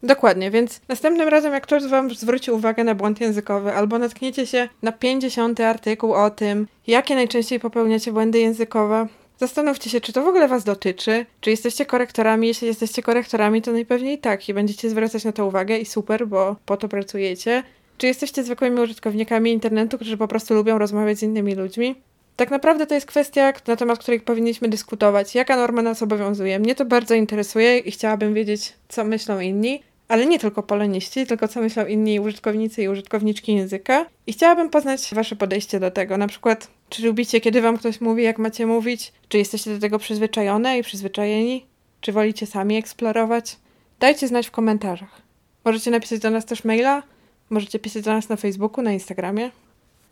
Dokładnie, 0.03 0.51
więc 0.51 0.81
następnym 0.87 1.27
razem, 1.29 1.53
jak 1.53 1.63
ktoś 1.63 1.87
wam 1.87 2.15
zwróci 2.15 2.51
uwagę 2.51 2.83
na 2.83 2.95
błąd 2.95 3.21
językowy, 3.21 3.73
albo 3.73 3.99
natkniecie 3.99 4.47
się 4.47 4.69
na 4.81 4.91
50 4.91 5.59
artykuł 5.59 6.13
o 6.13 6.29
tym, 6.29 6.67
jakie 6.87 7.15
najczęściej 7.15 7.59
popełniacie 7.59 8.11
błędy 8.11 8.39
językowe, 8.39 9.07
Zastanówcie 9.37 9.89
się, 9.89 10.01
czy 10.01 10.13
to 10.13 10.23
w 10.23 10.27
ogóle 10.27 10.47
Was 10.47 10.63
dotyczy, 10.63 11.25
czy 11.41 11.49
jesteście 11.49 11.85
korektorami. 11.85 12.47
Jeśli 12.47 12.67
jesteście 12.67 13.03
korektorami, 13.03 13.61
to 13.61 13.71
najpewniej 13.71 14.19
tak 14.19 14.49
i 14.49 14.53
będziecie 14.53 14.89
zwracać 14.89 15.25
na 15.25 15.31
to 15.31 15.45
uwagę 15.45 15.77
i 15.77 15.85
super, 15.85 16.27
bo 16.27 16.55
po 16.65 16.77
to 16.77 16.87
pracujecie. 16.87 17.63
Czy 17.97 18.07
jesteście 18.07 18.43
zwykłymi 18.43 18.81
użytkownikami 18.81 19.51
internetu, 19.51 19.97
którzy 19.97 20.17
po 20.17 20.27
prostu 20.27 20.53
lubią 20.53 20.77
rozmawiać 20.77 21.17
z 21.17 21.23
innymi 21.23 21.55
ludźmi? 21.55 21.95
Tak 22.35 22.51
naprawdę 22.51 22.87
to 22.87 22.95
jest 22.95 23.07
kwestia, 23.07 23.53
na 23.67 23.75
temat 23.75 23.99
której 23.99 24.19
powinniśmy 24.19 24.69
dyskutować. 24.69 25.35
Jaka 25.35 25.55
norma 25.55 25.81
nas 25.81 26.01
obowiązuje? 26.01 26.59
Mnie 26.59 26.75
to 26.75 26.85
bardzo 26.85 27.15
interesuje 27.15 27.77
i 27.77 27.91
chciałabym 27.91 28.33
wiedzieć, 28.33 28.73
co 28.87 29.03
myślą 29.03 29.39
inni 29.39 29.81
ale 30.07 30.25
nie 30.25 30.39
tylko 30.39 30.63
poloniści, 30.63 31.25
tylko 31.25 31.47
co 31.47 31.61
myślą 31.61 31.85
inni 31.85 32.19
użytkownicy 32.19 32.83
i 32.83 32.87
użytkowniczki 32.87 33.55
języka. 33.55 34.05
I 34.27 34.33
chciałabym 34.33 34.69
poznać 34.69 35.13
Wasze 35.13 35.35
podejście 35.35 35.79
do 35.79 35.91
tego. 35.91 36.17
Na 36.17 36.27
przykład, 36.27 36.67
czy 36.89 37.05
lubicie, 37.05 37.41
kiedy 37.41 37.61
Wam 37.61 37.77
ktoś 37.77 38.01
mówi, 38.01 38.23
jak 38.23 38.37
macie 38.37 38.65
mówić? 38.65 39.13
Czy 39.29 39.37
jesteście 39.37 39.73
do 39.73 39.79
tego 39.79 39.99
przyzwyczajone 39.99 40.79
i 40.79 40.83
przyzwyczajeni? 40.83 41.65
Czy 42.01 42.11
wolicie 42.11 42.45
sami 42.45 42.77
eksplorować? 42.77 43.57
Dajcie 43.99 44.27
znać 44.27 44.47
w 44.47 44.51
komentarzach. 44.51 45.21
Możecie 45.65 45.91
napisać 45.91 46.19
do 46.19 46.29
nas 46.29 46.45
też 46.45 46.63
maila, 46.63 47.03
możecie 47.49 47.79
pisać 47.79 48.03
do 48.03 48.13
nas 48.13 48.29
na 48.29 48.35
Facebooku, 48.35 48.83
na 48.83 48.91
Instagramie. 48.91 49.51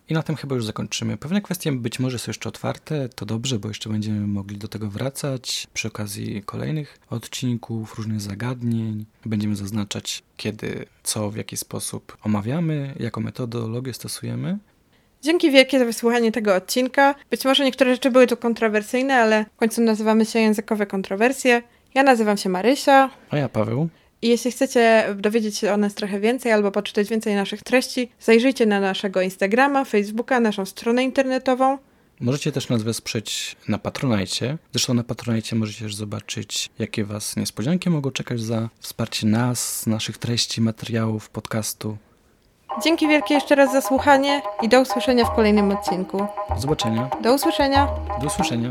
I 0.10 0.14
na 0.14 0.24
tym 0.24 0.36
chyba 0.36 0.56
już 0.56 0.66
zakończymy. 0.66 1.18
Pewne 1.18 1.42
kwestie 1.42 1.72
być 1.72 2.00
może 2.00 2.20
są 2.20 2.30
jeszcze 2.30 2.50
otwarte, 2.50 3.10
to 3.10 3.26
dobrze, 3.26 3.60
bo 3.60 3.68
jeszcze 3.68 3.90
będziemy 3.90 4.28
mogli 4.28 4.58
do 4.58 4.68
tego 4.68 4.90
wracać 4.90 5.68
przy 5.74 5.88
okazji 5.88 6.44
kolejnych 6.44 7.00
odcinków, 7.10 7.96
różnych 7.96 8.22
zagadnień. 8.22 9.06
Będziemy 9.26 9.56
zaznaczać, 9.56 10.24
kiedy, 10.38 10.86
co, 11.04 11.30
w 11.30 11.36
jaki 11.36 11.58
sposób 11.58 12.18
omawiamy, 12.24 12.96
jaką 13.00 13.22
metodologię 13.22 13.94
stosujemy. 13.94 14.58
Dzięki 15.22 15.52
wielkie 15.52 15.80
za 15.80 15.86
wysłuchanie 15.86 16.32
tego 16.32 16.56
odcinka. 16.56 17.16
Być 17.30 17.46
może 17.46 17.64
niektóre 17.64 17.94
rzeczy 17.94 18.12
były 18.12 18.28
tu 18.28 18.38
kontrowersyjne, 18.38 19.16
ale 19.16 19.46
w 19.46 19.58
końcu 19.58 19.82
nazywamy 19.82 20.26
się 20.26 20.40
Językowe 20.40 20.86
Kontrowersje. 20.86 21.62
Ja 21.94 22.04
nazywam 22.04 22.38
się 22.38 22.50
Marysia. 22.50 23.10
A 23.30 23.38
ja 23.38 23.50
Paweł. 23.50 23.90
I 24.24 24.28
jeśli 24.30 24.52
chcecie 24.52 25.16
dowiedzieć 25.16 25.58
się 25.58 25.74
o 25.74 25.78
nas 25.78 25.94
trochę 25.94 26.20
więcej 26.20 26.52
albo 26.52 26.72
poczytać 26.72 27.10
więcej 27.10 27.36
naszych 27.36 27.64
treści, 27.64 28.10
zajrzyjcie 28.20 28.66
na 28.66 28.80
naszego 28.80 29.22
Instagrama, 29.22 29.86
Facebooka, 29.86 30.40
naszą 30.40 30.66
stronę 30.66 31.04
internetową. 31.04 31.78
Możecie 32.20 32.52
też 32.52 32.70
nas 32.70 32.84
wesprzeć 32.84 33.56
na 33.68 33.78
Patronajcie. 33.78 34.58
Zresztą 34.72 34.94
na 34.94 35.04
Patronajcie 35.04 35.56
możecie 35.56 35.86
też 35.86 35.96
zobaczyć, 35.96 36.70
jakie 36.80 37.06
Was 37.06 37.36
niespodzianki 37.36 37.90
mogą 37.90 38.12
czekać 38.12 38.42
za 38.42 38.70
wsparcie 38.80 39.28
nas, 39.28 39.88
naszych 39.88 40.18
treści, 40.18 40.62
materiałów, 40.62 41.30
podcastu. 41.30 41.98
Dzięki 42.84 43.08
wielkie 43.08 43.34
jeszcze 43.34 43.56
raz 43.56 43.72
za 43.72 43.82
słuchanie 43.82 44.42
i 44.62 44.70
do 44.70 44.82
usłyszenia 44.82 45.26
w 45.26 45.36
kolejnym 45.36 45.72
odcinku. 45.72 46.18
Do 46.50 46.62
zobaczenia. 46.62 47.10
Do 47.24 47.34
usłyszenia. 47.34 47.88
Do 48.22 48.28
usłyszenia. 48.28 48.70